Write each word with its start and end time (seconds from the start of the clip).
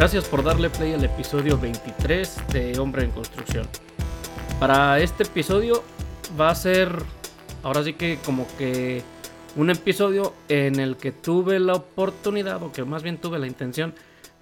Gracias 0.00 0.26
por 0.28 0.42
darle 0.42 0.70
play 0.70 0.94
al 0.94 1.04
episodio 1.04 1.58
23 1.58 2.48
de 2.54 2.78
Hombre 2.78 3.04
en 3.04 3.10
Construcción. 3.10 3.66
Para 4.58 4.98
este 4.98 5.24
episodio 5.24 5.84
va 6.40 6.48
a 6.48 6.54
ser, 6.54 6.90
ahora 7.62 7.84
sí 7.84 7.92
que 7.92 8.18
como 8.24 8.46
que 8.56 9.02
un 9.56 9.68
episodio 9.68 10.32
en 10.48 10.80
el 10.80 10.96
que 10.96 11.12
tuve 11.12 11.60
la 11.60 11.74
oportunidad, 11.74 12.62
o 12.62 12.72
que 12.72 12.82
más 12.82 13.02
bien 13.02 13.18
tuve 13.18 13.38
la 13.38 13.46
intención, 13.46 13.92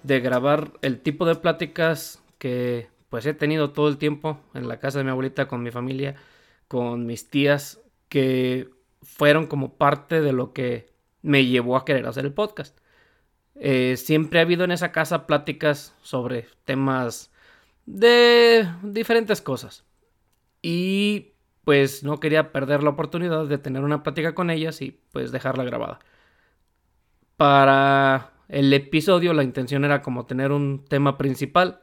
de 0.03 0.21
grabar 0.21 0.71
el 0.81 1.01
tipo 1.01 1.25
de 1.25 1.35
pláticas 1.35 2.23
que 2.37 2.87
pues 3.09 3.25
he 3.25 3.33
tenido 3.33 3.71
todo 3.71 3.89
el 3.89 3.97
tiempo 3.97 4.39
en 4.53 4.69
la 4.69 4.79
casa 4.79 4.99
de 4.99 5.03
mi 5.03 5.11
abuelita, 5.11 5.49
con 5.49 5.61
mi 5.61 5.71
familia, 5.71 6.15
con 6.69 7.05
mis 7.05 7.29
tías, 7.29 7.81
que 8.07 8.69
fueron 9.01 9.45
como 9.45 9.73
parte 9.73 10.21
de 10.21 10.31
lo 10.31 10.53
que 10.53 10.87
me 11.21 11.47
llevó 11.47 11.75
a 11.75 11.83
querer 11.83 12.07
hacer 12.07 12.23
el 12.23 12.31
podcast. 12.31 12.79
Eh, 13.59 13.97
siempre 13.97 14.39
ha 14.39 14.43
habido 14.43 14.63
en 14.63 14.71
esa 14.71 14.91
casa 14.91 15.27
pláticas 15.27 15.93
sobre 16.01 16.47
temas 16.65 17.31
de 17.85 18.67
diferentes 18.83 19.41
cosas. 19.41 19.85
Y 20.61 21.33
pues 21.65 22.03
no 22.03 22.19
quería 22.19 22.51
perder 22.51 22.83
la 22.83 22.91
oportunidad 22.91 23.45
de 23.45 23.57
tener 23.57 23.83
una 23.83 24.01
plática 24.01 24.33
con 24.33 24.49
ellas 24.49 24.81
y 24.81 24.99
pues 25.11 25.31
dejarla 25.31 25.63
grabada. 25.65 25.99
Para 27.37 28.31
el 28.47 28.73
episodio 28.73 29.33
la 29.33 29.43
intención 29.43 29.85
era 29.85 30.01
como 30.01 30.25
tener 30.25 30.51
un 30.51 30.85
tema 30.85 31.17
principal, 31.17 31.81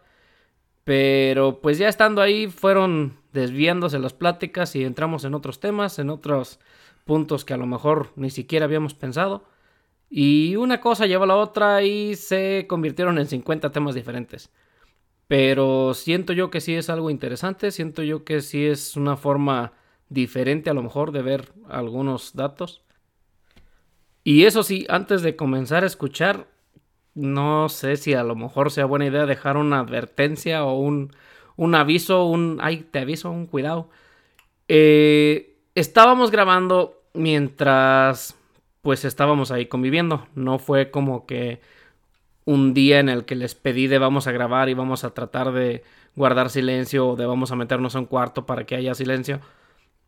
pero 0.84 1.60
pues 1.60 1.78
ya 1.78 1.88
estando 1.88 2.22
ahí 2.22 2.48
fueron 2.48 3.18
desviándose 3.32 3.98
las 3.98 4.12
pláticas 4.12 4.74
y 4.76 4.84
entramos 4.84 5.24
en 5.24 5.34
otros 5.34 5.60
temas, 5.60 5.98
en 5.98 6.10
otros 6.10 6.58
puntos 7.04 7.44
que 7.44 7.54
a 7.54 7.56
lo 7.58 7.66
mejor 7.66 8.12
ni 8.16 8.30
siquiera 8.30 8.64
habíamos 8.64 8.94
pensado. 8.94 9.44
Y 10.08 10.56
una 10.56 10.80
cosa 10.80 11.06
lleva 11.06 11.24
a 11.24 11.28
la 11.28 11.36
otra 11.36 11.82
y 11.82 12.14
se 12.16 12.66
convirtieron 12.68 13.18
en 13.18 13.26
50 13.26 13.72
temas 13.72 13.94
diferentes. 13.94 14.50
Pero 15.28 15.94
siento 15.94 16.32
yo 16.32 16.50
que 16.50 16.60
sí 16.60 16.74
es 16.74 16.88
algo 16.90 17.10
interesante, 17.10 17.72
siento 17.72 18.02
yo 18.02 18.24
que 18.24 18.40
sí 18.42 18.64
es 18.64 18.96
una 18.96 19.16
forma 19.16 19.72
diferente 20.08 20.70
a 20.70 20.74
lo 20.74 20.82
mejor 20.82 21.10
de 21.12 21.22
ver 21.22 21.52
algunos 21.68 22.34
datos. 22.34 22.82
Y 24.22 24.44
eso 24.44 24.62
sí, 24.62 24.86
antes 24.88 25.22
de 25.22 25.36
comenzar 25.36 25.84
a 25.84 25.86
escuchar, 25.86 26.46
no 27.14 27.68
sé 27.68 27.96
si 27.96 28.14
a 28.14 28.22
lo 28.22 28.36
mejor 28.36 28.70
sea 28.70 28.84
buena 28.84 29.06
idea 29.06 29.26
dejar 29.26 29.56
una 29.56 29.80
advertencia 29.80 30.64
o 30.64 30.78
un, 30.78 31.12
un 31.56 31.74
aviso, 31.74 32.26
un, 32.26 32.58
ay, 32.60 32.86
te 32.90 33.00
aviso, 33.00 33.30
un 33.30 33.46
cuidado. 33.46 33.88
Eh, 34.68 35.56
estábamos 35.74 36.30
grabando 36.30 37.02
mientras 37.14 38.35
pues 38.86 39.04
estábamos 39.04 39.50
ahí 39.50 39.66
conviviendo. 39.66 40.28
No 40.36 40.60
fue 40.60 40.92
como 40.92 41.26
que 41.26 41.60
un 42.44 42.72
día 42.72 43.00
en 43.00 43.08
el 43.08 43.24
que 43.24 43.34
les 43.34 43.56
pedí 43.56 43.88
de 43.88 43.98
vamos 43.98 44.28
a 44.28 44.32
grabar 44.32 44.68
y 44.68 44.74
vamos 44.74 45.02
a 45.02 45.12
tratar 45.12 45.50
de 45.50 45.82
guardar 46.14 46.50
silencio 46.50 47.08
o 47.08 47.16
de 47.16 47.26
vamos 47.26 47.50
a 47.50 47.56
meternos 47.56 47.96
a 47.96 47.98
un 47.98 48.06
cuarto 48.06 48.46
para 48.46 48.64
que 48.64 48.76
haya 48.76 48.94
silencio. 48.94 49.40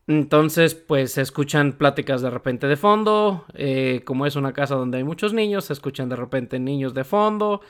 Entonces, 0.06 0.76
pues 0.76 1.10
se 1.10 1.22
escuchan 1.22 1.72
pláticas 1.72 2.22
de 2.22 2.30
repente 2.30 2.68
de 2.68 2.76
fondo. 2.76 3.46
Eh, 3.54 4.02
como 4.04 4.26
es 4.26 4.36
una 4.36 4.52
casa 4.52 4.76
donde 4.76 4.98
hay 4.98 5.04
muchos 5.04 5.32
niños, 5.32 5.64
se 5.64 5.72
escuchan 5.72 6.08
de 6.08 6.14
repente 6.14 6.60
niños 6.60 6.94
de 6.94 7.02
fondo. 7.02 7.62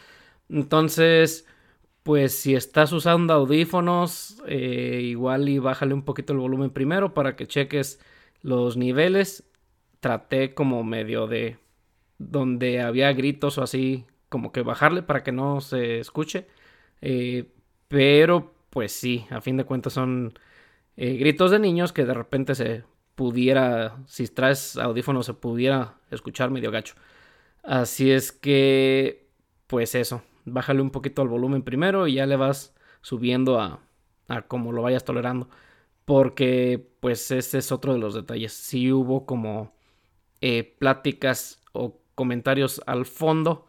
Entonces, 0.51 1.47
pues 2.03 2.35
si 2.39 2.55
estás 2.55 2.93
usando 2.93 3.33
audífonos, 3.33 4.43
eh, 4.47 5.01
igual 5.05 5.49
y 5.49 5.59
bájale 5.59 5.95
un 5.95 6.03
poquito 6.03 6.35
el 6.35 6.41
volumen 6.41 6.69
primero 6.69 7.15
para 7.15 7.35
que 7.35 7.47
cheques 7.47 7.99
los 8.43 8.77
niveles 8.77 9.48
traté 10.01 10.55
como 10.55 10.85
medio 10.85 11.27
de 11.27 11.59
donde 12.19 12.81
había 12.81 13.13
gritos 13.13 13.59
o 13.59 13.63
así, 13.63 14.07
como 14.29 14.53
que 14.53 14.63
bajarle 14.63 15.03
para 15.03 15.23
que 15.23 15.33
no 15.33 15.61
se 15.61 16.01
escuche. 16.01 16.47
Eh, 17.01 17.53
pero 17.89 18.55
pues 18.71 18.93
sí, 18.93 19.27
a 19.31 19.41
fin 19.41 19.57
de 19.57 19.65
cuentas 19.65 19.93
son 19.95 20.35
eh, 20.97 21.15
gritos 21.17 21.51
de 21.51 21.59
niños 21.59 21.93
que 21.93 22.05
de 22.05 22.15
repente 22.15 22.55
se 22.55 22.85
pudiera, 23.15 23.97
si 24.07 24.29
traes 24.29 24.77
audífonos, 24.77 25.27
se 25.27 25.35
pudiera 25.35 25.97
escuchar 26.11 26.51
medio 26.51 26.71
gacho. 26.71 26.95
Así 27.63 28.11
es 28.11 28.33
que, 28.33 29.29
pues 29.67 29.95
eso, 29.95 30.23
bájale 30.45 30.83
un 30.83 30.91
poquito 30.91 31.23
al 31.23 31.29
volumen 31.29 31.63
primero 31.63 32.07
y 32.07 32.15
ya 32.15 32.27
le 32.27 32.37
vas 32.37 32.75
subiendo 33.03 33.61
a, 33.61 33.81
a 34.29 34.43
como 34.43 34.73
lo 34.73 34.83
vayas 34.83 35.05
tolerando. 35.05 35.49
Porque, 36.05 36.89
pues 37.01 37.31
ese 37.31 37.59
es 37.59 37.73
otro 37.73 37.93
de 37.93 37.99
los 37.99 38.15
detalles. 38.15 38.53
Si 38.53 38.93
hubo 38.93 39.27
como 39.27 39.73
eh, 40.41 40.77
pláticas 40.79 41.61
o 41.73 42.01
comentarios 42.15 42.81
al 42.87 43.07
fondo 43.07 43.67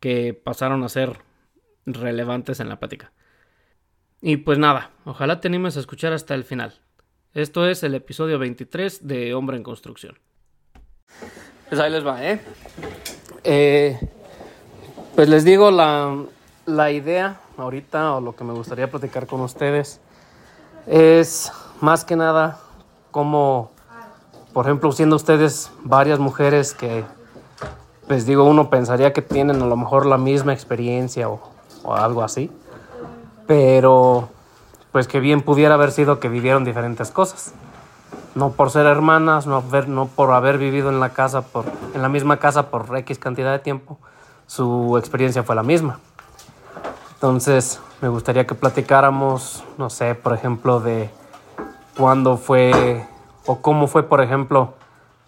que 0.00 0.34
pasaron 0.34 0.82
a 0.84 0.88
ser 0.88 1.18
relevantes 1.86 2.60
en 2.60 2.68
la 2.68 2.78
plática. 2.78 3.12
Y 4.20 4.38
pues 4.38 4.58
nada, 4.58 4.90
ojalá 5.04 5.40
te 5.40 5.48
animes 5.48 5.76
a 5.76 5.80
escuchar 5.80 6.12
hasta 6.12 6.34
el 6.34 6.44
final. 6.44 6.80
Esto 7.34 7.68
es 7.68 7.82
el 7.82 7.94
episodio 7.94 8.38
23 8.38 9.06
de 9.06 9.34
Hombre 9.34 9.56
en 9.56 9.62
Construcción. 9.62 10.18
Pues 11.68 11.80
ahí 11.80 11.90
les 11.90 12.06
va, 12.06 12.24
¿eh? 12.24 12.40
eh 13.44 13.98
pues 15.14 15.28
les 15.28 15.44
digo 15.44 15.70
la, 15.70 16.24
la 16.66 16.90
idea 16.90 17.40
ahorita 17.56 18.16
o 18.16 18.20
lo 18.20 18.36
que 18.36 18.44
me 18.44 18.52
gustaría 18.52 18.90
platicar 18.90 19.26
con 19.26 19.40
ustedes 19.40 20.00
es 20.86 21.52
más 21.80 22.04
que 22.04 22.16
nada 22.16 22.60
cómo 23.10 23.72
por 24.56 24.64
ejemplo, 24.64 24.90
siendo 24.90 25.16
ustedes 25.16 25.70
varias 25.84 26.18
mujeres 26.18 26.72
que, 26.72 27.04
pues 28.08 28.24
digo, 28.24 28.44
uno 28.44 28.70
pensaría 28.70 29.12
que 29.12 29.20
tienen 29.20 29.60
a 29.60 29.66
lo 29.66 29.76
mejor 29.76 30.06
la 30.06 30.16
misma 30.16 30.54
experiencia 30.54 31.28
o, 31.28 31.38
algo 31.94 32.22
así, 32.22 32.50
pero 33.46 34.30
pues 34.92 35.08
que 35.08 35.20
bien 35.20 35.42
pudiera 35.42 35.74
haber 35.74 35.92
sido 35.92 36.20
que 36.20 36.30
vivieron 36.30 36.64
diferentes 36.64 37.10
cosas. 37.10 37.52
No 38.34 38.52
por 38.52 38.70
ser 38.70 38.86
hermanas, 38.86 39.46
no, 39.46 39.62
no 39.88 40.06
por 40.06 40.32
haber 40.32 40.56
vivido 40.56 40.88
en 40.88 41.00
la 41.00 41.10
casa, 41.10 41.42
por, 41.42 41.66
en 41.92 42.00
la 42.00 42.08
misma 42.08 42.38
casa 42.38 42.70
por 42.70 42.96
X 42.96 43.18
cantidad 43.18 43.52
de 43.52 43.58
tiempo, 43.58 43.98
su 44.46 44.96
experiencia 44.96 45.42
fue 45.42 45.54
la 45.54 45.64
misma. 45.64 46.00
Entonces, 47.12 47.78
me 48.00 48.08
gustaría 48.08 48.46
que 48.46 48.54
platicáramos, 48.54 49.64
no 49.76 49.90
sé, 49.90 50.14
por 50.14 50.32
ejemplo, 50.32 50.80
de 50.80 51.10
cuándo 51.94 52.38
fue 52.38 53.04
o 53.46 53.62
cómo 53.62 53.86
fue, 53.86 54.02
por 54.02 54.20
ejemplo, 54.20 54.74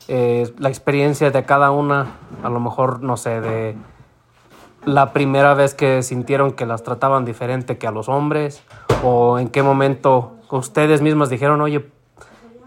eh, 0.09 0.53
la 0.59 0.69
experiencia 0.69 1.31
de 1.31 1.45
cada 1.45 1.71
una, 1.71 2.07
a 2.43 2.49
lo 2.49 2.61
mejor, 2.61 3.03
no 3.03 3.17
sé, 3.17 3.41
de 3.41 3.77
la 4.85 5.13
primera 5.13 5.55
vez 5.55 5.75
que 5.75 6.03
sintieron 6.03 6.53
que 6.53 6.67
las 6.67 6.83
trataban 6.83 7.25
diferente 7.25 7.79
que 7.79 7.87
a 7.87 7.91
los 7.91 8.09
hombres, 8.09 8.63
o 9.03 9.39
en 9.39 9.49
qué 9.49 9.63
momento 9.63 10.33
ustedes 10.51 11.03
mismas 11.03 11.29
dijeron, 11.29 11.61
oye, 11.61 11.87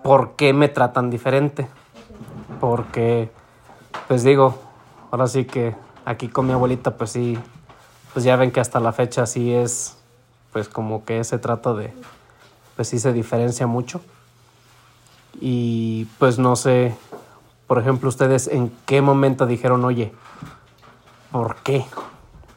¿por 0.03 0.35
qué 0.35 0.53
me 0.53 0.69
tratan 0.69 1.09
diferente? 1.09 1.67
Porque, 2.59 3.31
pues 4.07 4.23
digo, 4.23 4.59
ahora 5.09 5.27
sí 5.27 5.45
que 5.45 5.75
aquí 6.05 6.27
con 6.27 6.47
mi 6.47 6.53
abuelita, 6.53 6.95
pues 6.95 7.11
sí, 7.11 7.39
pues 8.13 8.23
ya 8.23 8.35
ven 8.35 8.51
que 8.51 8.59
hasta 8.59 8.79
la 8.79 8.91
fecha 8.91 9.25
sí 9.25 9.53
es, 9.53 9.97
pues 10.53 10.69
como 10.69 11.05
que 11.05 11.19
ese 11.19 11.39
trato 11.39 11.75
de, 11.75 11.93
pues 12.75 12.89
sí 12.89 12.99
se 12.99 13.13
diferencia 13.13 13.67
mucho. 13.67 14.01
Y 15.41 16.05
pues 16.19 16.37
no 16.37 16.55
sé, 16.55 16.95
por 17.65 17.79
ejemplo, 17.79 18.07
ustedes 18.07 18.47
en 18.47 18.71
qué 18.85 19.01
momento 19.01 19.47
dijeron, 19.47 19.83
oye, 19.83 20.13
¿por 21.31 21.55
qué? 21.57 21.83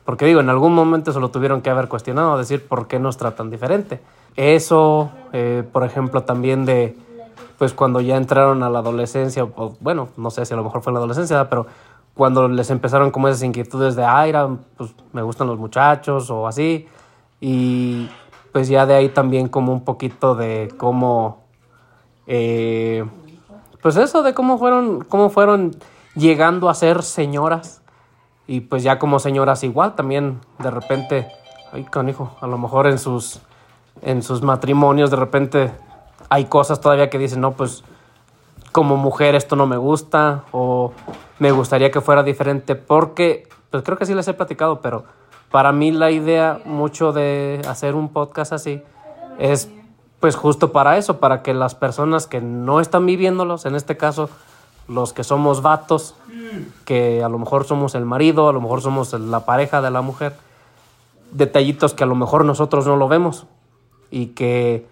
Porque 0.05 0.27
digo, 0.27 0.41
en 0.41 0.51
algún 0.51 0.75
momento 0.75 1.13
se 1.13 1.19
lo 1.19 1.31
tuvieron 1.31 1.63
que 1.63 1.71
haber 1.71 1.89
cuestionado, 1.89 2.37
decir, 2.37 2.69
¿por 2.69 2.87
qué 2.87 2.99
nos 2.99 3.17
tratan 3.17 3.51
diferente? 3.51 4.03
Eso, 4.37 5.11
eh, 5.33 5.65
por 5.73 5.85
ejemplo, 5.85 6.25
también 6.25 6.67
de, 6.67 6.99
pues 7.57 7.73
cuando 7.73 8.03
ya 8.03 8.17
entraron 8.17 8.63
a 8.63 8.69
la 8.69 8.81
adolescencia, 8.81 9.45
o, 9.45 9.77
bueno, 9.81 10.09
no 10.19 10.31
sé 10.31 10.45
si 10.45 10.53
a 10.53 10.57
lo 10.59 10.65
mejor 10.65 10.83
fue 10.83 10.91
en 10.91 10.95
la 10.95 10.99
adolescencia, 10.99 11.49
pero 11.49 11.67
cuando 12.13 12.49
les 12.49 12.69
empezaron 12.71 13.11
como 13.11 13.29
esas 13.29 13.43
inquietudes 13.45 13.97
de, 13.97 14.05
ay, 14.05 14.33
pues 14.77 14.95
me 15.13 15.23
gustan 15.23 15.47
los 15.47 15.59
muchachos 15.59 16.31
o 16.31 16.47
así, 16.47 16.87
y 17.41 18.11
pues 18.53 18.69
ya 18.69 18.85
de 18.85 18.95
ahí 18.95 19.09
también 19.09 19.49
como 19.49 19.73
un 19.73 19.85
poquito 19.85 20.35
de 20.35 20.73
cómo 20.77 21.44
eh, 22.27 23.05
pues 23.83 23.97
eso 23.97 24.23
de 24.23 24.35
cómo 24.35 24.59
fueron, 24.59 25.05
cómo 25.05 25.31
fueron 25.31 25.77
llegando 26.15 26.69
a 26.69 26.75
ser 26.75 27.03
señoras. 27.03 27.83
Y 28.47 28.61
pues 28.61 28.83
ya 28.83 28.99
como 28.99 29.19
señoras 29.19 29.65
igual, 29.65 29.95
también 29.95 30.41
de 30.59 30.71
repente, 30.71 31.29
ay 31.73 31.85
canijo, 31.85 32.37
a 32.41 32.47
lo 32.47 32.59
mejor 32.59 32.87
en 32.87 32.99
sus, 32.99 33.41
en 34.03 34.23
sus 34.23 34.43
matrimonios 34.43 35.11
de 35.11 35.17
repente 35.17 35.71
hay 36.29 36.47
cosas 36.47 36.81
todavía 36.81 37.11
que 37.11 37.19
dicen, 37.19 37.41
no, 37.41 37.53
pues 37.53 37.85
como 38.73 38.97
mujer 38.97 39.35
esto 39.35 39.57
no 39.57 39.67
me 39.67 39.77
gusta 39.77 40.45
o 40.51 40.93
me 41.39 41.53
gustaría 41.53 41.91
que 41.91 42.01
fuera 42.01 42.23
diferente 42.23 42.75
porque, 42.75 43.49
pues 43.71 43.83
creo 43.83 43.97
que 43.97 44.05
sí 44.05 44.15
les 44.15 44.27
he 44.29 44.35
platicado, 44.35 44.81
pero 44.81 45.05
para 45.51 45.73
mí 45.73 45.93
la 45.93 46.11
idea 46.11 46.61
mucho 46.65 47.13
de 47.13 47.63
hacer 47.69 47.95
un 47.95 48.09
podcast 48.09 48.53
así 48.53 48.83
es 49.39 49.71
pues 50.25 50.37
justo 50.37 50.73
para 50.73 50.97
eso, 50.97 51.19
para 51.19 51.43
que 51.43 51.53
las 51.53 51.75
personas 51.75 52.27
que 52.27 52.41
no 52.41 52.81
están 52.81 53.05
viviéndolos, 53.05 53.67
en 53.67 53.75
este 53.75 53.99
caso 53.99 54.31
los 54.89 55.13
que 55.13 55.23
somos 55.23 55.61
vatos, 55.61 56.15
que 56.87 57.23
a 57.23 57.29
lo 57.29 57.39
mejor 57.39 57.67
somos 57.67 57.95
el 57.95 58.07
marido, 58.07 58.49
a 58.49 58.55
lo 58.55 58.63
mejor 58.63 58.81
somos 58.81 59.13
la 59.13 59.41
pareja 59.41 59.83
de 59.83 59.91
la 59.91 60.01
mujer, 60.01 60.35
detallitos 61.31 61.93
que 61.93 62.05
a 62.05 62.07
lo 62.07 62.15
mejor 62.15 62.47
nosotros 62.47 62.87
no 62.87 62.97
lo 62.97 63.07
vemos 63.07 63.45
y 64.11 64.29
que 64.29 64.89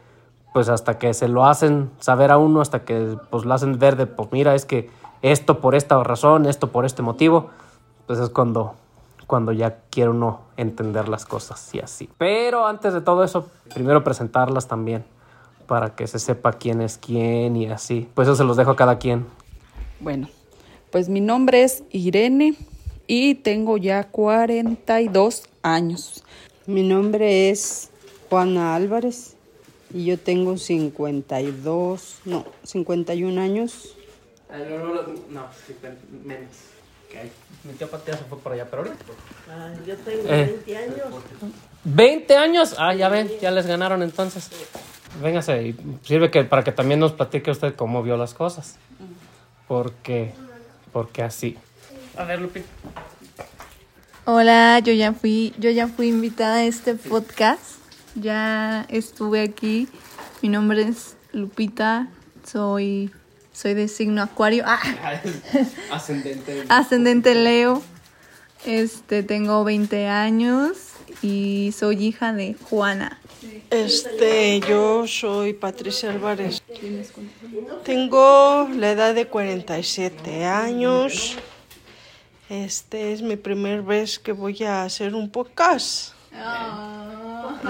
pues 0.53 0.69
hasta 0.69 0.99
que 0.99 1.15
se 1.15 1.29
lo 1.29 1.47
hacen 1.47 1.91
saber 1.99 2.31
a 2.31 2.37
uno, 2.37 2.61
hasta 2.61 2.85
que 2.85 3.17
pues 3.31 3.47
lo 3.47 3.55
hacen 3.55 3.79
ver 3.79 3.97
de, 3.97 4.05
pues 4.05 4.29
mira, 4.33 4.55
es 4.55 4.67
que 4.67 4.91
esto 5.23 5.61
por 5.61 5.75
esta 5.75 5.99
razón, 6.05 6.45
esto 6.45 6.67
por 6.67 6.85
este 6.85 7.01
motivo, 7.01 7.49
pues 8.07 8.19
es 8.19 8.29
cuando, 8.29 8.75
cuando 9.27 9.53
ya 9.53 9.79
quiere 9.89 10.11
uno 10.11 10.41
entender 10.59 11.09
las 11.09 11.25
cosas 11.25 11.75
y 11.75 11.81
así. 11.81 12.11
Pero 12.19 12.67
antes 12.67 12.93
de 12.93 13.01
todo 13.01 13.25
eso, 13.25 13.47
primero 13.73 14.05
presentarlas 14.05 14.69
también, 14.69 15.07
para 15.73 15.95
que 15.95 16.07
se 16.07 16.19
sepa 16.19 16.53
quién 16.53 16.83
es 16.83 16.99
quién 16.99 17.57
y 17.57 17.71
así. 17.71 18.07
Pues 18.13 18.29
eso 18.29 18.37
se 18.37 18.45
los 18.45 18.59
dejo 18.59 18.73
a 18.73 18.77
cada 18.77 18.99
quien. 18.99 19.25
Bueno, 20.01 20.29
pues 20.91 21.09
mi 21.09 21.23
nombre 21.23 21.63
es 21.63 21.83
Irene 21.89 22.57
y 23.07 23.37
tengo 23.37 23.79
ya 23.79 24.05
42 24.05 25.45
años. 25.63 26.25
Mi 26.67 26.87
nombre 26.87 27.49
es 27.49 27.89
Juana 28.29 28.75
Álvarez 28.75 29.37
y 29.95 30.05
yo 30.05 30.19
tengo 30.19 30.59
52, 30.59 32.19
no, 32.27 32.45
51 32.65 33.41
años. 33.41 33.97
No, 35.31 35.47
menos. 36.23 36.49
Mi 37.65 37.73
tía 37.73 37.87
Patea 37.87 38.19
se 38.19 38.25
fue 38.25 38.39
por 38.39 38.53
allá, 38.53 38.67
pero 38.71 38.85
Ah, 39.49 39.73
yo 39.87 39.97
tengo 39.97 40.23
20 40.29 40.77
años. 40.77 40.97
¿20 41.87 42.31
años? 42.37 42.75
Ah, 42.77 42.95
ya 42.95 43.09
ven, 43.09 43.31
ya 43.41 43.51
les 43.51 43.67
ganaron 43.67 44.03
entonces. 44.03 44.51
Véngase, 45.21 45.63
y 45.63 45.77
sirve 46.03 46.31
que 46.31 46.45
para 46.45 46.65
que 46.65 46.73
también 46.73 47.01
nos 47.01 47.13
platique 47.13 47.51
usted 47.51 47.75
cómo 47.75 48.03
vio 48.03 48.17
las 48.17 48.35
cosas. 48.35 48.77
Porque, 49.69 50.33
porque 50.93 51.23
así. 51.23 51.57
A 52.17 52.25
ver, 52.25 52.41
Lupi. 52.41 52.63
Hola, 54.25 54.79
yo 54.79 54.93
ya 54.93 55.13
fui, 55.13 55.53
yo 55.59 55.71
ya 55.71 55.89
fui 55.89 56.09
invitada 56.09 56.57
a 56.57 56.65
este 56.65 56.95
podcast. 56.95 57.63
Ya 58.15 58.87
estuve 58.89 59.43
aquí. 59.43 59.89
Mi 60.43 60.49
nombre 60.49 60.83
es 60.83 61.17
Lupita. 61.33 62.09
Soy, 62.45 63.11
soy 63.53 63.75
de 63.75 63.89
signo 63.89 64.23
Acuario. 64.23 64.65
Ah, 64.67 64.81
Ascendente. 65.93 66.65
ascendente 66.69 67.35
Leo. 67.35 67.83
Este, 68.65 69.23
tengo 69.23 69.65
20 69.65 70.09
años 70.09 70.92
y 71.21 71.73
soy 71.77 72.07
hija 72.07 72.33
de 72.33 72.55
Juana. 72.55 73.21
Este, 73.71 74.61
yo 74.61 75.07
soy 75.07 75.53
Patricia 75.53 76.11
Álvarez. 76.11 76.63
Tengo 77.85 78.69
la 78.75 78.93
edad 78.93 79.15
de 79.15 79.27
47 79.27 80.45
años. 80.45 81.37
Este 82.49 83.13
es 83.13 83.23
mi 83.23 83.37
primera 83.37 83.83
vez 83.83 84.19
que 84.19 84.33
voy 84.33 84.63
a 84.63 84.85
hacer 84.85 85.15
un 85.15 85.31
podcast. 85.31 86.13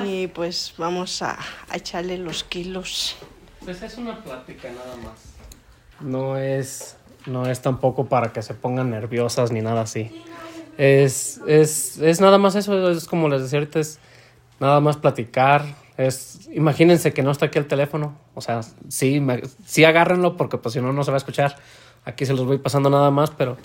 Y 0.04 0.26
pues 0.28 0.74
vamos 0.78 1.22
a, 1.22 1.38
a 1.68 1.76
echarle 1.76 2.18
los 2.18 2.44
kilos. 2.44 3.16
Pues 3.64 3.82
es 3.82 3.96
una 3.96 4.22
plática 4.22 4.68
nada 4.70 4.96
más. 4.96 5.32
No 6.00 6.36
es, 6.36 6.96
no 7.26 7.46
es 7.46 7.60
tampoco 7.60 8.06
para 8.06 8.32
que 8.32 8.42
se 8.42 8.54
pongan 8.54 8.90
nerviosas 8.90 9.52
ni 9.52 9.60
nada 9.60 9.82
así. 9.82 10.10
Es, 10.78 11.40
es, 11.46 11.98
es 11.98 12.20
nada 12.20 12.38
más 12.38 12.54
eso, 12.54 12.90
es 12.90 13.04
como 13.06 13.28
les 13.28 13.42
decía 13.42 13.58
ahorita, 13.58 13.80
es 13.80 13.98
nada 14.60 14.80
más 14.80 14.96
platicar. 14.96 15.64
Es, 15.98 16.48
imagínense 16.52 17.12
que 17.12 17.22
no 17.22 17.30
está 17.30 17.46
aquí 17.46 17.58
el 17.58 17.66
teléfono. 17.66 18.16
O 18.34 18.40
sea, 18.40 18.60
sí, 18.88 19.20
me- 19.20 19.42
sí 19.66 19.84
agárrenlo 19.84 20.36
porque 20.36 20.56
pues 20.58 20.72
si 20.72 20.80
no, 20.80 20.92
no 20.92 21.04
se 21.04 21.10
va 21.10 21.16
a 21.16 21.18
escuchar. 21.18 21.56
Aquí 22.04 22.26
se 22.26 22.32
los 22.32 22.46
voy 22.46 22.58
pasando 22.58 22.90
nada 22.90 23.10
más, 23.10 23.30
pero 23.30 23.56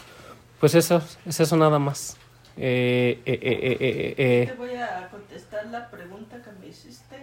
pues 0.60 0.76
eso, 0.76 1.02
es 1.26 1.40
eso 1.40 1.56
nada 1.58 1.80
más. 1.80 2.18
Eh, 2.58 3.22
eh, 3.26 3.40
eh, 3.42 3.60
eh, 3.62 3.78
eh, 3.80 4.16
eh. 4.18 4.54
voy 4.58 4.76
a 4.76 5.08
contestar 5.10 5.66
la 5.68 5.90
pregunta 5.90 6.42
que 6.42 6.52
me 6.60 6.68
hiciste. 6.68 7.16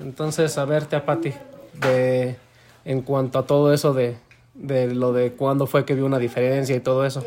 Entonces, 0.00 0.58
a 0.58 0.64
ver, 0.64 0.86
tía 0.86 1.04
Pati, 1.04 1.32
de, 1.80 2.36
en 2.84 3.02
cuanto 3.02 3.38
a 3.38 3.46
todo 3.46 3.72
eso 3.72 3.94
de, 3.94 4.16
de 4.54 4.92
lo 4.94 5.12
de 5.12 5.32
cuándo 5.32 5.66
fue 5.66 5.84
que 5.84 5.94
vio 5.94 6.04
una 6.04 6.18
diferencia 6.18 6.74
y 6.76 6.80
todo 6.80 7.06
eso. 7.06 7.24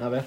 A 0.00 0.08
ver. 0.08 0.24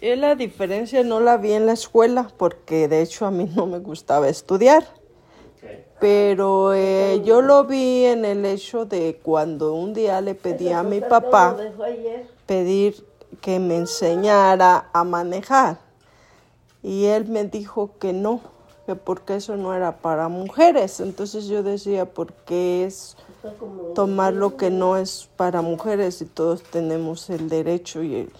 Y 0.00 0.16
la 0.16 0.34
diferencia 0.34 1.02
no 1.02 1.20
la 1.20 1.36
vi 1.36 1.52
en 1.52 1.66
la 1.66 1.72
escuela 1.72 2.30
porque 2.36 2.88
de 2.88 3.02
hecho 3.02 3.26
a 3.26 3.30
mí 3.30 3.50
no 3.54 3.66
me 3.66 3.78
gustaba 3.78 4.28
estudiar. 4.28 4.84
Pero 6.00 6.72
eh, 6.72 7.20
yo 7.24 7.42
lo 7.42 7.64
vi 7.64 8.06
en 8.06 8.24
el 8.24 8.46
hecho 8.46 8.86
de 8.86 9.20
cuando 9.22 9.74
un 9.74 9.92
día 9.92 10.22
le 10.22 10.34
pedí 10.34 10.72
a 10.72 10.82
mi 10.82 11.02
papá 11.02 11.54
pedir 12.46 13.06
que 13.42 13.58
me 13.58 13.76
enseñara 13.76 14.88
a 14.94 15.04
manejar. 15.04 15.78
Y 16.82 17.04
él 17.04 17.26
me 17.26 17.44
dijo 17.44 17.98
que 17.98 18.14
no, 18.14 18.40
que 18.86 18.94
porque 18.94 19.36
eso 19.36 19.56
no 19.56 19.74
era 19.74 19.98
para 19.98 20.28
mujeres. 20.28 21.00
Entonces 21.00 21.46
yo 21.46 21.62
decía, 21.62 22.06
¿por 22.06 22.32
qué 22.32 22.86
es 22.86 23.18
tomar 23.94 24.34
lo 24.34 24.56
que 24.56 24.70
no 24.70 24.96
es 24.96 25.28
para 25.36 25.62
mujeres 25.62 26.22
y 26.22 26.26
todos 26.26 26.62
tenemos 26.62 27.28
el 27.30 27.48
derecho 27.48 28.02
y 28.02 28.14
el- 28.14 28.32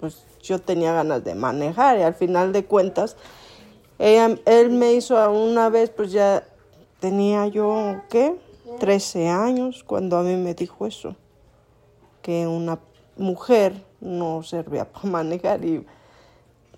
pues 0.00 0.24
yo 0.42 0.58
tenía 0.58 0.92
ganas 0.92 1.24
de 1.24 1.34
manejar 1.34 1.98
y 1.98 2.02
al 2.02 2.14
final 2.14 2.52
de 2.52 2.64
cuentas 2.64 3.16
ella, 3.98 4.36
él 4.46 4.70
me 4.70 4.92
hizo 4.94 5.30
una 5.30 5.68
vez 5.68 5.90
pues 5.90 6.12
ya 6.12 6.46
tenía 7.00 7.46
yo 7.46 8.00
qué 8.10 8.36
13 8.80 9.28
años 9.28 9.84
cuando 9.84 10.16
a 10.16 10.22
mí 10.22 10.34
me 10.36 10.54
dijo 10.54 10.86
eso 10.86 11.14
que 12.22 12.46
una 12.46 12.78
mujer 13.16 13.74
no 14.00 14.42
servía 14.42 14.84
para 14.92 15.08
manejar 15.08 15.64
y 15.64 15.86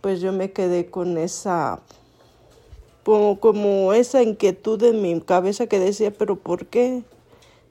pues 0.01 0.21
yo 0.21 0.33
me 0.33 0.53
quedé 0.53 0.91
con 0.91 1.17
esa 1.19 1.81
como, 3.05 3.39
como 3.41 3.93
esa 3.93 4.23
inquietud 4.23 4.83
en 4.83 5.01
mi 5.01 5.21
cabeza 5.21 5.67
que 5.67 5.79
decía 5.79 6.11
pero 6.11 6.37
¿por 6.37 6.67
qué? 6.67 7.03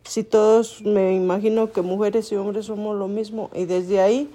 Si 0.05 0.24
todos 0.24 0.81
me 0.83 1.15
imagino 1.15 1.71
que 1.71 1.81
mujeres 1.81 2.31
y 2.31 2.35
hombres 2.35 2.67
somos 2.67 2.95
lo 2.95 3.07
mismo 3.07 3.50
y 3.53 3.65
desde 3.65 4.00
ahí 4.00 4.31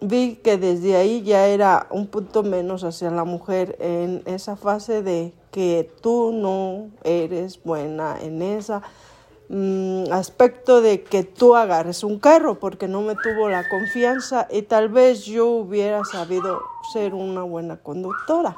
vi 0.00 0.36
que 0.36 0.56
desde 0.56 0.96
ahí 0.96 1.22
ya 1.22 1.46
era 1.46 1.86
un 1.90 2.06
punto 2.06 2.42
menos 2.42 2.84
hacia 2.84 3.10
la 3.10 3.24
mujer 3.24 3.76
en 3.80 4.22
esa 4.26 4.56
fase 4.56 5.02
de 5.02 5.32
que 5.50 5.90
tú 6.00 6.32
no 6.32 6.90
eres 7.04 7.62
buena 7.62 8.20
en 8.20 8.42
esa 8.42 8.82
mm, 9.48 10.12
aspecto 10.12 10.80
de 10.80 11.02
que 11.02 11.22
tú 11.22 11.54
agarres 11.54 12.04
un 12.04 12.18
carro 12.18 12.58
porque 12.58 12.88
no 12.88 13.02
me 13.02 13.14
tuvo 13.14 13.48
la 13.48 13.68
confianza 13.68 14.48
y 14.50 14.62
tal 14.62 14.88
vez 14.88 15.24
yo 15.24 15.46
hubiera 15.48 16.04
sabido 16.04 16.60
ser 16.92 17.14
una 17.14 17.42
buena 17.42 17.76
conductora. 17.76 18.56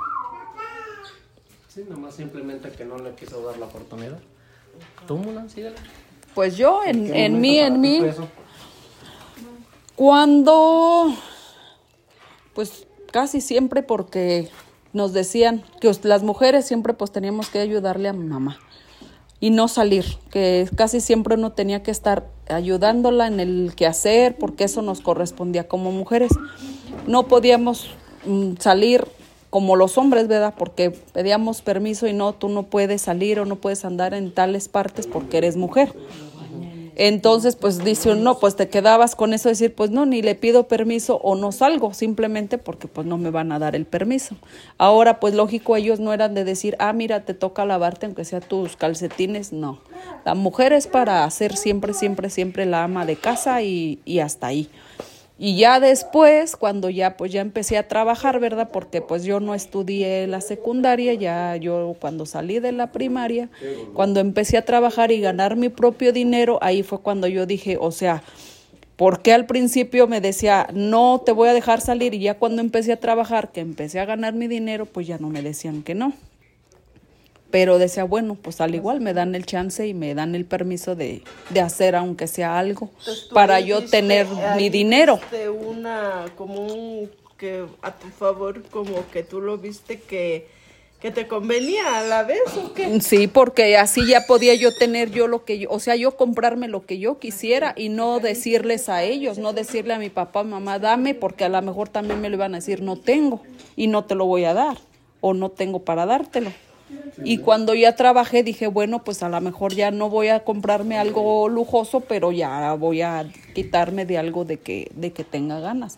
Sí, 1.68 1.84
nomás 1.88 2.14
simplemente 2.14 2.70
que 2.70 2.84
no 2.84 2.98
le 2.98 3.14
quiso 3.14 3.42
dar 3.44 3.58
la 3.58 3.66
oportunidad. 3.66 4.18
¿Tú, 5.06 5.16
Mulan? 5.16 5.48
Pues 6.34 6.56
yo, 6.56 6.82
en, 6.84 7.06
¿Qué 7.06 7.24
en 7.26 7.40
mí, 7.40 7.58
en 7.58 7.80
mí, 7.80 7.98
fue 8.00 8.08
eso? 8.08 8.28
cuando, 9.96 11.14
pues 12.54 12.86
casi 13.12 13.40
siempre 13.40 13.82
porque 13.82 14.48
nos 14.92 15.12
decían 15.12 15.62
que 15.80 15.92
las 16.02 16.22
mujeres 16.22 16.66
siempre 16.66 16.94
pues 16.94 17.12
teníamos 17.12 17.48
que 17.48 17.60
ayudarle 17.60 18.08
a 18.08 18.12
mi 18.12 18.26
mamá 18.26 18.58
y 19.40 19.50
no 19.50 19.68
salir, 19.68 20.04
que 20.30 20.68
casi 20.74 21.00
siempre 21.00 21.34
uno 21.34 21.52
tenía 21.52 21.82
que 21.82 21.90
estar 21.90 22.26
ayudándola 22.48 23.26
en 23.26 23.40
el 23.40 23.74
quehacer 23.76 24.36
porque 24.36 24.64
eso 24.64 24.82
nos 24.82 25.00
correspondía 25.00 25.68
como 25.68 25.92
mujeres. 25.92 26.30
No 27.06 27.24
podíamos 27.24 27.90
mm, 28.24 28.54
salir 28.58 29.06
como 29.54 29.76
los 29.76 29.98
hombres, 29.98 30.26
¿verdad? 30.26 30.52
Porque 30.58 30.90
pedíamos 30.90 31.62
permiso 31.62 32.08
y 32.08 32.12
no, 32.12 32.32
tú 32.32 32.48
no 32.48 32.64
puedes 32.64 33.02
salir 33.02 33.38
o 33.38 33.44
no 33.44 33.54
puedes 33.54 33.84
andar 33.84 34.12
en 34.12 34.34
tales 34.34 34.66
partes 34.68 35.06
porque 35.06 35.38
eres 35.38 35.56
mujer. 35.56 35.94
Entonces, 36.96 37.54
pues 37.54 37.84
dice 37.84 38.16
no, 38.16 38.40
pues 38.40 38.56
te 38.56 38.68
quedabas 38.68 39.14
con 39.14 39.32
eso 39.32 39.48
de 39.48 39.52
decir, 39.52 39.72
pues 39.72 39.92
no, 39.92 40.06
ni 40.06 40.22
le 40.22 40.34
pido 40.34 40.66
permiso 40.66 41.20
o 41.22 41.36
no 41.36 41.52
salgo, 41.52 41.94
simplemente 41.94 42.58
porque 42.58 42.88
pues 42.88 43.06
no 43.06 43.16
me 43.16 43.30
van 43.30 43.52
a 43.52 43.60
dar 43.60 43.76
el 43.76 43.86
permiso. 43.86 44.34
Ahora, 44.76 45.20
pues 45.20 45.34
lógico, 45.34 45.76
ellos 45.76 46.00
no 46.00 46.12
eran 46.12 46.34
de 46.34 46.42
decir, 46.42 46.74
ah, 46.80 46.92
mira, 46.92 47.24
te 47.24 47.32
toca 47.32 47.64
lavarte 47.64 48.06
aunque 48.06 48.24
sea 48.24 48.40
tus 48.40 48.76
calcetines, 48.76 49.52
no. 49.52 49.78
La 50.24 50.34
mujer 50.34 50.72
es 50.72 50.88
para 50.88 51.30
ser 51.30 51.56
siempre, 51.56 51.94
siempre, 51.94 52.28
siempre 52.28 52.66
la 52.66 52.82
ama 52.82 53.06
de 53.06 53.14
casa 53.14 53.62
y, 53.62 54.00
y 54.04 54.18
hasta 54.18 54.48
ahí. 54.48 54.68
Y 55.36 55.56
ya 55.56 55.80
después, 55.80 56.54
cuando 56.54 56.90
ya 56.90 57.16
pues 57.16 57.32
ya 57.32 57.40
empecé 57.40 57.76
a 57.76 57.88
trabajar, 57.88 58.38
¿verdad? 58.38 58.68
Porque 58.72 59.00
pues 59.00 59.24
yo 59.24 59.40
no 59.40 59.54
estudié 59.54 60.28
la 60.28 60.40
secundaria, 60.40 61.12
ya 61.14 61.56
yo 61.56 61.96
cuando 62.00 62.24
salí 62.24 62.60
de 62.60 62.70
la 62.70 62.92
primaria, 62.92 63.48
cuando 63.94 64.20
empecé 64.20 64.58
a 64.58 64.64
trabajar 64.64 65.10
y 65.10 65.20
ganar 65.20 65.56
mi 65.56 65.70
propio 65.70 66.12
dinero, 66.12 66.58
ahí 66.62 66.84
fue 66.84 67.00
cuando 67.00 67.26
yo 67.26 67.46
dije, 67.46 67.78
o 67.80 67.90
sea, 67.90 68.22
¿por 68.96 69.22
qué 69.22 69.32
al 69.32 69.46
principio 69.46 70.06
me 70.06 70.20
decía, 70.20 70.68
no 70.72 71.20
te 71.26 71.32
voy 71.32 71.48
a 71.48 71.52
dejar 71.52 71.80
salir? 71.80 72.14
Y 72.14 72.20
ya 72.20 72.38
cuando 72.38 72.62
empecé 72.62 72.92
a 72.92 73.00
trabajar, 73.00 73.50
que 73.50 73.60
empecé 73.60 73.98
a 73.98 74.04
ganar 74.04 74.34
mi 74.34 74.46
dinero, 74.46 74.86
pues 74.86 75.08
ya 75.08 75.18
no 75.18 75.30
me 75.30 75.42
decían 75.42 75.82
que 75.82 75.96
no. 75.96 76.12
Pero 77.54 77.78
decía, 77.78 78.02
bueno, 78.02 78.34
pues 78.34 78.60
al 78.60 78.74
igual 78.74 79.00
me 79.00 79.14
dan 79.14 79.36
el 79.36 79.46
chance 79.46 79.86
y 79.86 79.94
me 79.94 80.12
dan 80.16 80.34
el 80.34 80.44
permiso 80.44 80.96
de, 80.96 81.22
de 81.50 81.60
hacer 81.60 81.94
aunque 81.94 82.26
sea 82.26 82.58
algo 82.58 82.90
Entonces, 82.98 83.28
para 83.32 83.60
yo 83.60 83.84
tener 83.84 84.26
mi 84.56 84.70
dinero. 84.70 85.20
una 85.68 86.24
como 86.34 86.66
un 86.66 87.08
que 87.38 87.64
a 87.80 87.92
tu 87.92 88.08
favor, 88.08 88.64
como 88.70 89.08
que 89.12 89.22
tú 89.22 89.40
lo 89.40 89.56
viste 89.56 90.00
que, 90.00 90.48
que 91.00 91.12
te 91.12 91.28
convenía 91.28 92.00
a 92.00 92.02
la 92.02 92.24
vez 92.24 92.40
o 92.56 92.74
qué? 92.74 93.00
Sí, 93.00 93.28
porque 93.28 93.76
así 93.76 94.04
ya 94.04 94.22
podía 94.26 94.56
yo 94.56 94.74
tener 94.74 95.12
yo 95.12 95.28
lo 95.28 95.44
que 95.44 95.60
yo, 95.60 95.70
o 95.70 95.78
sea, 95.78 95.94
yo 95.94 96.16
comprarme 96.16 96.66
lo 96.66 96.84
que 96.86 96.98
yo 96.98 97.20
quisiera 97.20 97.72
y 97.76 97.88
no 97.88 98.18
decirles 98.18 98.88
a 98.88 99.04
ellos, 99.04 99.38
no 99.38 99.52
decirle 99.52 99.94
a 99.94 100.00
mi 100.00 100.10
papá, 100.10 100.42
mamá, 100.42 100.80
dame, 100.80 101.14
porque 101.14 101.44
a 101.44 101.48
lo 101.48 101.62
mejor 101.62 101.88
también 101.88 102.20
me 102.20 102.30
lo 102.30 102.34
iban 102.34 102.54
a 102.54 102.58
decir, 102.58 102.82
no 102.82 102.96
tengo 102.96 103.42
y 103.76 103.86
no 103.86 104.06
te 104.06 104.16
lo 104.16 104.26
voy 104.26 104.44
a 104.44 104.54
dar 104.54 104.78
o 105.20 105.34
no 105.34 105.52
tengo 105.52 105.84
para 105.84 106.04
dártelo. 106.04 106.50
Y 107.22 107.38
cuando 107.38 107.74
ya 107.74 107.96
trabajé 107.96 108.42
dije, 108.42 108.66
bueno, 108.66 109.04
pues 109.04 109.22
a 109.22 109.28
lo 109.28 109.40
mejor 109.40 109.74
ya 109.74 109.90
no 109.90 110.10
voy 110.10 110.28
a 110.28 110.40
comprarme 110.40 110.98
algo 110.98 111.48
lujoso, 111.48 112.00
pero 112.00 112.32
ya 112.32 112.74
voy 112.74 113.02
a 113.02 113.26
quitarme 113.54 114.04
de 114.04 114.18
algo 114.18 114.44
de 114.44 114.58
que, 114.58 114.90
de 114.94 115.12
que 115.12 115.24
tenga 115.24 115.60
ganas. 115.60 115.96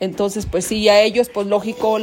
Entonces, 0.00 0.46
pues 0.46 0.66
sí, 0.66 0.88
a 0.88 1.02
ellos, 1.02 1.30
pues 1.32 1.46
lógico, 1.46 1.98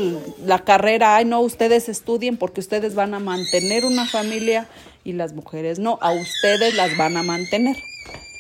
la 0.46 0.60
carrera, 0.60 1.18
ay, 1.18 1.26
no, 1.26 1.42
ustedes 1.42 1.90
estudien 1.90 2.38
porque 2.38 2.62
ustedes 2.62 2.96
van 2.96 3.14
a 3.14 3.20
mantener 3.20 3.86
una 3.86 4.06
familia 4.08 4.68
y 5.04 5.14
las 5.14 5.34
mujeres 5.34 5.80
no, 5.80 5.98
a 6.02 6.12
ustedes 6.12 6.76
las 6.76 6.96
van 6.98 7.18
a 7.18 7.24
mantener. 7.24 7.78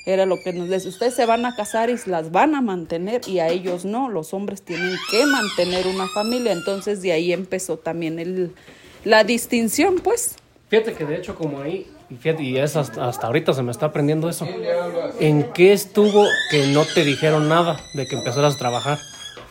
Era 0.05 0.25
lo 0.25 0.41
que 0.41 0.51
nos 0.53 0.67
decía, 0.67 0.89
ustedes 0.89 1.13
se 1.13 1.25
van 1.25 1.45
a 1.45 1.55
casar 1.55 1.89
y 1.89 1.95
las 2.07 2.31
van 2.31 2.55
a 2.55 2.61
mantener 2.61 3.21
y 3.27 3.39
a 3.39 3.49
ellos 3.49 3.85
no, 3.85 4.09
los 4.09 4.33
hombres 4.33 4.63
tienen 4.63 4.95
que 5.11 5.25
mantener 5.25 5.85
una 5.85 6.07
familia. 6.07 6.53
Entonces, 6.53 7.01
de 7.01 7.11
ahí 7.11 7.33
empezó 7.33 7.77
también 7.77 8.17
el, 8.19 8.55
la 9.03 9.23
distinción, 9.23 9.95
pues. 10.03 10.35
Fíjate 10.69 10.93
que 10.93 11.05
de 11.05 11.17
hecho 11.17 11.35
como 11.35 11.61
ahí, 11.61 11.87
y 12.09 12.15
fíjate, 12.15 12.43
y 12.43 12.57
es 12.57 12.75
hasta, 12.75 13.09
ahorita 13.27 13.53
se 13.53 13.63
me 13.63 13.71
está 13.71 13.87
aprendiendo 13.87 14.29
eso. 14.29 14.47
¿En 15.19 15.51
qué 15.53 15.71
estuvo 15.71 16.25
que 16.49 16.67
no 16.67 16.83
te 16.85 17.03
dijeron 17.05 17.47
nada 17.47 17.79
de 17.93 18.05
que 18.05 18.15
empezaras 18.15 18.55
a 18.55 18.57
trabajar? 18.57 18.99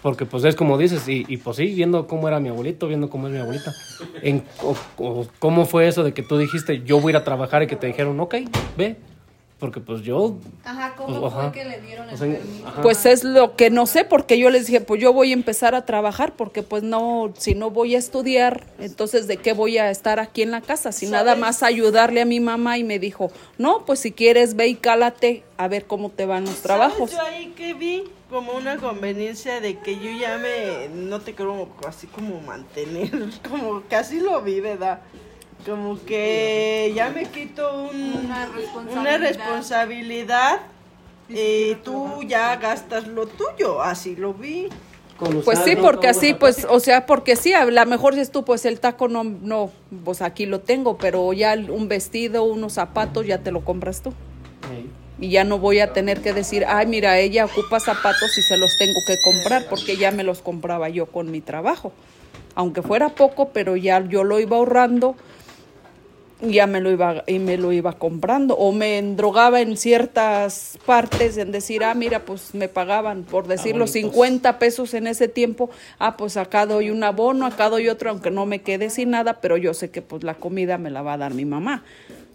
Porque 0.02 0.24
pues 0.24 0.44
es 0.44 0.56
como 0.56 0.78
dices, 0.78 1.02
y, 1.06 1.36
pues 1.38 1.56
sí, 1.56 1.66
viendo 1.66 2.06
cómo 2.06 2.28
era 2.28 2.40
mi 2.40 2.48
abuelito, 2.48 2.86
viendo 2.86 3.10
cómo 3.10 3.28
es 3.28 3.34
mi 3.34 3.38
abuelita. 3.38 3.74
En, 4.22 4.42
o 4.98 5.26
¿Cómo 5.38 5.66
fue 5.66 5.88
eso 5.88 6.04
de 6.04 6.14
que 6.14 6.22
tú 6.22 6.38
dijiste, 6.38 6.82
yo 6.84 7.00
voy 7.00 7.10
a 7.10 7.12
ir 7.12 7.16
a 7.16 7.24
trabajar 7.24 7.62
y 7.62 7.66
que 7.66 7.76
te 7.76 7.86
dijeron, 7.86 8.18
ok, 8.20 8.36
ve? 8.76 8.96
Porque 9.60 9.78
pues 9.78 10.00
yo... 10.00 10.38
Ajá, 10.64 10.94
pues, 10.96 11.06
¿cómo 11.06 11.26
ajá. 11.26 11.42
fue 11.42 11.52
que 11.52 11.68
le 11.68 11.80
dieron 11.82 12.08
el 12.08 12.14
O 12.14 12.18
sea, 12.18 12.26
permiso? 12.26 12.66
ajá. 12.66 12.82
Pues 12.82 13.04
es 13.06 13.22
lo 13.22 13.54
que 13.56 13.68
no 13.70 13.86
sé, 13.86 14.04
porque 14.06 14.38
yo 14.38 14.48
les 14.48 14.66
dije, 14.66 14.80
pues 14.80 15.00
yo 15.00 15.12
voy 15.12 15.30
a 15.30 15.34
empezar 15.34 15.74
a 15.74 15.84
trabajar, 15.84 16.34
porque 16.34 16.62
pues 16.62 16.82
no, 16.82 17.32
si 17.36 17.54
no 17.54 17.70
voy 17.70 17.94
a 17.94 17.98
estudiar, 17.98 18.66
entonces 18.78 19.26
de 19.28 19.36
qué 19.36 19.52
voy 19.52 19.76
a 19.76 19.90
estar 19.90 20.18
aquí 20.18 20.40
en 20.42 20.50
la 20.50 20.62
casa, 20.62 20.92
si 20.92 21.06
nada 21.06 21.36
más 21.36 21.62
ayudarle 21.62 22.22
a 22.22 22.24
mi 22.24 22.40
mamá 22.40 22.78
y 22.78 22.84
me 22.84 22.98
dijo, 22.98 23.30
no, 23.58 23.84
pues 23.84 24.00
si 24.00 24.12
quieres 24.12 24.56
ve 24.56 24.68
y 24.68 24.74
cálate 24.76 25.44
a 25.58 25.68
ver 25.68 25.84
cómo 25.84 26.08
te 26.08 26.24
van 26.24 26.46
los 26.46 26.62
trabajos. 26.62 27.10
¿Sabes 27.10 27.32
yo 27.32 27.36
ahí 27.36 27.52
que 27.54 27.74
vi 27.74 28.04
como 28.30 28.52
una 28.52 28.78
conveniencia 28.78 29.60
de 29.60 29.78
que 29.78 29.96
yo 29.96 30.10
ya 30.18 30.38
me, 30.38 30.88
no 30.88 31.20
te 31.20 31.34
quiero 31.34 31.68
así 31.86 32.06
como 32.06 32.40
mantener, 32.40 33.10
como 33.50 33.82
así 33.90 34.20
lo 34.20 34.40
vi, 34.40 34.60
¿verdad? 34.60 35.00
Como 35.66 36.02
que 36.04 36.92
ya 36.94 37.10
me 37.10 37.24
quito 37.26 37.84
un- 37.84 38.26
Una 38.26 38.48
una 39.00 39.18
responsabilidad. 39.18 40.60
y 41.28 41.74
tú 41.84 42.22
ya 42.26 42.56
gastas 42.56 43.06
lo 43.06 43.26
tuyo, 43.26 43.80
así 43.82 44.16
lo 44.16 44.34
vi. 44.34 44.68
Pues 45.44 45.58
sí, 45.64 45.76
porque 45.76 46.08
así, 46.08 46.34
pues, 46.34 46.66
o 46.68 46.80
sea, 46.80 47.04
porque 47.06 47.36
sí, 47.36 47.52
a 47.52 47.64
lo 47.66 47.86
mejor 47.86 48.14
si 48.14 48.20
es 48.20 48.30
tú, 48.32 48.42
pues 48.44 48.64
el 48.64 48.80
taco 48.80 49.06
no, 49.06 49.22
no, 49.22 49.70
pues 50.04 50.22
aquí 50.22 50.46
lo 50.46 50.60
tengo, 50.60 50.96
pero 50.96 51.32
ya 51.34 51.54
un 51.54 51.88
vestido, 51.88 52.42
unos 52.44 52.72
zapatos, 52.72 53.26
ya 53.26 53.38
te 53.38 53.52
lo 53.52 53.60
compras 53.64 54.00
tú. 54.02 54.12
Y 55.20 55.28
ya 55.28 55.44
no 55.44 55.58
voy 55.58 55.80
a 55.80 55.92
tener 55.92 56.22
que 56.22 56.32
decir, 56.32 56.64
ay, 56.66 56.86
mira, 56.86 57.18
ella 57.18 57.44
ocupa 57.44 57.78
zapatos 57.78 58.38
y 58.38 58.42
se 58.42 58.56
los 58.56 58.76
tengo 58.78 58.98
que 59.06 59.18
comprar, 59.22 59.66
porque 59.68 59.98
ya 59.98 60.10
me 60.10 60.24
los 60.24 60.40
compraba 60.40 60.88
yo 60.88 61.06
con 61.06 61.30
mi 61.30 61.42
trabajo. 61.42 61.92
Aunque 62.54 62.80
fuera 62.80 63.10
poco, 63.10 63.50
pero 63.50 63.76
ya 63.76 64.00
yo 64.08 64.24
lo 64.24 64.40
iba 64.40 64.56
ahorrando, 64.56 65.14
ya 66.42 66.66
me 66.66 66.80
lo 66.80 66.90
iba, 66.90 67.24
y 67.26 67.38
me 67.38 67.56
lo 67.56 67.72
iba 67.72 67.92
comprando. 67.92 68.56
O 68.56 68.72
me 68.72 68.98
endrogaba 68.98 69.60
en 69.60 69.76
ciertas 69.76 70.78
partes 70.86 71.36
en 71.36 71.52
decir, 71.52 71.84
ah, 71.84 71.94
mira, 71.94 72.20
pues 72.20 72.54
me 72.54 72.68
pagaban, 72.68 73.24
por 73.24 73.46
decirlo, 73.46 73.86
bonitos. 73.86 74.12
50 74.12 74.58
pesos 74.58 74.94
en 74.94 75.06
ese 75.06 75.28
tiempo. 75.28 75.70
Ah, 75.98 76.16
pues 76.16 76.36
acá 76.36 76.66
doy 76.66 76.90
un 76.90 77.04
abono, 77.04 77.46
acá 77.46 77.68
doy 77.68 77.88
otro, 77.88 78.10
aunque 78.10 78.30
no 78.30 78.46
me 78.46 78.62
quede 78.62 78.90
sin 78.90 79.10
nada, 79.10 79.40
pero 79.40 79.56
yo 79.56 79.74
sé 79.74 79.90
que 79.90 80.02
pues 80.02 80.22
la 80.22 80.34
comida 80.34 80.78
me 80.78 80.90
la 80.90 81.02
va 81.02 81.14
a 81.14 81.18
dar 81.18 81.34
mi 81.34 81.44
mamá. 81.44 81.84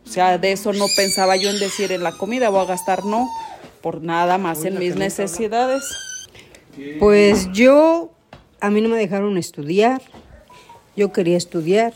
O 0.05 0.09
sea, 0.09 0.37
de 0.37 0.51
eso 0.51 0.71
no 0.71 0.85
pensaba 0.95 1.35
yo 1.35 1.49
en 1.49 1.59
decir 1.59 1.91
en 1.91 2.03
la 2.03 2.11
comida 2.11 2.49
voy 2.49 2.61
a 2.61 2.65
gastar, 2.65 3.05
no, 3.05 3.27
por 3.81 4.01
nada 4.01 4.37
más 4.37 4.63
en 4.65 4.77
mis 4.77 4.95
necesidades. 4.95 5.83
Pues 6.99 7.51
yo, 7.53 8.11
a 8.59 8.69
mí 8.69 8.81
no 8.81 8.89
me 8.89 8.97
dejaron 8.97 9.37
estudiar. 9.37 10.01
Yo 10.95 11.11
quería 11.11 11.37
estudiar. 11.37 11.93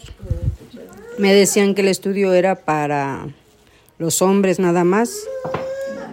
Me 1.20 1.34
decían 1.34 1.76
que 1.76 1.82
el 1.82 1.90
estudio 1.90 2.32
era 2.32 2.56
para 2.56 3.28
los 3.98 4.22
hombres 4.22 4.58
nada 4.58 4.86
más, 4.86 5.28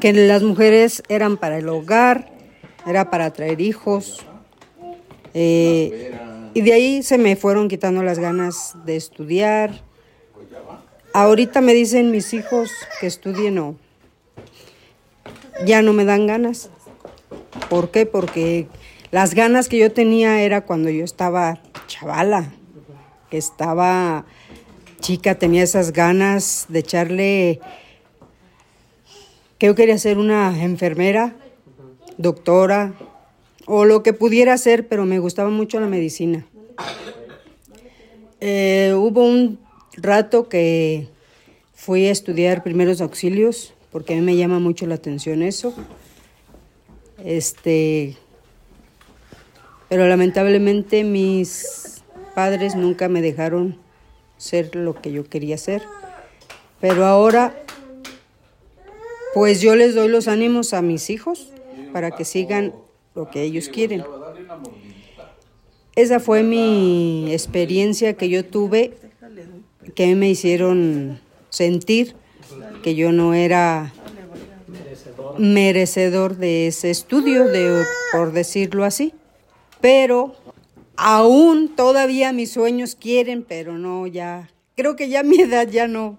que 0.00 0.12
las 0.12 0.42
mujeres 0.42 1.04
eran 1.08 1.36
para 1.36 1.58
el 1.58 1.68
hogar, 1.68 2.32
era 2.84 3.08
para 3.08 3.32
traer 3.32 3.60
hijos. 3.60 4.26
Eh, 5.32 6.12
y 6.54 6.60
de 6.60 6.72
ahí 6.72 7.04
se 7.04 7.18
me 7.18 7.36
fueron 7.36 7.68
quitando 7.68 8.02
las 8.02 8.18
ganas 8.18 8.74
de 8.84 8.96
estudiar. 8.96 9.80
Ahorita 11.12 11.60
me 11.60 11.72
dicen 11.72 12.10
mis 12.10 12.34
hijos 12.34 12.72
que 13.00 13.06
estudien 13.06 13.58
o 13.58 13.76
ya 15.64 15.82
no 15.82 15.92
me 15.92 16.04
dan 16.04 16.26
ganas. 16.26 16.68
¿Por 17.70 17.92
qué? 17.92 18.06
Porque 18.06 18.66
las 19.12 19.34
ganas 19.34 19.68
que 19.68 19.78
yo 19.78 19.92
tenía 19.92 20.42
era 20.42 20.62
cuando 20.62 20.90
yo 20.90 21.04
estaba 21.04 21.60
chavala, 21.86 22.50
que 23.30 23.38
estaba 23.38 24.26
chica, 25.00 25.36
tenía 25.36 25.62
esas 25.62 25.92
ganas 25.92 26.66
de 26.68 26.78
echarle, 26.78 27.60
que 29.58 29.66
yo 29.66 29.74
quería 29.74 29.98
ser 29.98 30.18
una 30.18 30.62
enfermera, 30.62 31.36
doctora, 32.18 32.94
o 33.66 33.84
lo 33.84 34.02
que 34.02 34.12
pudiera 34.12 34.56
ser, 34.58 34.88
pero 34.88 35.04
me 35.04 35.18
gustaba 35.18 35.50
mucho 35.50 35.80
la 35.80 35.86
medicina. 35.86 36.46
Eh, 38.40 38.94
hubo 38.96 39.24
un 39.24 39.58
rato 39.96 40.48
que 40.48 41.08
fui 41.74 42.06
a 42.06 42.12
estudiar 42.12 42.62
primeros 42.62 43.00
auxilios, 43.00 43.74
porque 43.90 44.14
a 44.14 44.16
mí 44.16 44.22
me 44.22 44.36
llama 44.36 44.58
mucho 44.58 44.86
la 44.86 44.94
atención 44.94 45.42
eso. 45.42 45.74
Este, 47.24 48.16
pero 49.88 50.06
lamentablemente 50.06 51.02
mis 51.04 52.02
padres 52.34 52.74
nunca 52.74 53.08
me 53.08 53.22
dejaron 53.22 53.78
ser 54.36 54.74
lo 54.74 54.94
que 55.00 55.12
yo 55.12 55.24
quería 55.24 55.58
ser. 55.58 55.82
Pero 56.80 57.04
ahora, 57.04 57.54
pues 59.34 59.60
yo 59.60 59.76
les 59.76 59.94
doy 59.94 60.08
los 60.08 60.28
ánimos 60.28 60.74
a 60.74 60.82
mis 60.82 61.10
hijos 61.10 61.52
para 61.92 62.10
que 62.10 62.24
sigan 62.24 62.74
lo 63.14 63.30
que 63.30 63.42
ellos 63.42 63.68
quieren. 63.68 64.04
Esa 65.94 66.20
fue 66.20 66.42
mi 66.42 67.32
experiencia 67.32 68.14
que 68.14 68.28
yo 68.28 68.44
tuve, 68.44 68.98
que 69.94 70.14
me 70.14 70.28
hicieron 70.28 71.20
sentir 71.48 72.14
que 72.82 72.94
yo 72.94 73.12
no 73.12 73.34
era 73.34 73.92
merecedor 75.38 76.36
de 76.36 76.66
ese 76.66 76.90
estudio, 76.90 77.46
de, 77.46 77.82
por 78.12 78.32
decirlo 78.32 78.84
así. 78.84 79.14
Pero 79.80 80.34
aún 80.96 81.74
todavía 81.76 82.32
mis 82.32 82.52
sueños 82.52 82.94
quieren, 82.96 83.44
pero 83.46 83.78
no, 83.78 84.06
ya, 84.06 84.48
creo 84.76 84.96
que 84.96 85.08
ya 85.08 85.22
mi 85.24 85.40
edad 85.40 85.68
ya 85.68 85.86
no, 85.88 86.18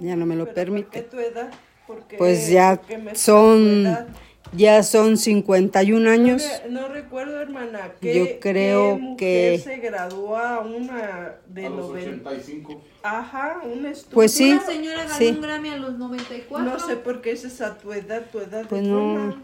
ya 0.00 0.16
no 0.16 0.26
me 0.26 0.36
lo 0.36 0.44
¿Por 0.46 0.54
qué 0.54 0.60
permite. 0.60 1.02
tu 1.02 1.18
edad? 1.18 1.50
Porque, 1.86 2.16
Pues 2.16 2.48
ya 2.48 2.80
son, 3.12 3.82
edad. 3.86 4.06
ya 4.52 4.82
son 4.82 5.18
51 5.18 6.08
años. 6.10 6.42
No, 6.70 6.80
no 6.82 6.88
recuerdo, 6.88 7.38
hermana. 7.40 7.92
¿qué, 8.00 8.14
Yo 8.18 8.40
creo 8.40 8.98
que- 9.18 9.60
se 9.62 9.76
graduó 9.76 10.36
a 10.38 10.60
una 10.60 11.34
de 11.46 11.66
A 11.66 11.70
los 11.70 11.88
90? 11.90 12.30
85. 12.30 12.80
Ajá, 13.02 13.60
un 13.64 13.84
estudio. 13.84 14.14
Pues 14.14 14.32
sí, 14.32 14.52
Una 14.52 14.64
señora 14.64 15.02
ganó 15.04 15.14
sí. 15.14 15.26
un 15.28 15.40
Grammy 15.42 15.68
a 15.68 15.76
los 15.76 15.98
94. 15.98 16.64
No 16.64 16.78
sé 16.80 16.96
por 16.96 17.20
qué 17.20 17.32
esa 17.32 17.48
es 17.48 17.60
a 17.60 17.76
tu 17.76 17.92
edad, 17.92 18.22
tu 18.32 18.38
edad. 18.38 18.64
Pues 18.66 18.80
es 18.82 18.88
no. 18.88 19.12
buena. 19.12 19.42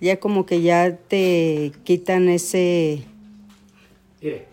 Ya 0.00 0.18
como 0.18 0.44
que 0.46 0.60
ya 0.62 0.96
te 0.96 1.70
quitan 1.84 2.28
ese... 2.28 3.04
Mire, 4.26 4.44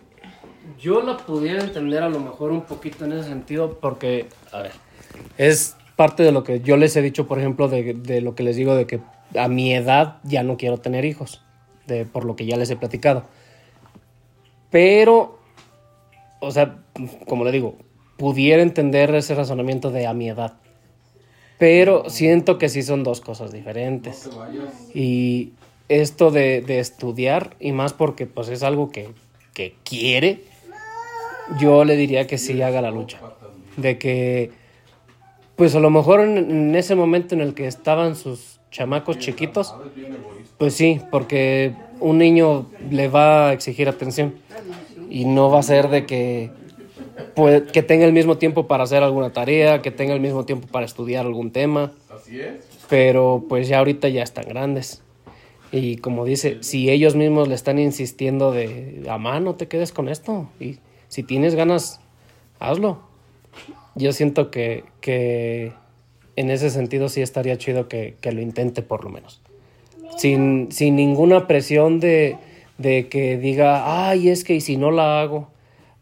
yo 0.78 1.02
la 1.02 1.16
pudiera 1.16 1.60
entender 1.60 2.04
a 2.04 2.08
lo 2.08 2.20
mejor 2.20 2.52
un 2.52 2.62
poquito 2.62 3.06
en 3.06 3.12
ese 3.12 3.28
sentido 3.28 3.80
porque, 3.80 4.28
a 4.52 4.60
ver, 4.62 4.70
es 5.36 5.74
parte 5.96 6.22
de 6.22 6.30
lo 6.30 6.44
que 6.44 6.60
yo 6.60 6.76
les 6.76 6.94
he 6.94 7.02
dicho, 7.02 7.26
por 7.26 7.40
ejemplo, 7.40 7.66
de, 7.66 7.92
de 7.92 8.20
lo 8.20 8.36
que 8.36 8.44
les 8.44 8.54
digo 8.54 8.76
de 8.76 8.86
que 8.86 9.00
a 9.36 9.48
mi 9.48 9.74
edad 9.74 10.18
ya 10.22 10.44
no 10.44 10.56
quiero 10.56 10.78
tener 10.78 11.04
hijos, 11.04 11.42
de, 11.88 12.04
por 12.04 12.24
lo 12.24 12.36
que 12.36 12.46
ya 12.46 12.56
les 12.56 12.70
he 12.70 12.76
platicado. 12.76 13.24
Pero, 14.70 15.40
o 16.38 16.52
sea, 16.52 16.78
como 17.26 17.42
le 17.42 17.50
digo, 17.50 17.74
pudiera 18.16 18.62
entender 18.62 19.12
ese 19.12 19.34
razonamiento 19.34 19.90
de 19.90 20.06
a 20.06 20.14
mi 20.14 20.28
edad. 20.28 20.54
Pero 21.58 22.08
siento 22.10 22.58
que 22.58 22.68
sí 22.68 22.84
son 22.84 23.02
dos 23.02 23.20
cosas 23.20 23.50
diferentes. 23.50 24.30
Y 24.94 25.52
esto 25.88 26.30
de, 26.30 26.60
de 26.60 26.78
estudiar 26.78 27.56
y 27.60 27.72
más 27.72 27.92
porque 27.92 28.26
pues 28.26 28.48
es 28.48 28.62
algo 28.62 28.90
que, 28.90 29.10
que 29.54 29.76
quiere, 29.84 30.42
yo 31.58 31.84
le 31.84 31.96
diría 31.96 32.26
que 32.26 32.36
sí 32.36 32.60
haga 32.60 32.82
la 32.82 32.90
lucha. 32.90 33.20
De 33.76 33.98
que, 33.98 34.50
pues 35.56 35.74
a 35.74 35.80
lo 35.80 35.90
mejor 35.90 36.20
en, 36.20 36.36
en 36.36 36.74
ese 36.74 36.94
momento 36.94 37.34
en 37.34 37.40
el 37.40 37.54
que 37.54 37.66
estaban 37.66 38.16
sus 38.16 38.60
chamacos 38.74 39.18
chiquitos, 39.18 39.72
pues 40.58 40.74
sí, 40.74 41.00
porque 41.12 41.74
un 42.00 42.18
niño 42.18 42.66
le 42.90 43.06
va 43.08 43.48
a 43.48 43.52
exigir 43.52 43.88
atención 43.88 44.34
y 45.08 45.26
no 45.26 45.48
va 45.48 45.60
a 45.60 45.62
ser 45.62 45.88
de 45.88 46.06
que, 46.06 46.50
pues, 47.36 47.62
que 47.70 47.84
tenga 47.84 48.04
el 48.04 48.12
mismo 48.12 48.36
tiempo 48.36 48.66
para 48.66 48.82
hacer 48.82 49.04
alguna 49.04 49.32
tarea, 49.32 49.80
que 49.80 49.92
tenga 49.92 50.12
el 50.12 50.20
mismo 50.20 50.44
tiempo 50.44 50.66
para 50.66 50.84
estudiar 50.86 51.24
algún 51.24 51.52
tema. 51.52 51.92
Pero 52.88 53.44
pues 53.48 53.68
ya 53.68 53.78
ahorita 53.78 54.08
ya 54.08 54.24
están 54.24 54.46
grandes. 54.48 55.03
Y 55.76 55.96
como 55.96 56.24
dice, 56.24 56.58
si 56.60 56.88
ellos 56.88 57.16
mismos 57.16 57.48
le 57.48 57.56
están 57.56 57.80
insistiendo 57.80 58.52
de, 58.52 59.04
a 59.08 59.18
no 59.18 59.56
te 59.56 59.66
quedes 59.66 59.90
con 59.90 60.08
esto. 60.08 60.48
Y 60.60 60.78
si 61.08 61.24
tienes 61.24 61.56
ganas, 61.56 62.00
hazlo. 62.60 63.00
Yo 63.96 64.12
siento 64.12 64.52
que, 64.52 64.84
que 65.00 65.72
en 66.36 66.50
ese 66.50 66.70
sentido 66.70 67.08
sí 67.08 67.22
estaría 67.22 67.58
chido 67.58 67.88
que, 67.88 68.14
que 68.20 68.30
lo 68.30 68.40
intente 68.40 68.82
por 68.82 69.02
lo 69.02 69.10
menos. 69.10 69.40
Sin, 70.16 70.70
sin 70.70 70.94
ninguna 70.94 71.48
presión 71.48 71.98
de, 71.98 72.36
de, 72.78 73.08
que 73.08 73.36
diga, 73.36 74.08
ay, 74.08 74.28
es 74.28 74.44
que 74.44 74.54
y 74.54 74.60
si 74.60 74.76
no 74.76 74.92
la 74.92 75.20
hago, 75.20 75.48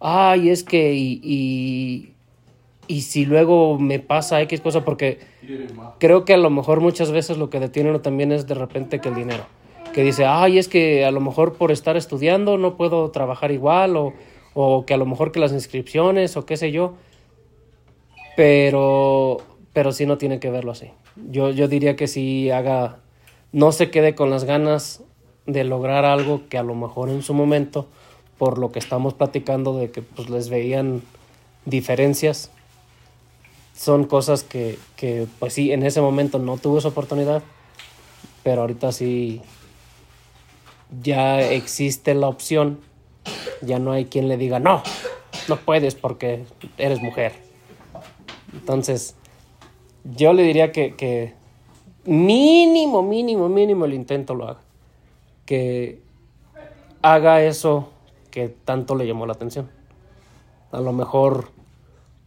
ay, 0.00 0.50
es 0.50 0.64
que 0.64 0.92
y, 0.92 1.18
y, 1.24 2.12
y 2.88 3.00
si 3.00 3.24
luego 3.24 3.78
me 3.78 4.00
pasa 4.00 4.42
X 4.42 4.60
cosa, 4.60 4.84
porque 4.84 5.18
creo 5.98 6.26
que 6.26 6.34
a 6.34 6.36
lo 6.36 6.50
mejor 6.50 6.82
muchas 6.82 7.10
veces 7.10 7.38
lo 7.38 7.48
que 7.48 7.58
detiene 7.58 7.88
uno 7.88 8.02
también 8.02 8.32
es 8.32 8.46
de 8.46 8.52
repente 8.52 9.00
que 9.00 9.08
el 9.08 9.14
dinero. 9.14 9.46
Que 9.92 10.02
dice, 10.02 10.24
ay, 10.24 10.58
es 10.58 10.68
que 10.68 11.04
a 11.04 11.10
lo 11.10 11.20
mejor 11.20 11.54
por 11.54 11.70
estar 11.70 11.96
estudiando 11.96 12.56
no 12.56 12.76
puedo 12.76 13.10
trabajar 13.10 13.52
igual, 13.52 13.96
o, 13.96 14.14
o 14.54 14.86
que 14.86 14.94
a 14.94 14.96
lo 14.96 15.06
mejor 15.06 15.32
que 15.32 15.40
las 15.40 15.52
inscripciones, 15.52 16.36
o 16.36 16.46
qué 16.46 16.56
sé 16.56 16.72
yo. 16.72 16.94
Pero, 18.36 19.38
pero 19.72 19.92
sí 19.92 20.06
no 20.06 20.18
tiene 20.18 20.40
que 20.40 20.50
verlo 20.50 20.72
así. 20.72 20.90
Yo, 21.30 21.50
yo 21.50 21.68
diría 21.68 21.96
que 21.96 22.08
sí 22.08 22.50
haga, 22.50 23.00
no 23.52 23.72
se 23.72 23.90
quede 23.90 24.14
con 24.14 24.30
las 24.30 24.44
ganas 24.44 25.02
de 25.46 25.64
lograr 25.64 26.04
algo 26.04 26.42
que 26.48 26.58
a 26.58 26.62
lo 26.62 26.74
mejor 26.74 27.10
en 27.10 27.22
su 27.22 27.34
momento, 27.34 27.86
por 28.38 28.58
lo 28.58 28.72
que 28.72 28.78
estamos 28.78 29.14
platicando 29.14 29.76
de 29.76 29.90
que 29.90 30.02
pues 30.02 30.30
les 30.30 30.48
veían 30.48 31.02
diferencias, 31.64 32.50
son 33.74 34.04
cosas 34.04 34.44
que, 34.44 34.78
que 34.96 35.26
pues 35.38 35.52
sí, 35.52 35.72
en 35.72 35.82
ese 35.82 36.00
momento 36.00 36.38
no 36.38 36.56
tuvo 36.56 36.78
esa 36.78 36.88
oportunidad, 36.88 37.42
pero 38.42 38.62
ahorita 38.62 38.92
sí 38.92 39.40
ya 41.00 41.40
existe 41.40 42.14
la 42.14 42.28
opción, 42.28 42.80
ya 43.60 43.78
no 43.78 43.92
hay 43.92 44.06
quien 44.06 44.28
le 44.28 44.36
diga, 44.36 44.58
no, 44.58 44.82
no 45.48 45.56
puedes 45.56 45.94
porque 45.94 46.44
eres 46.76 47.00
mujer. 47.00 47.32
Entonces, 48.52 49.16
yo 50.04 50.32
le 50.32 50.42
diría 50.42 50.72
que, 50.72 50.94
que 50.94 51.34
mínimo, 52.04 53.02
mínimo, 53.02 53.48
mínimo 53.48 53.84
el 53.84 53.94
intento 53.94 54.34
lo 54.34 54.48
haga. 54.48 54.60
Que 55.46 56.00
haga 57.02 57.42
eso 57.42 57.90
que 58.30 58.48
tanto 58.48 58.94
le 58.94 59.06
llamó 59.06 59.26
la 59.26 59.32
atención. 59.32 59.70
A 60.70 60.80
lo 60.80 60.92
mejor, 60.92 61.50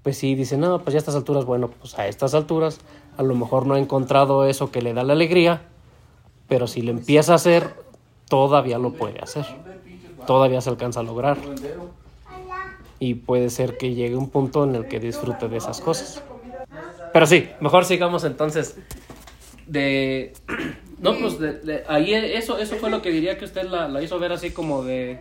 pues 0.03 0.17
sí, 0.17 0.35
dice, 0.35 0.57
no, 0.57 0.79
pues 0.79 0.93
ya 0.93 0.97
a 0.97 0.99
estas 0.99 1.15
alturas, 1.15 1.45
bueno, 1.45 1.69
pues 1.69 1.97
a 1.97 2.07
estas 2.07 2.33
alturas, 2.33 2.79
a 3.17 3.23
lo 3.23 3.35
mejor 3.35 3.65
no 3.65 3.75
ha 3.75 3.79
encontrado 3.79 4.45
eso 4.45 4.71
que 4.71 4.81
le 4.81 4.93
da 4.93 5.03
la 5.03 5.13
alegría, 5.13 5.63
pero 6.47 6.67
si 6.67 6.81
lo 6.81 6.91
empieza 6.91 7.33
a 7.33 7.35
hacer, 7.35 7.73
todavía 8.27 8.77
lo 8.77 8.91
puede 8.93 9.19
hacer. 9.19 9.45
Todavía 10.27 10.61
se 10.61 10.69
alcanza 10.69 11.01
a 11.01 11.03
lograr. 11.03 11.37
Y 12.99 13.15
puede 13.15 13.49
ser 13.49 13.77
que 13.77 13.93
llegue 13.93 14.15
un 14.15 14.29
punto 14.29 14.63
en 14.63 14.75
el 14.75 14.87
que 14.87 14.99
disfrute 14.99 15.47
de 15.47 15.57
esas 15.57 15.81
cosas. 15.81 16.21
Pero 17.13 17.25
sí, 17.27 17.49
mejor 17.59 17.85
sigamos 17.85 18.23
entonces 18.23 18.75
de... 19.67 20.33
No, 20.97 21.13
pues 21.19 21.37
de, 21.39 21.53
de- 21.59 21.83
ahí 21.89 22.13
eso, 22.13 22.57
eso 22.57 22.77
fue 22.77 22.89
lo 22.89 23.01
que 23.01 23.11
diría 23.11 23.37
que 23.37 23.43
usted 23.43 23.63
la, 23.69 23.89
la 23.89 24.01
hizo 24.01 24.17
ver 24.17 24.31
así 24.31 24.51
como 24.51 24.81
de... 24.83 25.19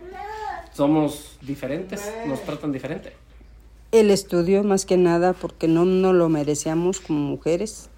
Somos 0.73 1.37
diferentes, 1.41 2.11
nos 2.25 2.41
tratan 2.43 2.71
diferente. 2.71 3.11
El 3.91 4.09
estudio 4.09 4.63
más 4.63 4.85
que 4.85 4.95
nada 4.95 5.33
porque 5.33 5.67
no 5.67 5.83
nos 5.83 6.15
lo 6.15 6.29
merecíamos 6.29 7.01
como 7.01 7.19
mujeres. 7.19 7.89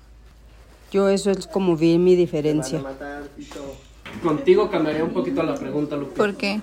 Yo 0.91 1.07
eso 1.09 1.29
es 1.29 1.45
como 1.45 1.77
vi 1.77 1.99
mi 1.99 2.15
diferencia. 2.15 2.83
Contigo 4.23 4.69
cambiaría 4.69 5.03
un 5.03 5.11
poquito 5.11 5.43
la 5.43 5.55
pregunta, 5.55 5.95
Lupe. 5.95 6.15
¿Por 6.15 6.35
qué? 6.35 6.61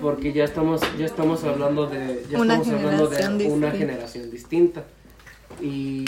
Porque 0.00 0.32
ya 0.32 0.44
estamos, 0.44 0.80
ya 0.98 1.06
estamos 1.06 1.44
hablando 1.44 1.86
de, 1.86 2.24
ya 2.30 2.40
Una 2.40 2.56
estamos 2.56 2.82
hablando 2.84 3.08
de 3.08 3.46
una 3.48 3.70
generación 3.70 4.30
distinta. 4.30 4.84
Y 5.60 6.04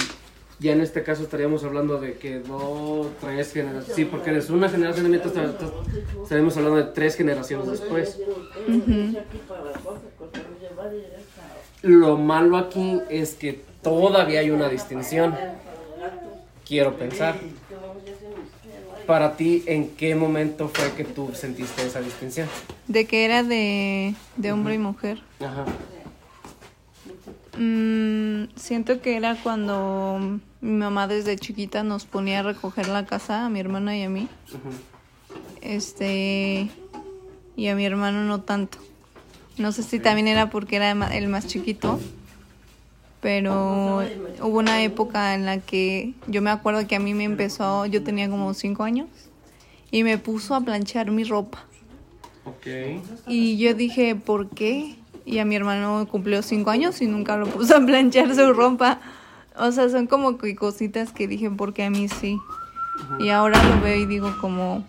ya 0.58 0.72
en 0.72 0.80
este 0.80 1.02
caso 1.02 1.22
estaríamos 1.22 1.64
hablando 1.64 2.00
de 2.00 2.14
que 2.14 2.38
dos, 2.38 3.08
tres 3.20 3.52
generaciones. 3.52 3.94
Sí, 3.94 4.04
porque 4.04 4.30
eres 4.30 4.50
una 4.50 4.68
generación 4.68 5.04
de 5.04 5.10
mientras 5.10 5.34
estaríamos 6.22 6.56
hablando 6.56 6.78
de 6.78 6.84
tres 6.92 7.16
generaciones 7.16 7.70
después. 7.70 8.18
Lo 11.82 12.16
malo 12.16 12.56
aquí 12.56 13.00
es 13.10 13.34
que 13.34 13.60
todavía 13.82 14.40
hay 14.40 14.50
una 14.50 14.68
distinción. 14.68 15.34
Quiero 16.66 16.96
pensar. 16.96 17.36
Para 19.06 19.36
ti, 19.36 19.62
¿en 19.66 19.90
qué 19.90 20.14
momento 20.14 20.68
fue 20.68 20.92
que 20.92 21.04
tú 21.04 21.30
sentiste 21.34 21.86
esa 21.86 22.00
distinción? 22.00 22.48
De 22.88 23.06
que 23.06 23.24
era 23.24 23.42
de, 23.42 24.14
de 24.36 24.52
hombre 24.52 24.74
y 24.74 24.78
mujer. 24.78 25.22
Ajá. 25.40 25.66
Mm, 27.58 28.48
siento 28.56 29.00
que 29.00 29.16
era 29.16 29.36
cuando 29.36 30.40
mi 30.60 30.72
mamá 30.72 31.06
desde 31.06 31.36
chiquita 31.36 31.84
nos 31.84 32.04
ponía 32.04 32.40
a 32.40 32.42
recoger 32.42 32.88
la 32.88 33.06
casa 33.06 33.46
a 33.46 33.50
mi 33.50 33.60
hermana 33.60 33.96
y 33.96 34.02
a 34.02 34.08
mí. 34.08 34.28
Este 35.60 36.68
y 37.56 37.68
a 37.68 37.74
mi 37.74 37.84
hermano 37.84 38.24
no 38.24 38.40
tanto. 38.40 38.78
No 39.56 39.70
sé 39.70 39.84
si 39.84 40.00
también 40.00 40.26
era 40.26 40.50
porque 40.50 40.76
era 40.76 40.90
el 40.90 41.28
más 41.28 41.46
chiquito, 41.46 42.00
pero 43.24 44.02
hubo 44.42 44.58
una 44.58 44.82
época 44.82 45.34
en 45.34 45.46
la 45.46 45.56
que 45.56 46.12
yo 46.26 46.42
me 46.42 46.50
acuerdo 46.50 46.87
que 46.87 46.94
a 46.94 47.00
mí 47.00 47.14
me 47.14 47.24
empezó, 47.24 47.87
yo 47.87 48.04
tenía 48.04 48.28
como 48.28 48.52
cinco 48.52 48.82
años 48.82 49.08
y 49.90 50.04
me 50.04 50.18
puso 50.18 50.54
a 50.54 50.60
planchar 50.60 51.10
mi 51.10 51.24
ropa. 51.24 51.64
Ok. 52.44 52.66
Y 53.26 53.56
yo 53.56 53.72
dije, 53.72 54.14
¿por 54.14 54.50
qué? 54.50 54.96
Y 55.24 55.38
a 55.38 55.46
mi 55.46 55.56
hermano 55.56 56.06
cumplió 56.06 56.42
cinco 56.42 56.68
años 56.68 57.00
y 57.00 57.06
nunca 57.06 57.38
lo 57.38 57.46
puso 57.46 57.76
a 57.76 57.80
planchar 57.80 58.34
su 58.34 58.52
ropa. 58.52 59.00
O 59.56 59.72
sea, 59.72 59.88
son 59.88 60.06
como 60.06 60.37
que 60.37 60.54
cositas 60.54 61.10
que 61.10 61.26
dije, 61.26 61.50
porque 61.50 61.82
a 61.82 61.88
mí 61.88 62.10
sí. 62.10 62.37
Y 63.18 63.30
ahora 63.30 63.58
lo 63.64 63.80
veo 63.80 63.96
y 63.96 64.04
digo 64.04 64.34
como, 64.38 64.84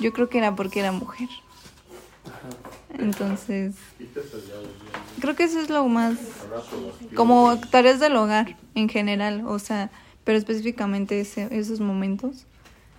yo 0.00 0.14
creo 0.14 0.30
que 0.30 0.38
era 0.38 0.56
porque 0.56 0.80
era 0.80 0.90
mujer. 0.90 1.28
Entonces, 3.02 3.74
creo 5.20 5.34
que 5.34 5.44
eso 5.44 5.60
es 5.60 5.68
lo 5.70 5.86
más, 5.88 6.16
como 7.14 7.58
tareas 7.70 8.00
del 8.00 8.16
hogar 8.16 8.56
en 8.74 8.88
general, 8.88 9.44
o 9.46 9.58
sea, 9.58 9.90
pero 10.24 10.38
específicamente 10.38 11.20
ese- 11.20 11.48
esos 11.50 11.80
momentos. 11.80 12.46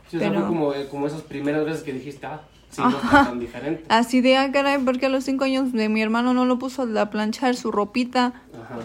Sí, 0.09 0.17
o 0.17 0.19
sea, 0.19 0.29
Pero- 0.29 0.41
fue 0.41 0.47
como, 0.49 0.73
eh, 0.73 0.87
como 0.89 1.07
esas 1.07 1.21
primeras 1.21 1.65
veces 1.65 1.83
que 1.83 1.93
dijiste, 1.93 2.25
ah, 2.27 2.41
sí, 2.69 2.81
no 2.81 2.89
está 2.89 3.25
tan 3.25 3.39
diferente. 3.39 3.83
Así 3.89 4.21
de, 4.21 4.37
ah, 4.37 4.51
caray, 4.51 4.77
porque 4.83 5.05
a 5.05 5.09
los 5.09 5.23
cinco 5.23 5.45
años 5.45 5.71
de 5.71 5.89
mi 5.89 6.01
hermano 6.01 6.33
no 6.33 6.45
lo 6.45 6.59
puso 6.59 6.87
a 6.99 7.09
planchar 7.09 7.55
su 7.55 7.71
ropita 7.71 8.27
Ajá. 8.53 8.79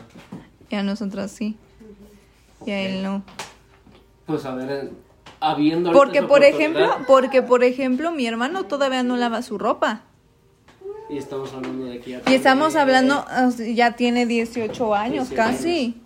y 0.71 0.75
a 0.77 0.83
nosotras 0.83 1.31
sí. 1.33 1.57
Y 2.65 2.71
a 2.71 2.81
él 2.81 3.03
no. 3.03 3.23
Pues 4.27 4.45
a 4.45 4.55
ver, 4.55 4.93
habiendo. 5.41 5.93
Porque 5.93 6.23
por 6.23 6.45
ejemplo, 6.45 6.89
porque 7.07 7.43
por 7.43 7.65
ejemplo, 7.65 8.11
mi 8.13 8.27
hermano 8.27 8.65
todavía 8.65 9.03
no 9.03 9.17
lava 9.17 9.43
su 9.43 9.59
ropa. 9.59 10.03
Y 11.11 11.17
estamos 11.19 11.53
hablando 11.55 11.87
de 11.87 12.01
ya. 12.01 12.21
Y 12.27 12.35
estamos 12.35 12.77
hablando, 12.77 13.25
sea, 13.51 13.51
ya 13.75 13.93
tiene 13.97 14.27
18 14.27 14.95
años 14.95 15.31
18 15.31 15.35
casi. 15.35 16.01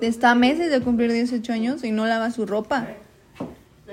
Está 0.00 0.30
a 0.32 0.34
meses 0.34 0.70
de 0.70 0.80
cumplir 0.80 1.12
18 1.12 1.52
años 1.52 1.84
y 1.84 1.92
no 1.92 2.06
lava 2.06 2.30
su 2.30 2.46
ropa. 2.46 2.88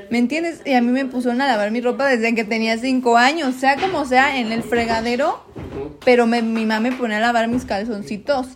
¿Me 0.09 0.17
entiendes? 0.19 0.61
Y 0.65 0.73
a 0.73 0.81
mí 0.81 0.91
me 0.91 1.05
pusieron 1.05 1.41
a 1.41 1.47
lavar 1.47 1.71
mi 1.71 1.81
ropa 1.81 2.05
desde 2.07 2.33
que 2.33 2.43
tenía 2.43 2.77
5 2.77 3.17
años, 3.17 3.55
sea 3.55 3.75
como 3.77 4.05
sea, 4.05 4.39
en 4.39 4.51
el 4.51 4.63
fregadero. 4.63 5.43
Pero 6.05 6.25
me- 6.27 6.41
mi 6.41 6.65
mamá 6.65 6.79
me 6.79 6.91
ponía 6.93 7.17
a 7.17 7.19
lavar 7.19 7.47
mis 7.47 7.65
calzoncitos 7.65 8.47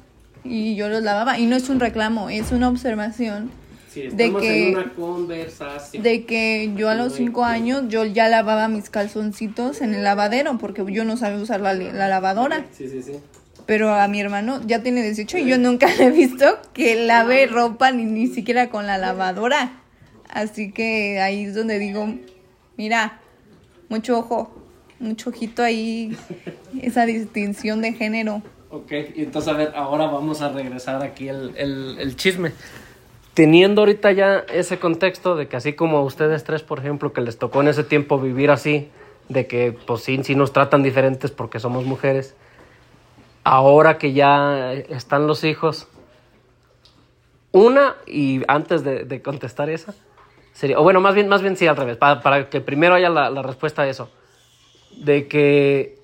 y 0.43 0.75
yo 0.75 0.87
los 0.89 1.03
lavaba. 1.03 1.37
Y 1.39 1.45
no 1.45 1.55
es 1.55 1.67
un 1.69 1.79
reclamo, 1.79 2.29
es 2.29 2.51
una 2.51 2.69
observación 2.69 3.51
Sí, 3.91 4.07
de 4.07 4.33
que- 4.35 4.69
en 4.69 4.75
una 4.77 4.93
conversación. 4.93 6.01
de 6.03 6.25
que 6.25 6.71
yo 6.77 6.89
a 6.89 6.95
los 6.95 7.13
cinco 7.13 7.43
años 7.43 7.83
yo 7.89 8.05
ya 8.05 8.29
lavaba 8.29 8.69
mis 8.69 8.89
calzoncitos 8.89 9.81
en 9.81 9.93
el 9.93 10.03
lavadero 10.03 10.57
porque 10.57 10.83
yo 10.93 11.03
no 11.03 11.17
sabía 11.17 11.41
usar 11.41 11.59
la, 11.59 11.73
la 11.73 12.07
lavadora. 12.07 12.65
Sí, 12.71 12.87
sí, 12.87 13.03
sí. 13.03 13.13
Pero 13.65 13.93
a 13.93 14.07
mi 14.07 14.21
hermano 14.21 14.61
ya 14.65 14.81
tiene 14.81 15.03
18 15.03 15.37
y 15.39 15.45
yo 15.45 15.57
nunca 15.57 15.87
le 15.97 16.05
he 16.05 16.11
visto 16.11 16.45
que 16.73 17.05
lave 17.05 17.47
ropa 17.47 17.91
ni, 17.91 18.05
ni 18.05 18.27
siquiera 18.27 18.69
con 18.69 18.87
la 18.87 18.97
lavadora. 18.97 19.81
Así 20.29 20.71
que 20.71 21.19
ahí 21.19 21.43
es 21.43 21.55
donde 21.55 21.77
digo, 21.77 22.07
mira, 22.77 23.19
mucho 23.89 24.19
ojo, 24.19 24.55
mucho 24.99 25.31
ojito 25.31 25.63
ahí, 25.63 26.15
esa 26.81 27.05
distinción 27.05 27.81
de 27.81 27.91
género. 27.91 28.41
Ok, 28.69 28.89
y 29.15 29.23
entonces 29.23 29.53
a 29.53 29.57
ver, 29.57 29.73
ahora 29.75 30.05
vamos 30.05 30.41
a 30.41 30.47
regresar 30.47 31.03
aquí 31.03 31.27
el, 31.27 31.53
el, 31.57 31.97
el 31.99 32.15
chisme. 32.15 32.53
Teniendo 33.33 33.81
ahorita 33.81 34.11
ya 34.11 34.39
ese 34.51 34.77
contexto 34.79 35.35
de 35.35 35.47
que 35.47 35.55
así 35.55 35.73
como 35.73 35.97
a 35.97 36.03
ustedes 36.03 36.43
tres, 36.43 36.63
por 36.63 36.79
ejemplo, 36.79 37.13
que 37.13 37.21
les 37.21 37.37
tocó 37.37 37.61
en 37.61 37.69
ese 37.69 37.85
tiempo 37.85 38.19
vivir 38.19 38.51
así, 38.51 38.89
de 39.29 39.47
que 39.47 39.71
pues 39.71 40.03
sí, 40.03 40.21
sí 40.23 40.35
nos 40.35 40.51
tratan 40.51 40.83
diferentes 40.83 41.31
porque 41.31 41.59
somos 41.59 41.85
mujeres, 41.85 42.35
ahora 43.45 43.97
que 43.97 44.11
ya 44.11 44.73
están 44.73 45.27
los 45.27 45.45
hijos, 45.45 45.87
una, 47.53 47.95
y 48.05 48.41
antes 48.47 48.83
de, 48.83 49.21
contestar 49.21 49.69
esa, 49.69 49.93
sería, 50.53 50.79
o 50.79 50.83
bueno, 50.83 50.99
más 50.99 51.15
bien, 51.15 51.29
más 51.29 51.41
bien 51.41 51.55
sí 51.55 51.67
al 51.67 51.77
revés, 51.77 51.97
para, 51.97 52.21
para 52.21 52.49
que 52.49 52.59
primero 52.59 52.95
haya 52.95 53.09
la, 53.09 53.29
la 53.29 53.41
respuesta 53.41 53.83
a 53.83 53.87
eso, 53.87 54.09
de 54.97 55.27
que 55.29 55.97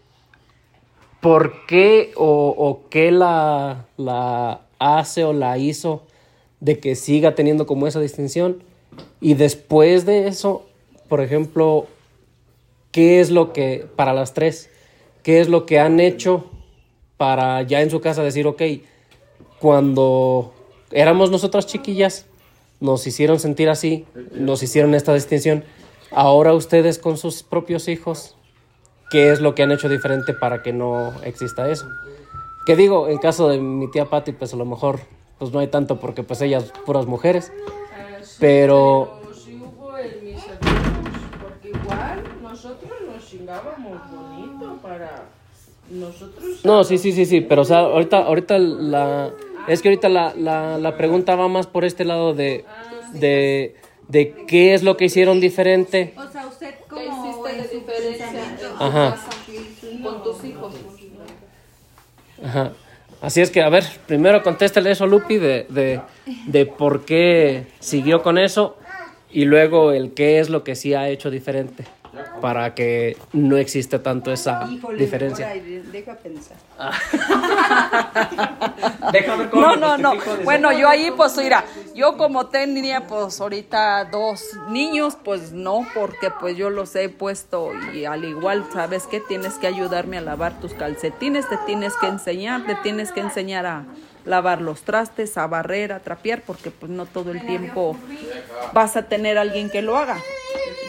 por 1.20 1.66
qué 1.66 2.14
o, 2.16 2.56
o 2.58 2.90
qué 2.90 3.12
la, 3.12 3.86
la 3.98 4.62
hace 4.80 5.26
o 5.26 5.34
la 5.34 5.58
hizo 5.58 6.04
de 6.60 6.80
que 6.80 6.96
siga 6.96 7.36
teniendo 7.36 7.66
como 7.66 7.88
esa 7.88 8.00
distinción. 8.00 8.64
Y 9.22 9.36
después 9.36 10.06
de 10.06 10.28
eso, 10.28 10.66
por 11.08 11.22
ejemplo, 11.22 11.88
¿qué 12.92 13.20
es 13.20 13.30
lo 13.30 13.54
que, 13.54 13.88
para 13.96 14.14
las 14.14 14.34
tres, 14.34 14.70
qué 15.24 15.40
es 15.40 15.50
lo 15.50 15.66
que 15.66 15.80
han 15.80 16.00
hecho 16.00 16.46
para 17.18 17.62
ya 17.64 17.82
en 17.82 17.90
su 17.90 18.00
casa 18.00 18.24
decir, 18.24 18.48
ok, 18.48 18.62
cuando 19.60 20.54
éramos 20.92 21.32
nosotras 21.32 21.66
chiquillas, 21.66 22.26
nos 22.80 23.08
hicieron 23.08 23.40
sentir 23.40 23.70
así, 23.70 24.06
nos 24.32 24.62
hicieron 24.62 24.94
esta 24.94 25.14
distinción, 25.14 25.64
ahora 26.12 26.54
ustedes 26.54 27.00
con 27.00 27.18
sus 27.18 27.42
propios 27.42 27.88
hijos, 27.88 28.36
¿qué 29.10 29.32
es 29.32 29.42
lo 29.42 29.56
que 29.56 29.64
han 29.64 29.72
hecho 29.72 29.90
diferente 29.90 30.34
para 30.34 30.62
que 30.62 30.74
no 30.74 31.14
exista 31.24 31.70
eso? 31.70 31.88
Que 32.66 32.76
digo, 32.76 33.08
en 33.08 33.18
caso 33.18 33.50
de 33.50 33.60
mi 33.60 33.90
tía 33.90 34.06
Patti, 34.06 34.32
pues 34.34 34.54
a 34.54 34.58
lo 34.58 34.66
mejor 34.66 35.00
pues 35.38 35.52
no 35.52 35.60
hay 35.60 35.68
tanto 35.68 36.00
porque 36.00 36.24
pues 36.24 36.42
ellas 36.42 36.72
puras 36.86 37.06
mujeres. 37.06 37.52
Pero 38.40 39.20
sí 39.34 39.60
hubo 39.62 39.98
en 39.98 40.24
mis 40.24 40.44
hermanos, 40.46 41.18
porque 41.42 41.70
igual 41.70 42.24
nosotros 42.42 42.92
nos 43.14 43.26
chingábamos 43.28 44.00
bonito 44.12 44.80
para 44.82 45.26
nosotros. 45.90 46.44
no, 46.64 46.84
sí, 46.84 46.98
sí, 46.98 47.12
sí, 47.12 47.26
sí, 47.26 47.42
pero 47.42 47.62
o 47.62 47.66
sea, 47.66 47.80
ahorita 47.80 48.18
ahorita 48.26 48.60
la 48.60 49.32
es 49.68 49.82
que 49.82 49.90
ahorita 49.90 50.10
la, 50.10 50.34
la, 50.36 50.78
la 50.78 50.98
pregunta 50.98 51.36
va 51.36 51.48
más 51.48 51.68
por 51.68 51.84
este 51.86 52.06
lado 52.06 52.34
de 52.34 52.66
de 53.14 53.76
de 54.08 54.46
qué 54.48 54.74
es 54.74 54.84
lo 54.84 54.96
que 54.98 55.06
hicieron 55.06 55.40
diferente. 55.40 56.14
O 56.18 56.32
sea, 56.32 56.48
usted 56.48 56.76
¿Qué 56.90 57.06
hiciste 57.06 57.62
de 57.62 57.80
diferencia 57.80 58.28
Ajá. 58.80 59.18
con 60.04 60.24
tus 60.24 60.44
hijos? 60.46 60.74
Ajá. 62.44 62.72
Así 63.22 63.42
es 63.42 63.50
que, 63.50 63.62
a 63.62 63.70
ver, 63.70 63.84
primero 64.06 64.44
contéstele 64.44 64.92
eso 64.92 65.08
Lupi 65.08 65.38
de, 65.38 65.66
de, 65.70 66.02
de 66.46 66.66
por 66.66 67.06
qué 67.06 67.66
siguió 67.80 68.22
con 68.22 68.38
eso 68.38 68.78
y 69.32 69.46
luego 69.46 69.92
el 69.92 70.14
qué 70.14 70.40
es 70.40 70.50
lo 70.50 70.64
que 70.64 70.76
sí 70.76 70.94
ha 70.94 71.10
hecho 71.10 71.30
diferente 71.30 71.84
para 72.42 72.74
que 72.76 73.18
no 73.34 73.58
exista 73.58 74.02
tanto 74.02 74.32
esa 74.32 74.68
Híjole, 74.70 74.98
diferencia. 74.98 75.50
deja 75.92 76.16
pensar. 76.16 76.58
Déjame 79.12 79.50
No, 79.54 79.76
no, 79.76 79.98
no. 79.98 80.14
Bueno, 80.44 80.72
yo 80.72 80.88
ahí, 80.88 81.12
pues, 81.12 81.36
mira, 81.38 81.64
yo 81.96 82.18
como 82.18 82.48
tenía, 82.48 83.08
pues, 83.08 83.40
ahorita 83.40 84.06
dos 84.06 84.44
niños, 84.70 85.18
pues, 85.24 85.52
no, 85.52 85.86
porque, 85.94 86.32
pues, 86.32 86.56
yo 86.58 86.70
los 86.70 86.96
he 86.96 87.10
puesto 87.10 87.72
y 87.94 88.06
al 88.06 88.26
igual, 88.26 88.66
¿sabes 88.72 89.08
qué? 89.08 89.20
Tienes 89.20 89.56
que 89.56 89.68
ayudarme 89.68 90.18
a 90.18 90.22
lavar 90.22 90.60
tus 90.60 90.74
calcetines, 90.74 91.48
te 91.50 91.58
tienes 91.66 91.96
que 91.96 92.08
enseñar, 92.08 92.66
te 92.66 92.76
tienes 92.76 93.12
que 93.12 93.22
enseñar 93.22 93.66
a 93.66 93.86
lavar 94.26 94.62
los 94.62 94.82
trastes, 94.82 95.38
a 95.38 95.48
barrer, 95.48 95.94
a 95.94 96.00
trapear, 96.00 96.42
porque, 96.46 96.72
pues, 96.72 96.92
no 96.92 97.06
todo 97.06 97.32
el 97.32 97.46
tiempo 97.46 97.98
vas 98.74 98.98
a 98.98 99.04
tener 99.04 99.38
alguien 99.38 99.70
que 99.70 99.82
lo 99.82 99.98
haga. 99.98 100.18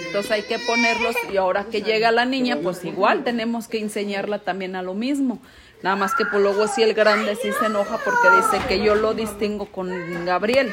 Entonces 0.08 0.32
hay 0.32 0.42
que 0.42 0.58
ponerlos 0.58 1.14
y 1.30 1.36
ahora 1.36 1.64
que 1.64 1.82
llega 1.82 2.10
la 2.10 2.24
niña, 2.24 2.58
pues 2.62 2.84
igual 2.84 3.24
tenemos 3.24 3.68
que 3.68 3.78
enseñarla 3.78 4.38
también 4.38 4.74
a 4.74 4.82
lo 4.82 4.94
mismo. 4.94 5.38
Nada 5.82 5.96
más 5.96 6.14
que 6.14 6.24
pues 6.24 6.42
luego 6.42 6.66
sí 6.66 6.82
el 6.82 6.94
grande 6.94 7.36
sí 7.36 7.50
se 7.52 7.66
enoja 7.66 7.98
porque 8.04 8.36
dice 8.36 8.66
que 8.66 8.82
yo 8.82 8.94
lo 8.94 9.12
distingo 9.14 9.66
con 9.66 9.90
Gabriel. 10.24 10.72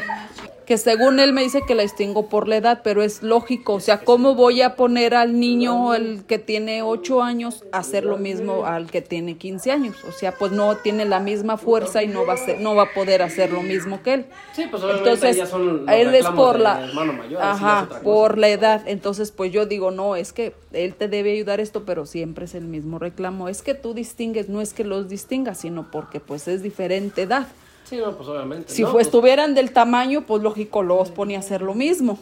Que 0.66 0.78
según 0.78 1.20
él 1.20 1.32
me 1.32 1.44
dice 1.44 1.62
que 1.68 1.76
la 1.76 1.84
distingo 1.84 2.28
por 2.28 2.48
la 2.48 2.58
edad, 2.58 2.82
pero 2.84 3.04
es 3.04 3.22
lógico. 3.22 3.74
O 3.74 3.80
sea, 3.80 4.00
¿cómo 4.00 4.34
voy 4.34 4.62
a 4.62 4.76
poner 4.76 5.14
al 5.14 5.40
niño, 5.40 5.94
el 5.94 6.26
que 6.26 6.40
tiene 6.40 6.82
8 6.82 7.22
años, 7.22 7.64
a 7.72 7.80
hacer 7.80 8.04
lo 8.04 8.18
mismo 8.18 8.66
al 8.66 8.90
que 8.90 9.02
tiene 9.02 9.38
15 9.38 9.72
años? 9.72 9.96
O 10.08 10.12
sea, 10.12 10.32
pues 10.32 10.52
no 10.52 10.76
tiene 10.78 11.06
la 11.06 11.20
misma 11.20 11.58
fuerza 11.58 12.02
y 12.02 12.08
no 12.08 12.26
va 12.26 12.34
a, 12.34 12.38
ser, 12.38 12.62
no 12.62 12.76
va 12.76 12.84
a 12.84 12.94
poder 12.94 13.22
hacer 13.22 13.52
lo 13.52 13.62
mismo 13.62 14.02
que 14.02 14.14
él. 14.16 14.26
Sí, 14.54 14.66
pues 14.70 14.82
obviamente 14.82 15.10
Entonces, 15.10 15.38
ya 15.38 15.46
son 15.46 15.68
los 15.68 15.90
él 15.90 16.16
es 16.16 16.26
por 16.28 16.60
la 16.60 16.84
hermano 16.84 17.14
mayor, 17.14 17.42
ajá, 17.42 17.88
por 18.04 18.38
la 18.38 18.50
edad. 18.50 18.82
Entonces, 18.88 19.32
pues 19.32 19.52
yo 19.52 19.66
digo, 19.66 19.92
no, 19.92 20.16
es 20.16 20.34
que 20.34 20.54
él 20.72 20.96
te 20.96 21.08
debe 21.08 21.34
ayudar 21.34 21.60
esto, 21.60 21.86
pero 21.86 22.06
siempre 22.06 22.46
es 22.46 22.56
el 22.56 22.66
mismo 22.66 23.00
reclamo. 23.00 23.50
Es 23.50 23.62
que 23.62 23.74
tú 23.76 23.94
distingues, 23.94 24.50
no 24.50 24.62
es 24.62 24.74
que 24.74 24.84
los 24.84 25.10
distingas, 25.10 25.60
sino 25.60 25.92
porque 25.92 26.20
pues 26.20 26.48
es 26.48 26.64
diferente 26.64 27.24
edad. 27.24 27.48
Sí, 27.86 27.98
no, 27.98 28.12
pues 28.16 28.28
obviamente. 28.28 28.74
Si 28.74 28.82
no, 28.82 28.90
fue, 28.90 28.98
pues, 28.98 29.08
estuvieran 29.08 29.56
del 29.56 29.72
tamaño, 29.72 30.26
pues 30.26 30.42
lógico 30.42 30.84
los 30.84 31.12
pone 31.12 31.36
a 31.36 31.40
hacer 31.40 31.62
lo 31.62 31.74
mismo. 31.74 32.18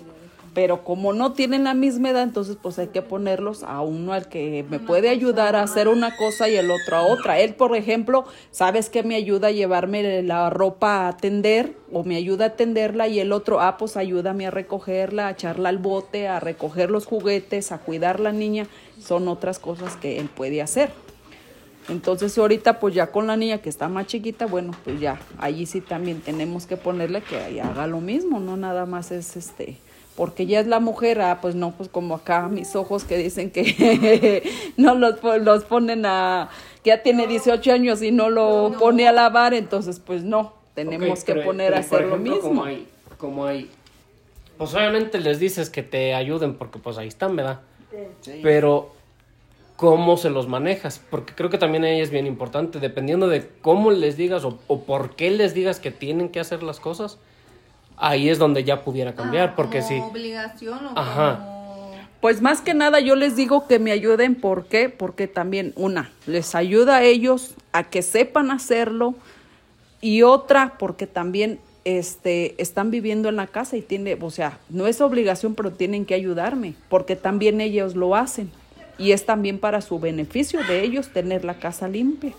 Pero 0.53 0.83
como 0.83 1.13
no 1.13 1.33
tienen 1.33 1.63
la 1.63 1.73
misma 1.73 2.11
edad, 2.11 2.21
entonces 2.21 2.57
pues 2.61 2.77
hay 2.77 2.89
que 2.89 3.01
ponerlos 3.01 3.63
a 3.63 3.81
uno 3.81 4.13
al 4.13 4.29
que 4.29 4.63
me 4.69 4.77
puede 4.77 5.09
ayudar 5.09 5.55
a 5.55 5.63
hacer 5.63 5.87
una 5.87 6.15
cosa 6.15 6.47
y 6.47 6.55
el 6.55 6.69
otro 6.69 6.97
a 6.97 7.07
otra. 7.07 7.39
Él, 7.39 7.55
por 7.55 7.75
ejemplo, 7.75 8.25
sabes 8.51 8.89
que 8.91 9.01
me 9.01 9.15
ayuda 9.15 9.47
a 9.47 9.51
llevarme 9.51 10.21
la 10.21 10.51
ropa 10.51 11.07
a 11.07 11.17
tender 11.17 11.75
o 11.91 12.03
me 12.03 12.17
ayuda 12.17 12.45
a 12.45 12.49
tenderla 12.51 13.07
y 13.07 13.19
el 13.19 13.31
otro, 13.31 13.61
ah, 13.61 13.77
pues 13.77 13.97
ayúdame 13.97 14.45
a 14.45 14.51
recogerla, 14.51 15.29
a 15.29 15.31
echarla 15.31 15.69
al 15.69 15.79
bote, 15.79 16.27
a 16.27 16.39
recoger 16.39 16.91
los 16.91 17.07
juguetes, 17.07 17.71
a 17.71 17.79
cuidar 17.79 18.19
la 18.19 18.31
niña. 18.31 18.67
Son 18.99 19.27
otras 19.27 19.57
cosas 19.57 19.95
que 19.95 20.19
él 20.19 20.29
puede 20.29 20.61
hacer. 20.61 20.91
Entonces 21.89 22.37
ahorita 22.37 22.79
pues 22.79 22.93
ya 22.95 23.07
con 23.07 23.27
la 23.27 23.35
niña 23.35 23.57
que 23.57 23.69
está 23.69 23.89
más 23.89 24.07
chiquita, 24.07 24.45
bueno, 24.45 24.71
pues 24.83 24.99
ya 24.99 25.19
allí 25.37 25.65
sí 25.65 25.81
también 25.81 26.21
tenemos 26.21 26.65
que 26.65 26.77
ponerle 26.77 27.21
que 27.21 27.37
ahí 27.37 27.59
haga 27.59 27.87
lo 27.87 27.99
mismo, 27.99 28.39
no 28.39 28.55
nada 28.55 28.85
más 28.85 29.11
es 29.11 29.35
este, 29.35 29.77
porque 30.15 30.45
ya 30.45 30.61
es 30.61 30.67
la 30.67 30.79
mujer, 30.79 31.19
ah, 31.21 31.39
pues 31.41 31.55
no, 31.55 31.71
pues 31.71 31.89
como 31.89 32.15
acá 32.15 32.47
mis 32.47 32.75
ojos 32.75 33.03
que 33.03 33.17
dicen 33.17 33.51
que 33.51 34.43
no 34.77 34.95
los, 34.95 35.15
los 35.41 35.63
ponen 35.65 36.05
a, 36.05 36.49
que 36.83 36.89
ya 36.91 37.03
tiene 37.03 37.27
18 37.27 37.71
años 37.73 38.01
y 38.01 38.11
no 38.11 38.29
lo 38.29 38.73
pone 38.79 39.07
a 39.07 39.11
lavar, 39.11 39.53
entonces 39.53 39.99
pues 39.99 40.23
no, 40.23 40.53
tenemos 40.75 41.23
que 41.25 41.33
pero- 41.33 41.45
poner 41.45 41.73
a 41.73 41.81
pero, 41.81 41.85
hacer 41.97 42.05
lo 42.07 42.17
mismo. 42.17 42.39
Como 42.41 42.63
hay, 42.63 42.87
como 43.17 43.45
hay, 43.45 43.69
pues 44.57 44.73
obviamente 44.73 45.19
les 45.19 45.37
dices 45.39 45.69
que 45.69 45.83
te 45.83 46.13
ayuden 46.13 46.53
porque 46.53 46.79
pues 46.79 46.97
ahí 46.97 47.09
están, 47.09 47.35
¿verdad? 47.35 47.59
Pero 48.41 48.91
cómo 49.75 50.17
se 50.17 50.29
los 50.29 50.47
manejas, 50.47 51.01
porque 51.09 51.33
creo 51.33 51.49
que 51.49 51.57
también 51.57 51.83
ahí 51.83 51.99
es 51.99 52.11
bien 52.11 52.27
importante, 52.27 52.79
dependiendo 52.79 53.27
de 53.27 53.49
cómo 53.61 53.91
les 53.91 54.17
digas 54.17 54.45
o, 54.45 54.59
o 54.67 54.83
por 54.83 55.15
qué 55.15 55.31
les 55.31 55.53
digas 55.53 55.79
que 55.79 55.91
tienen 55.91 56.29
que 56.29 56.39
hacer 56.39 56.63
las 56.63 56.79
cosas, 56.79 57.17
ahí 57.97 58.29
es 58.29 58.37
donde 58.39 58.63
ya 58.63 58.83
pudiera 58.83 59.15
cambiar, 59.15 59.55
porque 59.55 59.81
sí. 59.81 59.99
obligación 59.99 60.85
o 60.85 60.97
Ajá. 60.97 61.39
como... 61.39 61.63
Pues 62.21 62.41
más 62.41 62.61
que 62.61 62.73
nada 62.73 63.01
yo 63.01 63.15
les 63.15 63.35
digo 63.35 63.67
que 63.67 63.79
me 63.79 63.91
ayuden, 63.91 64.35
¿por 64.35 64.67
qué? 64.67 64.87
Porque 64.87 65.27
también 65.27 65.73
una, 65.75 66.11
les 66.25 66.55
ayuda 66.55 66.97
a 66.97 67.03
ellos 67.03 67.55
a 67.73 67.83
que 67.83 68.01
sepan 68.01 68.49
hacerlo 68.51 69.15
y 69.99 70.21
otra 70.21 70.75
porque 70.79 71.05
también 71.05 71.59
este 71.83 72.61
están 72.61 72.91
viviendo 72.91 73.27
en 73.27 73.35
la 73.35 73.47
casa 73.47 73.75
y 73.75 73.81
tiene, 73.81 74.17
o 74.21 74.31
sea, 74.31 74.59
no 74.69 74.87
es 74.87 75.01
obligación, 75.01 75.53
pero 75.53 75.73
tienen 75.73 76.05
que 76.05 76.13
ayudarme, 76.13 76.75
porque 76.87 77.17
también 77.17 77.59
ellos 77.59 77.95
lo 77.95 78.15
hacen 78.15 78.51
y 78.97 79.11
es 79.11 79.25
también 79.25 79.59
para 79.59 79.81
su 79.81 79.99
beneficio 79.99 80.63
de 80.63 80.83
ellos 80.83 81.09
tener 81.09 81.45
la 81.45 81.55
casa 81.55 81.87
limpia. 81.87 82.33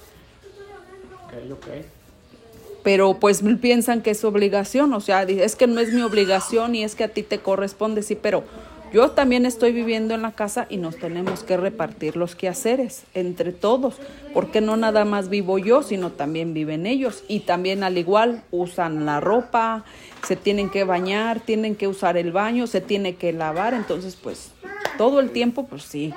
Pero 2.82 3.14
pues 3.14 3.42
piensan 3.60 4.02
que 4.02 4.10
es 4.10 4.24
obligación, 4.24 4.92
o 4.92 5.00
sea, 5.00 5.22
es 5.22 5.56
que 5.56 5.66
no 5.66 5.80
es 5.80 5.92
mi 5.92 6.02
obligación 6.02 6.74
y 6.74 6.84
es 6.84 6.94
que 6.94 7.04
a 7.04 7.08
ti 7.08 7.22
te 7.22 7.38
corresponde, 7.38 8.02
sí, 8.02 8.14
pero 8.14 8.44
yo 8.92 9.10
también 9.10 9.44
estoy 9.44 9.72
viviendo 9.72 10.14
en 10.14 10.22
la 10.22 10.30
casa 10.30 10.66
y 10.68 10.76
nos 10.76 10.96
tenemos 10.96 11.42
que 11.42 11.56
repartir 11.56 12.14
los 12.14 12.36
quehaceres 12.36 13.02
entre 13.14 13.50
todos, 13.50 13.96
porque 14.32 14.60
no 14.60 14.76
nada 14.76 15.04
más 15.04 15.28
vivo 15.30 15.58
yo, 15.58 15.82
sino 15.82 16.12
también 16.12 16.54
viven 16.54 16.86
ellos 16.86 17.24
y 17.26 17.40
también 17.40 17.82
al 17.82 17.98
igual 17.98 18.44
usan 18.52 19.04
la 19.04 19.18
ropa, 19.18 19.84
se 20.24 20.36
tienen 20.36 20.70
que 20.70 20.84
bañar, 20.84 21.40
tienen 21.40 21.74
que 21.74 21.88
usar 21.88 22.16
el 22.16 22.30
baño, 22.30 22.68
se 22.68 22.80
tiene 22.80 23.16
que 23.16 23.32
lavar, 23.32 23.74
entonces 23.74 24.14
pues 24.14 24.52
todo 24.96 25.18
el 25.18 25.30
tiempo 25.30 25.66
pues 25.66 25.82
sí. 25.82 26.14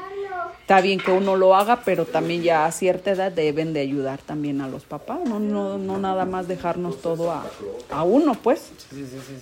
Está 0.68 0.82
bien 0.82 1.00
que 1.00 1.12
uno 1.12 1.38
lo 1.38 1.56
haga, 1.56 1.84
pero 1.86 2.04
también 2.04 2.44
ya 2.44 2.66
a 2.66 2.74
cierta 2.74 3.12
edad 3.12 3.32
deben 3.32 3.72
de 3.72 3.80
ayudar 3.80 4.20
también 4.20 4.60
a 4.60 4.68
los 4.68 4.84
papás, 4.84 5.22
no, 5.24 5.40
no, 5.40 5.78
no 5.78 5.98
nada 5.98 6.26
más 6.26 6.50
dejarnos 6.50 7.02
todo 7.02 7.32
a, 7.32 7.46
a 7.90 8.04
uno, 8.04 8.34
pues. 8.34 8.74
Sí, 8.90 9.06
sí, 9.10 9.18
sí, 9.26 9.36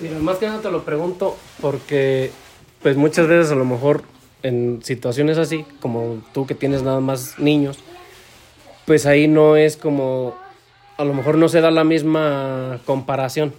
sí, 0.00 0.08
más 0.20 0.38
que 0.38 0.46
nada 0.46 0.60
te 0.60 0.70
lo 0.70 0.84
pregunto 0.84 1.36
porque, 1.60 2.30
pues 2.80 2.96
muchas 2.96 3.26
veces 3.26 3.50
a 3.50 3.56
lo 3.56 3.64
mejor 3.64 4.04
en 4.44 4.84
situaciones 4.84 5.36
así, 5.36 5.64
como 5.80 6.22
tú 6.32 6.46
que 6.46 6.54
tienes 6.54 6.84
nada 6.84 7.00
más 7.00 7.36
niños, 7.40 7.76
pues 8.84 9.04
ahí 9.04 9.26
no 9.26 9.56
es 9.56 9.76
como, 9.76 10.36
a 10.96 11.04
lo 11.04 11.12
mejor 11.12 11.38
no 11.38 11.48
se 11.48 11.60
da 11.60 11.72
la 11.72 11.82
misma 11.82 12.78
comparación 12.86 13.52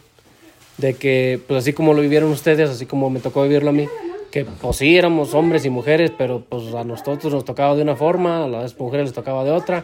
de 0.78 0.94
que, 0.94 1.42
pues 1.50 1.64
así 1.64 1.74
como 1.74 1.94
lo 1.94 2.00
vivieron 2.00 2.32
ustedes, 2.32 2.70
así 2.70 2.86
como 2.86 3.10
me 3.10 3.20
tocó 3.20 3.44
vivirlo 3.44 3.72
a 3.72 3.74
mí, 3.74 3.90
que 4.38 4.46
pues 4.46 4.78
sí 4.78 4.96
éramos 4.96 5.34
hombres 5.34 5.66
y 5.66 5.72
mujeres, 5.72 6.12
pero 6.16 6.46
pues 6.48 6.72
a 6.76 6.84
nosotros 6.84 7.34
nos 7.34 7.44
tocaba 7.44 7.76
de 7.76 7.82
una 7.82 7.96
forma, 7.96 8.44
a 8.44 8.48
las 8.48 8.80
mujeres 8.80 9.08
les 9.08 9.14
tocaba 9.16 9.44
de 9.44 9.50
otra. 9.50 9.84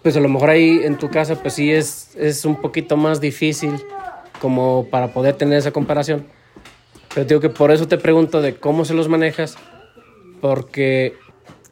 Pues 0.00 0.16
a 0.16 0.20
lo 0.20 0.28
mejor 0.28 0.50
ahí 0.50 0.82
en 0.84 0.96
tu 0.96 1.10
casa 1.10 1.34
pues 1.34 1.54
sí 1.54 1.72
es, 1.72 2.14
es 2.14 2.44
un 2.44 2.54
poquito 2.54 2.96
más 2.96 3.20
difícil 3.20 3.72
como 4.40 4.86
para 4.92 5.08
poder 5.08 5.34
tener 5.34 5.58
esa 5.58 5.72
comparación. 5.72 6.24
Pero 7.12 7.26
digo 7.26 7.40
que 7.40 7.48
por 7.48 7.72
eso 7.72 7.88
te 7.88 7.98
pregunto 7.98 8.40
de 8.40 8.54
cómo 8.54 8.84
se 8.84 8.94
los 8.94 9.08
manejas, 9.08 9.56
porque 10.40 11.14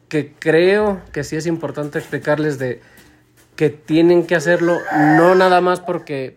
que 0.09 0.33
creo 0.37 0.99
que 1.13 1.23
sí 1.23 1.37
es 1.37 1.45
importante 1.45 1.99
explicarles 1.99 2.59
de 2.59 2.81
que 3.55 3.69
tienen 3.69 4.27
que 4.27 4.35
hacerlo 4.35 4.77
no 4.91 5.35
nada 5.35 5.61
más 5.61 5.79
porque 5.79 6.35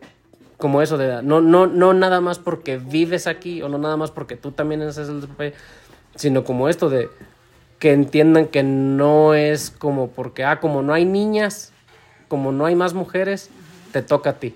como 0.62 0.80
eso 0.80 0.96
de 0.96 1.24
no 1.24 1.40
no 1.40 1.66
no 1.66 1.92
nada 1.92 2.20
más 2.20 2.38
porque 2.38 2.76
vives 2.76 3.26
aquí 3.26 3.62
o 3.62 3.68
no 3.68 3.78
nada 3.78 3.96
más 3.96 4.12
porque 4.12 4.36
tú 4.36 4.52
también 4.52 4.80
eres 4.80 4.96
el 4.96 5.26
papel, 5.26 5.54
sino 6.14 6.44
como 6.44 6.68
esto 6.68 6.88
de 6.88 7.08
que 7.80 7.90
entiendan 7.92 8.46
que 8.46 8.62
no 8.62 9.34
es 9.34 9.72
como 9.72 10.10
porque 10.10 10.44
ah 10.44 10.60
como 10.60 10.82
no 10.82 10.94
hay 10.94 11.04
niñas, 11.04 11.72
como 12.28 12.52
no 12.52 12.64
hay 12.64 12.76
más 12.76 12.94
mujeres, 12.94 13.50
te 13.90 14.02
toca 14.02 14.30
a 14.30 14.32
ti, 14.34 14.54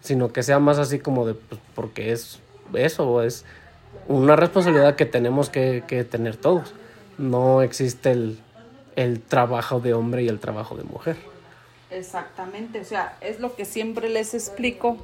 sino 0.00 0.32
que 0.32 0.42
sea 0.42 0.60
más 0.60 0.78
así 0.78 0.98
como 0.98 1.26
de 1.26 1.34
pues, 1.34 1.60
porque 1.74 2.12
es 2.12 2.40
eso 2.72 3.22
es 3.22 3.44
una 4.08 4.36
responsabilidad 4.36 4.96
que 4.96 5.04
tenemos 5.04 5.50
que, 5.50 5.84
que 5.86 6.04
tener 6.04 6.36
todos. 6.36 6.72
No 7.18 7.60
existe 7.60 8.12
el, 8.12 8.38
el 8.96 9.20
trabajo 9.20 9.78
de 9.78 9.92
hombre 9.92 10.22
y 10.22 10.28
el 10.28 10.40
trabajo 10.40 10.74
de 10.74 10.84
mujer. 10.84 11.16
Exactamente, 11.90 12.80
o 12.80 12.84
sea, 12.84 13.18
es 13.20 13.40
lo 13.40 13.54
que 13.54 13.66
siempre 13.66 14.08
les 14.08 14.32
explico, 14.32 14.96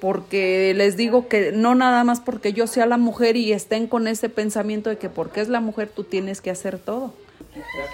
porque 0.00 0.72
les 0.74 0.96
digo 0.96 1.28
que 1.28 1.52
no 1.52 1.74
nada 1.74 2.04
más 2.04 2.20
porque 2.20 2.52
yo 2.52 2.66
sea 2.66 2.86
la 2.86 2.98
mujer 2.98 3.36
y 3.36 3.52
estén 3.52 3.86
con 3.86 4.08
ese 4.08 4.28
pensamiento 4.28 4.90
de 4.90 4.98
que 4.98 5.08
porque 5.08 5.40
es 5.40 5.48
la 5.48 5.60
mujer 5.60 5.88
tú 5.88 6.04
tienes 6.04 6.40
que 6.40 6.50
hacer 6.50 6.78
todo. 6.78 7.12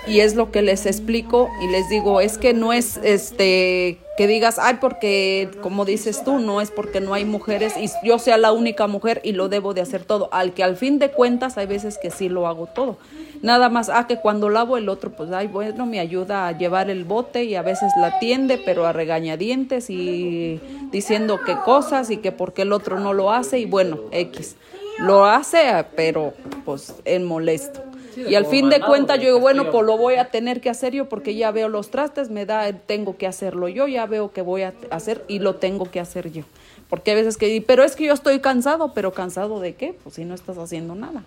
Y 0.09 0.21
es 0.21 0.35
lo 0.35 0.51
que 0.51 0.63
les 0.63 0.87
explico 0.87 1.49
y 1.63 1.69
les 1.69 1.89
digo, 1.89 2.21
es 2.21 2.37
que 2.37 2.53
no 2.53 2.73
es 2.73 2.99
este 3.05 3.99
que 4.17 4.27
digas, 4.27 4.59
ay, 4.59 4.79
porque 4.81 5.49
como 5.63 5.85
dices 5.85 6.23
tú, 6.25 6.39
no 6.39 6.61
es 6.61 6.71
porque 6.71 7.01
no 7.01 7.15
hay 7.15 7.25
mujeres 7.25 7.75
y 7.77 7.89
yo 8.07 8.19
sea 8.19 8.37
la 8.37 8.53
única 8.53 8.87
mujer 8.87 9.21
y 9.25 9.33
lo 9.33 9.49
debo 9.49 9.73
de 9.73 9.81
hacer 9.81 10.05
todo. 10.05 10.29
Al 10.33 10.53
que 10.53 10.65
al 10.65 10.77
fin 10.77 10.99
de 10.99 11.11
cuentas 11.11 11.57
hay 11.59 11.67
veces 11.67 11.99
que 11.99 12.11
sí 12.11 12.29
lo 12.29 12.47
hago 12.47 12.67
todo. 12.67 12.99
Nada 13.43 13.69
más, 13.69 13.89
ah, 13.89 14.07
que 14.07 14.17
cuando 14.19 14.49
lavo 14.49 14.77
el 14.77 14.89
otro, 14.89 15.11
pues, 15.11 15.31
ay, 15.33 15.49
bueno, 15.49 15.85
me 15.85 16.01
ayuda 16.01 16.49
a 16.49 16.57
llevar 16.57 16.89
el 16.91 17.05
bote 17.05 17.45
y 17.45 17.57
a 17.57 17.63
veces 17.63 17.93
la 17.99 18.07
atiende, 18.07 18.61
pero 18.65 18.87
a 18.87 18.93
regañadientes 18.93 19.91
y 19.91 20.61
diciendo 20.91 21.41
qué 21.45 21.57
cosas 21.65 22.11
y 22.11 22.19
que 22.19 22.33
porque 22.33 22.63
el 22.63 22.73
otro 22.73 23.01
no 23.01 23.13
lo 23.13 23.33
hace 23.33 23.59
y 23.59 23.67
bueno, 23.67 23.99
X. 24.13 24.57
Lo 24.99 25.25
hace, 25.25 25.85
pero 25.97 26.35
pues 26.65 26.95
en 27.05 27.25
molesto 27.25 27.83
y 28.17 28.35
al 28.35 28.47
fin 28.47 28.69
de 28.69 28.81
cuentas 28.81 29.19
yo 29.19 29.27
digo, 29.27 29.41
bueno, 29.41 29.71
pues 29.71 29.85
lo 29.85 29.97
voy 29.97 30.17
a 30.17 30.27
tener 30.27 30.61
que 30.61 30.71
hacer 30.71 30.93
yo 30.93 31.09
porque 31.09 31.35
ya 31.35 31.51
veo 31.51 31.69
los 31.69 31.91
trastes, 31.91 32.31
me 32.31 32.47
da, 32.47 32.73
tengo 32.73 33.17
que 33.17 33.27
hacerlo 33.27 33.69
yo, 33.69 33.89
ya 33.89 34.07
veo 34.07 34.33
que 34.33 34.43
voy 34.43 34.63
a 34.63 34.75
hacer 34.91 35.25
y 35.29 35.39
lo 35.39 35.57
tengo 35.57 35.91
que 35.91 36.01
hacer 36.01 36.31
yo. 36.31 36.45
Porque 36.89 37.13
a 37.13 37.15
veces 37.15 37.37
que, 37.37 37.63
pero 37.67 37.85
es 37.85 37.97
que 37.97 38.05
yo 38.05 38.13
estoy 38.13 38.41
cansado, 38.41 38.93
pero 38.93 39.13
cansado 39.13 39.61
de 39.61 39.75
qué? 39.75 39.95
Pues 40.03 40.17
si 40.17 40.25
no 40.25 40.35
estás 40.35 40.59
haciendo 40.59 40.95
nada. 40.95 41.23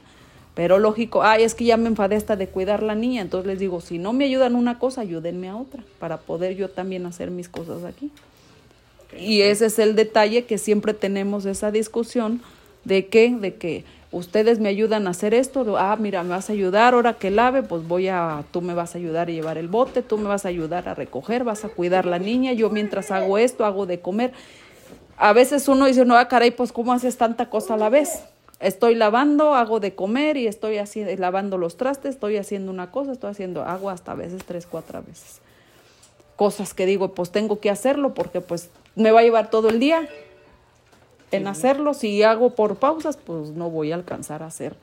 Pero 0.56 0.80
lógico, 0.80 1.22
ay, 1.22 1.44
es 1.44 1.54
que 1.54 1.66
ya 1.66 1.76
me 1.76 1.88
enfadé 1.88 2.16
hasta 2.16 2.38
de 2.38 2.48
cuidar 2.48 2.82
la 2.82 2.96
niña, 2.96 3.22
entonces 3.22 3.46
les 3.46 3.60
digo, 3.60 3.82
si 3.82 4.00
no 4.00 4.14
me 4.14 4.24
ayudan 4.24 4.56
una 4.56 4.80
cosa, 4.80 5.02
ayúdenme 5.02 5.50
a 5.50 5.58
otra, 5.58 5.84
para 6.00 6.18
poder 6.18 6.56
yo 6.56 6.70
también 6.70 7.06
hacer 7.06 7.30
mis 7.30 7.50
cosas 7.50 7.84
aquí. 7.84 8.10
Y 9.20 9.42
ese 9.42 9.66
es 9.66 9.80
el 9.80 9.96
detalle 9.96 10.46
que 10.46 10.58
siempre 10.58 10.94
tenemos 10.94 11.46
esa 11.46 11.72
discusión 11.72 12.42
de 12.86 13.08
que, 13.08 13.36
de 13.36 13.56
que 13.56 13.84
ustedes 14.12 14.60
me 14.60 14.70
ayudan 14.70 15.08
a 15.08 15.10
hacer 15.10 15.34
esto, 15.34 15.78
ah, 15.78 15.98
mira, 16.00 16.24
me 16.24 16.30
vas 16.30 16.50
a 16.50 16.54
ayudar, 16.54 16.94
ahora 16.94 17.16
que 17.16 17.32
lave, 17.32 17.62
pues 17.62 17.86
voy 17.86 18.08
a, 18.08 18.46
tú 18.52 18.62
me 18.62 18.74
vas 18.74 18.96
a 18.96 18.98
ayudar 18.98 19.28
a 19.28 19.32
llevar 19.32 19.58
el 19.58 19.68
bote, 19.68 20.04
tú 20.04 20.18
me 20.18 20.30
vas 20.30 20.46
a 20.46 20.48
ayudar 20.48 20.88
a 20.88 20.94
recoger, 20.94 21.44
vas 21.44 21.66
a 21.66 21.70
cuidar 21.70 22.06
la 22.06 22.18
niña, 22.18 22.54
yo 22.54 22.70
mientras 22.70 23.12
hago 23.12 23.38
esto, 23.38 23.66
hago 23.66 23.86
de 23.86 24.00
comer. 24.00 24.32
A 25.18 25.34
veces 25.34 25.68
uno 25.68 25.86
dice, 25.86 26.06
no, 26.06 26.16
ah, 26.16 26.30
caray, 26.30 26.52
pues 26.52 26.72
¿cómo 26.72 26.94
haces 26.94 27.18
tanta 27.18 27.50
cosa 27.50 27.74
a 27.74 27.78
la 27.78 27.90
vez? 27.90 28.24
Estoy 28.60 28.96
lavando, 28.96 29.54
hago 29.56 29.80
de 29.80 29.96
comer 29.96 30.38
y 30.38 30.48
estoy 30.48 30.78
así, 30.78 31.04
lavando 31.18 31.58
los 31.58 31.76
trastes, 31.76 32.16
estoy 32.16 32.38
haciendo 32.38 32.72
una 32.72 32.92
cosa, 32.92 33.12
estoy 33.12 33.32
haciendo 33.32 33.64
agua 33.64 33.94
hasta 33.94 34.14
a 34.14 34.16
veces 34.16 34.44
tres, 34.46 34.66
cuatro 34.66 35.04
veces. 35.04 35.42
Cosas 36.36 36.74
que 36.74 36.86
digo, 36.86 37.14
pues 37.14 37.32
tengo 37.32 37.60
que 37.60 37.70
hacerlo 37.70 38.14
porque 38.14 38.42
pues 38.42 38.70
me 38.96 39.12
va 39.12 39.20
a 39.20 39.24
llevar 39.24 39.50
todo 39.50 39.70
el 39.70 39.80
día 39.80 40.08
en 41.32 41.48
hacerlo. 41.48 41.94
Si 41.94 42.24
hago 42.24 42.52
por 42.52 42.78
pausas, 42.78 43.18
pues 43.18 43.52
no 43.52 43.70
voy 43.70 43.92
a 43.92 43.96
alcanzar 43.96 44.42
a 44.44 44.48
hacer 44.48 44.76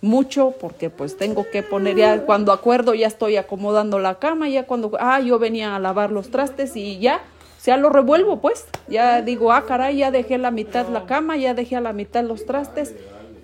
mucho 0.00 0.54
porque 0.60 0.90
pues 0.90 1.16
tengo 1.16 1.50
que 1.50 1.64
poner 1.64 1.96
ya 1.96 2.24
cuando 2.24 2.52
acuerdo 2.52 2.94
ya 2.94 3.08
estoy 3.08 3.36
acomodando 3.36 3.98
la 3.98 4.20
cama, 4.20 4.48
ya 4.48 4.64
cuando 4.64 4.92
ah 5.00 5.20
yo 5.20 5.40
venía 5.40 5.74
a 5.74 5.80
lavar 5.80 6.12
los 6.12 6.30
trastes 6.30 6.76
y 6.76 6.98
ya 6.98 7.20
ya 7.68 7.76
lo 7.76 7.90
revuelvo 7.90 8.40
pues, 8.40 8.64
ya 8.88 9.20
digo, 9.20 9.52
ah 9.52 9.66
caray, 9.66 9.98
ya 9.98 10.10
dejé 10.10 10.38
la 10.38 10.50
mitad 10.50 10.88
la 10.88 11.04
cama, 11.04 11.36
ya 11.36 11.52
dejé 11.52 11.76
a 11.76 11.82
la 11.82 11.92
mitad 11.92 12.24
los 12.24 12.46
trastes. 12.46 12.94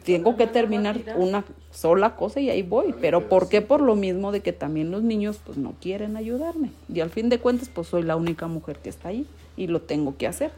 Tengo 0.02 0.38
que 0.38 0.46
terminar 0.46 0.98
una 1.16 1.44
sola 1.70 2.16
cosa 2.16 2.40
y 2.40 2.48
ahí 2.48 2.62
voy, 2.62 2.94
pero 3.02 3.28
¿por 3.28 3.50
qué? 3.50 3.60
Por 3.60 3.82
lo 3.82 3.96
mismo 3.96 4.32
de 4.32 4.40
que 4.40 4.54
también 4.54 4.90
los 4.90 5.02
niños 5.02 5.40
pues 5.44 5.58
no 5.58 5.74
quieren 5.78 6.16
ayudarme. 6.16 6.70
Y 6.88 7.00
al 7.00 7.10
fin 7.10 7.28
de 7.28 7.38
cuentas 7.38 7.68
pues 7.68 7.88
soy 7.88 8.02
la 8.02 8.16
única 8.16 8.46
mujer 8.46 8.78
que 8.78 8.88
está 8.88 9.10
ahí 9.10 9.26
y 9.58 9.66
lo 9.66 9.82
tengo 9.82 10.16
que 10.16 10.26
hacer. 10.26 10.52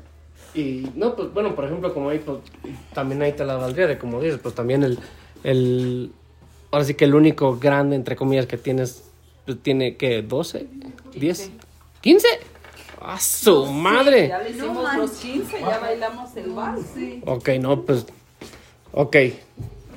Y 0.54 0.86
no, 0.94 1.16
pues 1.16 1.34
bueno, 1.34 1.56
por 1.56 1.64
ejemplo, 1.64 1.92
como 1.92 2.10
ahí, 2.10 2.20
pues 2.20 2.38
también 2.94 3.20
ahí 3.22 3.32
te 3.32 3.44
la 3.44 3.56
valdría 3.56 3.88
de 3.88 3.98
como 3.98 4.20
dices, 4.20 4.38
pues 4.40 4.54
también 4.54 4.84
el, 4.84 5.00
el, 5.42 6.12
ahora 6.70 6.84
sí 6.84 6.94
que 6.94 7.04
el 7.04 7.16
único 7.16 7.58
grande, 7.58 7.96
entre 7.96 8.14
comillas, 8.14 8.46
que 8.46 8.58
tienes, 8.58 9.10
pues 9.44 9.58
tiene 9.60 9.96
que 9.96 10.22
12, 10.22 10.68
10, 11.16 11.50
15. 12.00 12.28
¡A 13.06 13.20
su 13.20 13.66
madre! 13.66 14.26
Ya 14.26 14.38
le 14.40 14.50
hicimos 14.50 14.96
los 14.96 15.10
15, 15.12 15.60
ya 15.60 15.78
bailamos 15.78 16.36
el 16.36 16.50
vals. 16.50 16.86
Sí. 16.92 17.22
Ok, 17.24 17.50
no, 17.60 17.82
pues, 17.82 18.04
ok. 18.90 19.16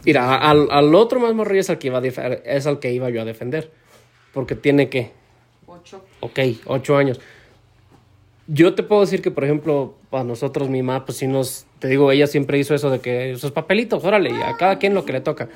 Mira, 0.05 0.35
al, 0.35 0.67
al 0.69 0.93
otro 0.93 1.19
más 1.19 1.33
morrillo 1.33 1.61
es 1.61 1.71
al 1.71 1.79
que 1.79 1.87
iba 1.87 1.97
a 1.97 2.03
es 2.05 2.67
al 2.67 2.77
que 2.77 2.93
iba 2.93 3.09
yo 3.09 3.23
a 3.23 3.25
defender, 3.25 3.71
porque 4.31 4.53
tiene 4.53 4.89
que... 4.89 5.11
8. 5.65 6.05
Ok, 6.19 6.39
8 6.65 6.97
años. 6.97 7.19
Yo 8.45 8.75
te 8.75 8.83
puedo 8.83 9.01
decir 9.01 9.23
que, 9.23 9.31
por 9.31 9.43
ejemplo, 9.43 9.95
para 10.11 10.23
nosotros, 10.23 10.69
mi 10.69 10.83
mamá, 10.83 11.05
pues 11.05 11.17
sí 11.17 11.27
nos, 11.27 11.65
te 11.79 11.87
digo, 11.87 12.11
ella 12.11 12.27
siempre 12.27 12.59
hizo 12.59 12.75
eso 12.75 12.91
de 12.91 12.99
que 12.99 13.31
esos 13.31 13.51
papelitos, 13.51 14.03
órale, 14.03 14.43
a 14.43 14.55
cada 14.57 14.77
quien 14.77 14.93
lo 14.93 15.05
que 15.05 15.13
le 15.13 15.21
toca. 15.21 15.49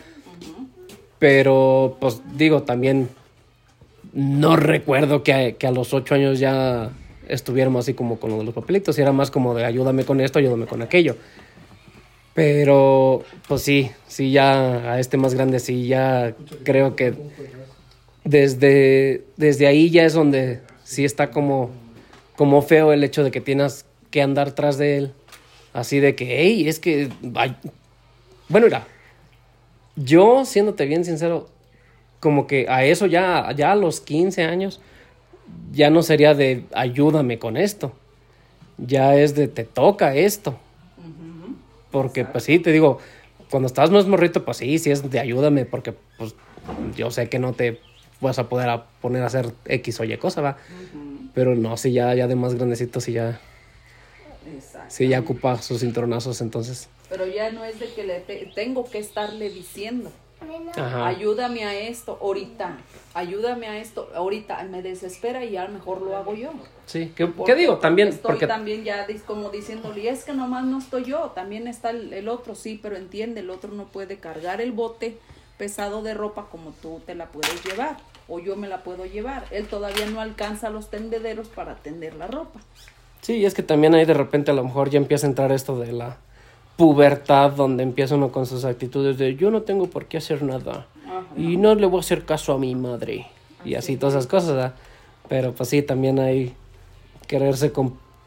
Pero, 1.19 1.97
pues 1.99 2.19
digo, 2.35 2.63
también 2.63 3.09
no 4.11 4.55
recuerdo 4.55 5.21
que 5.21 5.33
a, 5.33 5.51
que 5.51 5.67
a 5.67 5.71
los 5.71 5.93
ocho 5.93 6.15
años 6.15 6.39
ya 6.39 6.91
estuviéramos 7.27 7.85
así 7.85 7.93
como 7.93 8.19
con 8.19 8.45
los 8.45 8.53
papelitos, 8.53 8.97
y 8.97 9.01
era 9.01 9.11
más 9.11 9.31
como 9.31 9.53
de 9.55 9.65
ayúdame 9.65 10.05
con 10.05 10.21
esto, 10.21 10.39
ayúdame 10.39 10.65
con 10.65 10.81
aquello. 10.81 11.15
Pero, 12.33 13.23
pues 13.47 13.61
sí, 13.61 13.91
sí, 14.07 14.31
ya 14.31 14.93
a 14.93 14.99
este 14.99 15.17
más 15.17 15.35
grande, 15.35 15.59
sí, 15.59 15.87
ya 15.87 16.35
creo 16.63 16.95
que 16.95 17.13
desde, 18.23 19.23
desde 19.37 19.67
ahí 19.67 19.89
ya 19.89 20.03
es 20.03 20.13
donde 20.13 20.61
sí 20.83 21.05
está 21.05 21.29
como 21.29 21.69
como 22.35 22.61
feo 22.61 22.93
el 22.93 23.03
hecho 23.03 23.23
de 23.23 23.31
que 23.31 23.41
tienes 23.41 23.85
que 24.11 24.21
andar 24.21 24.51
tras 24.53 24.77
de 24.77 24.97
él. 24.97 25.13
Así 25.73 25.99
de 25.99 26.15
que, 26.15 26.39
hey, 26.39 26.67
es 26.67 26.79
que... 26.79 27.09
Bueno, 28.49 28.67
mira, 28.67 28.87
yo, 29.95 30.45
siéndote 30.45 30.85
bien 30.85 31.05
sincero, 31.05 31.49
como 32.19 32.45
que 32.45 32.67
a 32.69 32.85
eso 32.85 33.05
ya, 33.05 33.51
ya 33.55 33.71
a 33.71 33.75
los 33.75 34.01
15 34.01 34.43
años, 34.43 34.81
ya 35.71 35.89
no 35.89 36.03
sería 36.03 36.33
de 36.33 36.65
ayúdame 36.73 37.39
con 37.39 37.57
esto. 37.57 37.93
Ya 38.77 39.15
es 39.15 39.35
de 39.35 39.47
te 39.47 39.63
toca 39.63 40.15
esto. 40.15 40.57
Porque, 41.91 42.25
pues 42.25 42.45
sí, 42.45 42.57
te 42.57 42.71
digo, 42.71 42.97
cuando 43.51 43.67
estás 43.67 43.91
más 43.91 44.07
morrito, 44.07 44.43
pues 44.43 44.57
sí, 44.57 44.79
sí 44.79 44.89
es 44.89 45.09
de 45.11 45.19
ayúdame, 45.19 45.65
porque 45.65 45.93
pues 46.17 46.33
yo 46.95 47.11
sé 47.11 47.29
que 47.29 47.37
no 47.37 47.53
te 47.53 47.79
vas 48.19 48.39
a 48.39 48.49
poder 48.49 48.81
poner 48.99 49.21
a 49.21 49.27
hacer 49.27 49.53
X 49.65 49.99
o 49.99 50.03
Y 50.03 50.17
cosa, 50.17 50.41
¿va? 50.41 50.57
Pero 51.35 51.55
no, 51.55 51.77
si 51.77 51.91
ya, 51.91 52.13
ya 52.15 52.27
de 52.27 52.35
más 52.35 52.55
grandecito, 52.55 52.99
si 52.99 53.13
ya. 53.13 53.39
Si 54.87 55.07
ya 55.07 55.19
ocupa 55.19 55.61
sus 55.61 55.81
cinturonazos, 55.81 56.41
entonces. 56.41 56.89
Pero 57.09 57.27
ya 57.27 57.51
no 57.51 57.63
es 57.63 57.79
de 57.79 57.93
que 57.93 58.03
le 58.03 58.19
tengo 58.55 58.85
que 58.89 58.97
estarle 58.97 59.49
diciendo. 59.49 60.11
Ayúdame 60.75 61.65
a 61.65 61.73
esto 61.73 62.17
ahorita, 62.21 62.77
ayúdame 63.13 63.67
a 63.67 63.77
esto 63.77 64.09
ahorita, 64.15 64.63
me 64.63 64.81
desespera 64.81 65.43
y 65.43 65.51
ya 65.51 65.67
mejor 65.67 66.01
lo 66.01 66.15
hago 66.15 66.33
yo. 66.33 66.51
Sí, 66.85 67.13
¿qué, 67.15 67.55
digo? 67.55 67.77
También. 67.77 68.09
Estoy 68.09 68.31
porque... 68.31 68.47
también 68.47 68.83
ya 68.83 69.07
como 69.25 69.49
diciéndole, 69.49 70.09
es 70.09 70.23
que 70.23 70.33
nomás 70.33 70.65
no 70.65 70.79
estoy 70.79 71.05
yo, 71.05 71.31
también 71.35 71.67
está 71.67 71.91
el, 71.91 72.13
el, 72.13 72.29
otro, 72.29 72.55
sí, 72.55 72.79
pero 72.81 72.95
entiende, 72.95 73.41
el 73.41 73.49
otro 73.49 73.71
no 73.71 73.85
puede 73.85 74.17
cargar 74.17 74.61
el 74.61 74.71
bote, 74.71 75.17
pesado 75.57 76.01
de 76.01 76.13
ropa 76.13 76.47
como 76.49 76.71
tú 76.71 77.01
te 77.05 77.15
la 77.15 77.27
puedes 77.27 77.63
llevar 77.63 77.97
o 78.27 78.39
yo 78.39 78.55
me 78.55 78.67
la 78.67 78.83
puedo 78.83 79.05
llevar. 79.05 79.45
Él 79.51 79.67
todavía 79.67 80.05
no 80.07 80.21
alcanza 80.21 80.69
los 80.69 80.89
tendederos 80.89 81.47
para 81.47 81.75
tender 81.75 82.15
la 82.15 82.27
ropa. 82.27 82.59
Sí, 83.21 83.45
es 83.45 83.53
que 83.53 83.63
también 83.63 83.95
ahí 83.95 84.05
de 84.05 84.13
repente 84.13 84.51
a 84.51 84.53
lo 84.53 84.63
mejor 84.63 84.89
ya 84.89 84.97
empieza 84.97 85.27
a 85.27 85.29
entrar 85.29 85.51
esto 85.51 85.79
de 85.79 85.93
la 85.93 86.17
pubertad 86.77 87.51
donde 87.51 87.83
empieza 87.83 88.15
uno 88.15 88.31
con 88.31 88.45
sus 88.45 88.65
actitudes 88.65 89.17
de 89.17 89.35
yo 89.35 89.51
no 89.51 89.61
tengo 89.61 89.87
por 89.87 90.05
qué 90.05 90.17
hacer 90.17 90.41
nada 90.41 90.87
y 91.37 91.57
no 91.57 91.75
le 91.75 91.85
voy 91.85 91.97
a 91.97 91.99
hacer 91.99 92.25
caso 92.25 92.53
a 92.53 92.57
mi 92.57 92.73
madre 92.75 93.27
y 93.63 93.75
así 93.75 93.97
todas 93.97 94.15
esas 94.15 94.27
cosas, 94.27 94.49
¿verdad? 94.49 94.73
Pero 95.29 95.53
pues 95.53 95.69
sí, 95.69 95.81
también 95.81 96.19
hay 96.19 96.53
quererse 97.27 97.71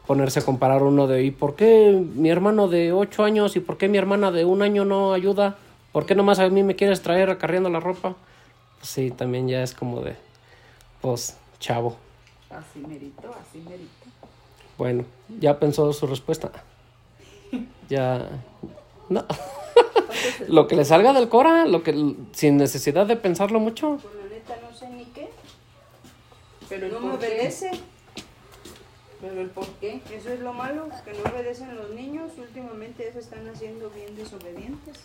ponerse 0.07 0.39
a 0.39 0.45
comparar 0.45 0.83
uno 0.83 1.05
de 1.07 1.23
¿y 1.23 1.31
por 1.31 1.55
qué 1.55 1.91
mi 2.15 2.29
hermano 2.29 2.67
de 2.67 2.93
ocho 2.93 3.23
años 3.23 3.55
y 3.55 3.59
por 3.59 3.77
qué 3.77 3.87
mi 3.87 3.97
hermana 3.97 4.31
de 4.31 4.45
un 4.45 4.61
año 4.61 4.85
no 4.85 5.13
ayuda? 5.13 5.57
¿Por 5.91 6.05
qué 6.05 6.15
nomás 6.15 6.39
a 6.39 6.49
mí 6.49 6.63
me 6.63 6.75
quieres 6.75 7.01
traer 7.01 7.29
acarreando 7.29 7.69
la 7.69 7.79
ropa? 7.79 8.15
Pues 8.79 8.89
sí, 8.89 9.11
también 9.11 9.47
ya 9.47 9.63
es 9.63 9.73
como 9.73 10.01
de 10.01 10.15
pues 11.01 11.37
chavo. 11.59 11.97
Así 12.49 12.79
merito, 12.79 13.33
así 13.39 13.59
merito. 13.59 13.87
Bueno, 14.77 15.03
ya 15.39 15.59
pensó 15.59 15.91
su 15.91 16.07
respuesta. 16.07 16.51
Ya. 17.89 18.29
No. 19.09 19.25
lo 20.47 20.67
que 20.67 20.75
le 20.75 20.85
salga 20.85 21.13
del 21.13 21.29
Cora, 21.29 21.65
lo 21.65 21.83
que 21.83 22.15
sin 22.33 22.57
necesidad 22.57 23.05
de 23.05 23.15
pensarlo 23.15 23.59
mucho. 23.59 23.99
Pues 24.01 24.15
la 24.15 24.29
neta 24.29 24.57
no 24.69 24.75
sé 24.75 24.89
ni 24.89 25.05
qué. 25.05 25.29
Pero 26.69 26.89
No 26.89 26.99
me 26.99 27.11
por 27.11 27.19
obedece. 27.19 27.71
pero 29.21 29.41
el 29.41 29.49
por 29.49 29.67
qué. 29.79 30.01
Eso 30.13 30.29
es 30.29 30.39
lo 30.41 30.53
malo, 30.53 30.89
que 31.05 31.13
no 31.13 31.31
obedecen 31.33 31.75
los 31.75 31.91
niños. 31.91 32.31
Últimamente 32.37 33.11
se 33.13 33.19
están 33.19 33.47
haciendo 33.47 33.89
bien 33.89 34.15
desobedientes. 34.15 34.97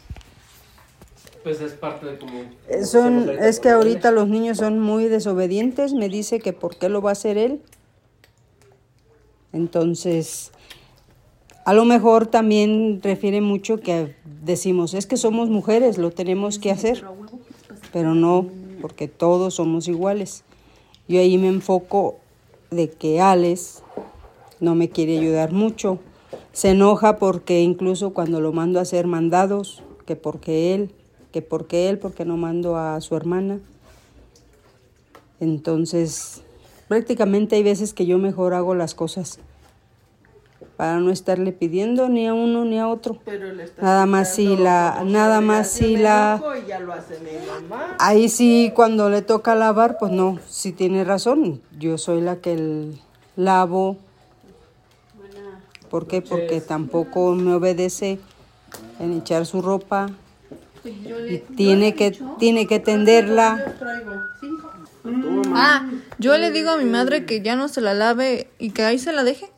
Pues 1.45 1.61
es 1.61 1.73
parte 1.73 2.07
de 2.07 2.19
como. 2.19 2.45
Son, 2.85 3.29
es 3.29 3.59
que 3.61 3.71
ahorita 3.71 4.11
los 4.13 4.29
niños 4.29 4.59
son 4.59 4.79
muy 4.81 5.05
desobedientes. 5.07 5.93
Me 5.93 6.09
dice 6.09 6.41
que 6.41 6.53
por 6.53 6.77
qué 6.77 6.89
lo 6.89 7.01
va 7.03 7.11
a 7.11 7.13
hacer 7.13 7.39
él. 7.39 7.61
Entonces, 9.53 10.53
a 11.65 11.75
lo 11.75 11.85
mejor 11.85 12.27
también 12.27 13.01
refiere 13.03 13.41
mucho 13.41 13.79
que 13.79 14.15
decimos, 14.43 14.95
es 14.95 15.07
que 15.07 15.17
somos 15.17 15.49
mujeres, 15.49 15.99
lo 15.99 16.11
tenemos 16.11 16.59
que 16.59 16.71
hacer. 16.71 17.05
Pero 17.93 18.15
no, 18.15 18.47
porque 18.81 19.07
todos 19.07 19.55
somos 19.55 19.87
iguales. 19.87 20.45
Yo 21.09 21.21
ahí 21.21 21.39
me 21.39 21.49
enfoco 21.49 22.17
de 22.71 22.91
que 22.91 23.21
Alex 23.21 23.83
no 24.61 24.75
me 24.75 24.89
quiere 24.89 25.19
ayudar 25.19 25.53
mucho. 25.53 25.99
Se 26.53 26.71
enoja 26.71 27.19
porque 27.19 27.61
incluso 27.61 28.13
cuando 28.13 28.41
lo 28.41 28.53
mando 28.53 28.79
a 28.79 28.83
hacer 28.83 29.07
mandados, 29.07 29.83
que 30.07 30.17
porque 30.17 30.75
él, 30.75 30.91
que 31.33 31.43
porque 31.43 31.89
él, 31.89 31.99
porque 31.99 32.25
no 32.25 32.37
mando 32.37 32.77
a 32.77 33.01
su 33.01 33.15
hermana. 33.15 33.61
Entonces, 35.39 36.43
prácticamente 36.89 37.57
hay 37.57 37.63
veces 37.63 37.95
que 37.95 38.07
yo 38.07 38.19
mejor 38.19 38.55
hago 38.55 38.75
las 38.75 38.95
cosas 38.95 39.39
para 40.77 40.99
no 40.99 41.11
estarle 41.11 41.53
pidiendo 41.53 42.09
ni 42.09 42.27
a 42.27 42.35
uno 42.35 42.65
ni 42.65 42.79
a 42.79 42.89
otro. 42.89 43.19
Pero 43.25 43.53
le 43.53 43.65
está 43.65 43.83
Nada 43.83 44.07
más 44.07 44.35
si 44.35 44.57
la, 44.57 45.03
nada 45.05 45.41
más 45.41 45.69
si 45.69 45.97
la, 45.97 46.43
ya 46.67 46.81
lo 46.81 46.93
hace 46.93 47.19
mi 47.21 47.31
mamá. 47.47 47.97
Ahí 47.99 48.29
sí, 48.29 48.73
cuando 48.75 49.11
le 49.11 49.23
toca 49.23 49.55
lavar, 49.55 49.99
pues 49.99 50.13
no, 50.13 50.39
sí 50.49 50.73
tiene 50.73 51.05
razón. 51.05 51.61
Yo 51.79 51.99
soy 51.99 52.21
la 52.21 52.37
que 52.37 52.55
el- 52.55 53.01
lavo. 53.37 53.97
¿Por 55.91 56.07
qué? 56.07 56.23
Porque 56.23 56.61
tampoco 56.61 57.35
me 57.35 57.53
obedece 57.55 58.19
en 58.99 59.13
echar 59.13 59.45
su 59.45 59.61
ropa. 59.61 60.09
Y 61.29 61.39
tiene 61.55 61.95
que, 61.95 62.19
tiene 62.39 62.67
que 62.67 62.81
tenderla. 62.81 63.75
Ah, 65.55 65.89
yo 66.19 66.37
le 66.39 66.51
digo 66.51 66.71
a 66.71 66.77
mi 66.79 66.87
madre 66.87 67.25
que 67.27 67.43
ya 67.43 67.57
no 67.57 67.69
se 67.69 67.81
la 67.81 67.95
lave 67.95 68.49
y 68.59 68.71
que 68.71 68.83
ahí 68.85 68.99
se 68.99 69.13
la 69.13 69.23
deje. 69.23 69.52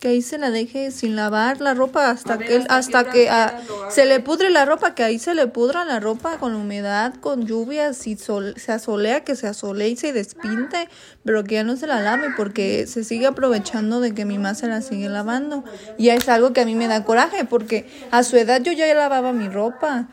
Que 0.00 0.08
ahí 0.08 0.22
se 0.22 0.38
la 0.38 0.50
deje 0.50 0.92
sin 0.92 1.14
lavar 1.14 1.60
la 1.60 1.74
ropa 1.74 2.08
hasta 2.08 2.38
que 2.38 2.64
hasta 2.70 3.10
que 3.10 3.28
ah, 3.28 3.60
se 3.90 4.06
le 4.06 4.18
pudre 4.20 4.48
la 4.48 4.64
ropa, 4.64 4.94
que 4.94 5.02
ahí 5.04 5.18
se 5.18 5.34
le 5.34 5.46
pudra 5.46 5.84
la 5.84 6.00
ropa 6.00 6.38
con 6.38 6.54
humedad, 6.54 7.12
con 7.20 7.46
lluvia, 7.46 7.92
si 7.92 8.16
sol- 8.16 8.54
se 8.56 8.72
asolea, 8.72 9.24
que 9.24 9.36
se 9.36 9.46
asolee 9.46 9.90
y 9.90 9.96
se 9.96 10.14
despinte, 10.14 10.88
pero 11.22 11.44
que 11.44 11.56
ya 11.56 11.64
no 11.64 11.76
se 11.76 11.86
la 11.86 12.00
lave 12.00 12.28
porque 12.34 12.86
se 12.86 13.04
sigue 13.04 13.26
aprovechando 13.26 14.00
de 14.00 14.14
que 14.14 14.24
mi 14.24 14.38
mamá 14.38 14.54
se 14.54 14.68
la 14.68 14.80
sigue 14.80 15.10
lavando. 15.10 15.64
Y 15.98 16.08
es 16.08 16.30
algo 16.30 16.54
que 16.54 16.62
a 16.62 16.64
mí 16.64 16.74
me 16.74 16.88
da 16.88 17.04
coraje 17.04 17.44
porque 17.44 17.86
a 18.10 18.22
su 18.22 18.38
edad 18.38 18.62
yo 18.62 18.72
ya 18.72 18.92
lavaba 18.94 19.34
mi 19.34 19.50
ropa. 19.50 20.08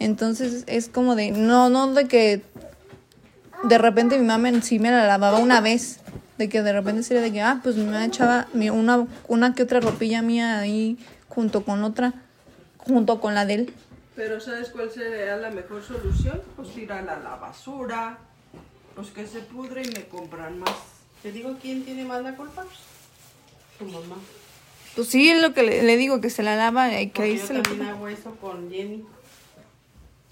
Entonces 0.00 0.64
es 0.66 0.90
como 0.90 1.14
de, 1.16 1.30
no, 1.30 1.70
no 1.70 1.94
de 1.94 2.08
que 2.08 2.42
de 3.62 3.78
repente 3.78 4.18
mi 4.18 4.26
mamá 4.26 4.50
sí 4.60 4.78
me 4.78 4.90
la 4.90 5.06
lavaba 5.06 5.38
una 5.38 5.62
vez. 5.62 5.98
De 6.42 6.48
que 6.48 6.60
de 6.60 6.72
repente 6.72 7.04
sería 7.04 7.22
de 7.22 7.30
que, 7.30 7.40
ah, 7.40 7.60
pues 7.62 7.76
mamá 7.76 8.04
echaba 8.04 8.48
una, 8.52 9.06
una 9.28 9.54
que 9.54 9.62
otra 9.62 9.78
ropilla 9.78 10.22
mía 10.22 10.58
ahí 10.58 10.98
junto 11.28 11.64
con 11.64 11.84
otra, 11.84 12.14
junto 12.78 13.20
con 13.20 13.36
la 13.36 13.46
de 13.46 13.54
él. 13.54 13.74
Pero 14.16 14.40
¿sabes 14.40 14.70
cuál 14.70 14.90
sería 14.90 15.36
la 15.36 15.50
mejor 15.52 15.84
solución? 15.84 16.42
Pues 16.56 16.74
tirarla 16.74 17.14
a 17.14 17.20
la 17.20 17.36
basura, 17.36 18.18
pues 18.96 19.10
que 19.10 19.24
se 19.28 19.38
pudre 19.38 19.82
y 19.82 19.92
me 19.92 20.08
compran 20.08 20.58
más. 20.58 20.74
Te 21.22 21.30
digo 21.30 21.56
quién 21.62 21.84
tiene 21.84 22.04
más 22.04 22.24
la 22.24 22.34
culpa. 22.34 22.64
Tu 23.78 23.84
mamá. 23.84 24.16
Pues 24.96 25.06
sí, 25.06 25.30
es 25.30 25.40
lo 25.40 25.54
que 25.54 25.62
le, 25.62 25.84
le 25.84 25.96
digo, 25.96 26.20
que 26.20 26.28
se 26.28 26.42
la 26.42 26.56
lava 26.56 27.00
y 27.00 27.10
que 27.10 27.22
ahí 27.22 27.38
yo 27.38 27.46
se 27.46 27.54
le 27.54 27.62
también 27.62 27.88
hago 27.88 28.08
eso 28.08 28.34
con 28.40 28.68
Jenny. 28.68 29.04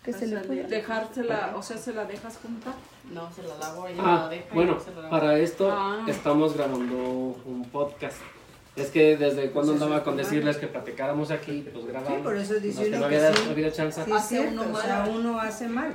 que 0.02 0.12
se 0.12 0.26
le. 0.26 0.40
Dejársela, 0.40 1.52
o 1.54 1.62
sea, 1.62 1.78
¿se 1.78 1.92
la 1.94 2.04
dejas 2.04 2.36
juntar? 2.38 2.74
No, 3.12 3.28
se 3.32 3.42
la 3.42 3.56
lavo, 3.58 3.86
ella 3.88 4.02
Ah, 4.04 4.18
la 4.22 4.28
deja 4.28 4.44
y 4.50 4.54
bueno, 4.54 4.74
yo 4.74 4.80
se 4.80 4.90
la 4.94 4.96
lavo. 5.02 5.10
para 5.10 5.38
esto 5.38 5.70
Ah. 5.72 6.04
estamos 6.06 6.54
grabando 6.54 6.94
un 6.96 7.68
podcast. 7.72 8.18
Es 8.76 8.88
que 8.90 9.16
desde 9.16 9.50
cuando 9.50 9.72
andaba 9.72 10.02
con 10.04 10.16
decirles 10.16 10.56
que 10.56 10.66
platicáramos 10.68 11.30
aquí, 11.30 11.66
pues 11.72 11.86
grabamos. 11.86 12.18
Sí, 12.18 12.22
por 12.24 12.36
eso 12.36 12.54
dice 12.54 12.82
que 12.84 12.88
uno 12.90 12.98
no 13.00 13.08
que 13.08 13.16
había, 13.16 13.34
sí. 13.34 13.42
no 13.46 13.50
había 13.50 13.72
chance. 13.72 14.04
Sí, 14.04 14.12
es 14.12 14.24
cierto, 14.28 14.62
o 14.72 14.80
sea, 14.80 15.08
uno 15.12 15.40
hace 15.40 15.66
mal. 15.68 15.92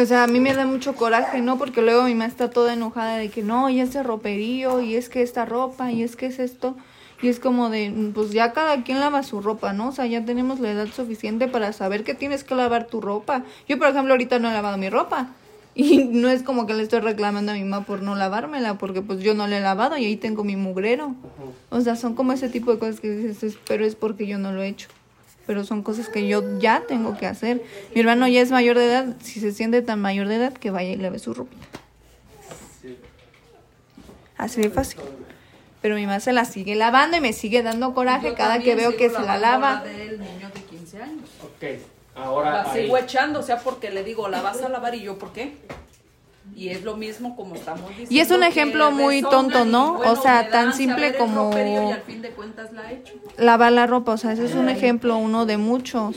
O 0.00 0.04
sea, 0.06 0.24
a 0.24 0.26
mí 0.26 0.40
me 0.40 0.54
da 0.54 0.66
mucho 0.66 0.94
coraje, 0.94 1.40
¿no? 1.40 1.58
Porque 1.58 1.82
luego 1.82 2.04
mi 2.04 2.14
mamá 2.14 2.26
está 2.26 2.50
toda 2.50 2.72
enojada 2.72 3.16
de 3.16 3.28
que 3.28 3.42
no, 3.42 3.68
y 3.70 3.80
ese 3.80 4.02
roperío, 4.02 4.80
y 4.80 4.96
es 4.96 5.08
que 5.08 5.22
esta 5.22 5.44
ropa, 5.44 5.90
y 5.92 6.02
es 6.02 6.16
que 6.16 6.26
es 6.26 6.38
esto. 6.38 6.76
Y 7.22 7.28
es 7.28 7.38
como 7.40 7.70
de, 7.70 8.10
pues 8.14 8.30
ya 8.32 8.52
cada 8.52 8.82
quien 8.82 8.98
lava 9.00 9.22
su 9.22 9.40
ropa, 9.40 9.72
¿no? 9.72 9.88
O 9.88 9.92
sea, 9.92 10.06
ya 10.06 10.24
tenemos 10.24 10.60
la 10.60 10.70
edad 10.72 10.88
suficiente 10.88 11.48
para 11.48 11.72
saber 11.72 12.02
que 12.04 12.14
tienes 12.14 12.44
que 12.44 12.54
lavar 12.54 12.86
tu 12.86 13.00
ropa. 13.00 13.42
Yo, 13.68 13.78
por 13.78 13.88
ejemplo, 13.88 14.12
ahorita 14.14 14.38
no 14.38 14.50
he 14.50 14.52
lavado 14.52 14.76
mi 14.78 14.90
ropa. 14.90 15.28
Y 15.76 16.04
no 16.04 16.28
es 16.30 16.42
como 16.44 16.66
que 16.66 16.74
le 16.74 16.84
estoy 16.84 17.00
reclamando 17.00 17.50
a 17.50 17.56
mi 17.56 17.64
mamá 17.64 17.84
por 17.84 18.00
no 18.00 18.14
lavármela, 18.14 18.78
porque 18.78 19.02
pues 19.02 19.18
yo 19.20 19.34
no 19.34 19.48
la 19.48 19.58
he 19.58 19.60
lavado 19.60 19.96
y 19.96 20.04
ahí 20.04 20.16
tengo 20.16 20.44
mi 20.44 20.54
mugrero. 20.54 21.14
O 21.70 21.80
sea, 21.80 21.96
son 21.96 22.14
como 22.14 22.32
ese 22.32 22.48
tipo 22.48 22.70
de 22.72 22.78
cosas 22.78 23.00
que 23.00 23.10
dices, 23.10 23.42
"Es- 23.42 23.58
pero 23.66 23.84
es 23.84 23.96
porque 23.96 24.26
yo 24.28 24.38
no 24.38 24.52
lo 24.52 24.62
he 24.62 24.68
hecho. 24.68 24.88
Pero 25.46 25.64
son 25.64 25.82
cosas 25.82 26.08
que 26.08 26.26
yo 26.28 26.58
ya 26.60 26.84
tengo 26.86 27.16
que 27.18 27.26
hacer. 27.26 27.62
Mi 27.94 28.00
hermano 28.00 28.26
ya 28.28 28.40
es 28.40 28.50
mayor 28.52 28.78
de 28.78 28.86
edad, 28.86 29.16
si 29.20 29.40
se 29.40 29.52
siente 29.52 29.82
tan 29.82 30.00
mayor 30.00 30.28
de 30.28 30.36
edad, 30.36 30.52
que 30.54 30.70
vaya 30.70 30.90
y 30.92 30.96
lave 30.96 31.18
su 31.18 31.34
ropa. 31.34 31.56
Así 34.36 34.60
de 34.62 34.70
fácil. 34.70 35.00
Pero 35.82 35.96
mi 35.96 36.06
mamá 36.06 36.20
se 36.20 36.32
la 36.32 36.44
sigue 36.44 36.74
lavando 36.76 37.16
y 37.16 37.20
me 37.20 37.32
sigue 37.32 37.62
dando 37.62 37.94
coraje 37.94 38.28
Yo 38.28 38.34
cada 38.34 38.60
que 38.60 38.74
veo 38.74 38.96
que 38.96 39.10
se 39.10 39.20
la 39.20 39.38
lava. 39.38 39.82
del 39.84 40.18
niño 40.20 40.50
de 40.54 40.62
15 40.62 41.02
años. 41.02 41.28
Ok, 41.42 41.80
ahora. 42.14 42.50
La 42.64 42.72
ahí. 42.72 42.82
sigo 42.82 42.96
echando, 42.98 43.40
o 43.40 43.42
sea, 43.42 43.58
porque 43.58 43.90
le 43.90 44.04
digo, 44.04 44.28
la 44.28 44.42
vas 44.42 44.62
a 44.62 44.68
lavar 44.68 44.94
y 44.94 45.02
yo, 45.02 45.18
¿por 45.18 45.32
qué? 45.32 45.56
Y 46.54 46.68
es 46.68 46.84
lo 46.84 46.96
mismo 46.96 47.34
como 47.36 47.54
estamos 47.54 47.88
diciendo. 47.88 48.14
Y 48.14 48.20
es 48.20 48.30
un 48.30 48.42
ejemplo 48.42 48.90
muy 48.90 49.22
tonto, 49.22 49.64
¿no? 49.64 49.94
bueno, 49.94 50.12
O 50.12 50.16
sea, 50.16 50.50
tan 50.50 50.72
simple 50.74 51.16
como- 51.16 51.50
Y 51.56 51.92
al 51.92 52.02
fin 52.02 52.20
de 52.22 52.30
cuentas 52.30 52.72
la 52.72 52.90
he 52.92 52.96
hecho. 52.96 53.14
lavar 53.38 53.72
la 53.72 53.86
ropa, 53.86 54.12
o 54.12 54.16
sea, 54.18 54.32
ese 54.32 54.44
es 54.44 54.54
un 54.54 54.68
ejemplo, 54.68 55.16
uno 55.16 55.46
de 55.46 55.56
muchos. 55.56 56.16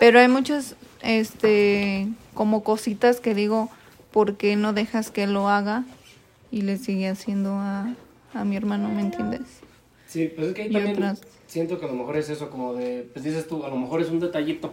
Pero 0.00 0.20
hay 0.20 0.28
muchas, 0.28 0.76
este, 1.02 2.08
como 2.34 2.62
cositas 2.62 3.20
que 3.20 3.34
digo, 3.34 3.70
¿por 4.12 4.36
qué 4.36 4.54
no 4.56 4.72
dejas 4.74 5.10
que 5.10 5.26
lo 5.26 5.48
haga? 5.48 5.84
Y 6.50 6.60
le 6.62 6.76
sigue 6.76 7.08
haciendo 7.08 7.54
a, 7.54 7.88
a 8.34 8.44
mi 8.44 8.56
hermano, 8.56 8.88
¿me 8.90 9.00
entiendes? 9.00 9.40
Sí, 10.06 10.30
pues 10.36 10.48
es 10.48 10.54
que 10.54 10.62
ahí 10.62 10.70
también 10.72 10.96
otras. 10.96 11.22
siento 11.46 11.80
que 11.80 11.86
a 11.86 11.88
lo 11.88 11.94
mejor 11.94 12.16
es 12.18 12.28
eso, 12.28 12.50
como 12.50 12.74
de, 12.74 13.08
pues 13.12 13.24
dices 13.24 13.48
tú, 13.48 13.64
a 13.64 13.68
lo 13.70 13.76
mejor 13.76 14.00
es 14.02 14.08
un 14.10 14.20
detallito 14.20 14.72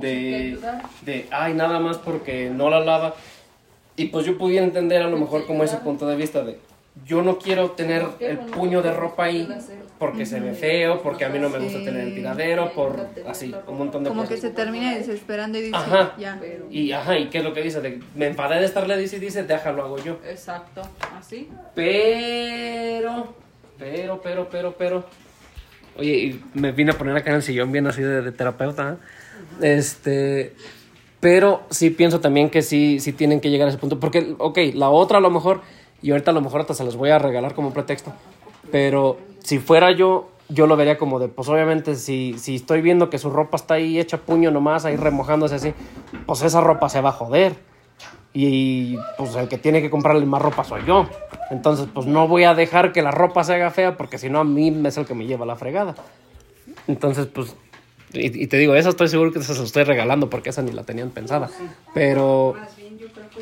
de, 0.00 0.58
de, 1.02 1.26
ay, 1.30 1.54
nada 1.54 1.78
más 1.80 1.98
porque 1.98 2.50
no 2.50 2.70
la 2.70 2.80
lava. 2.80 3.14
Y 3.96 4.06
pues 4.06 4.26
yo 4.26 4.36
pudiera 4.36 4.64
entender 4.64 5.02
a 5.02 5.08
lo 5.08 5.16
mejor 5.16 5.46
como 5.46 5.62
ese 5.62 5.76
punto 5.76 6.06
de 6.06 6.16
vista 6.16 6.42
de, 6.42 6.58
yo 7.06 7.22
no 7.22 7.38
quiero 7.38 7.72
tener 7.72 8.04
el 8.20 8.38
puño 8.38 8.82
de 8.82 8.92
ropa 8.92 9.24
ahí 9.24 9.48
porque 9.98 10.26
se 10.26 10.40
ve 10.40 10.52
feo, 10.52 11.00
porque 11.00 11.24
a 11.24 11.28
mí 11.28 11.38
no 11.38 11.48
me 11.48 11.58
gusta 11.58 11.78
tener 11.78 12.08
el 12.08 12.14
tiradero, 12.14 12.72
por 12.72 13.06
así, 13.28 13.54
un 13.68 13.78
montón 13.78 14.02
de 14.04 14.10
Como 14.10 14.22
que 14.22 14.34
cosas. 14.34 14.40
se 14.40 14.50
termina 14.50 14.94
desesperando 14.94 15.58
y 15.58 15.62
dice, 15.62 15.76
Ajá. 15.76 16.14
ya. 16.18 16.40
Y 16.70 16.90
ajá, 16.92 17.16
¿y 17.18 17.28
qué 17.28 17.38
es 17.38 17.44
lo 17.44 17.54
que 17.54 17.62
dice? 17.62 17.80
De, 17.80 18.00
me 18.16 18.26
enfadé 18.26 18.58
de 18.58 18.66
estarle 18.66 18.96
dice 18.98 19.16
y 19.16 19.20
dice, 19.20 19.44
déjalo 19.44 19.82
hago 19.84 19.98
yo. 19.98 20.18
Exacto, 20.28 20.82
así. 21.16 21.48
Pero, 21.74 23.34
pero, 23.78 24.20
pero, 24.20 24.48
pero, 24.50 24.72
pero. 24.76 25.04
Oye, 25.96 26.12
y 26.16 26.44
me 26.54 26.72
vine 26.72 26.90
a 26.90 26.98
poner 26.98 27.16
acá 27.16 27.30
en 27.30 27.36
el 27.36 27.42
sillón 27.42 27.70
bien 27.70 27.86
así 27.86 28.02
de, 28.02 28.22
de 28.22 28.32
terapeuta. 28.32 28.94
¿eh? 28.94 28.96
Este, 29.60 30.54
pero 31.20 31.62
sí 31.70 31.90
pienso 31.90 32.20
también 32.20 32.50
que 32.50 32.62
sí, 32.62 33.00
sí 33.00 33.12
tienen 33.12 33.40
que 33.40 33.50
llegar 33.50 33.66
a 33.66 33.70
ese 33.70 33.78
punto. 33.78 33.98
Porque, 34.00 34.34
ok, 34.38 34.58
la 34.74 34.90
otra 34.90 35.18
a 35.18 35.20
lo 35.20 35.30
mejor, 35.30 35.62
y 36.02 36.10
ahorita 36.10 36.30
a 36.30 36.34
lo 36.34 36.40
mejor 36.40 36.60
hasta 36.60 36.74
se 36.74 36.84
los 36.84 36.96
voy 36.96 37.10
a 37.10 37.18
regalar 37.18 37.54
como 37.54 37.72
pretexto, 37.72 38.12
pero 38.70 39.18
si 39.42 39.58
fuera 39.58 39.90
yo, 39.92 40.30
yo 40.48 40.66
lo 40.66 40.76
vería 40.76 40.98
como 40.98 41.18
de, 41.18 41.28
pues 41.28 41.48
obviamente 41.48 41.94
si, 41.94 42.34
si 42.38 42.56
estoy 42.56 42.82
viendo 42.82 43.08
que 43.08 43.18
su 43.18 43.30
ropa 43.30 43.56
está 43.56 43.74
ahí 43.74 43.98
hecha 43.98 44.18
puño 44.18 44.50
nomás, 44.50 44.84
ahí 44.84 44.96
remojándose 44.96 45.54
así, 45.54 45.74
pues 46.26 46.42
esa 46.42 46.60
ropa 46.60 46.88
se 46.88 47.00
va 47.00 47.10
a 47.10 47.12
joder. 47.12 47.54
Y 48.36 48.96
pues 49.16 49.36
el 49.36 49.46
que 49.48 49.58
tiene 49.58 49.80
que 49.80 49.90
comprarle 49.90 50.26
más 50.26 50.42
ropa 50.42 50.64
soy 50.64 50.82
yo. 50.84 51.06
Entonces, 51.50 51.86
pues 51.94 52.06
no 52.06 52.26
voy 52.26 52.42
a 52.44 52.54
dejar 52.54 52.92
que 52.92 53.00
la 53.00 53.12
ropa 53.12 53.44
se 53.44 53.54
haga 53.54 53.70
fea 53.70 53.96
porque 53.96 54.18
si 54.18 54.28
no 54.28 54.40
a 54.40 54.44
mí 54.44 54.74
es 54.84 54.96
el 54.96 55.06
que 55.06 55.14
me 55.14 55.24
lleva 55.24 55.46
la 55.46 55.54
fregada. 55.54 55.94
Entonces, 56.88 57.26
pues, 57.26 57.54
y, 58.14 58.46
te 58.46 58.56
digo, 58.58 58.74
esa 58.74 58.88
estoy 58.88 59.08
seguro 59.08 59.32
que 59.32 59.42
se 59.42 59.54
la 59.54 59.62
estoy 59.62 59.84
regalando 59.84 60.30
porque 60.30 60.50
esa 60.50 60.62
ni 60.62 60.72
la 60.72 60.84
tenían 60.84 61.10
pensada. 61.10 61.50
Pero, 61.92 62.54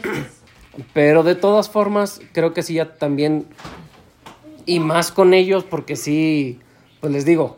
pero 0.94 1.22
de 1.22 1.34
todas 1.34 1.68
formas, 1.68 2.20
creo 2.32 2.52
que 2.52 2.62
sí 2.62 2.74
ya 2.74 2.94
también, 2.94 3.46
y 4.66 4.80
más 4.80 5.12
con 5.12 5.34
ellos 5.34 5.64
porque 5.64 5.96
sí, 5.96 6.60
pues 7.00 7.12
les 7.12 7.24
digo, 7.24 7.56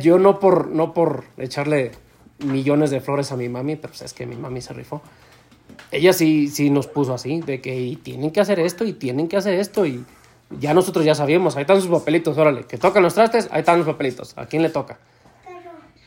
yo 0.00 0.18
no 0.18 0.38
por, 0.38 0.68
no 0.68 0.94
por 0.94 1.24
echarle 1.36 1.92
millones 2.38 2.90
de 2.90 3.00
flores 3.00 3.32
a 3.32 3.36
mi 3.36 3.48
mami, 3.48 3.76
pero 3.76 3.92
pues 3.92 4.02
es 4.02 4.12
que 4.12 4.26
mi 4.26 4.36
mami 4.36 4.60
se 4.60 4.72
rifó 4.72 5.02
ella 5.90 6.12
sí, 6.12 6.48
sí 6.48 6.70
nos 6.70 6.86
puso 6.86 7.14
así, 7.14 7.40
de 7.40 7.60
que 7.60 7.98
tienen 8.02 8.30
que 8.30 8.40
hacer 8.40 8.58
esto 8.60 8.84
y 8.84 8.92
tienen 8.92 9.28
que 9.28 9.36
hacer 9.36 9.54
esto 9.54 9.86
y 9.86 10.04
ya 10.58 10.74
nosotros 10.74 11.04
ya 11.04 11.14
sabíamos, 11.14 11.56
ahí 11.56 11.62
están 11.62 11.80
sus 11.80 11.90
papelitos, 11.90 12.36
órale, 12.38 12.64
que 12.64 12.78
tocan 12.78 13.02
los 13.02 13.14
trastes, 13.14 13.48
ahí 13.50 13.60
están 13.60 13.78
los 13.78 13.86
papelitos, 13.86 14.36
¿a 14.36 14.46
quién 14.46 14.62
le 14.62 14.70
toca? 14.70 14.98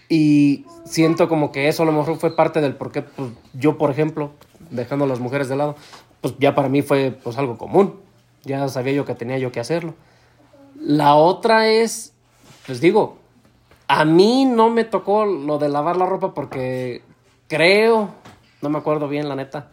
Y 0.10 0.66
siento 0.86 1.30
como 1.30 1.52
que 1.52 1.68
eso 1.68 1.84
a 1.84 1.86
lo 1.86 1.92
mejor 1.92 2.18
fue 2.18 2.36
parte 2.36 2.62
del 2.62 2.76
por 2.76 2.92
qué 2.92 3.04
pues, 3.04 3.30
yo, 3.54 3.78
por 3.78 3.92
ejemplo, 3.92 4.32
dejando 4.72 5.06
a 5.06 5.08
las 5.08 5.20
mujeres 5.20 5.48
de 5.48 5.56
lado, 5.56 5.76
pues 6.22 6.34
ya 6.40 6.56
para 6.56 6.68
mí 6.68 6.82
fue 6.82 7.12
pues 7.12 7.38
algo 7.38 7.58
común, 7.58 8.00
ya 8.44 8.68
sabía 8.68 8.94
yo 8.94 9.06
que 9.06 9.16
tenía 9.16 9.38
yo 9.38 9.52
que 9.52 9.60
hacerlo. 9.60 9.94
La 10.76 11.16
otra 11.16 11.68
es, 11.70 12.14
pues 12.66 12.82
digo, 12.82 13.18
a 13.88 14.04
mí 14.04 14.46
no 14.46 14.70
me 14.70 14.84
tocó 14.84 15.26
lo 15.26 15.60
de 15.60 15.70
lavar 15.70 15.96
la 15.96 16.08
ropa 16.08 16.34
porque 16.34 17.04
creo 17.48 18.10
no 18.62 18.70
me 18.70 18.78
acuerdo 18.78 19.08
bien, 19.08 19.30
la 19.30 19.36
neta. 19.36 19.72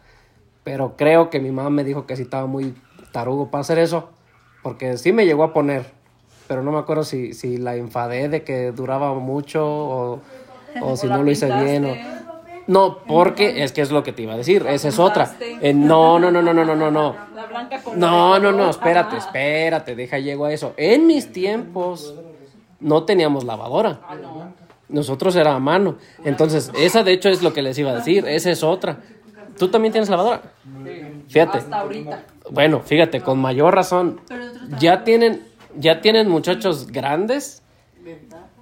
Pero 0.63 0.95
creo 0.97 1.29
que 1.29 1.39
mi 1.39 1.51
mamá 1.51 1.69
me 1.69 1.83
dijo 1.83 2.05
que 2.05 2.15
sí 2.15 2.23
estaba 2.23 2.47
muy 2.47 2.75
tarugo 3.11 3.49
para 3.51 3.61
hacer 3.61 3.79
eso. 3.79 4.09
Porque 4.63 4.97
sí 4.97 5.11
me 5.11 5.25
llegó 5.25 5.43
a 5.43 5.53
poner. 5.53 5.91
Pero 6.47 6.63
no 6.63 6.71
me 6.71 6.79
acuerdo 6.79 7.03
si, 7.03 7.33
si 7.33 7.57
la 7.57 7.75
enfadé 7.75 8.29
de 8.29 8.43
que 8.43 8.71
duraba 8.71 9.13
mucho 9.15 9.65
o, 9.65 10.21
o 10.81 10.97
si 10.97 11.07
no 11.07 11.23
lo 11.23 11.31
hice 11.31 11.47
bien. 11.63 11.85
O... 11.85 11.95
No, 12.67 12.99
porque 13.07 13.63
es 13.63 13.71
que 13.71 13.81
es 13.81 13.91
lo 13.91 14.03
que 14.03 14.11
te 14.11 14.23
iba 14.23 14.33
a 14.33 14.37
decir. 14.37 14.65
Esa 14.67 14.89
es 14.89 14.99
otra. 14.99 15.35
no, 15.73 16.19
no, 16.19 16.31
no, 16.31 16.41
no, 16.41 16.53
no, 16.53 16.65
no, 16.65 16.75
no, 16.75 16.91
no. 16.91 17.15
No, 17.95 18.39
no, 18.39 18.51
no, 18.51 18.69
espérate, 18.69 19.17
espérate, 19.17 19.95
deja 19.95 20.19
llego 20.19 20.45
a 20.45 20.53
eso. 20.53 20.73
En 20.75 21.07
mis 21.07 21.31
tiempos 21.31 22.13
no 22.79 23.03
teníamos 23.03 23.45
lavadora. 23.45 23.99
Nosotros 24.89 25.35
era 25.35 25.55
a 25.55 25.59
mano. 25.59 25.95
Entonces, 26.25 26.71
esa 26.77 27.03
de 27.03 27.13
hecho 27.13 27.29
es 27.29 27.41
lo 27.41 27.53
que 27.53 27.61
les 27.61 27.77
iba 27.77 27.91
a 27.91 27.95
decir. 27.95 28.25
Esa 28.27 28.51
es 28.51 28.63
otra. 28.63 28.99
¿Tú 29.57 29.69
también 29.69 29.91
tienes 29.91 30.09
lavadora? 30.09 30.41
Fíjate. 31.27 31.59
Bueno, 32.51 32.81
fíjate, 32.81 33.21
con 33.21 33.39
mayor 33.39 33.75
razón. 33.75 34.19
Ya 34.79 35.03
tienen, 35.03 35.46
ya 35.77 36.01
tienen 36.01 36.29
muchachos 36.29 36.87
grandes 36.87 37.63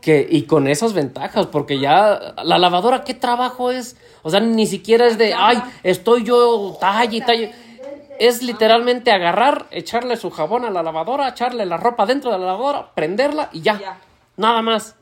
que, 0.02 0.28
y 0.30 0.44
con 0.44 0.68
esas 0.68 0.94
ventajas, 0.94 1.48
porque 1.48 1.80
ya 1.80 2.36
la 2.44 2.58
lavadora, 2.58 3.04
¿qué 3.04 3.14
trabajo 3.14 3.72
es? 3.72 3.98
O 4.22 4.30
sea, 4.30 4.40
ni 4.40 4.68
siquiera 4.68 5.08
es 5.08 5.18
de, 5.18 5.34
ay, 5.34 5.62
estoy 5.84 6.24
yo 6.24 6.78
talla 6.80 7.16
y 7.16 7.22
talla. 7.22 7.52
Es 8.20 8.42
literalmente 8.44 9.12
agarrar, 9.12 9.66
echarle 9.72 10.16
su 10.16 10.30
jabón 10.30 10.64
a 10.64 10.70
la 10.70 10.84
lavadora, 10.84 11.28
echarle 11.28 11.66
la 11.66 11.78
ropa 11.78 12.06
dentro 12.06 12.32
de 12.32 12.38
la 12.38 12.46
lavadora, 12.46 12.94
prenderla 12.94 13.50
y 13.52 13.62
ya. 13.62 14.00
Nada 14.38 14.62
más. 14.62 14.96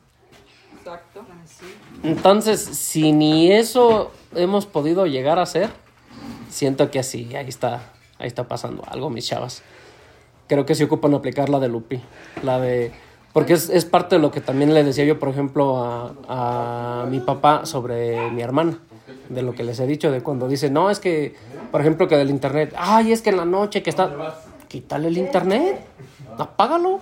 Exacto. 0.80 1.26
Entonces, 2.04 2.60
si 2.60 3.12
ni 3.12 3.52
eso 3.52 4.12
hemos 4.36 4.66
podido 4.66 5.06
llegar 5.06 5.40
a 5.40 5.44
hacer, 5.44 5.70
siento 6.50 6.92
que 6.92 7.00
así, 7.00 7.36
ahí 7.36 7.48
está, 7.48 7.92
ahí 8.20 8.28
está 8.28 8.48
pasando 8.48 8.84
algo, 8.88 9.10
mis 9.10 9.28
chavas. 9.28 9.64
Creo 10.54 10.68
que 10.68 10.76
sí 10.76 10.84
ocupan 10.84 11.16
aplicar 11.16 11.50
la 11.50 11.60
de 11.60 11.68
Lupi, 11.68 12.00
la 12.44 12.60
de... 12.60 12.92
Porque 13.34 13.54
es, 13.54 13.72
es 13.72 13.86
parte 13.86 14.18
de 14.18 14.22
lo 14.22 14.30
que 14.30 14.40
también 14.40 14.72
le 14.72 14.84
decía 14.84 15.04
yo, 15.04 15.18
por 15.18 15.30
ejemplo, 15.30 15.84
a, 15.84 16.14
a 16.28 17.06
mi 17.08 17.20
papá 17.22 17.66
sobre 17.66 18.30
mi 18.30 18.44
hermana 18.44 18.78
de 19.30 19.42
lo 19.42 19.56
que 19.56 19.64
les 19.64 19.80
he 19.80 19.88
dicho, 19.88 20.12
de 20.12 20.22
cuando 20.22 20.48
dice, 20.48 20.70
no, 20.70 20.92
es 20.92 21.00
que, 21.00 21.34
por 21.72 21.82
ejemplo, 21.82 22.08
que 22.08 22.18
del 22.18 22.30
internet, 22.30 22.72
ay, 22.78 23.14
es 23.14 23.24
que 23.24 23.32
en 23.32 23.38
la 23.38 23.46
noche 23.46 23.82
que 23.82 23.90
está, 23.90 24.36
quítale 24.68 25.08
el 25.08 25.18
internet, 25.18 25.84
apágalo. 26.38 27.00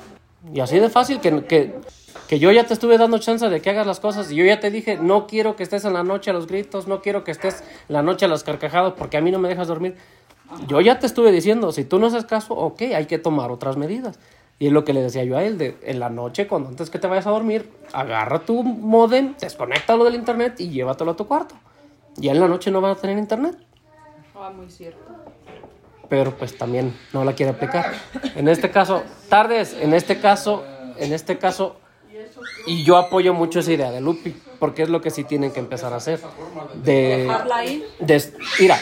Y 0.53 0.61
así 0.61 0.79
de 0.79 0.89
fácil 0.89 1.19
que, 1.19 1.43
que, 1.43 1.75
que 2.29 2.39
yo 2.39 2.51
ya 2.51 2.65
te 2.65 2.73
estuve 2.73 2.97
dando 2.97 3.17
chance 3.17 3.49
de 3.49 3.61
que 3.61 3.69
hagas 3.69 3.85
las 3.85 3.99
cosas 3.99 4.31
y 4.31 4.35
yo 4.35 4.45
ya 4.45 4.61
te 4.61 4.71
dije, 4.71 4.97
no 4.97 5.27
quiero 5.27 5.57
que 5.57 5.63
estés 5.63 5.83
en 5.83 5.91
la 5.91 6.05
noche 6.05 6.29
a 6.29 6.33
los 6.33 6.47
gritos, 6.47 6.87
no 6.87 7.01
quiero 7.01 7.25
que 7.25 7.31
estés 7.31 7.65
en 7.89 7.95
la 7.95 8.01
noche 8.01 8.23
a 8.23 8.29
los 8.29 8.45
carcajados 8.45 8.93
porque 8.97 9.17
a 9.17 9.21
mí 9.21 9.29
no 9.29 9.39
me 9.39 9.49
dejas 9.49 9.67
dormir. 9.67 9.97
Yo 10.67 10.81
ya 10.81 10.99
te 10.99 11.05
estuve 11.05 11.31
diciendo, 11.31 11.71
si 11.71 11.85
tú 11.85 11.99
no 11.99 12.07
haces 12.07 12.25
caso, 12.25 12.53
ok, 12.53 12.81
hay 12.95 13.05
que 13.05 13.17
tomar 13.17 13.51
otras 13.51 13.77
medidas. 13.77 14.19
Y 14.59 14.67
es 14.67 14.73
lo 14.73 14.85
que 14.85 14.93
le 14.93 15.01
decía 15.01 15.23
yo 15.23 15.37
a 15.37 15.43
él, 15.43 15.57
de 15.57 15.77
en 15.81 15.99
la 15.99 16.09
noche, 16.09 16.47
cuando 16.47 16.69
antes 16.69 16.89
que 16.89 16.99
te 16.99 17.07
vayas 17.07 17.25
a 17.25 17.31
dormir, 17.31 17.67
agarra 17.93 18.45
tu 18.45 18.61
modem, 18.63 19.35
desconéctalo 19.39 20.03
del 20.03 20.13
internet 20.15 20.59
y 20.59 20.69
llévatelo 20.69 21.11
a 21.11 21.15
tu 21.15 21.25
cuarto. 21.25 21.55
Ya 22.15 22.31
en 22.31 22.39
la 22.39 22.47
noche 22.47 22.69
no 22.69 22.79
vas 22.79 22.97
a 22.97 23.01
tener 23.01 23.17
internet. 23.17 23.57
Ah, 24.35 24.51
muy 24.55 24.69
cierto. 24.69 24.99
Pero 26.09 26.35
pues 26.37 26.57
también 26.57 26.95
no 27.13 27.23
la 27.23 27.33
quiere 27.33 27.53
aplicar. 27.53 27.93
En 28.35 28.47
este 28.47 28.69
caso, 28.69 29.01
tardes, 29.29 29.75
en 29.79 29.93
este 29.93 30.19
caso, 30.19 30.63
en 30.97 31.13
este 31.13 31.37
caso, 31.37 31.77
y 32.67 32.83
yo 32.83 32.97
apoyo 32.97 33.33
mucho 33.33 33.59
esa 33.59 33.71
idea 33.71 33.91
de 33.91 34.01
Lupi, 34.01 34.35
porque 34.59 34.83
es 34.83 34.89
lo 34.89 35.01
que 35.01 35.09
sí 35.09 35.23
tienen 35.23 35.51
que 35.51 35.59
empezar 35.59 35.93
a 35.93 35.95
hacer. 35.95 36.19
De, 36.83 37.31
de 37.99 38.33
mira, 38.59 38.77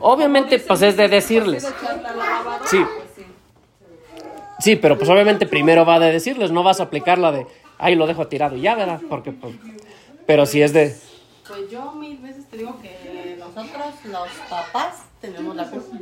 obviamente 0.00 0.58
pues 0.58 0.82
es 0.82 0.96
de 0.96 1.08
decirles. 1.08 1.66
Sí. 2.66 2.84
Sí, 4.58 4.76
pero 4.76 4.96
pues 4.96 5.10
obviamente 5.10 5.46
primero 5.46 5.84
va 5.84 5.98
de 5.98 6.10
decirles, 6.12 6.50
no 6.50 6.62
vas 6.62 6.80
a 6.80 6.84
aplicar 6.84 7.18
la 7.18 7.30
de, 7.30 7.46
ay, 7.78 7.94
lo 7.94 8.06
dejo 8.06 8.26
tirado 8.26 8.56
y 8.56 8.62
ya, 8.62 8.74
¿verdad? 8.74 9.00
Porque 9.08 9.32
pues, 9.32 9.54
pero 10.26 10.46
si 10.46 10.62
es 10.62 10.72
de... 10.72 10.96
Pues 11.46 11.70
yo 11.70 11.92
mil 11.92 12.16
veces 12.18 12.46
te 12.46 12.56
digo 12.56 12.78
que 12.80 13.36
nosotros, 13.38 13.94
los 14.06 14.28
papás, 14.48 15.04
tenemos 15.20 15.54
la 15.54 15.70
culpa. 15.70 15.96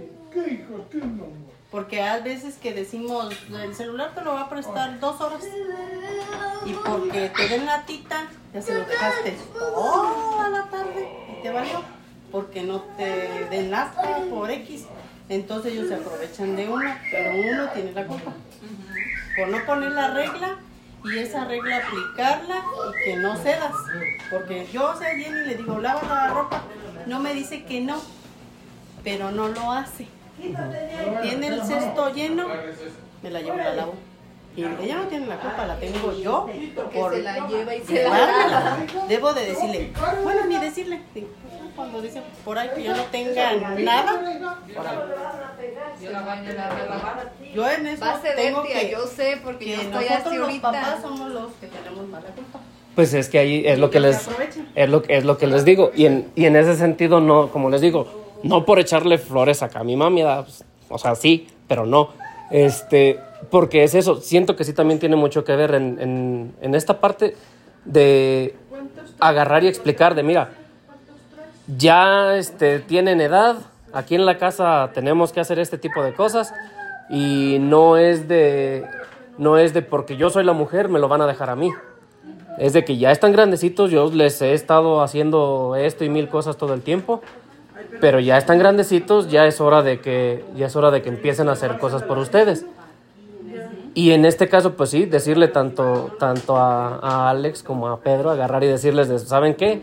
Porque 1.70 2.01
hay 2.01 2.22
veces 2.22 2.55
que 2.55 2.72
decimos, 2.72 3.34
el 3.51 3.74
celular 3.74 4.14
te 4.14 4.22
lo 4.22 4.34
va 4.34 4.42
a 4.42 4.49
prestar 4.49 5.01
dos 5.01 5.20
horas. 5.20 5.42
Y 6.64 6.72
porque 6.72 7.30
te 7.36 7.49
den 7.49 7.66
la 7.66 7.84
tita, 7.84 8.28
ya 8.55 8.62
se 8.62 8.74
lo 8.74 8.84
dejaste 8.84 9.36
toda 9.53 10.49
la 10.51 10.70
tarde 10.70 11.09
y 11.28 11.42
te 11.42 11.51
valió. 11.51 12.03
Porque 12.35 12.64
no 12.64 12.80
te 12.97 13.47
den 13.49 13.70
lástima 13.70 14.18
por 14.28 14.51
X. 14.51 14.87
Entonces 15.28 15.72
ellos 15.72 15.87
se 15.87 15.95
aprovechan 15.95 16.57
de 16.57 16.68
uno, 16.68 16.93
pero 17.09 17.30
uno 17.30 17.68
tiene 17.68 17.93
la 17.93 18.05
culpa. 18.09 18.32
Por 19.37 19.49
no 19.51 19.64
poner 19.64 19.93
la 19.93 20.09
regla 20.14 20.57
y 21.05 21.18
esa 21.18 21.45
regla 21.45 21.76
aplicarla 21.76 22.57
y 22.57 23.05
que 23.05 23.16
no 23.18 23.37
cedas. 23.37 23.70
Porque 24.30 24.66
yo 24.72 24.97
sé 24.97 25.14
bien 25.14 25.32
y 25.45 25.49
le 25.51 25.55
digo, 25.59 25.78
lava 25.78 26.03
la 26.09 26.26
ropa. 26.35 26.62
No 27.07 27.20
me 27.20 27.35
dice 27.35 27.62
que 27.62 27.80
no, 27.80 28.03
pero 29.05 29.30
no 29.30 29.47
lo 29.47 29.70
hace. 29.70 30.09
Tiene 31.22 31.47
el 31.47 31.62
cesto 31.62 32.12
lleno, 32.12 32.49
me 33.22 33.30
la 33.30 33.43
llevo 33.43 33.55
y 33.55 33.59
la 33.59 33.74
lavo. 33.74 33.95
Y 34.57 34.62
ella 34.62 34.97
no 34.97 35.05
tiene 35.05 35.26
la 35.26 35.39
culpa, 35.39 35.66
la 35.66 35.78
tengo 35.78 36.12
yo. 36.12 36.49
Por 36.93 37.14
se 37.14 37.22
la 37.22 37.47
lleva 37.47 37.76
y 37.76 37.80
se 37.85 38.03
la 38.03 38.76
Debo 39.09 39.32
de 39.32 39.47
decirle, 39.47 39.93
bueno, 40.24 40.47
ni 40.47 40.59
decirle. 40.59 41.01
Cuando 41.77 42.01
dice 42.01 42.22
por 42.45 42.57
ahí 42.59 42.70
que 42.75 42.85
yo 42.85 42.95
no 42.97 43.03
tenga 43.05 43.53
nada, 43.79 44.20
Yo 47.55 47.70
en 47.70 47.87
eso 47.87 48.05
Va 48.05 48.14
a 48.14 48.20
tengo 48.37 48.62
que, 48.62 48.91
yo 48.91 49.07
sé, 49.07 49.39
porque 49.43 49.68
yo 49.70 49.75
estoy 49.81 50.05
nosotros 50.05 50.27
así 50.27 50.37
los 50.37 50.47
ahorita. 50.49 50.62
papás 50.72 51.03
somos 51.03 51.31
los 51.31 51.53
que 51.55 51.66
tenemos 51.66 52.09
mala 52.09 52.27
culpa. 52.27 52.61
Pues 52.95 53.12
es 53.14 53.29
que 53.29 53.39
ahí 53.39 53.62
es 53.66 53.79
lo 53.79 53.91
que 53.91 53.99
les 54.01 54.29
es 54.75 54.89
lo, 54.89 55.03
es 55.09 55.25
lo 55.25 55.37
que 55.37 55.47
les 55.49 55.64
digo 55.64 55.91
y 55.97 56.07
en, 56.07 56.31
y 56.37 56.47
en 56.47 56.55
ese 56.57 56.77
sentido 56.77 57.20
no, 57.20 57.51
como 57.51 57.70
les 57.70 57.81
digo, 57.81 58.07
no 58.45 58.64
por 58.64 58.79
echarle 58.79 59.18
flores 59.18 59.62
acá 59.62 59.81
a 59.81 59.85
mi 59.85 59.97
mami. 59.97 60.22
Pues, 60.22 60.64
o 60.89 60.99
sea, 60.99 61.14
sí, 61.16 61.49
pero 61.66 61.87
no. 61.87 62.11
Este, 62.51 63.18
porque 63.51 63.83
es 63.83 63.95
eso, 63.95 64.20
siento 64.20 64.55
que 64.55 64.62
sí 64.64 64.72
también 64.72 65.01
tiene 65.01 65.16
mucho 65.16 65.45
que 65.45 65.57
ver 65.57 65.75
en, 65.75 65.99
en, 66.01 66.55
en 66.61 66.75
esta 66.75 67.01
parte 67.01 67.35
de 67.85 68.55
agarrar 69.18 69.64
y 69.64 69.68
explicar 69.68 70.14
de, 70.14 70.22
mira, 70.22 70.51
ya 71.66 72.36
este, 72.36 72.80
tienen 72.80 73.20
edad, 73.20 73.56
aquí 73.92 74.14
en 74.14 74.26
la 74.26 74.38
casa 74.38 74.90
tenemos 74.92 75.32
que 75.32 75.40
hacer 75.40 75.58
este 75.58 75.78
tipo 75.78 76.02
de 76.02 76.12
cosas 76.12 76.52
y 77.08 77.58
no 77.60 77.96
es 77.96 78.28
de, 78.28 78.86
no 79.38 79.58
es 79.58 79.74
de 79.74 79.82
porque 79.82 80.16
yo 80.16 80.30
soy 80.30 80.44
la 80.44 80.52
mujer, 80.52 80.88
me 80.88 80.98
lo 80.98 81.08
van 81.08 81.22
a 81.22 81.26
dejar 81.26 81.50
a 81.50 81.56
mí. 81.56 81.70
Es 82.58 82.72
de 82.72 82.84
que 82.84 82.96
ya 82.98 83.10
están 83.10 83.32
grandecitos, 83.32 83.90
yo 83.90 84.10
les 84.12 84.40
he 84.40 84.54
estado 84.54 85.02
haciendo 85.02 85.74
esto 85.76 86.04
y 86.04 86.08
mil 86.08 86.28
cosas 86.28 86.56
todo 86.56 86.72
el 86.74 86.82
tiempo, 86.82 87.20
pero 88.00 88.20
ya 88.20 88.38
están 88.38 88.58
grandecitos, 88.58 89.28
ya 89.28 89.46
es 89.46 89.60
hora 89.60 89.82
de 89.82 90.00
que 90.00 90.44
ya 90.56 90.66
es 90.66 90.76
hora 90.76 90.90
de 90.90 91.02
que 91.02 91.08
empiecen 91.08 91.48
a 91.48 91.52
hacer 91.52 91.78
cosas 91.78 92.02
por 92.02 92.18
ustedes. 92.18 92.64
Y 93.94 94.10
en 94.10 94.24
este 94.24 94.48
caso, 94.48 94.74
pues 94.74 94.90
sí, 94.90 95.06
decirle 95.06 95.46
tanto, 95.46 96.10
tanto 96.18 96.56
a, 96.56 97.30
Alex 97.30 97.62
como 97.62 97.88
a 97.88 98.00
Pedro, 98.00 98.30
agarrar 98.30 98.64
y 98.64 98.66
decirles, 98.66 99.08
de, 99.08 99.20
¿saben 99.20 99.54
qué? 99.54 99.82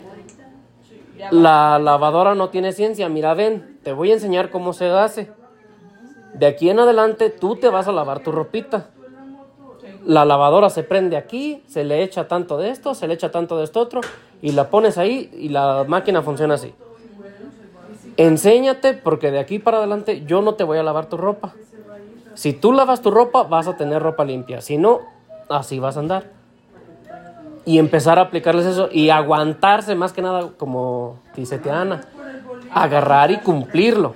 La 1.29 1.77
lavadora 1.77 2.33
no 2.35 2.49
tiene 2.49 2.71
ciencia, 2.71 3.07
mira, 3.09 3.33
ven, 3.33 3.77
te 3.83 3.93
voy 3.93 4.11
a 4.11 4.15
enseñar 4.15 4.49
cómo 4.49 4.73
se 4.73 4.89
hace. 4.89 5.31
De 6.33 6.47
aquí 6.47 6.69
en 6.69 6.79
adelante 6.79 7.29
tú 7.29 7.55
te 7.57 7.69
vas 7.69 7.87
a 7.87 7.91
lavar 7.91 8.21
tu 8.23 8.31
ropita. 8.31 8.87
La 10.05 10.25
lavadora 10.25 10.69
se 10.69 10.83
prende 10.83 11.15
aquí, 11.17 11.63
se 11.67 11.83
le 11.83 12.01
echa 12.01 12.27
tanto 12.27 12.57
de 12.57 12.69
esto, 12.69 12.95
se 12.95 13.07
le 13.07 13.13
echa 13.13 13.29
tanto 13.29 13.57
de 13.57 13.65
esto 13.65 13.79
otro, 13.79 14.01
y 14.41 14.51
la 14.53 14.69
pones 14.69 14.97
ahí 14.97 15.29
y 15.33 15.49
la 15.49 15.85
máquina 15.87 16.23
funciona 16.23 16.55
así. 16.55 16.73
Enséñate 18.17 18.93
porque 18.93 19.29
de 19.29 19.39
aquí 19.39 19.59
para 19.59 19.77
adelante 19.77 20.23
yo 20.25 20.41
no 20.41 20.55
te 20.55 20.63
voy 20.63 20.79
a 20.79 20.83
lavar 20.83 21.07
tu 21.07 21.17
ropa. 21.17 21.53
Si 22.33 22.53
tú 22.53 22.71
lavas 22.71 23.01
tu 23.01 23.11
ropa, 23.11 23.43
vas 23.43 23.67
a 23.67 23.77
tener 23.77 24.01
ropa 24.01 24.25
limpia. 24.25 24.61
Si 24.61 24.77
no, 24.77 25.01
así 25.49 25.79
vas 25.79 25.97
a 25.97 25.99
andar. 25.99 26.40
Y 27.65 27.77
empezar 27.77 28.17
a 28.17 28.23
aplicarles 28.23 28.65
eso 28.65 28.89
y 28.91 29.09
aguantarse 29.09 29.95
más 29.95 30.13
que 30.13 30.21
nada, 30.21 30.49
como 30.57 31.19
dice 31.35 31.59
Tiana, 31.59 32.01
agarrar 32.73 33.31
y 33.31 33.37
cumplirlo. 33.37 34.15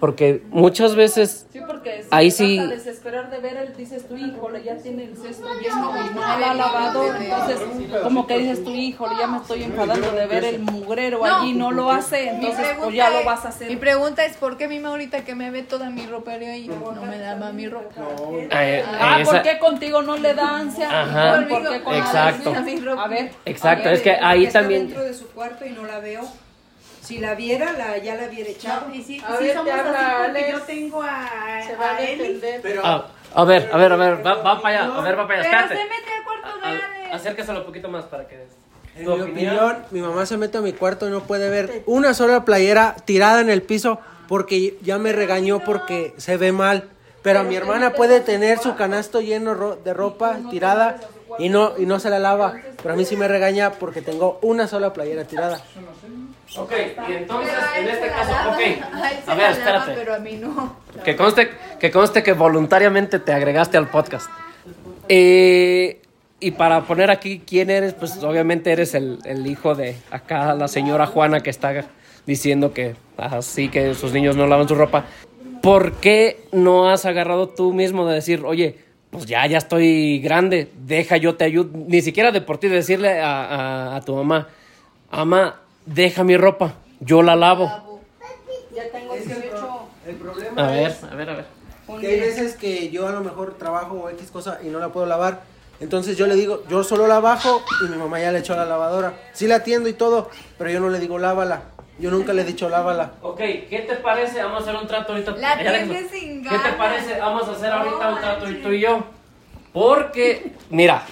Porque 0.00 0.42
muchas 0.48 0.94
veces 0.96 1.46
Sí, 1.52 1.60
porque 1.66 2.02
si 2.02 2.08
Ahí 2.10 2.28
te 2.30 2.34
sí- 2.34 2.56
vas 2.58 2.66
a 2.66 2.70
desesperar 2.70 3.30
de 3.30 3.38
ver, 3.38 3.56
él 3.58 3.74
dices 3.76 4.08
tu 4.08 4.16
híjole, 4.16 4.62
ya 4.64 4.76
tiene 4.76 5.04
el 5.04 5.14
cesto 5.16 5.46
lleno 5.60 5.92
y 6.06 6.14
no 6.14 6.20
la 6.38 6.50
ha 6.50 6.54
lavado. 6.54 7.14
Entonces, 7.14 7.60
como 8.02 8.26
que 8.26 8.38
dices 8.38 8.64
tu 8.64 8.74
híjole, 8.74 9.14
ya 9.18 9.26
me 9.26 9.36
estoy 9.38 9.62
enfadando 9.64 10.10
de 10.12 10.26
ver 10.26 10.44
el 10.44 10.60
mugrero 10.60 11.22
allí, 11.24 11.52
no 11.52 11.70
lo 11.70 11.90
hace. 11.90 12.22
Mi 12.32 12.46
Entonces, 12.46 12.66
pues 12.80 12.94
ya 12.94 13.10
lo 13.10 13.24
vas 13.24 13.40
a 13.44 13.48
Mi 13.48 13.54
hacer. 13.54 13.78
pregunta 13.78 14.24
es: 14.24 14.36
¿por 14.38 14.56
qué 14.56 14.68
mi 14.68 14.78
ahorita 14.82 15.22
que 15.24 15.34
me 15.34 15.50
ve 15.50 15.62
toda 15.64 15.90
mi 15.90 16.06
ropa 16.06 16.34
y 16.36 16.68
no 16.68 17.02
me 17.02 17.18
lava 17.18 17.52
mi 17.52 17.68
ropa? 17.68 18.00
eh, 18.50 18.82
Ah, 18.86 19.18
esa- 19.20 19.30
¿por 19.30 19.42
qué 19.42 19.58
contigo 19.58 20.00
no 20.00 20.16
le 20.16 20.32
da 20.32 20.56
ansia? 20.56 20.88
Ajá. 21.02 21.46
¿Por 21.46 21.68
qué 21.68 21.82
con 21.82 21.94
Exacto. 21.94 22.54
A 22.96 23.06
ver, 23.08 23.32
Exacto, 23.44 23.90
es 23.90 24.00
que 24.00 24.12
ahí 24.12 24.46
también... 24.48 24.86
dentro 24.86 25.04
de 25.04 25.12
su 25.12 25.26
cuarto 25.28 25.66
y 25.66 25.70
no 25.70 25.84
la 25.84 25.98
veo. 26.00 26.22
Si 27.02 27.18
la 27.18 27.34
viera, 27.34 27.72
la, 27.72 27.98
ya 27.98 28.14
la 28.14 28.28
hubiera 28.28 28.50
echado. 28.50 28.86
Y 28.94 29.02
sí, 29.02 29.20
A 29.26 29.36
sí 29.38 29.44
ver, 29.44 29.52
somos 29.56 29.66
te 29.66 29.80
habla 29.80 29.90
así 29.98 30.22
porque 30.26 30.38
Alex. 30.44 30.52
yo 30.58 30.62
tengo 30.62 31.02
a, 31.02 31.62
se 31.66 31.76
va 31.76 31.90
a 31.90 31.96
a 31.96 32.00
Eli. 32.02 32.34
defender. 32.34 32.80
Ah, 32.84 33.06
a 33.34 33.44
ver, 33.44 33.70
a 33.72 33.76
ver, 33.76 33.92
a 33.92 33.96
ver, 33.96 34.26
va, 34.26 34.34
va 34.42 34.60
para 34.62 34.82
allá, 34.84 34.94
a 34.96 35.00
ver, 35.02 35.18
va 35.18 35.26
para 35.26 35.40
allá, 35.40 35.50
Pero 35.50 35.62
espérate. 35.64 35.76
se 35.76 35.82
mete 35.84 36.10
al 36.18 36.24
cuarto 36.24 36.58
de 36.60 36.66
Alex. 36.66 37.14
Acércaselo 37.14 37.60
un 37.60 37.66
poquito 37.66 37.88
más 37.88 38.04
para 38.04 38.26
que... 38.28 38.46
En 38.96 39.04
tu 39.04 39.14
mi 39.16 39.22
opinión, 39.22 39.78
mi 39.92 40.00
mamá 40.00 40.26
se 40.26 40.36
mete 40.36 40.58
a 40.58 40.60
mi 40.60 40.72
cuarto 40.72 41.06
y 41.08 41.10
no 41.10 41.20
puede 41.20 41.48
ver 41.48 41.82
una 41.86 42.12
sola 42.12 42.44
playera 42.44 42.96
tirada 43.04 43.40
en 43.40 43.48
el 43.48 43.62
piso 43.62 44.00
porque 44.28 44.76
ya 44.82 44.98
me 44.98 45.12
regañó 45.12 45.60
porque 45.60 46.12
se 46.18 46.36
ve 46.36 46.52
mal. 46.52 46.88
Pero 47.22 47.44
mi 47.44 47.54
hermana 47.54 47.92
puede 47.92 48.20
tener 48.20 48.58
su 48.58 48.74
canasto 48.76 49.20
lleno 49.20 49.54
ro- 49.54 49.76
de 49.76 49.94
ropa 49.94 50.38
tirada 50.50 50.98
y 51.38 51.50
no 51.50 51.72
y 51.78 51.86
no 51.86 52.00
se 52.00 52.10
la 52.10 52.18
lava. 52.18 52.54
Pero 52.82 52.94
a 52.94 52.96
mí 52.96 53.04
sí 53.04 53.16
me 53.16 53.28
regaña 53.28 53.70
porque 53.72 54.02
tengo 54.02 54.38
una 54.42 54.66
sola 54.66 54.92
playera 54.92 55.24
tirada. 55.24 55.60
Ok, 56.56 56.72
y 57.08 57.12
entonces, 57.12 57.54
en 57.78 57.88
este 57.88 58.08
caso, 58.08 58.32
ok. 58.50 59.28
a 59.28 59.34
ver, 59.34 59.50
espérate. 59.52 59.92
Pero 59.94 60.14
a 60.14 60.18
mí 60.18 60.32
no. 60.36 60.76
Que 61.04 61.14
conste, 61.16 61.50
que 61.78 61.90
conste 61.90 62.22
que 62.22 62.32
voluntariamente 62.32 63.18
te 63.20 63.32
agregaste 63.32 63.76
al 63.78 63.88
podcast. 63.88 64.28
Eh, 65.08 66.00
y 66.40 66.50
para 66.52 66.82
poner 66.82 67.10
aquí 67.10 67.42
quién 67.46 67.70
eres, 67.70 67.94
pues 67.94 68.22
obviamente 68.22 68.72
eres 68.72 68.94
el, 68.94 69.18
el 69.24 69.46
hijo 69.46 69.74
de 69.74 69.96
acá 70.10 70.54
la 70.54 70.68
señora 70.68 71.06
Juana 71.06 71.40
que 71.40 71.50
está 71.50 71.84
diciendo 72.26 72.72
que 72.72 72.96
así 73.16 73.68
que 73.68 73.94
sus 73.94 74.12
niños 74.12 74.36
no 74.36 74.46
lavan 74.46 74.66
su 74.68 74.74
ropa. 74.74 75.04
¿Por 75.62 75.92
qué 75.94 76.44
no 76.52 76.88
has 76.88 77.04
agarrado 77.04 77.48
tú 77.50 77.72
mismo 77.74 78.06
de 78.08 78.14
decir, 78.14 78.42
oye, 78.46 78.78
pues 79.10 79.26
ya, 79.26 79.46
ya 79.46 79.58
estoy 79.58 80.18
grande, 80.20 80.70
deja 80.86 81.16
yo 81.18 81.34
te 81.34 81.44
ayudo? 81.44 81.70
Ni 81.74 82.00
siquiera 82.00 82.32
de 82.32 82.40
por 82.40 82.58
ti 82.58 82.68
decirle 82.68 83.20
a, 83.20 83.44
a- 83.44 83.96
a 83.96 84.00
tu 84.00 84.14
mamá, 84.16 84.48
mamá, 85.10 85.60
deja 85.86 86.24
mi 86.24 86.36
ropa, 86.36 86.74
yo 87.00 87.22
la 87.22 87.36
lavo. 87.36 88.00
Ya 88.74 88.90
tengo 88.90 89.14
18. 89.14 89.80
El 90.06 90.14
problema 90.16 90.68
A 90.68 90.70
ver, 90.70 90.90
es 90.90 91.04
a 91.04 91.14
ver, 91.14 91.30
a 91.30 91.34
ver. 91.34 91.46
que 92.00 92.06
hay 92.06 92.20
veces 92.20 92.56
que 92.56 92.90
yo 92.90 93.06
a 93.08 93.12
lo 93.12 93.20
mejor 93.20 93.54
trabajo 93.58 93.94
o 93.94 94.10
X 94.10 94.30
cosa 94.30 94.58
y 94.62 94.68
no 94.68 94.78
la 94.78 94.88
puedo 94.88 95.06
lavar. 95.06 95.42
Entonces 95.80 96.16
yo 96.16 96.26
le 96.26 96.34
digo, 96.34 96.62
yo 96.68 96.84
solo 96.84 97.06
la 97.06 97.20
bajo 97.20 97.62
y 97.84 97.88
mi 97.90 97.96
mamá 97.96 98.20
ya 98.20 98.32
le 98.32 98.40
echó 98.40 98.52
a 98.52 98.56
la 98.56 98.66
lavadora. 98.66 99.14
Sí 99.32 99.46
la 99.46 99.56
atiendo 99.56 99.88
y 99.88 99.94
todo, 99.94 100.30
pero 100.58 100.70
yo 100.70 100.78
no 100.80 100.90
le 100.90 100.98
digo 100.98 101.18
lávala. 101.18 101.62
Yo 101.98 102.10
nunca 102.10 102.32
le 102.32 102.42
he 102.42 102.44
dicho 102.44 102.68
lávala. 102.68 103.12
Ok, 103.22 103.38
¿qué 103.38 103.84
te 103.88 103.96
parece? 103.96 104.42
Vamos 104.42 104.60
a 104.60 104.62
hacer 104.70 104.76
un 104.80 104.86
trato 104.86 105.12
ahorita. 105.12 105.32
La 105.32 105.58
sin 106.10 106.42
¿Qué 106.42 106.58
te 106.58 106.72
parece? 106.78 107.18
Vamos 107.18 107.46
a 107.48 107.52
hacer 107.52 107.70
ahorita 107.72 108.08
un 108.08 108.20
trato 108.20 108.44
manches. 108.46 108.62
tú 108.62 108.70
y 108.70 108.80
yo. 108.80 109.04
Porque, 109.72 110.52
mira, 110.70 111.02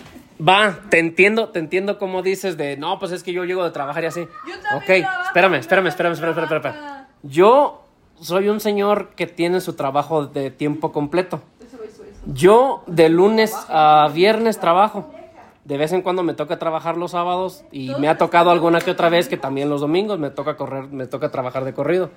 va, 0.47 0.80
te 0.91 0.99
entiendo, 0.99 1.49
te 1.49 1.59
entiendo 1.59 1.99
como 1.99 2.22
dices 2.22 2.57
de, 2.57 2.76
no, 2.76 2.99
pues 2.99 3.12
es 3.12 3.22
que 3.22 3.32
yo 3.32 3.45
llego 3.45 3.64
de 3.64 3.70
trabajar 3.70 4.05
y 4.05 4.07
así. 4.07 4.20
Yo 4.20 4.59
también 4.61 5.05
Ok, 5.07 5.24
espérame, 5.26 5.55
espérame, 5.55 5.86
espérame, 5.89 6.12
espérame, 6.12 6.43
espérame. 6.43 6.74
Yo 7.22 7.84
soy 8.20 8.49
un 8.49 8.61
señor 8.61 9.11
que 9.11 9.26
tiene 9.26 9.61
su 9.61 9.74
trabajo 9.74 10.26
de 10.26 10.51
tiempo 10.51 10.93
completo. 10.93 11.41
Yo 12.26 12.82
de 12.86 13.09
lunes 13.09 13.55
a 13.68 14.11
viernes 14.12 14.59
trabajo. 14.59 15.11
De 15.64 15.76
vez 15.76 15.93
en 15.93 16.01
cuando 16.03 16.22
me 16.22 16.32
toca 16.32 16.59
trabajar 16.59 16.97
los 16.97 17.11
sábados 17.11 17.64
y 17.70 17.95
me 17.97 18.09
ha 18.09 18.16
tocado 18.16 18.51
alguna 18.51 18.80
que 18.80 18.91
otra 18.91 19.11
vez 19.11 19.28
que 19.28 19.36
también 19.36 19.68
los 19.68 19.82
domingos 19.82 20.18
me 20.18 20.30
toca 20.30 20.57
correr, 20.57 20.89
me 20.89 21.07
toca 21.07 21.30
trabajar 21.30 21.64
de 21.64 21.74
corrido. 21.74 22.11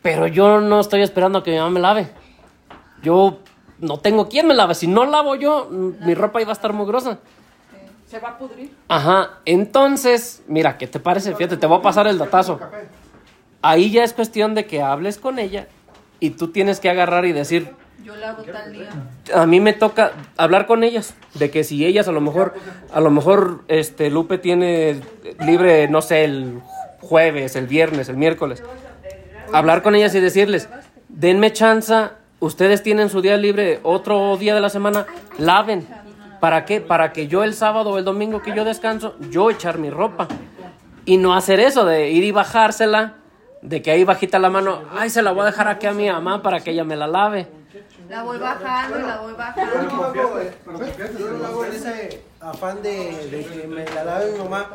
Pero 0.00 0.26
yo 0.26 0.60
no 0.60 0.80
estoy 0.80 1.02
esperando 1.02 1.38
a 1.38 1.42
que 1.42 1.50
mi 1.50 1.58
mamá 1.58 1.70
me 1.70 1.80
lave. 1.80 2.10
Yo 3.02 3.40
no 3.80 3.98
tengo 3.98 4.28
quien 4.28 4.46
me 4.46 4.54
lave. 4.54 4.74
Si 4.74 4.86
no 4.86 5.04
lavo 5.04 5.34
yo, 5.34 5.68
mi 5.70 6.14
ropa 6.14 6.40
iba 6.40 6.50
a 6.50 6.52
estar 6.52 6.72
muy 6.72 6.86
grosa. 6.86 7.18
Se 8.06 8.18
va 8.18 8.30
a 8.30 8.38
pudrir. 8.38 8.74
Ajá, 8.88 9.38
entonces, 9.44 10.42
mira, 10.48 10.76
¿qué 10.78 10.86
te 10.86 10.98
parece? 10.98 11.34
Fíjate, 11.34 11.56
te 11.56 11.66
voy 11.66 11.78
a 11.78 11.82
pasar 11.82 12.06
el 12.08 12.18
datazo. 12.18 12.58
Ahí 13.62 13.90
ya 13.90 14.04
es 14.04 14.12
cuestión 14.12 14.54
de 14.54 14.66
que 14.66 14.82
hables 14.82 15.18
con 15.18 15.38
ella 15.38 15.68
y 16.18 16.30
tú 16.30 16.48
tienes 16.48 16.80
que 16.80 16.90
agarrar 16.90 17.24
y 17.26 17.32
decir, 17.32 17.70
Yo 18.02 18.16
la 18.16 18.30
hago 18.30 18.42
tal 18.42 18.72
día. 18.72 18.88
a 19.34 19.46
mí 19.46 19.60
me 19.60 19.74
toca 19.74 20.12
hablar 20.36 20.66
con 20.66 20.82
ellas 20.82 21.14
de 21.34 21.50
que 21.50 21.62
si 21.62 21.84
ellas 21.86 22.08
a 22.08 22.12
lo 22.12 22.20
mejor 22.20 22.54
a 22.92 23.00
lo 23.00 23.10
mejor 23.10 23.62
este 23.68 24.10
Lupe 24.10 24.38
tiene 24.38 25.00
libre 25.40 25.86
no 25.88 26.00
sé 26.02 26.24
el 26.24 26.60
jueves 27.00 27.56
el 27.56 27.66
viernes 27.66 28.08
el 28.08 28.16
miércoles 28.16 28.62
hablar 29.52 29.82
con 29.82 29.94
ellas 29.94 30.14
y 30.14 30.20
decirles 30.20 30.68
denme 31.08 31.52
chanza 31.52 32.12
ustedes 32.40 32.82
tienen 32.82 33.08
su 33.10 33.22
día 33.22 33.36
libre 33.36 33.80
otro 33.82 34.36
día 34.36 34.54
de 34.54 34.60
la 34.60 34.70
semana 34.70 35.06
laven. 35.38 35.86
para 36.40 36.64
qué 36.64 36.80
para 36.80 37.12
que 37.12 37.28
yo 37.28 37.44
el 37.44 37.54
sábado 37.54 37.90
o 37.90 37.98
el 37.98 38.04
domingo 38.04 38.40
que 38.40 38.54
yo 38.56 38.64
descanso 38.64 39.14
yo 39.30 39.50
echar 39.50 39.78
mi 39.78 39.90
ropa. 39.90 40.26
Y 41.04 41.16
no 41.16 41.34
hacer 41.34 41.60
eso 41.60 41.84
de 41.84 42.10
ir 42.10 42.24
y 42.24 42.30
bajársela 42.30 43.14
de 43.62 43.82
que 43.82 43.90
ahí 43.90 44.04
bajita 44.04 44.38
la 44.38 44.48
mano 44.48 44.82
ay 44.96 45.10
se 45.10 45.22
la 45.22 45.32
voy 45.32 45.42
a 45.42 45.46
dejar 45.46 45.68
aquí 45.68 45.86
a 45.86 45.92
mi 45.92 46.08
mamá 46.08 46.42
para 46.42 46.60
que 46.60 46.70
ella 46.70 46.84
me 46.84 46.96
la 46.96 47.06
lave 47.06 47.59
La 48.10 48.24
voy 48.24 48.38
bajando, 48.38 48.98
la 48.98 49.18
voy 49.18 49.30
Yo 49.32 49.38
bajando. 49.38 49.82
no 49.82 49.96
lo 49.96 50.04
hago, 50.04 50.40
yo 51.16 51.30
no 51.30 51.38
lo 51.38 51.46
hago 51.46 51.64
en 51.64 51.72
ese 51.72 52.22
afán 52.40 52.82
de, 52.82 53.28
de 53.30 53.44
que 53.44 53.68
me 53.68 53.84
la 53.84 54.02
lave 54.02 54.32
mi 54.32 54.38
mamá. 54.38 54.68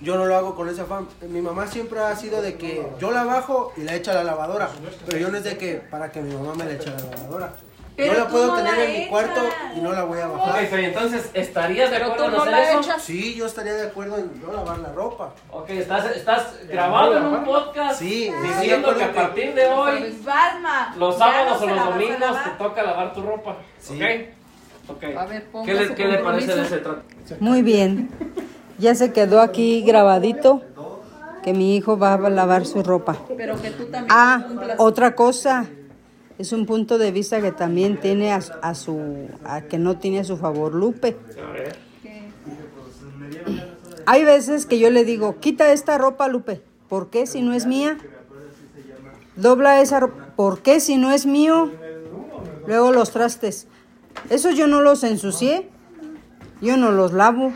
Yo 0.00 0.16
no 0.16 0.24
lo 0.24 0.34
hago 0.34 0.54
con 0.54 0.70
ese 0.70 0.80
afán. 0.80 1.06
Mi 1.28 1.42
mamá 1.42 1.66
siempre 1.66 2.00
ha 2.00 2.16
sido 2.16 2.40
de 2.40 2.56
que 2.56 2.88
yo 2.98 3.10
la 3.10 3.24
bajo 3.24 3.74
y 3.76 3.82
la 3.82 3.94
echo 3.94 4.10
a 4.12 4.14
la 4.14 4.24
lavadora. 4.24 4.70
Pero 5.04 5.18
yo 5.18 5.28
no 5.28 5.36
es 5.36 5.44
de 5.44 5.58
que 5.58 5.74
para 5.74 6.10
que 6.10 6.22
mi 6.22 6.34
mamá 6.34 6.54
me 6.54 6.64
la 6.64 6.72
eche 6.72 6.88
a 6.88 6.94
la 6.94 7.16
lavadora. 7.16 7.52
Pero 7.98 8.12
yo 8.12 8.18
la 8.20 8.28
puedo 8.28 8.46
no 8.46 8.54
tener 8.54 8.76
la 8.76 8.84
en 8.84 9.00
mi 9.00 9.06
cuarto 9.08 9.40
y 9.76 9.80
no 9.80 9.92
la 9.92 10.04
voy 10.04 10.20
a 10.20 10.28
Ok, 10.28 10.38
bajar. 10.38 10.66
Fede, 10.66 10.84
entonces, 10.86 11.30
¿estarías 11.34 11.90
de 11.90 11.96
Pero 11.96 12.12
acuerdo 12.12 12.24
tú 12.26 12.30
en 12.30 12.36
no 12.36 12.42
hacer 12.42 12.52
la 12.52 12.70
eso? 12.70 12.80
echas. 12.80 13.02
Sí, 13.02 13.34
yo 13.34 13.46
estaría 13.46 13.72
de 13.74 13.86
acuerdo 13.88 14.18
en 14.18 14.40
no 14.40 14.52
lavar 14.52 14.78
la 14.78 14.92
ropa. 14.92 15.34
Ok, 15.50 15.70
estás, 15.70 16.14
estás 16.14 16.54
grabado 16.68 17.16
en 17.18 17.24
un 17.26 17.44
podcast 17.44 17.98
Sí, 17.98 18.30
diciendo 18.42 18.94
que 18.96 19.02
a 19.02 19.12
partir 19.12 19.52
de 19.52 19.66
hoy, 19.66 19.98
Pues 20.00 20.14
los 20.96 21.18
sábados 21.18 21.60
no 21.60 21.66
o 21.66 21.74
los 21.74 21.84
domingos, 21.86 22.44
te 22.44 22.50
toca 22.50 22.82
lavar 22.84 23.12
tu 23.12 23.20
ropa. 23.22 23.56
Sí. 23.80 24.00
¿Ok? 24.00 24.96
Ok. 24.96 25.04
A 25.18 25.26
ver, 25.26 25.44
ponga 25.50 25.66
¿Qué 25.66 25.74
le, 25.74 25.94
qué 25.96 26.04
le 26.06 26.18
parece 26.18 26.54
de 26.54 26.62
ese 26.62 26.76
trato? 26.78 27.02
Muy 27.40 27.62
bien. 27.62 28.10
Ya 28.78 28.94
se 28.94 29.12
quedó 29.12 29.40
aquí 29.40 29.82
grabadito 29.82 30.62
que 31.42 31.52
mi 31.52 31.76
hijo 31.76 31.98
va 31.98 32.14
a 32.14 32.30
lavar 32.30 32.64
su 32.64 32.82
ropa. 32.84 33.16
Pero 33.36 33.60
que 33.60 33.70
tú 33.72 33.86
también 33.86 34.06
Ah, 34.08 34.46
otra 34.78 35.16
cosa. 35.16 35.66
Es 36.38 36.52
un 36.52 36.66
punto 36.66 36.98
de 36.98 37.10
vista 37.10 37.40
que 37.40 37.50
también 37.52 37.98
tiene 38.00 38.32
a, 38.32 38.40
a 38.62 38.74
su 38.74 39.28
a 39.44 39.62
que 39.62 39.78
no 39.78 39.98
tiene 39.98 40.20
a 40.20 40.24
su 40.24 40.36
favor 40.36 40.74
Lupe. 40.74 41.16
Hay 44.06 44.24
veces 44.24 44.64
que 44.64 44.78
yo 44.78 44.88
le 44.90 45.04
digo, 45.04 45.38
quita 45.40 45.72
esta 45.72 45.98
ropa, 45.98 46.28
Lupe. 46.28 46.62
¿Por 46.88 47.10
qué 47.10 47.26
si 47.26 47.42
no 47.42 47.52
es 47.52 47.66
mía? 47.66 47.98
Dobla 49.36 49.82
esa 49.82 50.00
ropa. 50.00 50.32
¿Por 50.36 50.62
qué 50.62 50.80
si 50.80 50.96
no 50.96 51.10
es 51.10 51.26
mío? 51.26 51.70
Luego 52.66 52.92
los 52.92 53.10
trastes. 53.10 53.66
Esos 54.30 54.56
yo 54.56 54.66
no 54.66 54.80
los 54.80 55.04
ensucié. 55.04 55.68
Yo 56.62 56.76
no 56.76 56.90
los 56.90 57.12
lavo. 57.12 57.52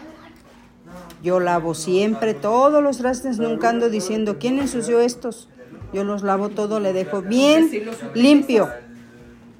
Yo 1.23 1.39
lavo 1.39 1.75
siempre 1.75 2.35
todos 2.35 2.83
los 2.83 2.99
trastes, 2.99 3.39
nunca 3.39 3.69
ando 3.69 3.89
diciendo, 3.89 4.39
¿quién 4.41 4.59
ensució 4.59 5.01
estos? 5.01 5.49
Yo 5.93 6.05
los 6.05 6.23
lavo 6.23 6.49
todo, 6.49 6.81
le 6.81 6.93
dejo 6.93 7.23
bien 7.23 7.71
limpio. 8.15 8.71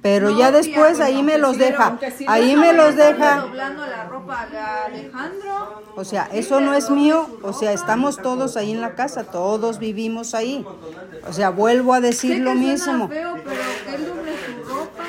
Pero 0.03 0.37
ya 0.37 0.51
después 0.51 0.99
ahí 0.99 1.23
me 1.23 1.37
los 1.37 1.57
deja, 1.57 1.97
ahí 2.27 2.57
me 2.57 2.73
los 2.73 2.97
deja. 2.97 3.37
doblando 3.37 3.87
la 3.87 4.03
ropa 4.03 4.47
a 4.53 4.85
Alejandro. 4.87 5.81
O 5.95 6.03
sea, 6.03 6.27
eso 6.33 6.59
no 6.59 6.73
es 6.73 6.89
mío, 6.89 7.25
o 7.41 7.53
sea, 7.53 7.71
estamos 7.71 8.17
todos 8.17 8.57
ahí 8.57 8.71
en 8.71 8.81
la 8.81 8.95
casa, 8.95 9.23
todos 9.23 9.79
vivimos 9.79 10.33
ahí. 10.33 10.65
O 11.25 11.31
sea, 11.31 11.51
vuelvo 11.51 11.93
a 11.93 12.01
decir 12.01 12.41
lo 12.41 12.53
mismo. 12.53 13.07
Feo, 13.07 13.35
pero 13.45 13.61
que 13.85 13.95
él 13.95 14.05
doble 14.05 14.31
su 14.45 14.69
ropa. 14.69 15.03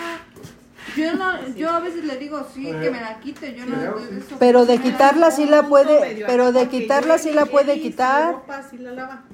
Yo, 0.97 1.15
no, 1.15 1.45
yo 1.57 1.71
a 1.71 1.81
veces 1.81 2.05
le 2.05 2.17
digo, 2.17 2.47
sí, 2.55 2.63
que 2.63 2.91
me 2.91 3.01
la 3.01 3.19
quite, 3.19 3.53
yo 3.53 3.67
no... 3.67 3.77
Eso, 3.77 4.37
Pero 4.39 4.65
de 4.65 4.79
quitarla 4.79 5.33
sí 5.33 5.47
la 5.47 5.65
puede, 5.65 6.25
pero 6.25 6.53
de 6.53 6.69
quitarla 6.69 7.19
sí 7.19 7.33
la 7.33 7.47
puede 7.47 7.81
quitar. 7.81 8.35
ropa 8.35 8.63
sí 8.71 8.79
la 8.79 8.93
lava. 8.93 9.25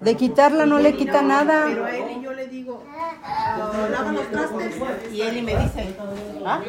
De 0.00 0.16
quitarla 0.16 0.64
no 0.64 0.78
le 0.78 0.94
quita 0.96 1.12
Pero 1.12 1.28
nada. 1.28 1.66
a 1.66 1.96
él 1.96 2.04
y 2.18 2.24
yo 2.24 2.32
le 2.32 2.46
digo, 2.46 2.82
ah, 3.22 3.88
lava 3.90 4.12
los 4.12 4.30
trastes. 4.30 4.74
Y 5.12 5.20
y 5.22 5.42
me 5.42 5.56
dice, 5.56 5.94
¿ah? 6.44 6.60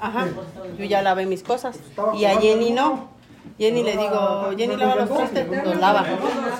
Ajá, 0.00 0.26
yo 0.78 0.84
ya 0.84 1.00
lavé 1.00 1.24
mis 1.24 1.42
cosas. 1.42 1.78
Y 2.14 2.26
a 2.26 2.38
Jenny 2.38 2.70
no. 2.72 3.08
Jenny 3.58 3.82
le 3.82 3.92
digo, 3.96 4.50
Jenny 4.56 4.76
lava 4.76 4.96
los 4.96 5.08
trastes, 5.08 5.48
los 5.64 5.76
lava. 5.76 6.04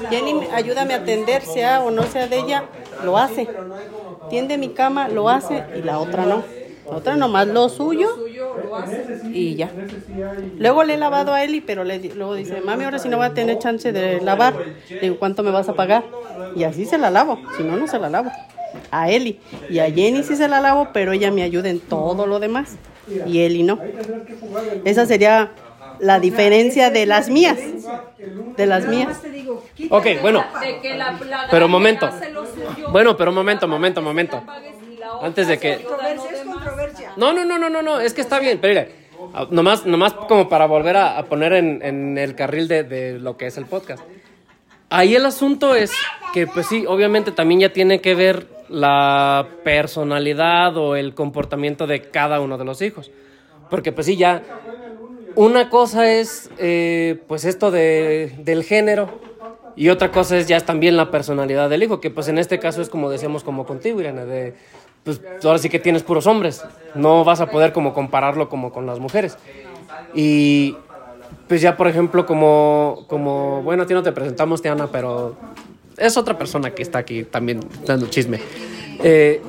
Jenny, 0.09 0.49
ayúdame 0.55 0.95
a 0.95 0.99
atender, 0.99 1.43
sea 1.43 1.83
o 1.83 1.91
no 1.91 2.05
sea 2.05 2.27
de 2.27 2.39
ella, 2.39 2.65
lo 3.05 3.19
hace. 3.19 3.47
Tiende 4.31 4.57
mi 4.57 4.71
cama, 4.71 5.09
lo 5.09 5.29
hace 5.29 5.65
y 5.77 5.83
la 5.83 5.99
otra 5.99 6.25
no. 6.25 6.43
La 6.91 6.97
otra 6.97 7.17
nomás 7.17 7.47
lo 7.49 7.69
suyo 7.69 8.09
y 9.33 9.55
ya. 9.57 9.71
Luego 10.59 10.85
le 10.85 10.95
he 10.95 10.99
lavado 10.99 11.33
a 11.35 11.43
Eli, 11.45 11.61
pero 11.61 11.85
le, 11.85 11.99
di- 11.99 12.11
luego 12.13 12.35
dice, 12.35 12.61
mami, 12.61 12.85
ahora 12.85 12.99
sí 12.99 13.09
no 13.09 13.17
voy 13.17 13.27
a 13.27 13.35
tener 13.35 13.59
chance 13.59 13.93
de 13.93 14.21
lavar. 14.21 14.55
Digo, 15.01 15.17
¿cuánto 15.19 15.43
me 15.43 15.51
vas 15.51 15.69
a 15.69 15.75
pagar? 15.75 16.05
Y 16.55 16.65
así 16.65 16.85
se 16.87 16.99
la 16.99 17.11
lavo, 17.11 17.39
si 17.57 17.63
no, 17.63 17.77
no 17.77 17.87
se 17.87 17.99
la 17.99 18.09
lavo. 18.09 18.31
A 18.91 19.11
Eli. 19.11 19.39
Y 19.71 19.79
a 19.79 19.91
Jenny 19.91 20.23
sí 20.23 20.37
se 20.37 20.49
la 20.49 20.61
lavo, 20.61 20.89
pero 20.93 21.13
ella 21.13 21.31
me 21.31 21.43
ayuda 21.43 21.69
en 21.71 21.81
todo 21.81 22.27
lo 22.27 22.39
demás. 22.41 22.77
Y 23.27 23.41
Eli 23.41 23.63
no. 23.63 23.79
Esa 24.85 25.07
sería 25.07 25.53
la 25.99 26.21
diferencia 26.21 26.91
de 26.91 27.07
las 27.07 27.29
mías. 27.29 27.59
De 28.57 28.67
las 28.67 28.87
mías. 28.87 29.21
Ok, 29.91 30.07
bueno. 30.21 30.45
Pero 31.51 31.69
momento. 31.69 32.11
Bueno, 32.91 33.17
pero 33.17 33.33
momento, 33.33 33.69
momento, 33.69 34.03
momento. 34.03 34.43
Antes 35.23 35.47
de 35.49 35.59
que... 35.59 35.87
No, 37.19 37.33
no, 37.33 37.45
no, 37.45 37.59
no, 37.59 37.69
no, 37.69 37.83
no, 37.83 38.01
es 38.01 38.15
que 38.15 38.21
está 38.21 38.39
bien, 38.39 38.59
pero 38.61 38.73
mira, 38.73 39.49
nomás, 39.51 39.85
nomás 39.85 40.15
como 40.15 40.49
para 40.49 40.67
volver 40.67 40.97
a, 40.97 41.23
poner 41.25 41.53
en, 41.53 42.17
el 42.17 42.35
carril 42.35 42.69
de, 42.69 42.85
de 42.85 43.19
lo 43.19 43.37
que 43.37 43.49
es 43.49 43.59
el 43.59 43.67
podcast. 43.67 44.03
Ahí 44.89 45.17
el 45.17 45.27
asunto 45.27 45.75
es 45.75 45.93
que, 46.33 46.47
pues 46.47 46.67
sí, 46.67 46.85
obviamente 46.87 47.33
también 47.33 47.61
ya 47.61 47.73
tiene 47.73 48.01
que 48.01 48.15
ver 48.15 48.47
la 48.69 49.49
personalidad 49.65 50.77
o 50.77 50.95
el 50.97 51.15
comportamiento 51.15 51.87
de 51.87 52.03
cada 52.03 52.41
uno 52.41 52.57
de 52.57 52.65
los 52.65 52.81
hijos. 52.83 53.11
Porque, 53.69 53.93
pues 53.93 54.07
sí, 54.07 54.17
ya 54.17 54.43
una 55.35 55.71
cosa 55.71 56.11
es, 56.11 56.51
eh, 56.59 57.21
pues 57.27 57.45
esto 57.45 57.71
de, 57.71 58.33
del 58.39 58.65
género 58.65 59.21
y 59.77 59.91
otra 59.91 60.11
cosa 60.11 60.37
es 60.37 60.49
ya 60.49 60.61
también 60.61 60.97
la 60.97 61.11
personalidad 61.11 61.71
del 61.71 61.83
hijo, 61.83 62.01
que 62.01 62.11
pues 62.11 62.29
en 62.29 62.39
este 62.39 62.59
caso 62.59 62.83
es 62.83 62.89
como 62.89 63.11
decíamos 63.11 63.45
como 63.45 63.65
contigo, 63.65 64.01
Irene, 64.01 64.25
de, 64.25 64.55
pues 65.05 65.21
ahora 65.45 65.59
sí 65.59 65.69
que 65.69 65.79
tienes 65.79 66.03
puros 66.03 66.27
hombres, 66.27 66.65
no 66.95 67.25
vas 67.25 67.41
a 67.41 67.51
poder 67.51 67.73
como 67.73 67.95
compararlo 67.95 68.49
como 68.49 68.73
con 68.73 68.87
las 68.87 68.99
mujeres. 68.99 69.39
Y 70.15 70.77
pues 71.49 71.61
ya 71.61 71.77
por 71.77 71.89
ejemplo 71.89 72.27
como, 72.27 73.05
como 73.09 73.63
bueno, 73.63 73.85
a 73.85 73.87
ti 73.87 73.95
no 73.95 74.03
te 74.03 74.13
presentamos, 74.13 74.63
Tiana, 74.63 74.89
pero 74.89 75.37
es 75.97 76.17
otra 76.17 76.39
persona 76.39 76.71
que 76.71 76.83
está 76.83 76.99
aquí 76.99 77.25
también 77.25 77.61
dando 77.85 78.07
chisme. 78.07 78.41
Eh, 79.03 79.43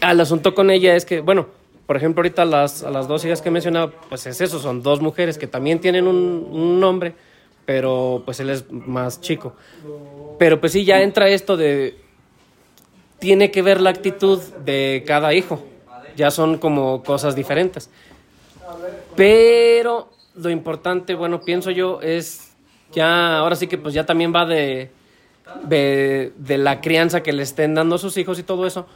al 0.00 0.20
asunto 0.20 0.54
con 0.54 0.70
ella 0.70 0.94
es 0.96 1.04
que, 1.04 1.20
bueno, 1.20 1.46
por 1.86 1.96
ejemplo, 1.96 2.20
ahorita 2.20 2.44
las, 2.44 2.84
a 2.84 2.90
las 2.90 3.08
dos 3.08 3.24
hijas 3.24 3.42
que 3.42 3.48
he 3.48 3.52
mencionado, 3.52 3.92
pues 4.08 4.26
es 4.26 4.40
eso, 4.40 4.58
son 4.58 4.82
dos 4.82 5.00
mujeres 5.00 5.38
que 5.38 5.46
también 5.46 5.80
tienen 5.80 6.06
un, 6.06 6.48
un 6.50 6.78
nombre, 6.78 7.14
pero 7.66 8.22
pues 8.24 8.38
él 8.40 8.50
es 8.50 8.70
más 8.70 9.20
chico. 9.20 9.54
Pero 10.38 10.60
pues 10.60 10.72
sí, 10.72 10.84
ya 10.84 11.02
entra 11.02 11.28
esto 11.28 11.56
de... 11.56 11.96
Tiene 13.20 13.50
que 13.50 13.62
ver 13.62 13.80
la 13.80 13.90
actitud 13.90 14.40
de 14.64 15.04
cada 15.06 15.34
hijo. 15.34 15.62
Ya 16.16 16.30
son 16.30 16.58
como 16.58 17.02
cosas 17.02 17.36
diferentes. 17.36 17.90
Pero 19.14 20.08
lo 20.34 20.50
importante, 20.50 21.14
bueno, 21.14 21.40
pienso 21.42 21.70
yo, 21.70 22.00
es 22.00 22.50
ya, 22.92 23.38
ahora 23.38 23.56
sí 23.56 23.66
que 23.66 23.78
pues 23.78 23.94
ya 23.94 24.04
también 24.04 24.34
va 24.34 24.46
de, 24.46 24.90
de, 25.68 26.58
la 26.58 26.80
crianza 26.80 27.22
que 27.22 27.32
le 27.32 27.42
estén 27.42 27.74
dando 27.74 27.96
a 27.96 27.98
sus 27.98 28.16
hijos 28.16 28.38
y 28.38 28.42
todo 28.42 28.66
eso. 28.66 28.86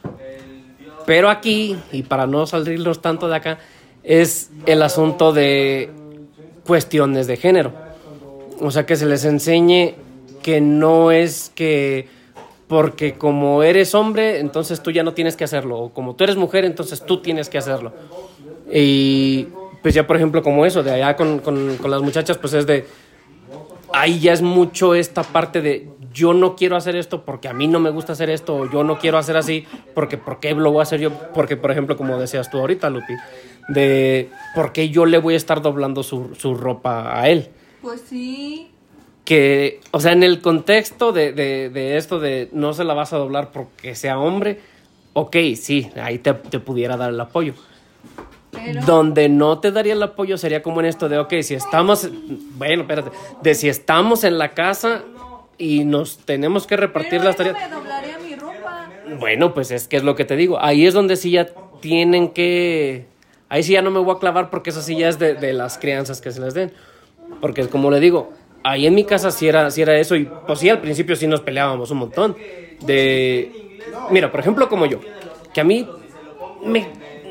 Pero 1.06 1.28
aquí, 1.28 1.76
y 1.92 2.02
para 2.02 2.26
no 2.26 2.46
salirnos 2.46 3.02
tanto 3.02 3.28
de 3.28 3.36
acá, 3.36 3.58
es 4.02 4.50
el 4.66 4.82
asunto 4.82 5.32
de 5.32 5.90
cuestiones 6.66 7.26
de 7.26 7.36
género. 7.36 7.72
O 8.60 8.70
sea, 8.70 8.86
que 8.86 8.96
se 8.96 9.06
les 9.06 9.24
enseñe 9.24 9.94
que 10.42 10.60
no 10.60 11.10
es 11.10 11.52
que 11.54 12.08
porque 12.66 13.14
como 13.14 13.62
eres 13.62 13.94
hombre, 13.94 14.40
entonces 14.40 14.82
tú 14.82 14.90
ya 14.90 15.02
no 15.02 15.14
tienes 15.14 15.36
que 15.36 15.44
hacerlo. 15.44 15.78
O 15.78 15.88
como 15.90 16.14
tú 16.14 16.24
eres 16.24 16.36
mujer, 16.36 16.64
entonces 16.64 17.04
tú 17.04 17.20
tienes 17.20 17.48
que 17.48 17.58
hacerlo. 17.58 17.92
Y 18.72 19.48
pues 19.82 19.94
ya, 19.94 20.06
por 20.06 20.16
ejemplo, 20.16 20.42
como 20.42 20.64
eso, 20.64 20.82
de 20.82 20.92
allá 20.92 21.16
con, 21.16 21.40
con, 21.40 21.76
con 21.76 21.90
las 21.90 22.02
muchachas, 22.02 22.38
pues 22.38 22.54
es 22.54 22.66
de... 22.66 22.86
Ahí 23.92 24.18
ya 24.18 24.32
es 24.32 24.42
mucho 24.42 24.94
esta 24.94 25.22
parte 25.22 25.60
de 25.60 25.88
yo 26.12 26.32
no 26.32 26.56
quiero 26.56 26.76
hacer 26.76 26.96
esto 26.96 27.24
porque 27.24 27.48
a 27.48 27.52
mí 27.52 27.68
no 27.68 27.80
me 27.80 27.90
gusta 27.90 28.12
hacer 28.12 28.30
esto, 28.30 28.56
o 28.56 28.70
yo 28.70 28.82
no 28.82 28.98
quiero 28.98 29.18
hacer 29.18 29.36
así 29.36 29.66
porque 29.94 30.16
¿por 30.16 30.40
qué 30.40 30.54
lo 30.54 30.70
voy 30.70 30.80
a 30.80 30.82
hacer 30.82 31.00
yo? 31.00 31.12
Porque, 31.32 31.56
por 31.56 31.70
ejemplo, 31.70 31.96
como 31.96 32.18
decías 32.18 32.50
tú 32.50 32.58
ahorita, 32.58 32.88
Lupi, 32.90 33.14
de 33.68 34.30
por 34.54 34.72
qué 34.72 34.88
yo 34.88 35.06
le 35.06 35.18
voy 35.18 35.34
a 35.34 35.36
estar 35.36 35.60
doblando 35.60 36.02
su, 36.02 36.34
su 36.36 36.54
ropa 36.54 37.20
a 37.20 37.28
él. 37.28 37.50
Pues 37.82 38.00
sí. 38.00 38.73
Que, 39.24 39.80
o 39.90 40.00
sea, 40.00 40.12
en 40.12 40.22
el 40.22 40.40
contexto 40.42 41.12
de, 41.12 41.32
de, 41.32 41.70
de 41.70 41.96
esto 41.96 42.20
de 42.20 42.50
no 42.52 42.74
se 42.74 42.84
la 42.84 42.92
vas 42.94 43.12
a 43.12 43.16
doblar 43.16 43.52
porque 43.52 43.94
sea 43.94 44.18
hombre, 44.18 44.60
ok, 45.14 45.36
sí, 45.56 45.90
ahí 45.96 46.18
te, 46.18 46.34
te 46.34 46.58
pudiera 46.58 46.96
dar 46.96 47.10
el 47.10 47.20
apoyo. 47.20 47.54
Donde 48.86 49.28
no 49.28 49.58
te 49.58 49.72
daría 49.72 49.94
el 49.94 50.02
apoyo 50.02 50.38
sería 50.38 50.62
como 50.62 50.80
en 50.80 50.86
esto 50.86 51.08
de, 51.08 51.18
ok, 51.18 51.34
si 51.42 51.54
estamos, 51.54 52.08
bueno, 52.56 52.82
espérate, 52.82 53.10
de 53.42 53.54
si 53.54 53.68
estamos 53.68 54.24
en 54.24 54.38
la 54.38 54.50
casa 54.50 55.02
y 55.58 55.84
nos 55.84 56.18
tenemos 56.18 56.66
que 56.66 56.76
repartir 56.76 57.20
Pero 57.20 57.24
las 57.24 57.38
no 57.38 57.44
tareas. 57.44 57.68
me 57.70 57.74
doblaría 57.74 58.18
mi 58.18 58.34
ropa. 58.36 58.88
Bueno, 59.18 59.54
pues 59.54 59.70
es 59.70 59.88
que 59.88 59.96
es 59.96 60.02
lo 60.04 60.14
que 60.14 60.24
te 60.24 60.36
digo. 60.36 60.58
Ahí 60.60 60.86
es 60.86 60.94
donde 60.94 61.16
sí 61.16 61.30
ya 61.32 61.46
tienen 61.80 62.28
que. 62.28 63.06
Ahí 63.48 63.62
sí 63.62 63.72
ya 63.72 63.82
no 63.82 63.90
me 63.90 64.00
voy 64.00 64.14
a 64.14 64.18
clavar 64.18 64.50
porque 64.50 64.70
eso 64.70 64.82
sí 64.82 64.96
ya 64.96 65.08
es 65.08 65.18
de, 65.18 65.34
de 65.34 65.52
las 65.52 65.78
crianzas 65.78 66.20
que 66.20 66.30
se 66.30 66.40
les 66.40 66.54
den. 66.54 66.72
Porque 67.40 67.66
como 67.68 67.90
le 67.90 68.00
digo, 68.00 68.32
ahí 68.64 68.86
en 68.86 68.94
mi 68.94 69.04
casa 69.04 69.30
sí 69.30 69.46
era, 69.46 69.70
sí 69.70 69.82
era 69.82 69.96
eso 69.96 70.16
y 70.16 70.28
pues 70.46 70.58
sí 70.58 70.68
al 70.68 70.80
principio 70.80 71.14
sí 71.14 71.28
nos 71.28 71.40
peleábamos 71.40 71.90
un 71.92 71.98
montón. 71.98 72.36
De. 72.80 73.78
Mira, 74.10 74.30
por 74.30 74.40
ejemplo, 74.40 74.68
como 74.68 74.86
yo, 74.86 74.98
que 75.52 75.60
a 75.60 75.64
mí 75.64 75.88
me, 76.64 76.88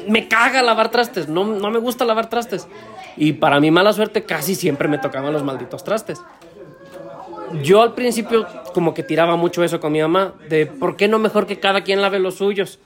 me 0.07 0.29
caga 0.29 0.63
lavar 0.63 0.89
trastes, 0.89 1.27
no, 1.27 1.43
no 1.43 1.69
me 1.69 1.79
gusta 1.79 2.05
lavar 2.05 2.29
trastes. 2.29 2.67
Y 3.17 3.33
para 3.33 3.59
mi 3.59 3.69
mala 3.69 3.91
suerte 3.91 4.23
casi 4.23 4.55
siempre 4.55 4.87
me 4.87 4.97
tocaban 4.97 5.33
los 5.33 5.43
malditos 5.43 5.83
trastes 5.83 6.19
yo 7.61 7.81
al 7.81 7.93
principio 7.93 8.47
como 8.73 8.93
que 8.93 9.03
tiraba 9.03 9.35
mucho 9.35 9.63
eso 9.63 9.79
con 9.79 9.91
mi 9.91 10.01
mamá, 10.01 10.33
de 10.49 10.65
por 10.65 10.95
qué 10.95 11.07
no 11.07 11.19
mejor 11.19 11.45
que 11.45 11.59
cada 11.59 11.83
quien 11.83 12.01
lave 12.01 12.19
los 12.19 12.35
suyos. 12.35 12.79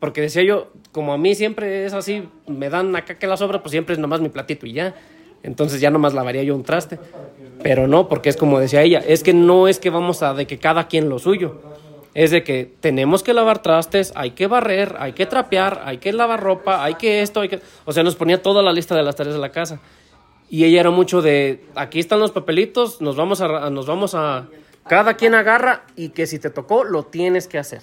Porque 0.00 0.20
decía 0.20 0.42
yo, 0.42 0.70
como 0.92 1.12
a 1.12 1.18
mí 1.18 1.34
siempre 1.34 1.86
es 1.86 1.92
así, 1.92 2.28
me 2.46 2.68
dan 2.68 2.94
acá 2.94 3.18
que 3.18 3.26
la 3.26 3.36
sobra, 3.36 3.62
pues 3.62 3.70
siempre 3.70 3.94
es 3.94 3.98
nomás 3.98 4.20
mi 4.20 4.28
platito 4.28 4.66
y 4.66 4.72
ya. 4.72 4.94
Entonces 5.42 5.80
ya 5.80 5.90
nomás 5.90 6.14
lavaría 6.14 6.42
yo 6.42 6.54
un 6.54 6.62
traste. 6.62 6.98
Pero 7.62 7.86
no, 7.86 8.08
porque 8.08 8.28
es 8.28 8.36
como 8.36 8.58
decía 8.58 8.82
ella, 8.82 9.02
es 9.06 9.22
que 9.22 9.32
no 9.32 9.68
es 9.68 9.78
que 9.78 9.90
vamos 9.90 10.22
a 10.22 10.34
de 10.34 10.46
que 10.46 10.58
cada 10.58 10.88
quien 10.88 11.08
lo 11.08 11.18
suyo. 11.18 11.60
Es 12.12 12.30
de 12.30 12.44
que 12.44 12.70
tenemos 12.80 13.22
que 13.22 13.34
lavar 13.34 13.60
trastes, 13.60 14.12
hay 14.14 14.32
que 14.32 14.46
barrer, 14.46 14.96
hay 15.00 15.12
que 15.14 15.26
trapear, 15.26 15.82
hay 15.84 15.98
que 15.98 16.12
lavar 16.12 16.40
ropa, 16.40 16.84
hay 16.84 16.94
que 16.94 17.22
esto, 17.22 17.40
hay 17.40 17.48
que... 17.48 17.60
O 17.84 17.92
sea, 17.92 18.04
nos 18.04 18.14
ponía 18.14 18.40
toda 18.40 18.62
la 18.62 18.72
lista 18.72 18.94
de 18.94 19.02
las 19.02 19.16
tareas 19.16 19.34
de 19.34 19.40
la 19.40 19.50
casa. 19.50 19.80
Y 20.48 20.64
ella 20.64 20.80
era 20.80 20.90
mucho 20.90 21.22
de, 21.22 21.64
aquí 21.74 21.98
están 21.98 22.20
los 22.20 22.30
papelitos, 22.30 23.00
nos 23.00 23.16
vamos 23.16 23.40
a, 23.40 23.70
nos 23.70 23.86
vamos 23.86 24.14
a, 24.14 24.46
cada 24.86 25.14
quien 25.14 25.34
agarra 25.34 25.84
y 25.96 26.10
que 26.10 26.26
si 26.26 26.38
te 26.38 26.50
tocó, 26.50 26.84
lo 26.84 27.04
tienes 27.04 27.48
que 27.48 27.58
hacer. 27.58 27.82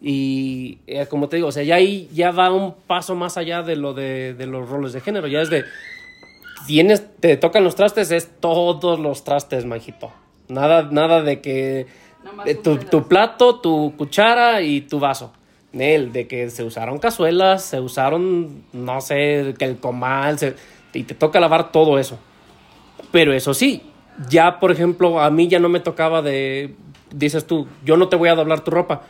Y 0.00 0.78
eh, 0.86 1.06
como 1.06 1.28
te 1.28 1.36
digo, 1.36 1.48
o 1.48 1.52
sea, 1.52 1.62
ya 1.62 1.74
ahí 1.74 2.08
ya 2.12 2.30
va 2.30 2.50
un 2.50 2.74
paso 2.74 3.14
más 3.14 3.36
allá 3.36 3.62
de 3.62 3.76
lo 3.76 3.92
de, 3.92 4.34
de 4.34 4.46
los 4.46 4.68
roles 4.68 4.92
de 4.92 5.00
género, 5.00 5.26
ya 5.26 5.42
es 5.42 5.50
de, 5.50 5.64
tienes, 6.66 7.04
te 7.20 7.36
tocan 7.36 7.64
los 7.64 7.74
trastes, 7.74 8.10
es 8.10 8.30
todos 8.40 8.98
los 8.98 9.24
trastes, 9.24 9.64
majito. 9.64 10.10
Nada, 10.48 10.88
nada 10.90 11.22
de 11.22 11.40
que 11.40 11.86
eh, 12.44 12.54
tu, 12.54 12.78
tu 12.78 13.06
plato, 13.08 13.60
tu 13.60 13.94
cuchara 13.96 14.62
y 14.62 14.80
tu 14.82 14.98
vaso. 15.00 15.32
Nel, 15.72 16.12
de 16.12 16.26
que 16.26 16.50
se 16.50 16.64
usaron 16.64 16.98
cazuelas, 16.98 17.62
se 17.62 17.78
usaron, 17.80 18.64
no 18.72 19.00
sé, 19.00 19.54
que 19.58 19.64
el 19.64 19.78
comal, 19.78 20.38
se- 20.38 20.56
y 20.92 21.04
te 21.04 21.14
toca 21.14 21.38
lavar 21.38 21.70
todo 21.70 21.98
eso. 21.98 22.18
Pero 23.12 23.32
eso 23.32 23.54
sí, 23.54 23.82
ya, 24.28 24.58
por 24.58 24.72
ejemplo, 24.72 25.20
a 25.20 25.30
mí 25.30 25.46
ya 25.48 25.60
no 25.60 25.68
me 25.68 25.78
tocaba 25.80 26.22
de, 26.22 26.74
dices 27.12 27.46
tú, 27.46 27.68
yo 27.84 27.96
no 27.96 28.08
te 28.08 28.16
voy 28.16 28.28
a 28.28 28.34
doblar 28.34 28.60
tu 28.60 28.70
ropa. 28.72 29.02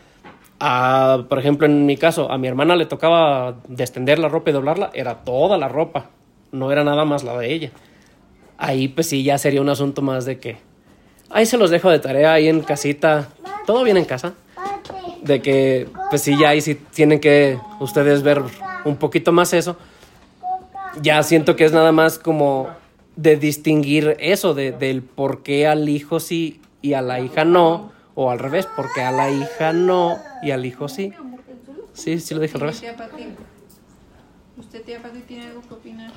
A, 0.58 1.24
por 1.28 1.38
ejemplo, 1.38 1.66
en 1.66 1.86
mi 1.86 1.96
caso, 1.96 2.30
a 2.30 2.36
mi 2.36 2.46
hermana 2.46 2.76
le 2.76 2.84
tocaba 2.84 3.54
descender 3.68 4.18
la 4.18 4.28
ropa 4.28 4.50
y 4.50 4.52
doblarla, 4.52 4.90
era 4.92 5.24
toda 5.24 5.56
la 5.56 5.68
ropa, 5.68 6.10
no 6.52 6.72
era 6.72 6.84
nada 6.84 7.04
más 7.04 7.24
la 7.24 7.36
de 7.38 7.52
ella. 7.52 7.70
Ahí 8.58 8.88
pues 8.88 9.08
sí, 9.08 9.22
ya 9.22 9.38
sería 9.38 9.60
un 9.60 9.68
asunto 9.68 10.02
más 10.02 10.24
de 10.24 10.38
que, 10.38 10.58
ahí 11.30 11.46
se 11.46 11.56
los 11.56 11.70
dejo 11.70 11.90
de 11.90 11.98
tarea, 11.98 12.34
ahí 12.34 12.48
en 12.48 12.60
casita, 12.60 13.28
todo 13.66 13.84
bien 13.84 13.96
en 13.96 14.04
casa. 14.04 14.34
De 15.22 15.42
que, 15.42 15.88
pues 16.08 16.22
sí, 16.22 16.36
ya 16.38 16.50
ahí 16.50 16.60
sí 16.60 16.74
tienen 16.74 17.20
que 17.20 17.58
ustedes 17.78 18.22
ver 18.22 18.42
un 18.84 18.96
poquito 18.96 19.32
más 19.32 19.52
eso. 19.52 19.76
Ya 21.02 21.22
siento 21.22 21.56
que 21.56 21.64
es 21.64 21.72
nada 21.72 21.92
más 21.92 22.18
como 22.18 22.68
de 23.16 23.36
distinguir 23.36 24.16
eso, 24.18 24.54
de, 24.54 24.72
del 24.72 25.02
por 25.02 25.42
qué 25.42 25.66
al 25.66 25.88
hijo 25.88 26.20
sí 26.20 26.60
y 26.80 26.94
a 26.94 27.02
la 27.02 27.20
hija 27.20 27.44
no, 27.44 27.92
o 28.14 28.30
al 28.30 28.38
revés, 28.38 28.66
porque 28.76 29.02
a 29.02 29.12
la 29.12 29.30
hija 29.30 29.72
no 29.72 30.18
y 30.42 30.50
al 30.50 30.64
hijo 30.64 30.88
sí. 30.88 31.12
Sí, 31.92 32.18
sí 32.18 32.34
lo 32.34 32.40
dije 32.40 32.54
al 32.54 32.60
revés. 32.60 32.82
¿Usted, 34.56 34.82
tía 34.82 35.02
Pati, 35.02 35.20
tiene 35.20 35.46
algo 35.46 35.62
que 35.62 35.74
opinar? 35.74 36.12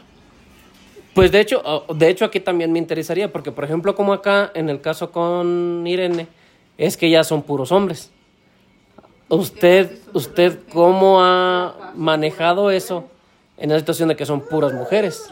Pues 1.13 1.31
de 1.31 1.39
hecho, 1.39 1.85
de 1.93 2.09
hecho 2.09 2.25
aquí 2.25 2.39
también 2.39 2.71
me 2.71 2.79
interesaría, 2.79 3.31
porque 3.31 3.51
por 3.51 3.63
ejemplo 3.63 3.95
como 3.95 4.13
acá 4.13 4.51
en 4.55 4.69
el 4.69 4.81
caso 4.81 5.11
con 5.11 5.85
Irene, 5.85 6.27
es 6.77 6.97
que 6.97 7.09
ya 7.09 7.23
son 7.23 7.43
puros 7.43 7.71
hombres. 7.71 8.11
¿Usted, 9.29 9.99
usted 10.13 10.59
cómo 10.71 11.21
ha 11.21 11.91
manejado 11.95 12.71
eso 12.71 13.05
en 13.57 13.69
la 13.69 13.79
situación 13.79 14.09
de 14.09 14.15
que 14.15 14.25
son 14.25 14.41
puras 14.41 14.73
mujeres? 14.73 15.31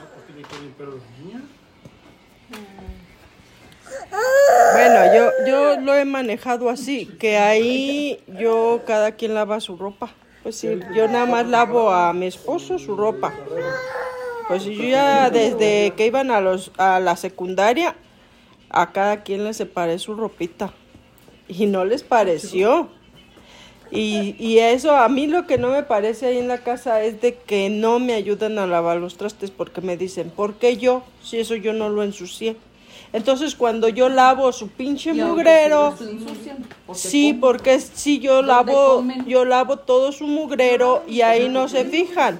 Bueno, 4.74 5.16
yo, 5.16 5.30
yo 5.48 5.80
lo 5.80 5.96
he 5.96 6.06
manejado 6.06 6.70
así, 6.70 7.06
que 7.06 7.38
ahí 7.38 8.24
yo 8.40 8.82
cada 8.86 9.14
quien 9.14 9.34
lava 9.34 9.60
su 9.60 9.78
ropa. 9.78 10.12
Pues 10.44 10.56
sí, 10.56 10.80
yo 10.96 11.08
nada 11.08 11.26
más 11.26 11.48
lavo 11.48 11.92
a 11.92 12.14
mi 12.14 12.26
esposo 12.26 12.80
su 12.80 12.96
ropa. 12.96 13.34
Pues 14.48 14.66
yo 14.66 14.72
ya 14.84 15.30
desde 15.30 15.94
que 15.96 16.06
iban 16.08 16.32
a 16.32 16.42
los 16.42 16.72
a 16.78 17.00
la 17.00 17.16
secundaria, 17.16 17.96
a 18.70 18.92
cada 18.92 19.24
quien 19.24 19.44
le 19.44 19.54
separé 19.54 20.00
su 20.00 20.16
ropita. 20.16 20.74
Y 21.48 21.66
no 21.66 21.86
les 21.86 22.04
pareció. 22.04 22.90
Y, 23.92 24.36
y 24.40 24.60
eso, 24.60 24.96
a 24.96 25.10
mí 25.10 25.28
lo 25.28 25.46
que 25.46 25.58
no 25.58 25.70
me 25.70 25.84
parece 25.84 26.28
ahí 26.28 26.38
en 26.38 26.48
la 26.48 26.60
casa 26.60 27.04
es 27.04 27.20
de 27.20 27.36
que 27.36 27.70
no 27.70 28.00
me 28.00 28.14
ayudan 28.14 28.58
a 28.58 28.66
lavar 28.66 28.98
los 28.98 29.18
trastes 29.18 29.52
porque 29.52 29.82
me 29.82 29.98
dicen, 29.98 30.30
¿por 30.30 30.54
qué 30.54 30.78
yo? 30.78 31.04
Si 31.22 31.40
eso 31.40 31.56
yo 31.56 31.74
no 31.74 31.90
lo 31.90 32.02
ensucié. 32.02 32.56
Entonces 33.14 33.56
cuando 33.56 33.90
yo 33.90 34.08
lavo 34.08 34.54
su 34.54 34.70
pinche 34.70 35.14
mugrero, 35.14 35.94
sí, 36.94 37.34
porque 37.34 37.82
si 37.82 38.20
yo 38.20 38.42
lavo, 38.42 39.04
yo 39.28 39.44
lavo 39.44 39.78
todo 39.78 40.14
su 40.14 40.26
mugrero 40.28 41.04
y 41.08 41.20
ahí 41.22 41.50
no 41.50 41.68
se 41.68 41.84
fijan. 41.84 42.40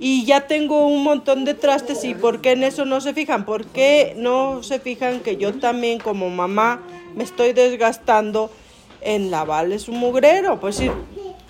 Y 0.00 0.24
ya 0.24 0.46
tengo 0.46 0.86
un 0.86 1.02
montón 1.02 1.44
de 1.44 1.54
trastes 1.54 2.04
y 2.04 2.14
¿por 2.14 2.40
qué 2.40 2.52
en 2.52 2.62
eso 2.62 2.84
no 2.84 3.00
se 3.00 3.14
fijan? 3.14 3.44
¿Por 3.44 3.66
qué 3.66 4.14
no 4.16 4.62
se 4.62 4.78
fijan 4.78 5.20
que 5.20 5.36
yo 5.36 5.54
también 5.54 5.98
como 5.98 6.30
mamá 6.30 6.82
me 7.16 7.24
estoy 7.24 7.52
desgastando 7.52 8.50
en 9.00 9.32
lavarle 9.32 9.80
su 9.80 9.90
mugrero? 9.92 10.60
Pues 10.60 10.76
sí, 10.76 10.88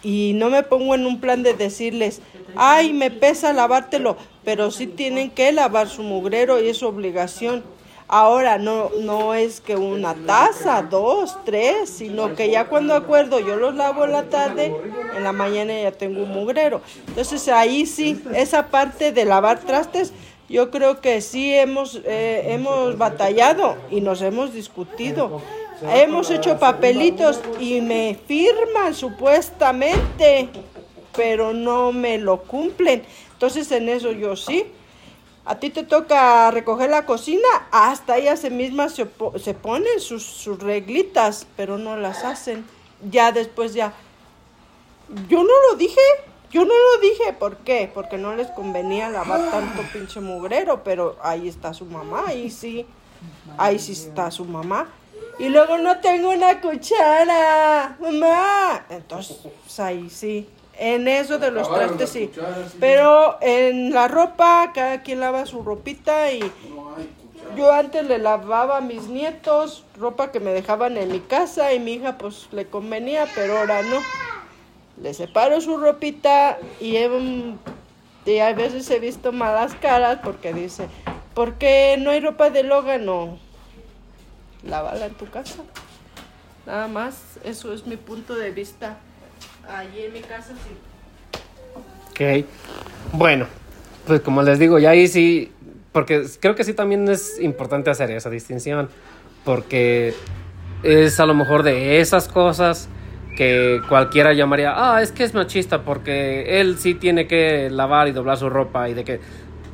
y 0.02 0.32
no 0.34 0.48
me 0.48 0.62
pongo 0.62 0.94
en 0.94 1.04
un 1.04 1.20
plan 1.20 1.42
de 1.42 1.52
decirles, 1.52 2.22
ay, 2.56 2.94
me 2.94 3.10
pesa 3.10 3.52
lavártelo, 3.52 4.16
pero 4.44 4.70
sí 4.70 4.86
tienen 4.86 5.30
que 5.30 5.52
lavar 5.52 5.88
su 5.88 6.02
mugrero 6.02 6.58
y 6.62 6.68
es 6.68 6.82
obligación. 6.82 7.62
Ahora 8.10 8.56
no, 8.56 8.90
no 9.02 9.34
es 9.34 9.60
que 9.60 9.76
una 9.76 10.14
taza, 10.14 10.80
dos, 10.80 11.36
tres, 11.44 11.90
sino 11.90 12.34
que 12.34 12.50
ya 12.50 12.64
cuando 12.66 12.94
acuerdo 12.94 13.38
yo 13.38 13.56
los 13.56 13.74
lavo 13.74 14.06
en 14.06 14.12
la 14.12 14.24
tarde, 14.24 14.74
en 15.14 15.24
la 15.24 15.32
mañana 15.32 15.78
ya 15.78 15.92
tengo 15.92 16.22
un 16.22 16.30
mugrero. 16.30 16.80
Entonces 17.06 17.46
ahí 17.48 17.84
sí, 17.84 18.22
esa 18.34 18.68
parte 18.68 19.12
de 19.12 19.26
lavar 19.26 19.60
trastes, 19.60 20.14
yo 20.48 20.70
creo 20.70 21.02
que 21.02 21.20
sí 21.20 21.54
hemos, 21.54 22.00
eh, 22.06 22.54
hemos 22.54 22.96
batallado 22.96 23.76
y 23.90 24.00
nos 24.00 24.22
hemos 24.22 24.54
discutido. 24.54 25.42
Hemos 25.92 26.30
hecho 26.30 26.58
papelitos 26.58 27.42
y 27.60 27.82
me 27.82 28.18
firman 28.26 28.94
supuestamente, 28.94 30.48
pero 31.14 31.52
no 31.52 31.92
me 31.92 32.16
lo 32.16 32.38
cumplen. 32.38 33.02
Entonces 33.34 33.70
en 33.70 33.90
eso 33.90 34.12
yo 34.12 34.34
sí. 34.34 34.64
A 35.48 35.58
ti 35.58 35.70
te 35.70 35.82
toca 35.82 36.50
recoger 36.50 36.90
la 36.90 37.06
cocina, 37.06 37.48
hasta 37.70 38.18
ellas 38.18 38.44
mismas 38.50 38.94
se, 38.94 39.08
se 39.38 39.54
ponen 39.54 39.98
sus, 39.98 40.22
sus 40.22 40.58
reglitas, 40.58 41.46
pero 41.56 41.78
no 41.78 41.96
las 41.96 42.22
hacen. 42.22 42.66
Ya 43.10 43.32
después 43.32 43.72
ya. 43.72 43.94
Yo 45.26 45.42
no 45.42 45.54
lo 45.70 45.78
dije, 45.78 46.02
yo 46.50 46.66
no 46.66 46.74
lo 46.74 47.00
dije. 47.00 47.32
¿Por 47.32 47.56
qué? 47.56 47.90
Porque 47.94 48.18
no 48.18 48.36
les 48.36 48.48
convenía 48.48 49.08
lavar 49.08 49.50
tanto 49.50 49.82
pinche 49.90 50.20
mugrero, 50.20 50.84
pero 50.84 51.16
ahí 51.22 51.48
está 51.48 51.72
su 51.72 51.86
mamá, 51.86 52.24
ahí 52.26 52.50
sí. 52.50 52.84
Ahí 53.56 53.78
sí 53.78 53.92
está 53.92 54.30
su 54.30 54.44
mamá. 54.44 54.88
Y 55.38 55.48
luego 55.48 55.78
no 55.78 55.98
tengo 56.00 56.28
una 56.28 56.60
cuchara, 56.60 57.96
mamá. 57.98 58.84
Entonces, 58.90 59.38
pues, 59.42 59.80
ahí 59.80 60.10
sí. 60.10 60.46
En 60.78 61.08
eso 61.08 61.38
de 61.38 61.50
los 61.50 61.68
trastes 61.72 62.10
sí. 62.10 62.30
Pero 62.80 63.38
en 63.40 63.92
la 63.92 64.06
ropa, 64.08 64.70
cada 64.74 65.02
quien 65.02 65.20
lava 65.20 65.44
su 65.46 65.62
ropita 65.62 66.30
y 66.32 66.52
yo 67.56 67.72
antes 67.72 68.06
le 68.06 68.18
lavaba 68.18 68.76
a 68.76 68.80
mis 68.80 69.08
nietos 69.08 69.84
ropa 69.98 70.30
que 70.30 70.38
me 70.38 70.52
dejaban 70.52 70.96
en 70.96 71.10
mi 71.10 71.20
casa 71.20 71.72
y 71.72 71.80
mi 71.80 71.94
hija 71.94 72.16
pues 72.18 72.48
le 72.52 72.66
convenía, 72.66 73.26
pero 73.34 73.58
ahora 73.58 73.82
no. 73.82 73.98
Le 75.02 75.14
separo 75.14 75.60
su 75.60 75.76
ropita 75.78 76.58
y, 76.80 76.96
he- 76.96 77.54
y 78.26 78.38
a 78.38 78.52
veces 78.52 78.88
he 78.90 78.98
visto 79.00 79.32
malas 79.32 79.74
caras 79.74 80.18
porque 80.22 80.52
dice, 80.52 80.88
¿por 81.34 81.54
qué 81.54 81.96
no 81.98 82.10
hay 82.10 82.20
ropa 82.20 82.50
de 82.50 82.62
Logan? 82.62 83.04
No, 83.06 83.38
lávala 84.62 85.06
en 85.06 85.14
tu 85.14 85.28
casa. 85.30 85.62
Nada 86.66 86.86
más, 86.88 87.38
eso 87.44 87.72
es 87.72 87.86
mi 87.86 87.96
punto 87.96 88.34
de 88.34 88.50
vista. 88.50 88.98
Allí 89.68 90.04
en 90.04 90.12
mi 90.12 90.20
casa 90.20 90.52
sí. 90.54 90.74
Ok. 92.10 92.46
Bueno, 93.12 93.46
pues 94.06 94.20
como 94.20 94.42
les 94.42 94.58
digo, 94.58 94.78
ya 94.78 94.90
ahí 94.90 95.08
sí, 95.08 95.52
porque 95.92 96.24
creo 96.40 96.54
que 96.54 96.64
sí 96.64 96.72
también 96.72 97.08
es 97.08 97.38
importante 97.40 97.90
hacer 97.90 98.10
esa 98.10 98.30
distinción, 98.30 98.88
porque 99.44 100.14
es 100.82 101.20
a 101.20 101.26
lo 101.26 101.34
mejor 101.34 101.62
de 101.62 102.00
esas 102.00 102.28
cosas 102.28 102.88
que 103.36 103.80
cualquiera 103.88 104.32
llamaría, 104.32 104.72
ah, 104.74 105.00
es 105.00 105.12
que 105.12 105.22
es 105.22 105.32
machista 105.32 105.82
porque 105.82 106.60
él 106.60 106.76
sí 106.78 106.94
tiene 106.94 107.26
que 107.26 107.70
lavar 107.70 108.08
y 108.08 108.12
doblar 108.12 108.36
su 108.36 108.50
ropa 108.50 108.88
y 108.88 108.94
de 108.94 109.04
que, 109.04 109.20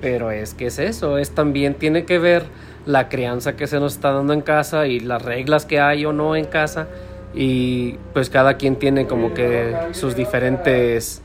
pero 0.01 0.31
es 0.31 0.53
que 0.53 0.67
es 0.67 0.79
eso, 0.79 1.17
es 1.17 1.31
también 1.31 1.75
tiene 1.75 2.05
que 2.05 2.19
ver 2.19 2.45
la 2.85 3.09
crianza 3.09 3.57
que 3.57 3.67
se 3.67 3.81
nos 3.81 3.95
está 3.95 4.13
dando 4.13 4.35
en 4.35 4.43
casa 4.43 4.87
y 4.87 5.01
las 5.01 5.23
reglas 5.23 5.65
que 5.65 5.81
hay 5.81 6.05
o 6.05 6.13
no 6.13 6.37
en 6.37 6.45
casa 6.45 6.89
y 7.35 7.95
pues 8.13 8.31
cada 8.31 8.55
quien 8.55 8.77
tiene 8.77 9.07
como 9.07 9.35
que 9.35 9.75
sus 9.93 10.15
diferentes 10.15 11.23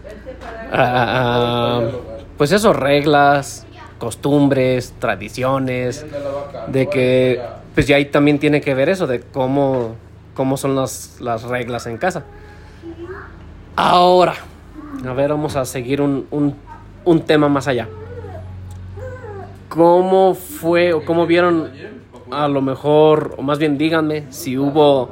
ah, 0.71 1.05
ah, 1.07 1.89
pues 2.37 2.51
eso, 2.51 2.73
reglas, 2.73 3.67
costumbres, 3.97 4.93
tradiciones, 4.97 6.05
de 6.67 6.87
que 6.87 7.41
pues 7.75 7.87
ya 7.87 7.97
ahí 7.97 8.05
también 8.05 8.39
tiene 8.39 8.61
que 8.61 8.73
ver 8.73 8.89
eso, 8.89 9.07
de 9.07 9.19
cómo, 9.21 9.95
cómo 10.33 10.57
son 10.57 10.75
las, 10.75 11.17
las 11.19 11.43
reglas 11.43 11.85
en 11.85 11.97
casa. 11.97 12.23
Ahora, 13.75 14.35
a 15.05 15.13
ver, 15.13 15.29
vamos 15.29 15.55
a 15.55 15.65
seguir 15.65 16.01
un, 16.01 16.27
un, 16.31 16.55
un 17.05 17.21
tema 17.21 17.49
más 17.49 17.67
allá. 17.67 17.87
¿Cómo 19.69 20.33
fue 20.33 20.93
o 20.93 21.05
cómo 21.05 21.27
vieron 21.27 21.69
a 22.31 22.47
lo 22.47 22.61
mejor, 22.61 23.35
o 23.37 23.41
más 23.41 23.59
bien 23.59 23.77
díganme 23.77 24.25
si 24.29 24.57
hubo 24.57 25.09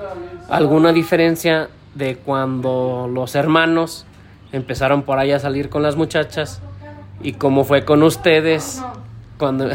alguna 0.50 0.94
diferencia 0.94 1.70
de 1.96 2.16
cuando 2.18 3.10
los 3.12 3.36
hermanos 3.36 4.06
empezaron 4.52 5.04
por 5.04 5.20
ahí 5.20 5.32
a 5.32 5.40
salir 5.40 5.70
con 5.70 5.84
las 5.84 5.96
muchachas 5.96 6.62
y 7.22 7.34
cómo 7.34 7.64
fue 7.64 7.86
con 7.86 8.04
ustedes 8.04 8.82
cuando, 9.38 9.70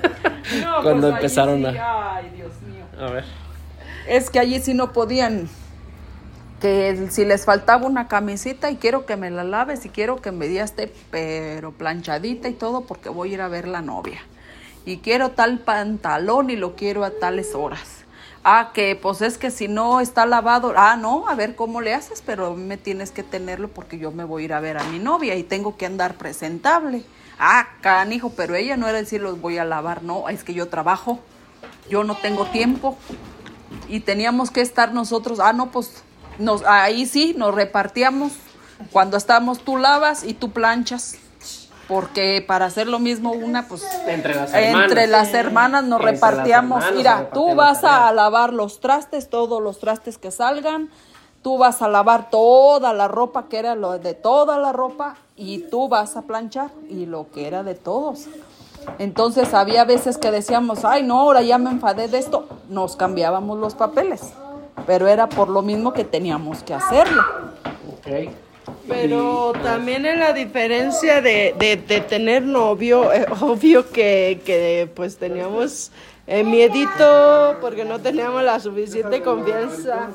cuando 0.82 0.92
pues 0.92 1.04
ahí 1.04 1.10
empezaron 1.10 1.58
sí, 1.60 1.66
a... 1.66 2.16
Ay, 2.16 2.30
Dios 2.34 2.52
mío. 2.62 2.84
A 2.98 3.10
ver. 3.10 3.24
Es 4.08 4.30
que 4.30 4.38
allí 4.38 4.60
sí 4.60 4.74
no 4.74 4.92
podían. 4.92 5.48
Que 6.60 7.08
si 7.10 7.24
les 7.24 7.44
faltaba 7.44 7.86
una 7.86 8.06
camisita 8.06 8.70
y 8.70 8.76
quiero 8.76 9.04
que 9.04 9.16
me 9.16 9.30
la 9.30 9.42
laves 9.42 9.84
y 9.84 9.88
quiero 9.88 10.16
que 10.16 10.30
me 10.30 10.46
dé 10.46 10.60
esté 10.60 10.92
pero 11.10 11.72
planchadita 11.72 12.48
y 12.48 12.52
todo 12.52 12.82
porque 12.82 13.08
voy 13.08 13.30
a 13.30 13.34
ir 13.34 13.40
a 13.40 13.48
ver 13.48 13.66
la 13.66 13.82
novia. 13.82 14.20
Y 14.84 14.98
quiero 14.98 15.30
tal 15.30 15.58
pantalón 15.58 16.50
y 16.50 16.56
lo 16.56 16.76
quiero 16.76 17.04
a 17.04 17.10
tales 17.10 17.54
horas. 17.54 18.01
Ah, 18.44 18.72
que 18.74 18.96
pues 18.96 19.22
es 19.22 19.38
que 19.38 19.52
si 19.52 19.68
no 19.68 20.00
está 20.00 20.26
lavado, 20.26 20.74
ah, 20.76 20.96
no, 20.96 21.28
a 21.28 21.34
ver 21.36 21.54
cómo 21.54 21.80
le 21.80 21.94
haces, 21.94 22.22
pero 22.26 22.56
me 22.56 22.76
tienes 22.76 23.12
que 23.12 23.22
tenerlo 23.22 23.68
porque 23.68 23.98
yo 23.98 24.10
me 24.10 24.24
voy 24.24 24.42
a 24.42 24.44
ir 24.46 24.52
a 24.52 24.60
ver 24.60 24.78
a 24.78 24.84
mi 24.84 24.98
novia 24.98 25.36
y 25.36 25.44
tengo 25.44 25.76
que 25.76 25.86
andar 25.86 26.14
presentable. 26.14 27.04
Ah, 27.38 27.68
canijo, 27.80 28.30
pero 28.30 28.56
ella 28.56 28.76
no 28.76 28.88
era 28.88 28.98
decir 28.98 29.20
los 29.20 29.40
voy 29.40 29.58
a 29.58 29.64
lavar, 29.64 30.02
no, 30.02 30.28
es 30.28 30.42
que 30.42 30.54
yo 30.54 30.68
trabajo. 30.68 31.20
yo 31.88 32.04
no 32.04 32.16
tengo 32.16 32.46
tiempo 32.46 32.96
y 33.88 34.00
teníamos 34.00 34.50
que 34.50 34.60
estar 34.60 34.92
nosotros, 34.92 35.38
ah, 35.40 35.52
no, 35.52 35.70
pues 35.70 36.02
nos, 36.38 36.64
ahí 36.64 37.06
sí, 37.06 37.34
nos 37.36 37.54
repartíamos. 37.54 38.32
Cuando 38.90 39.16
estamos, 39.16 39.60
tú 39.60 39.76
lavas 39.76 40.24
y 40.24 40.34
tú 40.34 40.50
planchas. 40.50 41.16
Porque 41.88 42.44
para 42.46 42.66
hacer 42.66 42.86
lo 42.86 42.98
mismo, 42.98 43.32
una, 43.32 43.66
pues 43.68 43.82
Entre 44.06 44.34
las 44.34 44.52
hermanas. 44.54 44.84
entre 44.90 45.06
las 45.08 45.34
hermanas 45.34 45.84
nos 45.84 46.00
Entre 46.00 46.12
repartíamos. 46.12 46.78
hermanas 46.78 46.96
Mira, 46.96 47.30
tú 47.32 47.54
vas 47.54 47.84
a 47.84 48.10
lavar 48.12 48.52
los 48.52 48.80
trastes, 48.80 49.28
todos 49.28 49.62
los 49.62 49.78
trastes 49.78 50.16
que 50.18 50.30
salgan. 50.30 50.90
Tú 51.42 51.58
vas 51.58 51.82
a 51.82 51.88
lavar 51.88 52.30
toda 52.30 52.92
la 52.92 53.08
ropa, 53.08 53.46
que 53.48 53.58
era 53.58 53.74
lo 53.74 53.98
de 53.98 54.14
toda 54.14 54.58
la 54.58 54.72
ropa, 54.72 55.16
y 55.36 55.58
tú 55.58 55.88
vas 55.88 56.16
a 56.16 56.22
planchar, 56.22 56.70
y 56.88 57.04
lo 57.06 57.26
que 57.32 57.48
era 57.48 57.64
de 57.64 57.74
todos. 57.74 58.26
Entonces 58.98 59.52
había 59.52 59.84
veces 59.84 60.18
que 60.18 60.30
decíamos, 60.30 60.84
ay 60.84 61.02
no, 61.02 61.20
ahora 61.20 61.42
ya 61.42 61.58
me 61.58 61.70
enfadé 61.70 62.06
de 62.06 62.18
esto, 62.18 62.46
nos 62.68 62.94
cambiábamos 62.96 63.58
los 63.58 63.74
papeles, 63.74 64.32
pero 64.86 65.08
era 65.08 65.28
por 65.28 65.48
lo 65.48 65.62
mismo 65.62 65.92
que 65.92 66.04
teníamos 66.04 66.62
que 66.62 66.74
hacerlo. 66.74 67.22
Ok. 67.92 68.30
Pero 68.88 69.52
también 69.62 70.06
en 70.06 70.20
la 70.20 70.32
diferencia 70.32 71.20
de, 71.20 71.54
de- 71.58 71.76
de 71.76 72.00
tener 72.00 72.42
novio, 72.42 73.12
eh, 73.12 73.26
obvio 73.40 73.88
que, 73.90 74.40
que, 74.44 74.88
pues 74.94 75.16
teníamos 75.16 75.90
eh, 76.26 76.44
miedito 76.44 77.56
porque 77.60 77.84
no 77.84 77.98
teníamos 78.00 78.42
la 78.42 78.58
suficiente 78.60 79.20
confianza. 79.22 80.08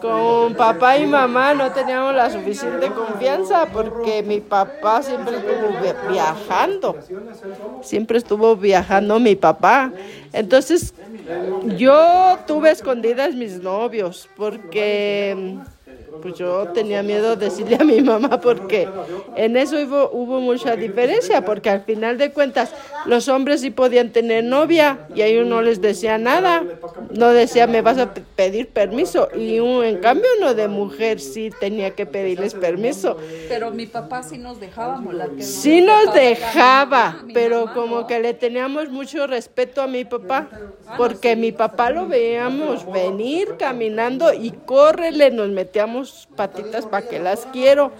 Con 0.00 0.54
papá 0.54 0.98
y 0.98 1.06
mamá 1.06 1.54
no 1.54 1.70
teníamos 1.72 2.14
la 2.14 2.30
suficiente 2.30 2.90
confianza 2.90 3.66
porque 3.72 4.22
mi 4.22 4.40
papá 4.40 5.02
siempre 5.02 5.36
estuvo 5.36 5.68
vi- 5.82 6.12
viajando. 6.12 6.96
Siempre 7.82 8.18
estuvo 8.18 8.54
viajando 8.56 9.18
mi 9.18 9.34
papá. 9.34 9.92
Entonces 10.32 10.94
yo 11.62 12.38
tuve 12.46 12.70
escondidas 12.70 13.34
mis 13.34 13.60
novios 13.62 14.28
porque 14.36 15.56
pues 16.20 16.34
yo 16.34 16.68
tenía 16.68 17.02
miedo 17.02 17.36
de 17.36 17.46
decirle 17.46 17.76
a 17.80 17.84
mi 17.84 18.00
mamá 18.02 18.40
porque 18.40 18.88
en 19.36 19.56
eso 19.56 19.76
hubo, 19.76 20.10
hubo 20.12 20.40
mucha 20.40 20.76
diferencia, 20.76 21.44
porque 21.44 21.70
al 21.70 21.82
final 21.82 22.18
de 22.18 22.32
cuentas 22.32 22.72
los 23.06 23.28
hombres 23.28 23.60
sí 23.62 23.70
podían 23.70 24.10
tener 24.10 24.44
novia 24.44 25.06
y 25.14 25.22
a 25.22 25.26
ellos 25.26 25.46
no 25.46 25.62
les 25.62 25.80
decía 25.80 26.18
nada, 26.18 26.62
no 27.10 27.30
decía 27.30 27.66
me 27.66 27.80
vas 27.82 27.98
a 27.98 28.12
pe- 28.12 28.22
pedir 28.36 28.68
permiso 28.68 29.28
y 29.36 29.58
un- 29.60 29.84
en 29.84 29.98
cambio 29.98 30.26
uno 30.38 30.54
de 30.54 30.68
mujer 30.68 31.20
sí 31.20 31.50
tenía 31.60 31.90
que 31.90 32.06
pedirles 32.06 32.54
permiso. 32.54 33.16
Pero 33.48 33.70
mi 33.70 33.86
papá 33.86 34.22
sí 34.22 34.38
nos. 34.38 34.58
La 34.60 35.26
que 35.36 35.42
Sí 35.42 35.82
nos 35.82 36.14
dejaba, 36.14 37.16
pero 37.34 37.72
como 37.74 38.06
que 38.06 38.18
le 38.20 38.34
teníamos 38.34 38.88
mucho 38.88 39.26
respeto 39.26 39.82
a 39.82 39.86
mi 39.86 40.04
papá, 40.04 40.48
porque 40.96 41.36
mi 41.36 41.52
papá 41.52 41.90
lo 41.90 42.06
veíamos 42.06 42.90
venir 42.92 43.48
caminando 43.58 44.32
y 44.32 44.50
córrele, 44.64 45.30
nos 45.30 45.48
metíamos 45.50 45.99
patitas 46.36 46.86
para 46.86 47.08
que 47.08 47.18
las 47.18 47.46
quiero. 47.46 47.92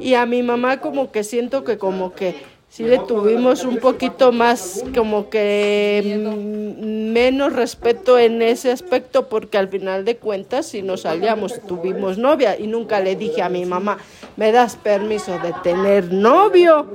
Y 0.00 0.14
a 0.14 0.26
mi 0.26 0.42
mamá 0.42 0.80
como 0.80 1.10
que 1.12 1.24
siento 1.24 1.64
que 1.64 1.78
como 1.78 2.14
que 2.14 2.34
sí 2.68 2.84
le 2.84 2.98
tuvimos 2.98 3.64
un 3.64 3.78
poquito 3.78 4.32
más 4.32 4.84
como 4.94 5.30
que 5.30 6.18
mm, 6.18 7.12
menos 7.12 7.52
respeto 7.52 8.18
en 8.18 8.42
ese 8.42 8.70
aspecto 8.70 9.28
porque 9.28 9.58
al 9.58 9.68
final 9.68 10.04
de 10.04 10.16
cuentas 10.16 10.66
si 10.66 10.82
nos 10.82 11.02
salíamos 11.02 11.60
tuvimos 11.66 12.18
novia 12.18 12.58
y 12.58 12.66
nunca 12.66 13.00
le 13.00 13.16
dije 13.16 13.42
a 13.42 13.48
mi 13.48 13.64
mamá 13.64 13.98
me 14.36 14.52
das 14.52 14.76
permiso 14.76 15.38
de 15.38 15.52
tener 15.62 16.12
novio 16.12 16.86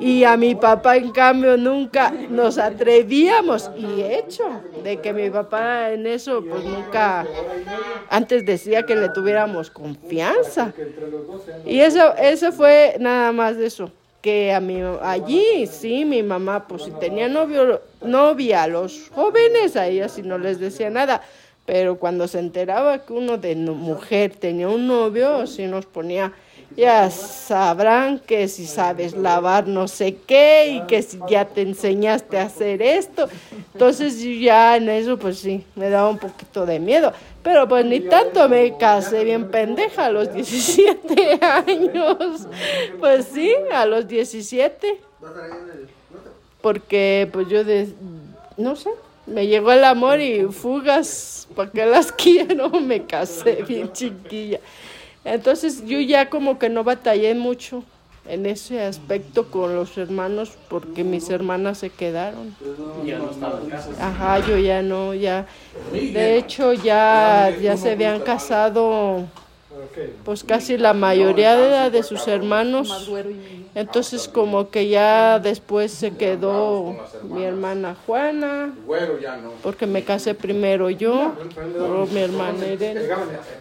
y 0.00 0.24
a 0.24 0.36
mi 0.36 0.54
papá 0.54 0.96
en 0.96 1.10
cambio 1.10 1.56
nunca 1.56 2.12
nos 2.28 2.58
atrevíamos. 2.58 3.70
Y 3.76 4.02
hecho 4.02 4.44
de 4.82 5.00
que 5.00 5.12
mi 5.12 5.30
papá 5.30 5.92
en 5.92 6.06
eso 6.06 6.42
pues 6.48 6.64
nunca 6.64 7.26
antes 8.10 8.44
decía 8.44 8.84
que 8.84 8.96
le 8.96 9.08
tuviéramos 9.10 9.70
confianza. 9.70 10.72
Y 11.64 11.80
eso 11.80 12.14
eso 12.16 12.52
fue 12.52 12.96
nada 12.98 13.32
más 13.32 13.56
de 13.56 13.66
eso 13.66 13.90
que 14.24 14.54
a 14.54 14.60
mi 14.60 14.80
allí 15.02 15.66
sí 15.66 16.06
mi 16.06 16.22
mamá 16.22 16.66
pues 16.66 16.84
si 16.84 16.90
tenía 16.92 17.28
novio 17.28 17.82
novia 18.00 18.66
los 18.66 19.10
jóvenes 19.10 19.76
a 19.76 19.86
ella 19.86 20.08
no 20.22 20.38
les 20.38 20.58
decía 20.58 20.88
nada. 20.88 21.20
Pero 21.66 21.98
cuando 21.98 22.26
se 22.26 22.38
enteraba 22.38 23.04
que 23.04 23.12
uno 23.12 23.36
de 23.36 23.54
mujer 23.54 24.34
tenía 24.34 24.70
un 24.70 24.86
novio 24.86 25.46
sí 25.46 25.66
nos 25.66 25.84
ponía 25.84 26.32
ya 26.76 27.10
sabrán 27.10 28.18
que 28.18 28.48
si 28.48 28.66
sabes 28.66 29.14
lavar 29.14 29.68
no 29.68 29.88
sé 29.88 30.16
qué 30.26 30.68
y 30.68 30.86
que 30.86 31.02
si 31.02 31.18
ya 31.28 31.44
te 31.44 31.62
enseñaste 31.62 32.38
a 32.38 32.44
hacer 32.44 32.82
esto. 32.82 33.28
Entonces 33.72 34.20
ya 34.20 34.76
en 34.76 34.88
eso 34.88 35.18
pues 35.18 35.38
sí, 35.38 35.64
me 35.74 35.88
daba 35.90 36.08
un 36.10 36.18
poquito 36.18 36.66
de 36.66 36.78
miedo. 36.78 37.12
Pero 37.42 37.68
pues 37.68 37.84
ni 37.84 38.00
tanto 38.00 38.48
me 38.48 38.76
casé 38.76 39.24
bien 39.24 39.50
pendeja 39.50 40.06
a 40.06 40.10
los 40.10 40.32
17 40.32 41.38
años. 41.42 42.46
Pues 42.98 43.26
sí, 43.32 43.54
a 43.72 43.84
los 43.86 44.08
17. 44.08 45.00
Porque 46.60 47.28
pues 47.32 47.48
yo 47.48 47.62
de, 47.62 47.88
no 48.56 48.74
sé, 48.74 48.88
me 49.26 49.46
llegó 49.46 49.72
el 49.72 49.84
amor 49.84 50.20
y 50.20 50.44
fugas, 50.44 51.48
¿para 51.54 51.70
qué 51.70 51.86
las 51.86 52.12
quiero? 52.12 52.68
Me 52.80 53.04
casé 53.04 53.62
bien 53.62 53.92
chiquilla. 53.92 54.60
Entonces 55.24 55.84
yo 55.86 56.00
ya 56.00 56.28
como 56.30 56.58
que 56.58 56.68
no 56.68 56.84
batallé 56.84 57.34
mucho 57.34 57.82
en 58.26 58.46
ese 58.46 58.82
aspecto 58.82 59.50
con 59.50 59.74
los 59.74 59.96
hermanos 59.98 60.52
porque 60.68 61.04
mis 61.04 61.28
hermanas 61.30 61.78
se 61.78 61.90
quedaron. 61.90 62.54
Ya 63.04 63.18
no 63.18 63.30
estaba 63.30 63.60
en 63.60 63.70
casa. 63.70 63.90
Ajá, 64.00 64.38
yo 64.46 64.58
ya 64.58 64.82
no, 64.82 65.14
ya. 65.14 65.46
De 65.92 66.36
hecho 66.36 66.72
ya, 66.72 67.54
ya 67.60 67.76
se 67.76 67.92
habían 67.92 68.20
casado 68.20 69.26
pues 70.24 70.44
casi 70.44 70.76
la 70.78 70.92
mayoría 70.94 71.56
de, 71.56 71.90
de 71.90 72.02
sus 72.02 72.26
hermanos. 72.28 73.10
Entonces 73.74 74.28
como 74.28 74.70
que 74.70 74.88
ya 74.88 75.38
después 75.40 75.90
se 75.92 76.12
quedó 76.12 76.94
mi 77.22 77.42
hermana 77.42 77.96
Juana, 78.06 78.72
porque 79.62 79.86
me 79.86 80.02
casé 80.04 80.34
primero 80.34 80.90
yo, 80.90 81.32
mi 82.12 82.20
hermana 82.20 82.66
Irene. 82.66 83.00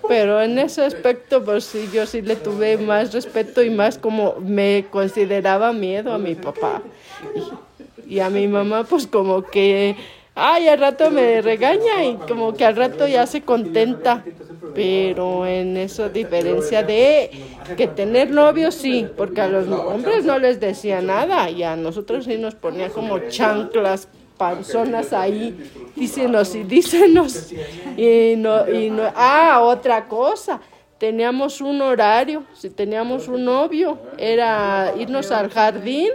Pero 0.07 0.41
en 0.41 0.59
ese 0.59 0.83
aspecto 0.85 1.43
pues 1.43 1.65
sí, 1.65 1.89
yo 1.91 2.05
sí 2.05 2.21
le 2.21 2.35
tuve 2.35 2.77
más 2.77 3.11
respeto 3.13 3.63
y 3.63 3.69
más 3.69 3.97
como 3.97 4.35
me 4.39 4.85
consideraba 4.91 5.73
miedo 5.73 6.13
a 6.13 6.17
mi 6.17 6.35
papá. 6.35 6.81
Y, 8.05 8.15
y 8.15 8.19
a 8.19 8.29
mi 8.29 8.47
mamá 8.47 8.83
pues 8.83 9.07
como 9.07 9.43
que, 9.43 9.95
ay, 10.35 10.67
al 10.67 10.79
rato 10.79 11.11
me 11.11 11.41
regaña 11.41 12.03
y 12.05 12.15
como 12.15 12.53
que 12.53 12.65
al 12.65 12.75
rato 12.75 13.07
ya 13.07 13.25
se 13.25 13.41
contenta. 13.41 14.23
Pero 14.73 15.45
en 15.45 15.77
esa 15.77 16.09
diferencia 16.09 16.81
de 16.81 17.29
que 17.77 17.87
tener 17.87 18.31
novios 18.31 18.73
sí, 18.73 19.07
porque 19.15 19.41
a 19.41 19.47
los 19.47 19.67
hombres 19.67 20.25
no 20.25 20.39
les 20.39 20.59
decía 20.59 20.99
nada 21.01 21.49
y 21.49 21.61
a 21.61 21.75
nosotros 21.75 22.25
sí 22.25 22.37
nos 22.37 22.55
ponía 22.55 22.89
como 22.89 23.19
chanclas 23.29 24.07
panzonas 24.37 25.13
ahí, 25.13 25.55
dícenos 25.95 26.55
y 26.55 26.63
dícenos. 26.63 27.53
Y 27.97 28.33
no, 28.37 28.67
y 28.67 28.89
no, 28.89 29.03
ah, 29.15 29.59
otra 29.61 30.07
cosa, 30.07 30.59
teníamos 31.03 31.59
un 31.59 31.81
horario, 31.81 32.45
si 32.53 32.69
teníamos 32.69 33.27
un 33.27 33.43
novio, 33.43 33.97
era 34.17 34.93
irnos 34.97 35.31
al 35.31 35.49
jardín. 35.49 36.11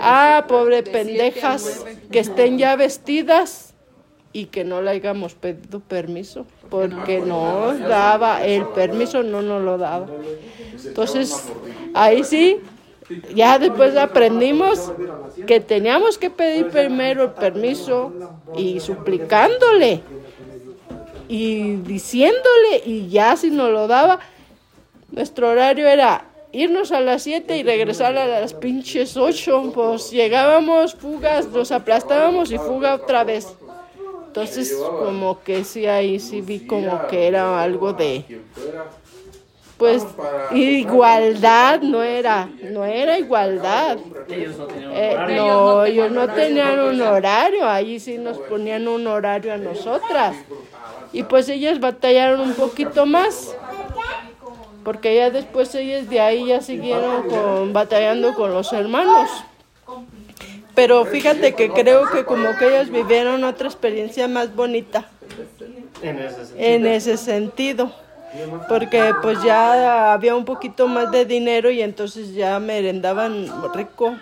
Ah, 0.00 0.44
pobre 0.48 0.82
pendejas, 0.82 1.84
que 2.10 2.18
estén 2.18 2.58
ya 2.58 2.74
vestidas 2.74 3.74
y 4.32 4.46
que 4.46 4.64
no 4.64 4.82
le 4.82 4.90
hayamos 4.90 5.36
pedido 5.36 5.78
permiso, 5.78 6.46
porque 6.68 7.20
no 7.20 7.72
daba, 7.78 8.44
el 8.44 8.66
permiso 8.66 9.22
no 9.22 9.40
nos 9.40 9.62
lo 9.62 9.78
daba. 9.78 10.08
Entonces, 10.84 11.52
ahí 11.94 12.24
sí, 12.24 12.58
ya 13.36 13.60
después 13.60 13.96
aprendimos 13.96 14.92
que 15.46 15.60
teníamos 15.60 16.18
que 16.18 16.30
pedir 16.30 16.70
primero 16.70 17.22
el 17.22 17.30
permiso 17.30 18.12
y 18.56 18.80
suplicándole 18.80 20.02
y 21.28 21.76
diciéndole 21.76 22.82
y 22.84 23.08
ya 23.08 23.36
si 23.36 23.50
nos 23.50 23.70
lo 23.70 23.86
daba, 23.86 24.18
nuestro 25.10 25.50
horario 25.50 25.86
era 25.86 26.24
irnos 26.52 26.92
a 26.92 27.00
las 27.00 27.22
7 27.22 27.58
y 27.58 27.62
regresar 27.62 28.16
a 28.16 28.26
las 28.26 28.54
pinches 28.54 29.16
8, 29.16 29.72
pues 29.74 30.10
llegábamos, 30.10 30.94
fugas, 30.94 31.46
nos 31.48 31.70
aplastábamos 31.72 32.50
y 32.50 32.58
fuga 32.58 32.94
otra 32.94 33.24
vez. 33.24 33.54
Entonces 34.28 34.74
como 34.74 35.42
que 35.42 35.64
sí, 35.64 35.86
ahí 35.86 36.18
sí 36.20 36.40
vi 36.40 36.60
como 36.60 37.06
que 37.08 37.26
era 37.26 37.60
algo 37.62 37.92
de, 37.92 38.24
pues 39.78 40.04
igualdad, 40.52 41.80
no 41.82 42.02
era, 42.02 42.48
no 42.70 42.84
era 42.84 43.18
igualdad. 43.18 43.98
Ellos 44.28 44.56
no 44.58 44.66
tenían 44.66 44.92
Eh, 44.94 45.14
horario. 45.14 45.36
no, 45.36 45.84
ellos 45.84 46.10
no 46.10 46.28
tenían 46.28 46.78
un 46.80 47.00
horario, 47.00 47.68
ahí 47.68 47.98
sí 48.00 48.18
nos 48.18 48.38
ponían 48.38 48.86
un 48.88 49.06
horario 49.06 49.52
a 49.52 49.56
nosotras. 49.56 50.36
Y 51.12 51.22
pues 51.22 51.48
ellas 51.48 51.80
batallaron 51.80 52.40
un 52.40 52.54
poquito 52.54 53.06
más, 53.06 53.54
porque 54.84 55.16
ya 55.16 55.30
después 55.30 55.74
ellas 55.74 56.08
de 56.08 56.20
ahí 56.20 56.46
ya 56.46 56.60
siguieron 56.60 57.28
con, 57.28 57.72
batallando 57.72 58.34
con 58.34 58.52
los 58.52 58.72
hermanos. 58.72 59.30
pero 60.74 61.04
fíjate 61.04 61.54
que 61.54 61.70
creo 61.70 62.08
que 62.10 62.24
como 62.24 62.56
que 62.56 62.68
ellos 62.68 62.90
vivieron 62.90 63.42
otra 63.44 63.68
experiencia 63.68 64.28
más 64.28 64.54
bonita 64.54 65.08
En 66.02 66.18
ese 66.18 66.44
sentido. 66.44 66.56
en 66.58 66.86
ese 66.86 67.16
sentido. 67.16 67.92
Porque 68.68 69.14
pues 69.22 69.42
ya 69.42 70.12
había 70.12 70.36
un 70.36 70.44
poquito 70.44 70.86
más 70.86 71.10
de 71.10 71.24
dinero 71.24 71.70
y 71.70 71.80
entonces 71.80 72.34
ya 72.34 72.58
merendaban 72.60 73.46
rico. 73.74 74.16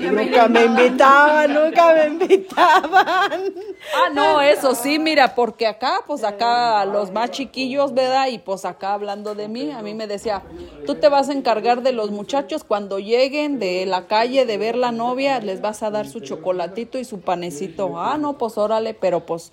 Nunca 0.00 0.48
me 0.48 0.64
invitaban, 0.64 1.54
nunca 1.54 1.94
me 1.94 2.06
invitaban. 2.06 3.54
Ah, 3.94 4.10
no, 4.12 4.40
eso 4.40 4.74
sí, 4.74 4.98
mira, 4.98 5.34
porque 5.34 5.66
acá, 5.66 6.00
pues 6.06 6.24
acá 6.24 6.84
los 6.84 7.12
más 7.12 7.30
chiquillos, 7.30 7.94
¿verdad? 7.94 8.26
Y 8.28 8.38
pues 8.38 8.64
acá 8.64 8.94
hablando 8.94 9.34
de 9.34 9.48
mí, 9.48 9.70
a 9.70 9.82
mí 9.82 9.94
me 9.94 10.06
decía, 10.06 10.42
tú 10.84 10.96
te 10.96 11.08
vas 11.08 11.28
a 11.28 11.32
encargar 11.32 11.82
de 11.82 11.92
los 11.92 12.10
muchachos 12.10 12.64
cuando 12.64 12.98
lleguen 12.98 13.58
de 13.58 13.86
la 13.86 14.06
calle 14.06 14.46
de 14.46 14.58
ver 14.58 14.76
la 14.76 14.90
novia, 14.90 15.38
les 15.40 15.60
vas 15.60 15.82
a 15.82 15.90
dar 15.90 16.08
su 16.08 16.20
chocolatito 16.20 16.98
y 16.98 17.04
su 17.04 17.20
panecito. 17.20 17.98
Ah, 17.98 18.18
no, 18.18 18.36
pues 18.36 18.58
órale, 18.58 18.94
pero 18.94 19.24
pues 19.24 19.52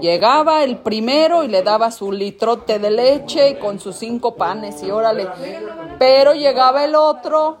llegaba 0.00 0.64
el 0.64 0.78
primero 0.78 1.44
y 1.44 1.48
le 1.48 1.62
daba 1.62 1.90
su 1.90 2.12
litrote 2.12 2.78
de 2.78 2.90
leche 2.90 3.50
y 3.50 3.54
con 3.58 3.78
sus 3.78 3.96
cinco 3.96 4.36
panes 4.36 4.82
y 4.82 4.90
órale. 4.90 5.32
Pero 5.98 6.32
llegaba 6.34 6.84
el 6.84 6.94
otro 6.94 7.58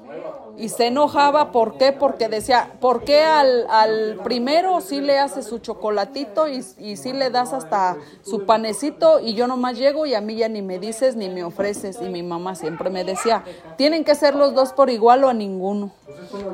y 0.56 0.68
se 0.68 0.88
enojaba, 0.88 1.50
¿por 1.50 1.78
qué? 1.78 1.92
Porque 1.92 2.28
decía, 2.28 2.72
¿por 2.80 3.04
qué 3.04 3.22
al, 3.22 4.20
primero 4.22 4.80
sí 4.80 5.00
le 5.00 5.18
haces 5.18 5.46
su 5.46 5.58
chocolatito 5.58 6.48
y, 6.48 6.64
y 6.78 6.96
sí 6.96 7.12
le 7.12 7.30
das 7.30 7.52
hasta 7.52 7.96
su 8.22 8.44
panecito 8.44 9.20
y 9.20 9.34
yo 9.34 9.46
nomás 9.46 9.78
llego 9.78 10.06
y 10.06 10.14
a 10.14 10.20
mí 10.20 10.36
ya 10.36 10.48
ni 10.48 10.62
me 10.62 10.78
dices 10.78 11.16
ni 11.16 11.28
me 11.28 11.44
ofreces? 11.44 11.98
Y 12.00 12.08
mi 12.08 12.22
mamá 12.22 12.54
siempre 12.54 12.90
me 12.90 13.04
decía, 13.04 13.44
tienen 13.76 14.04
que 14.04 14.14
ser 14.14 14.34
los 14.34 14.54
dos 14.54 14.72
por 14.72 14.90
igual 14.90 15.24
o 15.24 15.28
a 15.28 15.34
ninguno. 15.34 15.90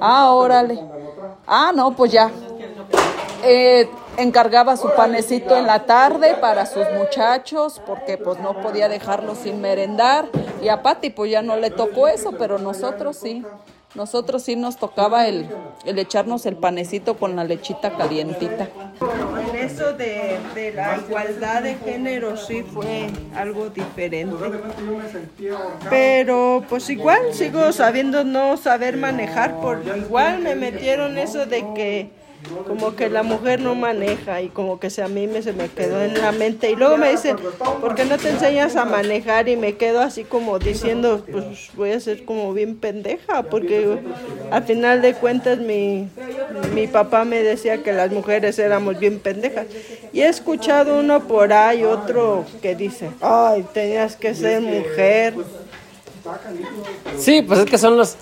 Ah, 0.00 0.32
órale. 0.32 0.78
Ah, 1.46 1.72
no, 1.74 1.94
pues 1.96 2.12
ya. 2.12 2.30
Eh, 3.44 3.88
encargaba 4.16 4.76
su 4.76 4.90
panecito 4.96 5.56
en 5.56 5.66
la 5.66 5.86
tarde 5.86 6.34
para 6.40 6.66
sus 6.66 6.84
muchachos 6.90 7.80
porque 7.86 8.18
pues 8.18 8.40
no 8.40 8.60
podía 8.60 8.88
dejarlos 8.88 9.38
sin 9.38 9.60
merendar 9.60 10.26
y 10.60 10.68
a 10.68 10.82
Pati 10.82 11.10
pues 11.10 11.30
ya 11.30 11.40
no 11.40 11.56
le 11.56 11.70
tocó 11.70 12.08
eso, 12.08 12.32
pero 12.32 12.58
nosotros 12.58 13.16
sí. 13.16 13.44
Nosotros 13.94 14.42
sí 14.42 14.54
nos 14.54 14.76
tocaba 14.76 15.26
el, 15.26 15.48
el 15.86 15.98
echarnos 15.98 16.44
el 16.44 16.56
panecito 16.56 17.16
con 17.16 17.36
la 17.36 17.44
lechita 17.44 17.96
calientita. 17.96 18.68
En 19.50 19.56
eso 19.56 19.94
de, 19.94 20.38
de 20.54 20.72
la 20.72 20.98
igualdad 20.98 21.62
de 21.62 21.74
género 21.76 22.36
sí 22.36 22.62
fue 22.62 23.06
algo 23.34 23.70
diferente. 23.70 24.36
Pero 25.88 26.64
pues 26.68 26.90
igual 26.90 27.32
sigo 27.32 27.72
sabiendo 27.72 28.24
no 28.24 28.56
saber 28.58 28.98
manejar, 28.98 29.58
por 29.60 29.82
igual 29.96 30.40
me 30.40 30.54
metieron 30.54 31.16
eso 31.16 31.46
de 31.46 31.64
que 31.74 32.10
como 32.66 32.94
que 32.94 33.08
la 33.08 33.22
mujer 33.22 33.60
no 33.60 33.74
maneja 33.74 34.40
y 34.40 34.48
como 34.48 34.78
que 34.78 34.90
se, 34.90 35.02
a 35.02 35.08
mí 35.08 35.26
me, 35.26 35.42
se 35.42 35.52
me 35.52 35.68
quedó 35.68 36.02
en 36.02 36.20
la 36.20 36.32
mente 36.32 36.70
y 36.70 36.76
luego 36.76 36.96
me 36.96 37.10
dicen, 37.10 37.36
¿por 37.80 37.94
qué 37.94 38.04
no 38.04 38.16
te 38.16 38.30
enseñas 38.30 38.76
a 38.76 38.84
manejar? 38.84 39.48
Y 39.48 39.56
me 39.56 39.76
quedo 39.76 40.00
así 40.00 40.24
como 40.24 40.58
diciendo, 40.58 41.24
pues 41.30 41.70
voy 41.74 41.92
a 41.92 42.00
ser 42.00 42.24
como 42.24 42.52
bien 42.52 42.76
pendeja, 42.76 43.42
porque 43.44 43.98
al 44.50 44.62
final 44.64 45.02
de 45.02 45.14
cuentas 45.14 45.58
mi, 45.58 46.08
mi 46.74 46.86
papá 46.86 47.24
me 47.24 47.42
decía 47.42 47.82
que 47.82 47.92
las 47.92 48.10
mujeres 48.10 48.58
éramos 48.58 48.98
bien 48.98 49.18
pendejas. 49.18 49.66
Y 50.12 50.20
he 50.20 50.28
escuchado 50.28 50.98
uno 50.98 51.26
por 51.26 51.52
ahí, 51.52 51.84
otro 51.84 52.44
que 52.62 52.74
dice, 52.74 53.10
ay, 53.20 53.64
tenías 53.72 54.16
que 54.16 54.34
ser 54.34 54.60
mujer. 54.60 55.34
Sí, 57.16 57.42
pues 57.42 57.60
es 57.60 57.66
que 57.66 57.78
son 57.78 57.96
los 57.96 58.16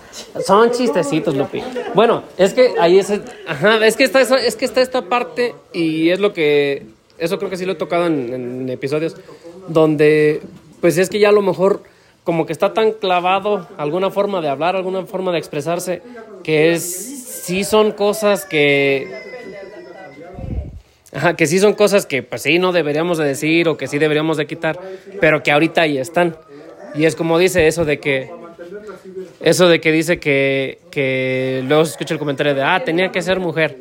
son 0.45 0.71
chistecitos, 0.71 1.35
Lupi. 1.35 1.61
Bueno, 1.93 2.23
es 2.37 2.53
que 2.53 2.73
ahí 2.79 2.99
es 2.99 3.11
ajá, 3.47 3.85
es 3.85 3.95
que 3.95 4.03
está 4.03 4.21
es 4.21 4.55
que 4.55 4.65
está 4.65 4.81
esta 4.81 5.03
parte 5.03 5.55
y 5.73 6.09
es 6.09 6.19
lo 6.19 6.33
que 6.33 6.85
eso 7.17 7.37
creo 7.37 7.49
que 7.49 7.57
sí 7.57 7.65
lo 7.65 7.73
he 7.73 7.75
tocado 7.75 8.07
en, 8.07 8.33
en 8.33 8.69
episodios 8.69 9.15
donde 9.67 10.41
pues 10.81 10.97
es 10.97 11.09
que 11.09 11.19
ya 11.19 11.29
a 11.29 11.33
lo 11.33 11.41
mejor 11.41 11.83
como 12.23 12.45
que 12.45 12.53
está 12.53 12.73
tan 12.73 12.91
clavado 12.91 13.67
alguna 13.77 14.11
forma 14.11 14.41
de 14.41 14.49
hablar, 14.49 14.75
alguna 14.75 15.05
forma 15.05 15.31
de 15.31 15.37
expresarse 15.37 16.01
que 16.43 16.73
es 16.73 16.83
sí 16.83 17.63
son 17.63 17.91
cosas 17.91 18.45
que 18.45 19.07
Ajá, 21.13 21.35
que 21.35 21.47
sí 21.47 21.57
son 21.59 21.73
cosas 21.73 22.05
que 22.05 22.21
pues 22.21 22.41
sí 22.43 22.59
no 22.59 22.73
deberíamos 22.73 23.17
de 23.17 23.25
decir 23.25 23.69
o 23.69 23.77
que 23.77 23.87
sí 23.87 23.97
deberíamos 23.97 24.37
de 24.37 24.45
quitar, 24.45 24.79
pero 25.21 25.41
que 25.41 25.51
ahorita 25.51 25.81
ahí 25.81 25.97
están. 25.97 26.35
Y 26.97 27.05
es 27.05 27.15
como 27.15 27.37
dice 27.37 27.67
eso 27.67 27.85
de 27.85 27.99
que 27.99 28.31
eso 29.39 29.67
de 29.67 29.79
que 29.79 29.91
dice 29.91 30.19
que, 30.19 30.79
que 30.89 31.63
luego 31.67 31.85
se 31.85 31.91
escucha 31.91 32.13
el 32.13 32.19
comentario 32.19 32.55
de 32.55 32.63
ah, 32.63 32.83
tenía 32.83 33.11
que 33.11 33.21
ser 33.21 33.39
mujer. 33.39 33.77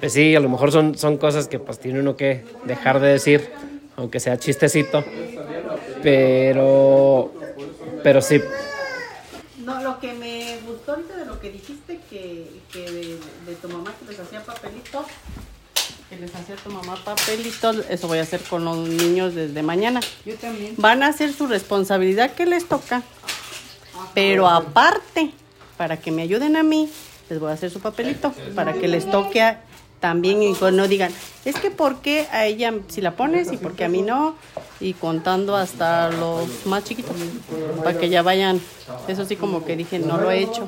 Pues 0.00 0.12
sí, 0.12 0.34
a 0.34 0.40
lo 0.40 0.48
mejor 0.48 0.72
son, 0.72 0.96
son 0.96 1.16
cosas 1.16 1.48
que 1.48 1.58
pues 1.58 1.78
tiene 1.78 2.00
uno 2.00 2.16
que 2.16 2.42
dejar 2.64 3.00
de 3.00 3.08
decir, 3.08 3.50
aunque 3.96 4.20
sea 4.20 4.38
chistecito. 4.38 5.04
Pero 6.02 7.32
pero 8.04 8.20
sí. 8.20 8.40
No, 9.64 9.82
lo 9.82 9.98
que 9.98 10.12
me 10.12 10.58
gustó 10.66 10.92
ahorita 10.92 11.16
de 11.16 11.24
lo 11.24 11.40
que 11.40 11.50
dijiste, 11.50 11.98
que, 12.10 12.46
que 12.70 12.90
de, 12.90 13.54
tu 13.62 13.68
mamá 13.68 13.94
que 13.98 14.12
les 14.12 14.20
hacía 14.20 14.42
papelitos, 14.42 15.06
que 16.14 16.20
les 16.20 16.34
hacía 16.34 16.56
tu 16.56 16.70
mamá 16.70 16.96
papelitos, 17.04 17.84
eso 17.88 18.08
voy 18.08 18.18
a 18.18 18.22
hacer 18.22 18.40
con 18.42 18.64
los 18.64 18.76
niños 18.88 19.34
desde 19.34 19.62
mañana. 19.62 20.00
Yo 20.24 20.34
también. 20.36 20.74
Van 20.76 21.02
a 21.02 21.08
hacer 21.08 21.32
su 21.32 21.46
responsabilidad 21.46 22.32
que 22.32 22.46
les 22.46 22.66
toca, 22.68 23.02
pero 24.14 24.48
aparte, 24.48 25.30
para 25.76 25.96
que 25.98 26.10
me 26.10 26.22
ayuden 26.22 26.56
a 26.56 26.62
mí, 26.62 26.88
les 27.30 27.38
voy 27.40 27.50
a 27.50 27.54
hacer 27.54 27.70
su 27.70 27.80
papelito, 27.80 28.32
para 28.54 28.74
que 28.74 28.88
les 28.88 29.10
toque 29.10 29.42
a- 29.42 29.60
también 30.00 30.42
y 30.42 30.52
pues 30.52 30.74
no 30.74 30.86
digan, 30.86 31.10
es 31.46 31.56
que 31.56 31.70
por 31.70 32.00
qué 32.02 32.26
a 32.30 32.44
ella 32.44 32.74
si 32.88 33.00
la 33.00 33.12
pones 33.16 33.50
y 33.52 33.56
por 33.56 33.72
qué 33.72 33.84
a 33.84 33.88
mí 33.88 34.02
no, 34.02 34.36
y 34.78 34.92
contando 34.92 35.56
hasta 35.56 36.10
los 36.10 36.66
más 36.66 36.84
chiquitos, 36.84 37.16
para 37.82 37.98
que 37.98 38.10
ya 38.10 38.20
vayan, 38.20 38.60
eso 39.08 39.24
sí 39.24 39.36
como 39.36 39.64
que 39.64 39.76
dije, 39.76 39.98
no 39.98 40.18
lo 40.18 40.30
he 40.30 40.40
hecho, 40.40 40.66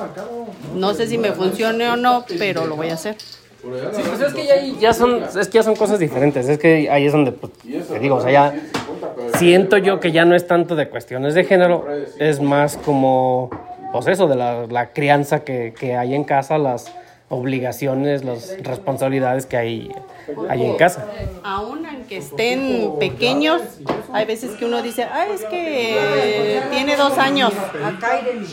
no 0.75 0.95
sé 0.95 1.07
si 1.07 1.19
me 1.19 1.33
funcione 1.33 1.87
o 1.91 1.97
no, 1.97 2.25
pero 2.39 2.67
lo 2.67 2.77
voy 2.77 2.89
a 2.89 2.95
hacer. 2.95 3.19
Sí, 3.93 4.03
pues 4.07 4.21
es 4.21 4.35
que 4.35 4.47
ya, 4.47 4.57
ya 4.81 4.93
son, 4.93 5.23
es 5.23 5.49
que 5.49 5.55
ya 5.55 5.63
son 5.63 5.77
cosas 5.77 5.99
diferentes. 5.99 6.49
Es 6.49 6.59
que 6.59 6.89
ahí 6.91 7.07
es 7.07 7.13
donde, 7.13 7.33
pues, 7.33 7.53
te 7.89 7.99
digo, 7.99 8.17
o 8.17 8.21
sea, 8.21 8.31
ya 8.31 8.55
siento 9.37 9.77
yo 9.79 10.01
que 10.01 10.13
ya 10.13 10.25
no 10.25 10.35
es 10.35 10.47
tanto 10.47 10.77
de 10.77 10.89
cuestiones 10.89 11.35
de 11.35 11.45
género, 11.45 11.87
es 12.19 12.41
más 12.41 12.77
como, 12.77 13.51
pues 13.93 14.07
eso, 14.07 14.29
de 14.29 14.37
la, 14.37 14.67
la 14.67 14.93
crianza 14.93 15.41
que, 15.41 15.75
que 15.79 15.97
hay 15.97 16.15
en 16.15 16.25
casa, 16.25 16.59
las 16.59 16.93
obligaciones, 17.29 18.25
las 18.25 18.57
responsabilidades 18.63 19.47
que 19.47 19.57
hay, 19.57 19.93
hay 20.49 20.65
en 20.65 20.77
casa. 20.77 21.07
Aún 21.43 21.85
aunque 21.85 22.19
estén 22.19 22.93
pequeños, 23.01 23.63
hay 24.13 24.25
veces 24.27 24.53
que 24.53 24.65
uno 24.65 24.81
dice, 24.81 25.05
ah, 25.05 25.27
es 25.35 25.45
que 25.45 26.61
tiene 26.71 26.97
dos 26.97 27.19
años, 27.19 27.53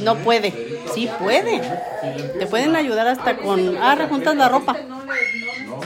no 0.01 0.16
puede. 0.18 0.51
Sí 0.93 1.07
puede. 1.20 1.61
Te 2.39 2.47
pueden 2.47 2.76
ayudar 2.76 3.07
hasta 3.07 3.38
con, 3.38 3.78
ah, 3.78 3.93
rejuntas 3.95 4.36
la 4.36 4.49
ropa. 4.49 4.76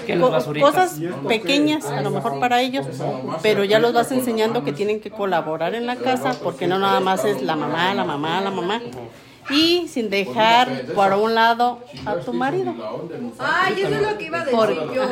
Que 0.07 0.15
las 0.15 0.25
Co- 0.25 0.31
basuritas. 0.31 0.69
cosas 0.73 0.99
pequeñas, 1.27 1.85
a 1.85 2.01
lo 2.01 2.09
mejor 2.11 2.39
para 2.39 2.61
ellos, 2.61 2.85
pero 3.41 3.63
ya 3.63 3.79
los 3.79 3.93
vas 3.93 4.11
enseñando 4.11 4.63
que 4.63 4.73
tienen 4.73 4.99
que 4.99 5.11
colaborar 5.11 5.75
en 5.75 5.85
la 5.85 5.95
casa, 5.97 6.35
porque 6.43 6.65
no 6.67 6.79
nada 6.79 6.99
más 6.99 7.25
es 7.25 7.41
la 7.41 7.55
mamá, 7.55 7.93
la 7.93 8.03
mamá, 8.05 8.41
la 8.41 8.51
mamá. 8.51 8.81
Y 9.49 9.87
sin 9.87 10.09
dejar 10.09 10.83
por 10.93 11.13
un 11.13 11.33
lado 11.35 11.79
a 12.05 12.15
tu 12.15 12.33
marido. 12.33 12.73
Ay, 13.39 13.81
eso 13.81 13.95
es 13.95 14.01
lo 14.01 14.17
que 14.17 14.25
iba 14.25 14.41
a 14.41 14.45
decir 14.45 14.59
yo. 14.93 15.03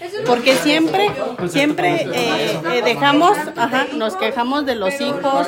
Eso 0.00 0.16
Porque 0.26 0.52
que- 0.52 0.56
siempre, 0.56 1.10
siempre 1.48 2.02
eh, 2.02 2.60
eh, 2.74 2.82
dejamos, 2.84 3.36
ajá, 3.56 3.86
nos 3.94 4.14
quejamos 4.16 4.66
de 4.66 4.74
los 4.74 5.00
hijos 5.00 5.46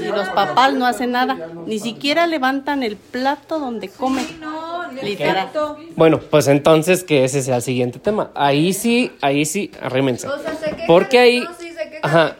y 0.00 0.06
los 0.06 0.28
papás 0.30 0.72
no 0.74 0.86
hacen 0.86 1.12
nada. 1.12 1.36
Ni 1.66 1.78
siquiera 1.78 2.26
levantan 2.26 2.82
el 2.82 2.96
plato 2.96 3.58
donde 3.58 3.88
comen. 3.88 4.26
Literal. 5.02 5.50
Bueno, 5.96 6.18
pues 6.20 6.48
entonces 6.48 7.04
que 7.04 7.24
ese 7.24 7.42
sea 7.42 7.56
el 7.56 7.62
siguiente 7.62 7.98
tema. 7.98 8.30
Ahí 8.34 8.72
sí, 8.72 9.12
ahí 9.20 9.44
sí, 9.44 9.70
arrímense. 9.82 10.26
O 10.28 10.38
sea, 10.38 10.54
se 10.54 10.70
quejan, 10.70 10.86
Porque 10.86 11.18
ahí... 11.18 11.40
no, 11.40 11.50
sí, 11.58 11.68
se 11.72 11.90
quejan 11.90 12.00
Ajá. 12.02 12.36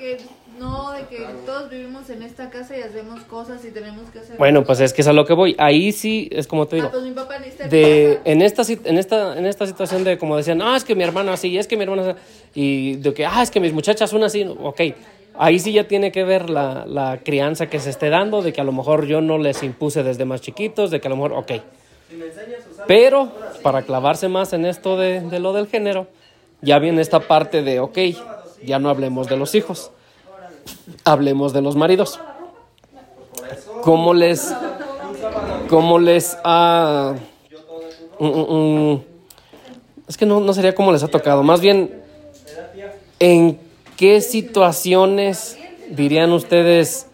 No, 0.62 0.92
de 0.92 1.06
que 1.06 1.26
todos 1.44 1.68
vivimos 1.68 2.08
en 2.08 2.22
esta 2.22 2.48
casa 2.48 2.76
y 2.76 2.82
hacemos 2.82 3.22
cosas 3.22 3.64
y 3.64 3.70
tenemos 3.70 4.08
que 4.10 4.20
hacer. 4.20 4.36
Bueno, 4.38 4.64
pues 4.64 4.80
es 4.80 4.92
que 4.92 5.02
es 5.02 5.08
a 5.08 5.12
lo 5.12 5.24
que 5.26 5.34
voy. 5.34 5.56
Ahí 5.58 5.90
sí, 5.92 6.28
es 6.30 6.46
como 6.46 6.66
te 6.66 6.76
digo. 6.76 6.88
Ah, 6.88 6.92
pues 6.92 7.02
mi 7.02 7.10
papá 7.10 7.38
necesita 7.38 7.68
de 7.68 8.20
en 8.24 8.42
esta 8.42 8.62
en 8.84 8.98
esta 8.98 9.36
en 9.36 9.46
esta 9.46 9.66
situación 9.66 10.04
de 10.04 10.18
como 10.18 10.36
decían 10.36 10.62
ah 10.62 10.76
es 10.76 10.84
que 10.84 10.94
mi 10.94 11.02
hermano 11.02 11.32
así 11.32 11.58
es 11.58 11.66
que 11.66 11.76
mi 11.76 11.82
hermano 11.82 12.02
así", 12.02 12.20
y 12.54 12.94
de 12.96 13.12
que 13.12 13.26
ah 13.26 13.42
es 13.42 13.50
que 13.50 13.60
mis 13.60 13.72
muchachas 13.72 14.08
son 14.08 14.22
así 14.22 14.44
ok 14.44 14.80
ahí 15.34 15.58
sí 15.58 15.72
ya 15.72 15.88
tiene 15.88 16.12
que 16.12 16.24
ver 16.24 16.48
la, 16.50 16.84
la 16.86 17.18
crianza 17.24 17.68
que 17.68 17.80
se 17.80 17.90
esté 17.90 18.10
dando 18.10 18.42
de 18.42 18.52
que 18.52 18.60
a 18.60 18.64
lo 18.64 18.72
mejor 18.72 19.06
yo 19.06 19.20
no 19.20 19.38
les 19.38 19.62
impuse 19.62 20.02
desde 20.02 20.24
más 20.24 20.40
chiquitos 20.40 20.90
de 20.90 21.00
que 21.00 21.08
a 21.08 21.10
lo 21.10 21.16
mejor 21.16 21.32
ok 21.32 21.52
pero 22.86 23.32
para 23.62 23.82
clavarse 23.82 24.28
más 24.28 24.52
en 24.52 24.66
esto 24.66 24.96
de, 24.96 25.20
de 25.20 25.38
lo 25.38 25.52
del 25.52 25.66
género 25.66 26.06
ya 26.60 26.78
viene 26.78 27.00
esta 27.00 27.20
parte 27.20 27.62
de 27.62 27.80
ok 27.80 27.98
ya 28.64 28.78
no 28.78 28.90
hablemos 28.90 29.28
de 29.28 29.36
los 29.36 29.54
hijos 29.54 29.90
hablemos 31.04 31.52
de 31.52 31.62
los 31.62 31.76
maridos. 31.76 32.20
Cómo 33.82 34.14
les 34.14 34.54
cómo 35.68 35.98
les 35.98 36.36
ha 36.44 37.14
mm, 38.18 38.26
mm, 38.26 38.92
mm, 38.92 39.02
es 40.08 40.16
que 40.16 40.26
no, 40.26 40.40
no 40.40 40.52
sería 40.52 40.74
como 40.74 40.92
les 40.92 41.02
ha 41.02 41.08
tocado, 41.08 41.42
más 41.42 41.60
bien, 41.60 42.02
¿en 43.18 43.58
qué 43.96 44.20
situaciones 44.20 45.58
dirían 45.90 46.32
ustedes 46.32 47.06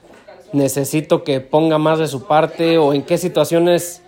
necesito 0.52 1.24
que 1.24 1.40
ponga 1.40 1.78
más 1.78 1.98
de 1.98 2.06
su 2.06 2.26
parte 2.26 2.78
o 2.78 2.92
en 2.92 3.02
qué 3.02 3.18
situaciones 3.18 4.02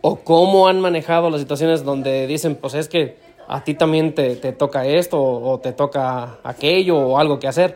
o 0.00 0.16
cómo 0.16 0.68
han 0.68 0.80
manejado 0.80 1.30
las 1.30 1.40
situaciones 1.40 1.84
donde 1.84 2.26
dicen, 2.26 2.56
pues 2.56 2.74
es 2.74 2.88
que 2.88 3.16
a 3.48 3.64
ti 3.64 3.74
también 3.74 4.14
te, 4.14 4.36
te 4.36 4.52
toca 4.52 4.86
esto 4.86 5.22
o, 5.22 5.58
te 5.60 5.72
toca 5.72 6.38
aquello 6.42 6.98
o 6.98 7.18
algo 7.18 7.38
que 7.38 7.48
hacer. 7.48 7.74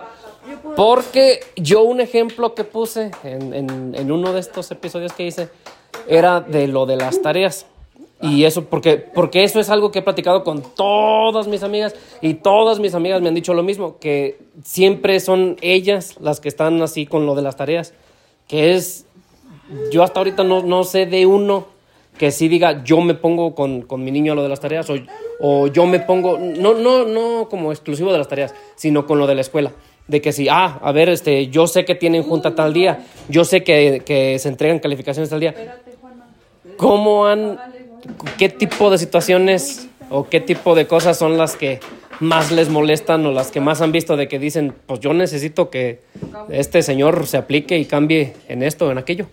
Porque 0.76 1.40
yo 1.56 1.82
un 1.82 2.00
ejemplo 2.00 2.54
que 2.54 2.64
puse 2.64 3.10
en, 3.24 3.54
en, 3.54 3.94
en 3.94 4.12
uno 4.12 4.32
de 4.32 4.40
estos 4.40 4.70
episodios 4.70 5.12
que 5.12 5.26
hice 5.26 5.48
era 6.08 6.40
de 6.40 6.68
lo 6.68 6.86
de 6.86 6.96
las 6.96 7.20
tareas. 7.22 7.66
Y 8.22 8.44
eso, 8.44 8.64
porque, 8.64 8.96
porque 8.96 9.44
eso 9.44 9.60
es 9.60 9.68
algo 9.68 9.90
que 9.90 9.98
he 9.98 10.02
platicado 10.02 10.42
con 10.42 10.62
todas 10.74 11.48
mis 11.48 11.62
amigas 11.62 11.94
y 12.22 12.34
todas 12.34 12.78
mis 12.78 12.94
amigas 12.94 13.20
me 13.20 13.28
han 13.28 13.34
dicho 13.34 13.52
lo 13.52 13.62
mismo, 13.62 13.98
que 13.98 14.38
siempre 14.64 15.20
son 15.20 15.56
ellas 15.60 16.16
las 16.20 16.40
que 16.40 16.48
están 16.48 16.80
así 16.80 17.04
con 17.04 17.26
lo 17.26 17.34
de 17.34 17.42
las 17.42 17.56
tareas, 17.56 17.92
que 18.48 18.74
es, 18.74 19.04
yo 19.92 20.02
hasta 20.02 20.20
ahorita 20.20 20.44
no, 20.44 20.62
no 20.62 20.84
sé 20.84 21.04
de 21.04 21.26
uno 21.26 21.66
que 22.16 22.30
sí 22.30 22.48
diga 22.48 22.82
yo 22.82 23.02
me 23.02 23.12
pongo 23.12 23.54
con, 23.54 23.82
con 23.82 24.02
mi 24.02 24.10
niño 24.10 24.32
a 24.32 24.34
lo 24.34 24.42
de 24.42 24.48
las 24.48 24.60
tareas 24.60 24.88
o, 24.88 24.94
o, 25.38 25.66
yo 25.66 25.84
me 25.84 26.00
pongo, 26.00 26.38
no, 26.38 26.72
no, 26.72 27.04
no 27.04 27.48
como 27.50 27.70
exclusivo 27.70 28.12
de 28.12 28.18
las 28.18 28.28
tareas, 28.28 28.54
sino 28.76 29.06
con 29.06 29.18
lo 29.18 29.26
de 29.26 29.34
la 29.34 29.42
escuela. 29.42 29.72
De 30.08 30.20
que 30.20 30.32
si, 30.32 30.48
ah, 30.48 30.78
a 30.82 30.92
ver, 30.92 31.08
este, 31.08 31.48
yo 31.48 31.66
sé 31.66 31.84
que 31.84 31.94
tienen 31.94 32.22
junta 32.22 32.54
tal 32.54 32.72
día, 32.72 33.04
yo 33.28 33.44
sé 33.44 33.64
que, 33.64 34.02
que 34.06 34.38
se 34.38 34.48
entregan 34.48 34.78
calificaciones 34.78 35.30
tal 35.30 35.40
día. 35.40 35.54
¿Cómo 36.76 37.26
han 37.26 37.58
qué 38.38 38.48
tipo 38.48 38.90
de 38.90 38.98
situaciones 38.98 39.88
o 40.10 40.28
qué 40.28 40.40
tipo 40.40 40.74
de 40.74 40.86
cosas 40.86 41.18
son 41.18 41.36
las 41.36 41.56
que 41.56 41.80
más 42.20 42.50
les 42.50 42.68
molestan 42.68 43.26
o 43.26 43.32
las 43.32 43.50
que 43.50 43.60
más 43.60 43.80
han 43.80 43.92
visto 43.92 44.16
de 44.16 44.28
que 44.28 44.38
dicen, 44.38 44.74
pues 44.86 45.00
yo 45.00 45.12
necesito 45.12 45.70
que 45.70 46.02
este 46.48 46.82
señor 46.82 47.26
se 47.26 47.36
aplique 47.36 47.78
y 47.78 47.84
cambie 47.84 48.34
en 48.48 48.62
esto 48.62 48.86
o 48.86 48.90
en 48.90 48.98
aquello. 48.98 49.26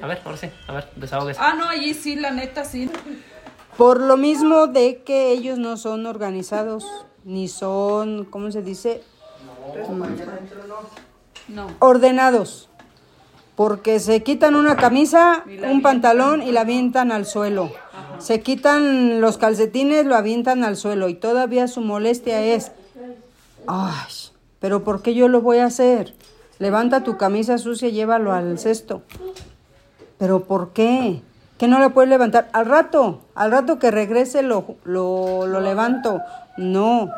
A 0.00 0.06
ver, 0.06 0.20
ahora 0.24 0.36
sí, 0.36 0.48
a 0.66 0.72
ver, 0.72 0.88
desahogues. 0.96 1.36
Ah, 1.40 1.54
no, 1.56 1.68
allí 1.68 1.94
sí, 1.94 2.16
la 2.16 2.30
neta 2.30 2.64
sí. 2.64 2.90
Por 3.76 4.00
lo 4.00 4.16
mismo 4.16 4.66
de 4.66 5.02
que 5.02 5.32
ellos 5.32 5.58
no 5.58 5.76
son 5.76 6.06
organizados, 6.06 6.86
ni 7.24 7.48
son, 7.48 8.24
¿cómo 8.26 8.50
se 8.50 8.62
dice? 8.62 9.02
No. 11.48 11.68
Ordenados. 11.78 12.68
Porque 13.54 14.00
se 14.00 14.22
quitan 14.22 14.56
una 14.56 14.76
camisa, 14.76 15.44
un 15.70 15.82
pantalón 15.82 16.42
y 16.42 16.52
la 16.52 16.62
avientan 16.62 17.12
al 17.12 17.26
suelo. 17.26 17.70
Se 18.18 18.40
quitan 18.40 19.20
los 19.20 19.36
calcetines, 19.36 20.06
lo 20.06 20.16
avientan 20.16 20.64
al 20.64 20.76
suelo. 20.76 21.08
Y 21.08 21.14
todavía 21.14 21.68
su 21.68 21.80
molestia 21.82 22.42
es, 22.42 22.72
ay, 23.66 24.12
pero 24.58 24.84
¿por 24.84 25.02
qué 25.02 25.14
yo 25.14 25.28
lo 25.28 25.42
voy 25.42 25.58
a 25.58 25.66
hacer? 25.66 26.14
Levanta 26.58 27.02
tu 27.02 27.18
camisa 27.18 27.58
sucia 27.58 27.88
y 27.88 27.92
llévalo 27.92 28.32
al 28.32 28.58
cesto. 28.58 29.02
¿Pero 30.18 30.44
por 30.44 30.72
qué? 30.72 31.20
¿Que 31.58 31.68
no 31.68 31.78
la 31.78 31.90
puedes 31.90 32.08
levantar? 32.08 32.48
Al 32.52 32.66
rato, 32.66 33.20
al 33.34 33.50
rato 33.50 33.78
que 33.78 33.90
regrese 33.90 34.42
lo, 34.42 34.76
lo, 34.84 35.46
lo 35.46 35.60
levanto. 35.60 36.20
No. 36.56 37.10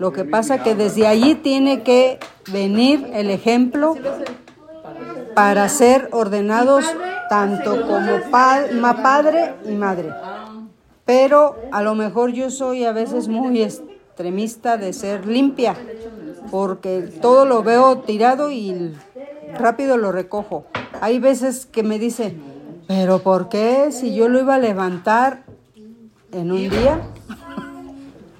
Lo 0.00 0.12
que 0.14 0.24
pasa 0.24 0.62
que 0.62 0.74
desde 0.74 1.06
allí 1.06 1.34
tiene 1.34 1.82
que 1.82 2.18
venir 2.50 3.10
el 3.12 3.28
ejemplo 3.28 3.94
para 5.34 5.68
ser 5.68 6.08
ordenados 6.10 6.86
tanto 7.28 7.86
como 7.86 8.30
padre 9.02 9.56
y 9.68 9.72
madre. 9.72 10.08
Pero 11.04 11.54
a 11.70 11.82
lo 11.82 11.94
mejor 11.94 12.32
yo 12.32 12.48
soy 12.48 12.86
a 12.86 12.92
veces 12.92 13.28
muy 13.28 13.62
extremista 13.62 14.78
de 14.78 14.94
ser 14.94 15.26
limpia, 15.26 15.76
porque 16.50 17.02
todo 17.20 17.44
lo 17.44 17.62
veo 17.62 17.98
tirado 17.98 18.50
y 18.50 18.94
rápido 19.58 19.98
lo 19.98 20.12
recojo. 20.12 20.64
Hay 21.02 21.18
veces 21.18 21.66
que 21.66 21.82
me 21.82 21.98
dice, 21.98 22.34
pero 22.88 23.18
¿por 23.18 23.50
qué 23.50 23.92
si 23.92 24.14
yo 24.14 24.30
lo 24.30 24.40
iba 24.40 24.54
a 24.54 24.58
levantar 24.58 25.42
en 26.32 26.52
un 26.52 26.70
día? 26.70 27.02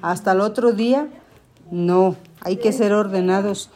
Hasta 0.00 0.32
el 0.32 0.40
otro 0.40 0.72
día, 0.72 1.06
no, 1.70 2.16
hay 2.40 2.56
que 2.56 2.72
ser 2.72 2.92
ordenados. 2.92 3.70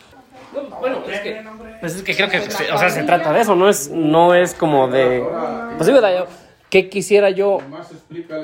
Bueno, 0.80 0.99
es 1.11 1.20
que, 1.20 1.45
pues 1.80 1.97
es 1.97 2.03
que 2.03 2.14
creo 2.14 2.28
que, 2.28 2.38
o 2.38 2.78
sea, 2.78 2.88
se 2.88 3.03
trata 3.03 3.32
de 3.32 3.40
eso, 3.40 3.57
no 3.57 3.68
es, 3.68 3.90
no 3.90 4.34
es 4.34 4.55
como 4.55 4.88
de, 4.88 5.24
pues 5.76 5.86
sí, 5.86 5.92
¿verdad? 5.92 6.26
¿Qué 6.70 6.88
quisiera 6.88 7.30
yo? 7.30 7.59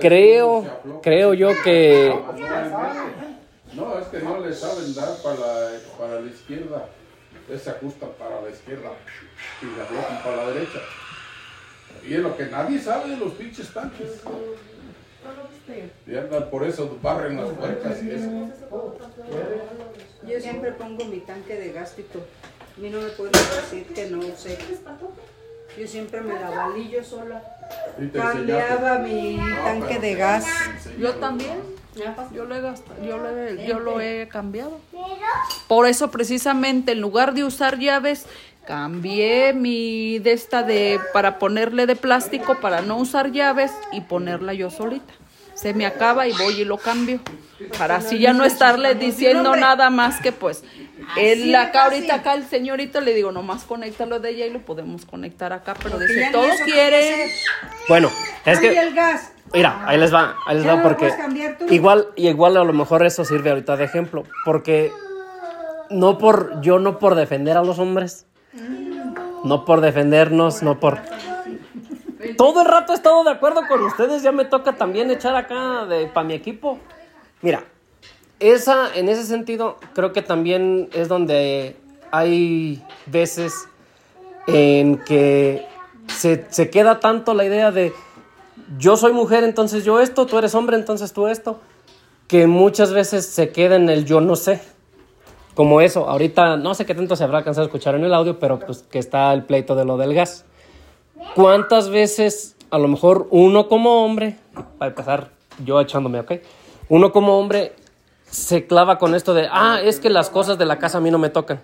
Creo, 0.00 0.64
creo 1.02 1.34
yo 1.34 1.50
que... 1.62 2.16
No, 3.74 3.98
es 3.98 4.06
que 4.08 4.18
no 4.20 4.40
le 4.40 4.52
saben 4.52 4.94
dar 4.94 5.16
para 5.22 5.36
la, 5.36 5.70
para 5.98 6.20
la 6.20 6.30
izquierda, 6.30 6.86
se 7.56 7.70
ajusta 7.70 8.06
para 8.06 8.40
la 8.40 8.50
izquierda 8.50 8.90
y 9.62 9.66
la 9.78 9.84
bloquean 9.84 10.22
para 10.22 10.36
la 10.36 10.46
derecha. 10.50 10.78
Y 12.06 12.14
es 12.14 12.20
lo 12.20 12.36
que 12.36 12.46
nadie 12.46 12.78
sabe 12.78 13.10
de 13.10 13.16
los 13.16 13.32
pinches 13.34 13.72
tanques. 13.72 14.22
Y 16.06 16.16
andan 16.16 16.50
por 16.50 16.64
eso, 16.64 16.98
barren 17.02 17.36
las 17.36 17.50
puertas 17.50 18.02
y 18.02 18.10
eso. 18.10 18.48
Yo 20.26 20.40
siempre 20.40 20.72
pongo 20.72 21.04
mi 21.04 21.20
tanque 21.20 21.56
de 21.56 21.72
gástico. 21.72 22.20
A 22.76 22.80
mí 22.80 22.90
no 22.90 23.00
me 23.00 23.08
pueden 23.10 23.32
decir 23.32 23.86
que 23.94 24.10
no 24.10 24.22
sé. 24.36 24.58
Yo 25.78 25.86
siempre 25.86 26.20
me 26.20 26.34
la 26.34 26.50
valí 26.50 26.90
yo 26.90 27.04
sola. 27.04 27.42
Cambiaba 28.12 28.98
mi 28.98 29.38
tanque 29.64 29.98
de 29.98 30.14
gas. 30.14 30.46
Yo 30.98 31.14
también. 31.14 31.80
Yo 32.32 32.44
lo, 32.44 32.54
he 32.54 32.60
gastado, 32.60 33.04
yo, 33.04 33.18
lo 33.18 33.36
he, 33.36 33.66
yo 33.66 33.80
lo 33.80 34.00
he 34.00 34.28
cambiado. 34.28 34.80
Por 35.66 35.86
eso 35.86 36.10
precisamente 36.10 36.92
en 36.92 37.00
lugar 37.00 37.34
de 37.34 37.42
usar 37.42 37.78
llaves, 37.78 38.26
cambié 38.66 39.52
mi 39.52 40.18
de 40.18 40.32
esta 40.32 40.62
de 40.62 41.00
para 41.12 41.38
ponerle 41.38 41.86
de 41.86 41.96
plástico 41.96 42.60
para 42.60 42.82
no 42.82 42.96
usar 42.96 43.32
llaves 43.32 43.72
y 43.92 44.02
ponerla 44.02 44.54
yo 44.54 44.70
solita. 44.70 45.12
Se 45.54 45.74
me 45.74 45.84
acaba 45.84 46.26
y 46.26 46.32
voy 46.32 46.60
y 46.60 46.64
lo 46.64 46.78
cambio. 46.78 47.20
Para 47.76 47.96
así 47.96 48.18
ya 48.18 48.32
no 48.32 48.44
estarle 48.44 48.94
diciendo 48.94 49.54
nada 49.56 49.90
más 49.90 50.20
que 50.20 50.32
pues 50.32 50.64
él 51.16 51.54
acá 51.54 51.84
ahorita 51.84 52.16
acá 52.16 52.34
el 52.34 52.44
señorito 52.44 53.00
le 53.00 53.12
digo 53.12 53.32
nomás 53.32 53.64
conéctalo 53.64 54.20
de 54.20 54.30
ella 54.30 54.46
y 54.46 54.50
lo 54.50 54.60
podemos 54.60 55.04
conectar 55.04 55.52
acá, 55.52 55.74
pero 55.82 55.98
dice 55.98 56.28
todo 56.32 56.48
quiere. 56.64 57.30
Bueno, 57.88 58.10
es 58.46 58.60
que 58.60 58.74
Mira, 59.52 59.82
ahí 59.84 59.98
les 59.98 60.14
va, 60.14 60.36
ahí 60.46 60.56
les 60.56 60.66
va 60.66 60.80
porque 60.80 61.12
igual 61.70 62.08
y 62.14 62.28
igual 62.28 62.56
a 62.56 62.64
lo 62.64 62.72
mejor 62.72 63.04
eso 63.04 63.24
sirve 63.24 63.50
ahorita 63.50 63.76
de 63.76 63.84
ejemplo, 63.84 64.24
porque 64.44 64.92
no 65.90 66.18
por 66.18 66.60
yo 66.60 66.78
no 66.78 66.98
por 66.98 67.16
defender 67.16 67.56
a 67.56 67.64
los 67.64 67.80
hombres, 67.80 68.26
no 69.44 69.64
por 69.64 69.80
defendernos, 69.80 70.62
no 70.62 70.78
por 70.80 70.98
todo 72.36 72.62
el 72.62 72.68
rato 72.68 72.92
he 72.92 72.96
estado 72.96 73.24
de 73.24 73.30
acuerdo 73.30 73.62
con 73.68 73.82
ustedes, 73.82 74.22
ya 74.22 74.32
me 74.32 74.44
toca 74.44 74.76
también 74.76 75.10
echar 75.10 75.36
acá 75.36 75.86
para 76.12 76.26
mi 76.26 76.34
equipo. 76.34 76.78
Mira, 77.42 77.64
esa, 78.38 78.94
en 78.94 79.08
ese 79.08 79.24
sentido, 79.24 79.76
creo 79.94 80.12
que 80.12 80.22
también 80.22 80.88
es 80.92 81.08
donde 81.08 81.76
hay 82.10 82.82
veces 83.06 83.68
en 84.46 84.98
que 84.98 85.66
se, 86.08 86.46
se 86.50 86.70
queda 86.70 87.00
tanto 87.00 87.34
la 87.34 87.44
idea 87.44 87.70
de 87.70 87.92
yo 88.78 88.96
soy 88.96 89.12
mujer, 89.12 89.44
entonces 89.44 89.84
yo 89.84 90.00
esto, 90.00 90.26
tú 90.26 90.38
eres 90.38 90.54
hombre, 90.54 90.76
entonces 90.76 91.12
tú 91.12 91.26
esto, 91.26 91.60
que 92.28 92.46
muchas 92.46 92.92
veces 92.92 93.26
se 93.26 93.50
queda 93.50 93.76
en 93.76 93.88
el 93.88 94.04
yo 94.04 94.20
no 94.20 94.36
sé. 94.36 94.60
Como 95.54 95.80
eso, 95.80 96.08
ahorita 96.08 96.56
no 96.56 96.74
sé 96.74 96.86
qué 96.86 96.94
tanto 96.94 97.16
se 97.16 97.24
habrá 97.24 97.38
alcanzado 97.38 97.64
a 97.64 97.68
escuchar 97.68 97.94
en 97.94 98.04
el 98.04 98.14
audio, 98.14 98.38
pero 98.38 98.58
pues 98.60 98.82
que 98.82 98.98
está 98.98 99.32
el 99.32 99.44
pleito 99.44 99.74
de 99.74 99.84
lo 99.84 99.96
del 99.96 100.14
gas. 100.14 100.44
¿Cuántas 101.34 101.90
veces, 101.90 102.56
a 102.70 102.78
lo 102.78 102.88
mejor 102.88 103.26
uno 103.30 103.68
como 103.68 104.04
hombre, 104.04 104.38
para 104.78 104.90
empezar 104.90 105.30
yo 105.64 105.80
echándome, 105.80 106.20
ok, 106.20 106.32
uno 106.88 107.12
como 107.12 107.38
hombre 107.38 107.74
se 108.24 108.66
clava 108.66 108.98
con 108.98 109.14
esto 109.14 109.34
de, 109.34 109.48
ah, 109.50 109.80
es 109.82 110.00
que 110.00 110.08
las 110.08 110.30
cosas 110.30 110.56
de 110.56 110.66
la 110.66 110.78
casa 110.78 110.98
a 110.98 111.00
mí 111.00 111.10
no 111.10 111.18
me 111.18 111.30
tocan. 111.30 111.60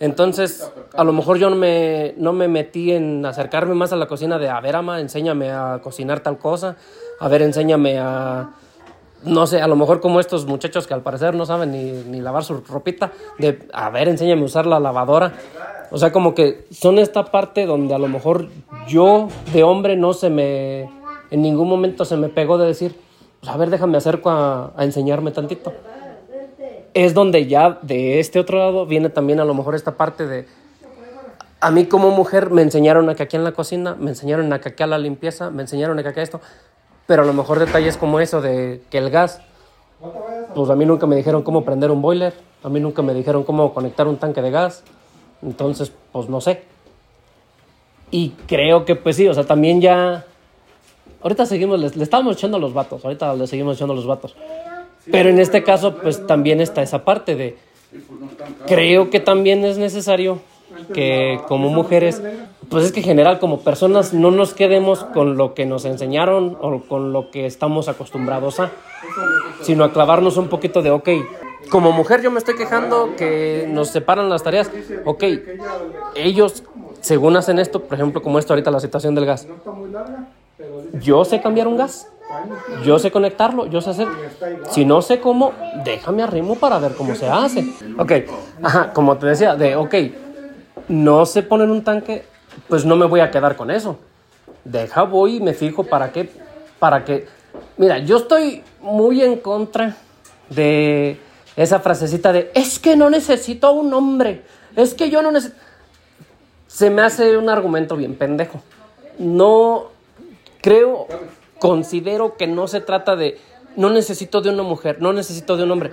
Entonces, 0.00 0.70
a 0.94 1.02
lo 1.02 1.12
mejor 1.12 1.38
yo 1.38 1.50
no 1.50 1.56
me, 1.56 2.14
no 2.18 2.32
me 2.32 2.46
metí 2.46 2.92
en 2.92 3.24
acercarme 3.26 3.74
más 3.74 3.92
a 3.92 3.96
la 3.96 4.06
cocina 4.06 4.38
de, 4.38 4.48
a 4.48 4.60
ver, 4.60 4.76
ama, 4.76 5.00
enséñame 5.00 5.50
a 5.50 5.80
cocinar 5.82 6.20
tal 6.20 6.38
cosa, 6.38 6.76
a 7.18 7.28
ver, 7.28 7.42
enséñame 7.42 7.98
a, 7.98 8.50
no 9.24 9.46
sé, 9.46 9.60
a 9.60 9.66
lo 9.66 9.76
mejor 9.76 10.00
como 10.00 10.20
estos 10.20 10.46
muchachos 10.46 10.86
que 10.86 10.94
al 10.94 11.02
parecer 11.02 11.34
no 11.34 11.46
saben 11.46 11.72
ni, 11.72 11.90
ni 11.90 12.20
lavar 12.20 12.44
su 12.44 12.60
ropita, 12.60 13.12
de, 13.38 13.68
a 13.72 13.90
ver, 13.90 14.08
enséñame 14.08 14.42
a 14.42 14.44
usar 14.44 14.66
la 14.66 14.80
lavadora. 14.80 15.34
O 15.90 15.98
sea, 15.98 16.12
como 16.12 16.34
que 16.34 16.66
son 16.70 16.98
esta 16.98 17.24
parte 17.24 17.66
donde 17.66 17.94
a 17.94 17.98
lo 17.98 18.08
mejor 18.08 18.48
yo 18.86 19.28
de 19.52 19.62
hombre 19.62 19.96
no 19.96 20.12
se 20.12 20.30
me, 20.30 20.82
en 21.30 21.42
ningún 21.42 21.68
momento 21.68 22.04
se 22.04 22.16
me 22.16 22.28
pegó 22.28 22.58
de 22.58 22.66
decir, 22.66 22.94
pues 23.40 23.52
a 23.52 23.56
ver, 23.56 23.70
déjame 23.70 23.96
acerco 23.96 24.30
a, 24.30 24.72
a 24.76 24.84
enseñarme 24.84 25.30
tantito. 25.30 25.72
Es 26.94 27.14
donde 27.14 27.46
ya 27.46 27.78
de 27.82 28.18
este 28.18 28.38
otro 28.40 28.58
lado 28.58 28.86
viene 28.86 29.08
también 29.08 29.40
a 29.40 29.44
lo 29.44 29.54
mejor 29.54 29.74
esta 29.74 29.96
parte 29.96 30.26
de, 30.26 30.46
a 31.60 31.70
mí 31.70 31.86
como 31.86 32.10
mujer 32.10 32.50
me 32.50 32.62
enseñaron 32.62 33.08
a 33.08 33.14
que 33.14 33.24
aquí 33.24 33.36
en 33.36 33.44
la 33.44 33.52
cocina, 33.52 33.96
me 33.98 34.10
enseñaron 34.10 34.52
a 34.52 34.60
que 34.60 34.70
aquí 34.70 34.82
a 34.82 34.86
la 34.86 34.98
limpieza, 34.98 35.50
me 35.50 35.62
enseñaron 35.62 35.98
a 35.98 36.02
que 36.02 36.08
aquí 36.10 36.20
a 36.20 36.22
esto, 36.22 36.40
Pero 37.08 37.22
a 37.22 37.24
lo 37.24 37.32
mejor 37.32 37.58
detalles 37.58 37.96
como 37.96 38.20
eso 38.20 38.42
de 38.42 38.82
que 38.90 38.98
el 38.98 39.08
gas, 39.08 39.40
pues 40.54 40.68
a 40.68 40.76
mí 40.76 40.84
nunca 40.84 41.06
me 41.06 41.16
dijeron 41.16 41.42
cómo 41.42 41.64
prender 41.64 41.90
un 41.90 42.02
boiler, 42.02 42.34
a 42.62 42.68
mí 42.68 42.80
nunca 42.80 43.00
me 43.00 43.14
dijeron 43.14 43.44
cómo 43.44 43.72
conectar 43.72 44.06
un 44.06 44.18
tanque 44.18 44.42
de 44.42 44.50
gas, 44.50 44.84
entonces 45.40 45.90
pues 46.12 46.28
no 46.28 46.42
sé. 46.42 46.64
Y 48.10 48.34
creo 48.46 48.84
que 48.84 48.94
pues 48.94 49.16
sí, 49.16 49.26
o 49.26 49.32
sea, 49.32 49.44
también 49.44 49.80
ya... 49.80 50.26
Ahorita 51.22 51.46
seguimos, 51.46 51.80
le, 51.80 52.02
estábamos 52.02 52.36
echando 52.36 52.58
los 52.58 52.74
vatos, 52.74 53.02
ahorita 53.02 53.34
le 53.36 53.46
seguimos 53.46 53.78
echando 53.78 53.94
los 53.94 54.06
vatos. 54.06 54.36
Pero 55.10 55.30
en 55.30 55.38
este 55.38 55.64
caso 55.64 55.96
pues 55.96 56.26
también 56.26 56.60
está 56.60 56.82
esa 56.82 57.06
parte 57.06 57.36
de... 57.36 57.56
Creo 58.66 59.08
que 59.08 59.18
también 59.18 59.64
es 59.64 59.78
necesario 59.78 60.40
que 60.92 61.40
como 61.48 61.70
mujeres, 61.70 62.22
pues 62.70 62.84
es 62.84 62.92
que 62.92 63.00
en 63.00 63.06
general 63.06 63.38
como 63.38 63.60
personas 63.60 64.12
no 64.12 64.30
nos 64.30 64.54
quedemos 64.54 65.04
con 65.04 65.36
lo 65.36 65.54
que 65.54 65.66
nos 65.66 65.84
enseñaron 65.84 66.56
o 66.60 66.80
con 66.80 67.12
lo 67.12 67.30
que 67.30 67.46
estamos 67.46 67.88
acostumbrados 67.88 68.60
a, 68.60 68.70
sino 69.62 69.84
a 69.84 69.92
clavarnos 69.92 70.36
un 70.36 70.48
poquito 70.48 70.82
de, 70.82 70.90
ok, 70.90 71.08
como 71.70 71.92
mujer 71.92 72.22
yo 72.22 72.30
me 72.30 72.38
estoy 72.38 72.56
quejando 72.56 73.16
que 73.16 73.66
nos 73.68 73.88
separan 73.88 74.28
las 74.28 74.42
tareas, 74.42 74.70
ok, 75.04 75.24
ellos 76.14 76.64
según 77.00 77.36
hacen 77.36 77.58
esto, 77.58 77.82
por 77.82 77.94
ejemplo 77.94 78.22
como 78.22 78.38
esto 78.38 78.52
ahorita 78.52 78.70
la 78.70 78.80
situación 78.80 79.14
del 79.14 79.26
gas, 79.26 79.46
yo 81.00 81.24
sé 81.24 81.40
cambiar 81.40 81.68
un 81.68 81.76
gas, 81.76 82.08
yo 82.84 82.98
sé 82.98 83.10
conectarlo, 83.10 83.66
yo 83.66 83.80
sé 83.80 83.90
hacer. 83.90 84.08
Si 84.70 84.84
no 84.84 85.02
sé 85.02 85.20
cómo, 85.20 85.52
déjame 85.84 86.22
arrimo 86.22 86.56
para 86.56 86.78
ver 86.78 86.94
cómo 86.94 87.14
se 87.14 87.28
hace. 87.28 87.64
Ok, 87.98 88.12
ajá, 88.62 88.92
como 88.92 89.16
te 89.16 89.26
decía, 89.26 89.56
de, 89.56 89.76
ok, 89.76 89.94
no 90.88 91.26
se 91.26 91.42
pone 91.42 91.64
en 91.64 91.70
un 91.70 91.84
tanque, 91.84 92.24
pues 92.66 92.84
no 92.84 92.96
me 92.96 93.06
voy 93.06 93.20
a 93.20 93.30
quedar 93.30 93.56
con 93.56 93.70
eso. 93.70 93.98
Deja, 94.64 95.02
voy 95.02 95.36
y 95.36 95.40
me 95.40 95.54
fijo 95.54 95.84
para 95.84 96.12
qué, 96.12 96.28
para 96.78 97.04
que, 97.04 97.26
mira, 97.76 97.98
yo 97.98 98.16
estoy 98.18 98.62
muy 98.80 99.22
en 99.22 99.36
contra 99.36 99.96
de 100.50 101.18
esa 101.56 101.80
frasecita 101.80 102.32
de, 102.32 102.50
es 102.54 102.78
que 102.78 102.96
no 102.96 103.10
necesito 103.10 103.72
un 103.72 103.92
hombre, 103.94 104.42
es 104.76 104.94
que 104.94 105.10
yo 105.10 105.22
no 105.22 105.30
necesito... 105.30 105.60
Se 106.66 106.90
me 106.90 107.02
hace 107.02 107.38
un 107.38 107.48
argumento 107.48 107.96
bien 107.96 108.14
pendejo. 108.14 108.60
No 109.18 109.86
creo, 110.60 111.06
considero 111.58 112.36
que 112.36 112.46
no 112.46 112.68
se 112.68 112.82
trata 112.82 113.16
de, 113.16 113.38
no 113.74 113.90
necesito 113.90 114.42
de 114.42 114.50
una 114.50 114.62
mujer, 114.62 115.00
no 115.00 115.12
necesito 115.12 115.56
de 115.56 115.64
un 115.64 115.70
hombre. 115.70 115.92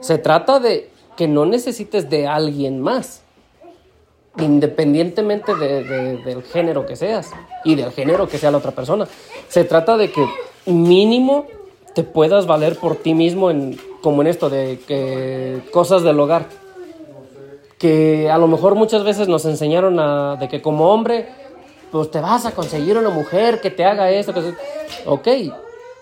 Se 0.00 0.16
trata 0.16 0.60
de 0.60 0.90
que 1.16 1.28
no 1.28 1.44
necesites 1.44 2.08
de 2.08 2.26
alguien 2.26 2.80
más 2.80 3.23
independientemente 4.38 5.54
de, 5.54 5.84
de, 5.84 6.16
del 6.18 6.42
género 6.42 6.86
que 6.86 6.96
seas 6.96 7.30
y 7.64 7.74
del 7.74 7.92
género 7.92 8.28
que 8.28 8.38
sea 8.38 8.50
la 8.50 8.58
otra 8.58 8.72
persona. 8.72 9.06
Se 9.48 9.64
trata 9.64 9.96
de 9.96 10.10
que 10.10 10.26
mínimo 10.66 11.46
te 11.94 12.02
puedas 12.02 12.46
valer 12.46 12.76
por 12.76 12.96
ti 12.96 13.14
mismo 13.14 13.50
en, 13.50 13.78
como 14.02 14.22
en 14.22 14.28
esto 14.28 14.50
de 14.50 14.80
que 14.86 15.60
cosas 15.72 16.02
del 16.02 16.18
hogar. 16.18 16.46
Que 17.78 18.30
a 18.30 18.38
lo 18.38 18.48
mejor 18.48 18.74
muchas 18.74 19.04
veces 19.04 19.28
nos 19.28 19.44
enseñaron 19.44 20.38
de 20.38 20.48
que 20.48 20.60
como 20.62 20.90
hombre, 20.92 21.28
pues 21.90 22.10
te 22.10 22.20
vas 22.20 22.46
a 22.46 22.52
conseguir 22.52 22.96
una 22.98 23.10
mujer 23.10 23.60
que 23.60 23.70
te 23.70 23.84
haga 23.84 24.10
esto. 24.10 24.32
Ok, 25.06 25.28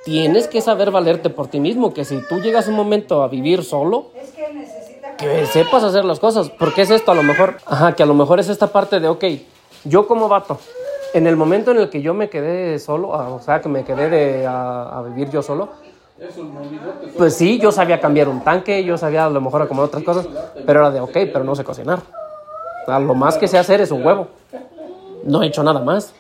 tienes 0.05 0.49
que 0.49 0.61
saber 0.61 0.91
valerte 0.91 1.31
por 1.31 1.49
ti 1.49 1.61
mismo, 1.61 1.93
que 1.93 2.05
si 2.05 2.19
tú 2.29 2.41
llegas 2.41 2.69
un 2.69 2.75
momento 2.75 3.23
a 3.23 3.29
vivir 3.29 3.65
solo, 3.65 4.11
que 5.23 5.47
sepas 5.47 5.85
hacer 5.85 6.05
las 6.05 6.19
cosas. 6.19 6.51
Porque 6.51 6.83
es 6.83 6.91
esto 6.91 7.13
a 7.13 7.15
lo 7.15 7.23
mejor, 7.23 7.57
ajá, 7.67 7.95
que 7.95 8.03
a 8.03 8.07
lo 8.07 8.15
mejor 8.15 8.41
es 8.41 8.49
esta 8.49 8.67
parte 8.67 9.01
de, 9.01 9.09
ok, 9.09 9.25
yo 9.85 10.07
como 10.07 10.29
vato, 10.29 10.59
en 11.15 11.27
el 11.27 11.37
momento 11.37 11.71
en 11.71 11.79
el 11.79 11.91
que 11.91 12.03
yo 12.03 12.15
me 12.15 12.29
quedé 12.29 12.79
solo, 12.79 13.09
o 13.09 13.41
sea, 13.41 13.61
que 13.61 13.69
me 13.69 13.85
quedé 13.85 14.09
de, 14.09 14.47
a, 14.47 14.99
a, 14.99 15.03
vivir 15.03 15.31
yo 15.31 15.43
solo, 15.43 15.71
pues 17.17 17.35
sí, 17.35 17.59
yo 17.59 17.73
sabía 17.73 18.01
cambiar 18.01 18.29
un 18.29 18.43
tanque, 18.43 18.85
yo 18.85 18.97
sabía 18.97 19.27
a 19.27 19.31
lo 19.31 19.41
mejor 19.41 19.63
acomodar 19.63 19.89
otras 19.89 20.05
cosas, 20.05 20.29
pero 20.67 20.81
era 20.81 20.91
de, 20.91 21.01
ok, 21.01 21.13
pero 21.13 21.45
no 21.45 21.55
sé 21.55 21.65
cocinar. 21.65 22.01
O 22.83 22.87
sea, 22.87 22.99
lo 22.99 23.15
más 23.15 23.39
que 23.39 23.49
sé 23.49 23.59
hacer 23.59 23.81
es 23.81 23.91
un 23.91 24.05
huevo. 24.05 24.29
No 25.25 25.43
he 25.43 25.47
hecho 25.47 25.63
nada 25.63 25.81
más. 25.81 26.13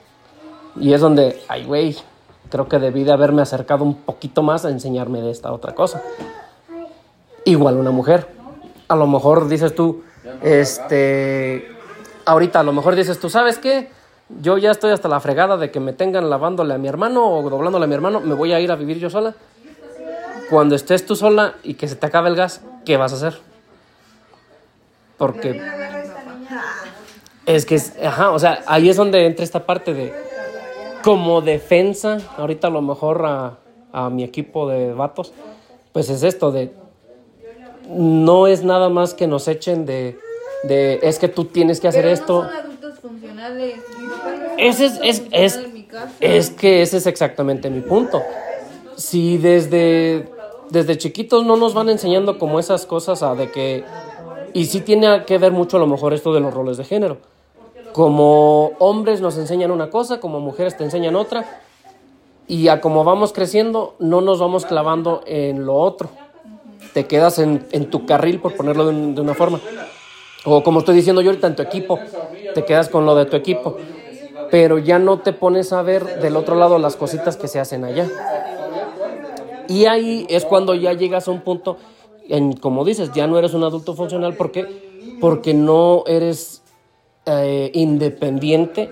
Y 0.77 0.93
es 0.93 1.01
donde, 1.01 1.41
ay, 1.49 1.65
güey, 1.65 1.97
creo 2.51 2.69
que 2.69 2.79
debí 2.79 3.05
de 3.05 3.12
haberme 3.12 3.43
acercado 3.43 3.85
un 3.85 3.95
poquito 3.95 4.43
más 4.43 4.65
a 4.65 4.70
enseñarme 4.70 5.20
de 5.20 5.31
esta 5.31 5.53
otra 5.53 5.74
cosa. 5.74 6.03
Igual 7.45 7.77
una 7.77 7.91
mujer 7.91 8.29
a 8.93 8.97
lo 8.97 9.06
mejor 9.06 9.48
dices 9.48 9.74
tú, 9.74 10.02
este, 10.43 11.66
ahorita 12.27 12.60
a 12.60 12.62
lo 12.62 12.74
mejor 12.74 12.94
dices 12.94 13.19
tú, 13.19 13.31
¿sabes 13.31 13.56
qué? 13.56 13.89
Yo 14.43 14.59
ya 14.59 14.70
estoy 14.70 14.93
hasta 14.93 15.09
la 15.09 15.19
fregada 15.19 15.56
de 15.56 15.70
que 15.70 15.81
me 15.81 15.94
tengan 15.94 16.28
lavándole 16.28 16.74
a 16.74 16.78
mi 16.78 16.89
hermano 16.89 17.27
o 17.27 17.48
doblándole 17.48 17.86
a 17.86 17.89
mi 17.89 17.94
hermano, 17.94 18.20
me 18.20 18.35
voy 18.35 18.52
a 18.52 18.60
ir 18.60 18.70
a 18.70 18.77
vivir 18.77 18.98
yo 18.98 19.09
sola. 19.09 19.35
Cuando 20.51 20.74
estés 20.74 21.06
tú 21.06 21.16
sola 21.16 21.55
y 21.62 21.74
que 21.74 21.89
se 21.89 21.97
te 21.97 22.05
acabe 22.05 22.28
el 22.28 22.36
gas, 22.36 22.60
¿qué 22.85 22.98
vas 22.98 23.14
a 23.14 23.16
hacer? 23.16 23.40
Porque 25.16 25.62
es 27.47 27.64
que, 27.64 27.81
ajá, 28.06 28.31
o 28.31 28.39
sea, 28.39 28.62
ahí 28.66 28.90
es 28.90 28.97
donde 28.97 29.24
entra 29.24 29.43
esta 29.43 29.64
parte 29.64 29.94
de, 29.94 30.12
como 31.02 31.40
defensa, 31.40 32.19
ahorita 32.36 32.66
a 32.66 32.70
lo 32.70 32.82
mejor 32.82 33.24
a, 33.24 33.59
a 33.90 34.10
mi 34.10 34.23
equipo 34.23 34.69
de 34.69 34.93
vatos, 34.93 35.32
pues 35.93 36.10
es 36.10 36.23
esto 36.23 36.52
de, 36.52 36.82
no 37.89 38.47
es 38.47 38.65
nada 38.65 38.89
más 38.89 39.15
que 39.15 39.27
nos 39.27 39.49
echen 39.49 39.87
de, 39.87 40.19
de 40.65 41.01
es 41.03 41.19
que 41.19 41.29
tú 41.29 41.47
tienes 41.47 41.81
que 41.81 41.89
hacer 41.89 42.03
Pero 42.03 42.15
esto. 42.15 42.43
No 42.43 42.49
son 42.49 42.59
adultos 42.59 42.99
funcionales. 43.01 43.77
Mi 43.99 44.09
papá 44.09 44.35
no 44.39 44.45
es 44.57 44.81
Ese 44.81 44.85
es, 44.87 44.93
adulto 44.93 45.09
es, 45.09 45.21
funcional 45.21 45.45
es, 45.45 45.57
en 45.57 45.75
mi 45.75 45.83
casa. 45.85 46.13
es 46.21 46.51
que 46.51 46.83
ese 46.83 46.97
es 46.99 47.07
exactamente 47.07 47.71
mi 47.71 47.81
punto. 47.81 48.23
Si 48.97 49.39
desde, 49.39 50.29
desde 50.71 50.99
chiquitos 50.99 51.45
no 51.45 51.57
nos 51.57 51.75
van 51.75 51.89
enseñando 51.89 52.39
como 52.39 52.59
esas 52.59 52.87
cosas 52.87 53.23
a 53.23 53.35
de 53.35 53.51
que... 53.51 53.85
Y 54.55 54.67
sí 54.67 54.83
tiene 54.83 55.25
que 55.25 55.39
ver 55.39 55.53
mucho 55.53 55.79
a 55.79 55.81
lo 55.81 55.87
mejor 55.87 56.13
esto 56.13 56.33
de 56.35 56.41
los 56.41 56.53
roles 56.53 56.77
de 56.77 56.85
género. 56.85 57.19
Como 57.93 58.73
hombres 58.79 59.21
nos 59.21 59.39
enseñan 59.39 59.71
una 59.71 59.91
cosa, 59.91 60.21
como 60.21 60.41
mujeres 60.41 60.77
te 60.77 60.85
enseñan 60.85 61.17
otra. 61.17 61.63
Y 62.47 62.69
a 62.69 62.81
como 62.81 63.03
vamos 63.03 63.33
creciendo, 63.33 63.95
no 63.99 64.21
nos 64.21 64.41
vamos 64.41 64.67
clavando 64.67 65.23
en 65.27 65.65
lo 65.65 65.77
otro 65.77 66.11
te 66.93 67.06
quedas 67.06 67.39
en, 67.39 67.66
en 67.73 67.90
tu 67.90 68.06
carril, 68.06 68.40
por 68.40 68.55
ponerlo 68.55 68.86
de, 68.86 69.12
de, 69.12 69.20
una 69.20 69.35
forma. 69.35 69.60
O 70.44 70.62
como 70.62 70.81
estoy 70.81 70.97
diciendo 70.97 71.23
yo 71.23 71.31
ahorita, 71.31 71.47
en 71.47 71.56
tu 71.56 71.62
equipo, 71.62 71.98
te 72.55 72.64
quedas 72.64 72.89
con 72.89 73.06
lo 73.06 73.14
de 73.14 73.27
tu 73.27 73.36
equipo. 73.36 73.77
Pero 74.51 74.78
ya 74.78 74.98
no 74.98 75.20
te 75.20 75.32
pones 75.32 75.73
a 75.73 75.82
ver 75.82 76.20
del 76.20 76.36
otro 76.36 76.56
lado 76.56 76.78
las 76.78 76.97
cositas 76.97 77.36
que 77.36 77.48
se 77.48 77.59
hacen 77.59 77.85
allá. 77.85 78.09
Y 79.69 79.86
ahí 79.86 80.27
es 80.28 80.44
cuando 80.44 80.74
ya 80.74 80.93
llegas 80.93 81.28
a 81.28 81.31
un 81.31 81.40
punto, 81.40 81.78
en, 82.28 82.52
como 82.52 82.85
dices, 82.85 83.12
ya 83.12 83.27
no 83.27 83.39
eres 83.39 83.55
un 83.55 83.64
adulto 83.64 83.94
funcional. 83.94 84.35
¿Por 84.35 84.52
qué? 84.52 85.16
Porque 85.20 85.55
no 85.55 86.05
eres 86.06 86.62
eh, 87.24 87.70
independiente 87.73 88.90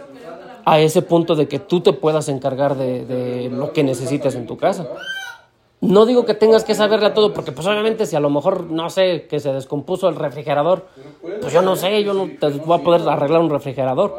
a 0.65 0.81
ese 0.81 1.03
punto 1.03 1.35
de 1.35 1.49
que 1.49 1.59
tú 1.59 1.81
te 1.81 1.93
puedas 1.93 2.29
encargar 2.29 2.77
de 2.77 3.51
lo 3.53 3.73
que 3.73 3.83
necesites 3.83 4.35
en 4.37 4.47
tu 4.47 4.57
casa. 4.57 4.87
No 5.81 6.05
digo 6.05 6.27
que 6.27 6.35
tengas 6.35 6.65
que 6.65 6.75
saberle 6.75 7.07
a 7.07 7.15
todo, 7.15 7.33
porque 7.33 7.53
pues 7.53 7.67
obviamente 7.67 8.05
si 8.05 8.15
a 8.15 8.21
lo 8.21 8.29
mejor, 8.29 8.65
no 8.71 8.91
sé, 8.91 9.27
que 9.29 9.41
se 9.41 9.53
descompuso 9.53 10.09
el 10.11 10.17
refrigerador, 10.17 10.87
pues 11.41 11.53
yo 11.55 11.63
no 11.63 11.75
sé, 11.75 12.05
yo 12.05 12.13
no 12.13 12.29
te 12.39 12.49
voy 12.49 12.79
a 12.79 12.83
poder 12.83 13.09
arreglar 13.09 13.41
un 13.41 13.49
refrigerador. 13.49 14.15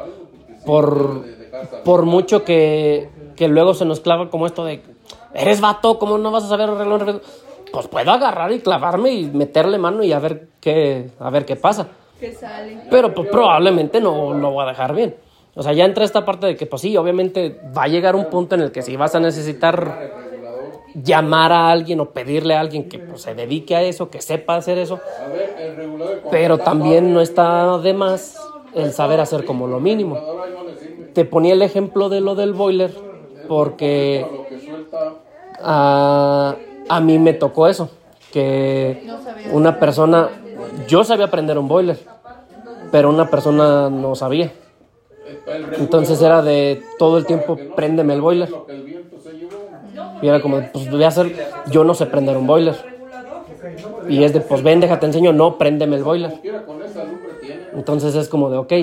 Por, 0.66 1.24
por 1.84 2.06
mucho 2.06 2.44
que, 2.44 3.10
que 3.36 3.48
luego 3.48 3.76
se 3.76 3.86
nos 3.86 4.00
clava 4.00 4.30
como 4.32 4.48
esto 4.48 4.66
de, 4.66 4.82
eres 5.36 5.62
vato, 5.62 6.00
¿cómo 6.00 6.18
no 6.18 6.32
vas 6.32 6.46
a 6.46 6.50
saber 6.50 6.70
arreglar 6.70 6.94
un 6.94 7.00
refrigerador? 7.00 7.32
Pues 7.72 7.88
puedo 7.88 8.12
agarrar 8.12 8.52
y 8.52 8.60
clavarme 8.60 9.14
y 9.14 9.26
meterle 9.26 9.78
mano 9.78 10.04
y 10.04 10.14
a 10.14 10.20
ver 10.20 10.48
qué, 10.60 11.12
a 11.20 11.30
ver 11.30 11.46
qué 11.46 11.56
pasa. 11.56 11.88
Pero 12.90 13.14
pues 13.14 13.30
probablemente 13.30 14.02
no 14.02 14.34
lo 14.34 14.52
voy 14.52 14.66
a 14.66 14.70
dejar 14.70 14.96
bien. 14.96 15.16
O 15.54 15.64
sea, 15.64 15.74
ya 15.74 15.86
entra 15.86 16.06
esta 16.06 16.26
parte 16.26 16.48
de 16.48 16.56
que 16.56 16.66
pues 16.66 16.82
sí, 16.82 16.96
obviamente 16.98 17.60
va 17.76 17.84
a 17.84 17.88
llegar 17.88 18.16
un 18.16 18.26
punto 18.26 18.56
en 18.56 18.62
el 18.62 18.72
que 18.72 18.82
si 18.82 18.96
vas 18.96 19.16
a 19.16 19.20
necesitar 19.20 20.21
llamar 20.96 21.52
a 21.52 21.72
alguien 21.72 22.00
o 22.00 22.10
pedirle 22.10 22.56
a 22.56 22.60
alguien 22.60 22.90
que 22.90 23.00
pues, 23.00 23.22
se 23.22 23.36
dedique 23.36 23.76
a 23.76 23.82
eso, 23.82 24.10
que 24.10 24.22
sepa 24.22 24.56
hacer 24.56 24.78
eso. 24.78 25.00
Pero 26.30 26.58
también 26.58 27.14
no 27.14 27.22
está 27.22 27.78
de 27.78 27.94
más 27.94 28.38
el 28.74 28.92
saber 28.94 29.20
hacer 29.20 29.46
como 29.46 29.68
lo 29.68 29.80
mínimo. 29.80 30.20
Te 31.14 31.26
ponía 31.26 31.54
el 31.54 31.62
ejemplo 31.62 32.10
de 32.10 32.22
lo 32.22 32.36
del 32.36 32.54
boiler 32.54 32.92
porque 33.48 34.26
a, 35.62 36.56
a 36.88 37.02
mí 37.02 37.20
me 37.20 37.34
tocó 37.34 37.68
eso, 37.68 37.90
que 38.32 39.08
una 39.52 39.80
persona, 39.80 40.30
yo 40.88 41.04
sabía 41.04 41.26
aprender 41.26 41.58
un 41.58 41.68
boiler, 41.68 42.00
pero 42.92 43.10
una 43.10 43.30
persona 43.30 43.90
no 43.90 44.16
sabía. 44.16 44.52
Entonces 45.78 46.22
era 46.22 46.42
de 46.42 46.82
todo 46.98 47.18
el 47.18 47.26
tiempo, 47.26 47.58
préndeme 47.76 48.14
el 48.14 48.22
boiler. 48.22 48.50
Y 50.22 50.28
era 50.28 50.42
como, 50.42 50.62
pues 50.72 50.90
voy 50.90 51.04
a 51.04 51.08
hacer, 51.08 51.34
yo 51.70 51.84
no 51.84 51.94
sé 51.94 52.06
prender 52.06 52.38
un 52.38 52.48
boiler. 52.48 52.76
Y 54.10 54.24
es 54.24 54.34
de, 54.34 54.42
pues 54.42 54.64
ven, 54.64 54.80
déjate 54.80 55.06
enseño, 55.06 55.34
no, 55.34 55.58
préndeme 55.58 55.96
el 55.96 56.04
boiler. 56.04 56.34
Entonces 57.74 58.16
es 58.16 58.28
como 58.28 58.50
de, 58.50 58.58
ok. 58.58 58.74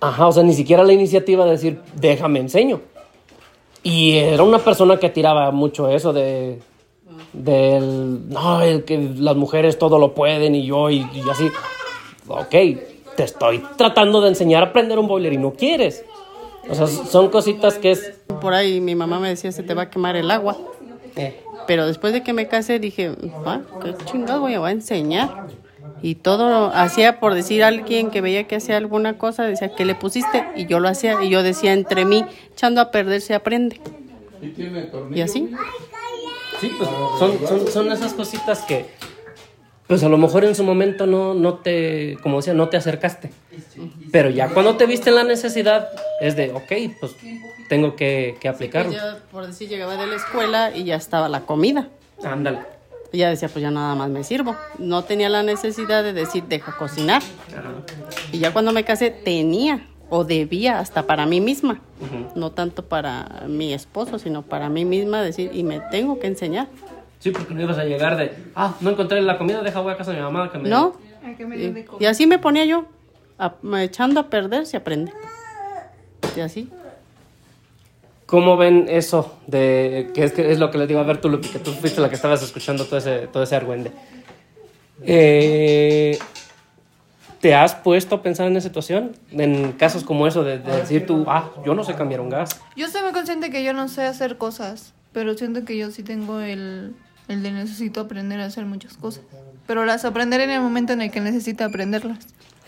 Ajá, 0.00 0.26
o 0.26 0.32
sea, 0.32 0.42
ni 0.42 0.54
siquiera 0.54 0.82
la 0.82 0.92
iniciativa 0.92 1.44
de 1.44 1.52
decir, 1.52 1.80
déjame 1.94 2.40
enseño. 2.40 2.80
Y 3.82 4.16
era 4.16 4.42
una 4.42 4.58
persona 4.58 4.98
que 4.98 5.10
tiraba 5.10 5.50
mucho 5.50 5.88
eso 5.88 6.12
de. 6.12 6.60
Del. 7.32 8.28
No, 8.28 8.62
el 8.62 8.84
que 8.84 8.98
las 8.98 9.36
mujeres 9.36 9.78
todo 9.78 9.98
lo 9.98 10.14
pueden 10.14 10.54
y 10.54 10.66
yo 10.66 10.90
y, 10.90 10.98
y 10.98 11.30
así. 11.30 11.48
Ok, 12.28 12.50
te 13.16 13.24
estoy 13.24 13.62
tratando 13.76 14.20
de 14.20 14.28
enseñar 14.28 14.62
a 14.62 14.72
prender 14.72 14.98
un 14.98 15.08
boiler 15.08 15.32
y 15.32 15.38
no 15.38 15.52
quieres. 15.52 16.04
O 16.68 16.74
sea, 16.74 16.86
son 16.86 17.30
cositas 17.30 17.78
que 17.78 17.92
es. 17.92 18.12
Por 18.40 18.54
ahí 18.54 18.80
mi 18.80 18.94
mamá 18.94 19.18
me 19.18 19.28
decía, 19.28 19.50
se 19.52 19.62
te 19.62 19.74
va 19.74 19.82
a 19.82 19.90
quemar 19.90 20.16
el 20.16 20.30
agua. 20.30 20.56
eh, 21.16 21.40
Pero 21.66 21.86
después 21.86 22.12
de 22.12 22.22
que 22.22 22.32
me 22.32 22.48
casé 22.48 22.78
dije, 22.78 23.12
ah, 23.46 23.60
qué 23.82 23.94
chingado 24.04 24.40
voy 24.40 24.54
a 24.54 24.70
enseñar. 24.70 25.46
Y 26.02 26.14
todo 26.14 26.70
hacía 26.72 27.20
por 27.20 27.34
decir 27.34 27.62
a 27.62 27.68
alguien 27.68 28.10
que 28.10 28.20
veía 28.22 28.46
que 28.46 28.56
hacía 28.56 28.76
alguna 28.78 29.18
cosa, 29.18 29.42
decía, 29.44 29.74
¿qué 29.74 29.84
le 29.84 29.94
pusiste? 29.94 30.46
Y 30.56 30.66
yo 30.66 30.80
lo 30.80 30.88
hacía. 30.88 31.22
Y 31.22 31.28
yo 31.28 31.42
decía, 31.42 31.72
entre 31.72 32.04
mí, 32.04 32.24
echando 32.52 32.80
a 32.80 32.90
perder 32.90 33.20
se 33.20 33.34
aprende. 33.34 33.80
Y 35.14 35.20
así. 35.20 35.50
Sí, 36.60 36.72
pues 36.76 36.90
son, 37.18 37.38
son, 37.46 37.66
son 37.68 37.92
esas 37.92 38.14
cositas 38.14 38.60
que, 38.62 38.86
pues 39.90 40.04
a 40.04 40.08
lo 40.08 40.18
mejor 40.18 40.44
en 40.44 40.54
su 40.54 40.62
momento 40.62 41.04
no, 41.04 41.34
no 41.34 41.54
te, 41.54 42.16
como 42.22 42.36
decía, 42.36 42.54
no 42.54 42.68
te 42.68 42.76
acercaste. 42.76 43.32
Pero 44.12 44.30
ya 44.30 44.50
cuando 44.50 44.76
te 44.76 44.86
viste 44.86 45.08
en 45.08 45.16
la 45.16 45.24
necesidad, 45.24 45.88
es 46.20 46.36
de, 46.36 46.52
ok, 46.52 46.94
pues 47.00 47.16
tengo 47.68 47.96
que, 47.96 48.36
que 48.38 48.48
aplicarlo. 48.48 48.92
Yo, 48.92 49.00
por 49.32 49.48
decir, 49.48 49.68
llegaba 49.68 49.96
de 49.96 50.06
la 50.06 50.14
escuela 50.14 50.70
y 50.76 50.84
ya 50.84 50.94
estaba 50.94 51.28
la 51.28 51.40
comida. 51.40 51.88
Ándale. 52.22 52.60
Y 53.10 53.18
ya 53.18 53.30
decía, 53.30 53.48
pues 53.48 53.64
ya 53.64 53.72
nada 53.72 53.96
más 53.96 54.08
me 54.10 54.22
sirvo. 54.22 54.54
No 54.78 55.02
tenía 55.02 55.28
la 55.28 55.42
necesidad 55.42 56.04
de 56.04 56.12
decir, 56.12 56.44
deja 56.44 56.76
cocinar. 56.76 57.22
Y 58.30 58.38
ya 58.38 58.52
cuando 58.52 58.70
me 58.70 58.84
casé, 58.84 59.10
tenía 59.10 59.88
o 60.08 60.22
debía 60.22 60.78
hasta 60.78 61.08
para 61.08 61.26
mí 61.26 61.40
misma. 61.40 61.80
No 62.36 62.52
tanto 62.52 62.84
para 62.84 63.42
mi 63.48 63.74
esposo, 63.74 64.20
sino 64.20 64.42
para 64.42 64.68
mí 64.68 64.84
misma 64.84 65.20
decir, 65.20 65.50
y 65.52 65.64
me 65.64 65.80
tengo 65.90 66.20
que 66.20 66.28
enseñar. 66.28 66.68
Sí, 67.20 67.30
porque 67.30 67.54
no 67.54 67.62
ibas 67.62 67.78
a 67.78 67.84
llegar 67.84 68.16
de, 68.16 68.32
ah, 68.56 68.74
no 68.80 68.90
encontré 68.90 69.20
la 69.22 69.38
comida, 69.38 69.62
deja 69.62 69.80
voy 69.80 69.92
a 69.92 69.96
casa 69.96 70.10
de 70.10 70.16
mi 70.16 70.22
mamá 70.24 70.50
que 70.50 70.58
me... 70.58 70.68
¿No? 70.68 70.94
Y, 71.54 71.84
y 72.02 72.06
así 72.06 72.26
me 72.26 72.38
ponía 72.38 72.64
yo, 72.64 72.86
a- 73.38 73.54
echando 73.82 74.18
a 74.20 74.28
perder 74.30 74.66
se 74.66 74.76
aprende. 74.78 75.12
Y 76.36 76.40
así. 76.40 76.68
¿Cómo 78.26 78.56
ven 78.56 78.86
eso 78.88 79.36
de 79.46 80.10
que 80.14 80.24
es, 80.24 80.32
que 80.32 80.50
es 80.50 80.58
lo 80.58 80.70
que 80.70 80.78
les 80.78 80.88
digo 80.88 81.00
a 81.00 81.02
ver 81.02 81.20
tú, 81.20 81.28
Lupi, 81.28 81.48
que 81.48 81.58
tú 81.58 81.72
fuiste 81.72 82.00
la 82.00 82.08
que 82.08 82.14
estabas 82.14 82.42
escuchando 82.42 82.84
todo 82.86 82.96
ese, 82.98 83.26
todo 83.26 83.42
ese 83.42 83.54
argüende? 83.56 83.90
Eh, 85.02 86.18
¿Te 87.40 87.54
has 87.54 87.74
puesto 87.74 88.16
a 88.16 88.22
pensar 88.22 88.46
en 88.46 88.56
esa 88.56 88.68
situación? 88.68 89.16
En 89.30 89.72
casos 89.72 90.04
como 90.04 90.26
eso 90.26 90.44
de, 90.44 90.58
de 90.58 90.76
decir 90.76 91.06
tú, 91.06 91.24
ah, 91.26 91.50
yo 91.64 91.74
no 91.74 91.84
sé 91.84 91.94
cambiar 91.94 92.20
un 92.20 92.28
gas. 92.30 92.60
Yo 92.76 92.86
estoy 92.86 93.02
muy 93.02 93.12
consciente 93.12 93.50
que 93.50 93.64
yo 93.64 93.72
no 93.72 93.88
sé 93.88 94.02
hacer 94.04 94.36
cosas, 94.36 94.92
pero 95.12 95.34
siento 95.34 95.64
que 95.64 95.76
yo 95.76 95.90
sí 95.90 96.02
tengo 96.02 96.40
el, 96.40 96.94
el 97.30 97.42
de 97.42 97.52
necesito 97.52 98.00
aprender 98.00 98.40
a 98.40 98.46
hacer 98.46 98.66
muchas 98.66 98.96
cosas. 98.96 99.22
Pero 99.66 99.84
las 99.84 100.04
aprenderé 100.04 100.44
en 100.44 100.50
el 100.50 100.60
momento 100.60 100.92
en 100.92 101.00
el 101.02 101.10
que 101.10 101.20
necesite 101.20 101.64
aprenderlas. 101.64 102.18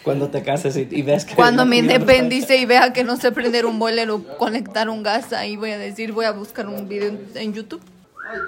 Cuando 0.04 0.28
te 0.28 0.42
cases 0.42 0.76
y, 0.76 0.88
y 0.90 1.02
veas 1.02 1.24
que... 1.24 1.34
Cuando 1.34 1.64
me 1.64 1.76
independice 1.76 2.56
y 2.56 2.64
vea 2.66 2.92
que 2.92 3.04
no 3.04 3.16
sé 3.16 3.30
prender 3.32 3.66
un 3.66 3.78
boiler 3.78 4.10
o 4.10 4.22
conectar 4.38 4.88
un 4.88 5.02
gas, 5.02 5.32
ahí 5.32 5.56
voy 5.56 5.70
a 5.70 5.78
decir, 5.78 6.12
voy 6.12 6.24
a 6.24 6.32
buscar 6.32 6.66
un 6.68 6.88
video 6.88 7.08
en, 7.08 7.20
en 7.34 7.52
YouTube. 7.54 7.80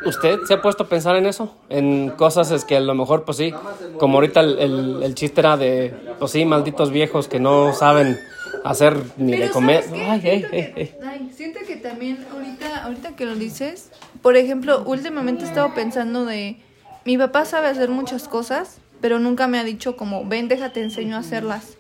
¿Usted 0.07 0.39
se 0.49 0.55
ha 0.55 0.63
puesto 0.63 0.85
a 0.85 0.89
pensar 0.89 1.15
en 1.17 1.27
eso? 1.27 1.55
En 1.69 2.11
cosas 2.11 2.51
es 2.51 2.65
que 2.65 2.77
a 2.77 2.81
lo 2.81 2.95
mejor, 2.95 3.25
pues 3.25 3.37
sí, 3.37 3.53
como 3.99 4.15
ahorita 4.19 4.41
el, 4.41 4.59
el, 4.59 5.03
el 5.03 5.15
chiste 5.15 5.41
era 5.41 5.57
de, 5.57 5.95
pues 6.19 6.33
sí, 6.33 6.45
malditos 6.45 6.91
viejos 6.91 7.29
que 7.29 7.39
no 7.39 7.73
saben 7.75 8.19
hacer 8.65 8.97
ni 9.17 9.33
de 9.33 9.39
Pero 9.39 9.53
comer. 9.53 9.85
¿sabes 9.85 10.01
qué? 10.01 10.11
Ay, 10.11 10.21
ay, 10.25 10.41
Siento 10.41 10.49
ay, 10.55 10.73
que- 10.73 10.99
ay, 11.07 11.31
siento 11.37 11.61
que 11.67 11.77
también 11.77 12.25
ahorita, 12.33 12.85
ahorita 12.85 13.15
que 13.17 13.27
lo 13.27 13.35
dices, 13.35 13.91
por 14.23 14.37
ejemplo, 14.37 14.83
últimamente 14.85 15.45
he 15.45 15.49
estado 15.49 15.75
pensando 15.75 16.25
de, 16.25 16.57
mi 17.05 17.19
papá 17.19 17.45
sabe 17.45 17.69
hacer 17.69 17.89
muchas 17.91 18.29
cosas, 18.29 18.79
pero 19.01 19.19
nunca 19.19 19.47
me 19.49 19.59
ha 19.59 19.65
dicho 19.65 19.97
como, 19.97 20.25
ven, 20.25 20.49
déjate 20.49 20.83
enseño 20.83 21.17
a 21.17 21.21
hacerlas. 21.21 21.77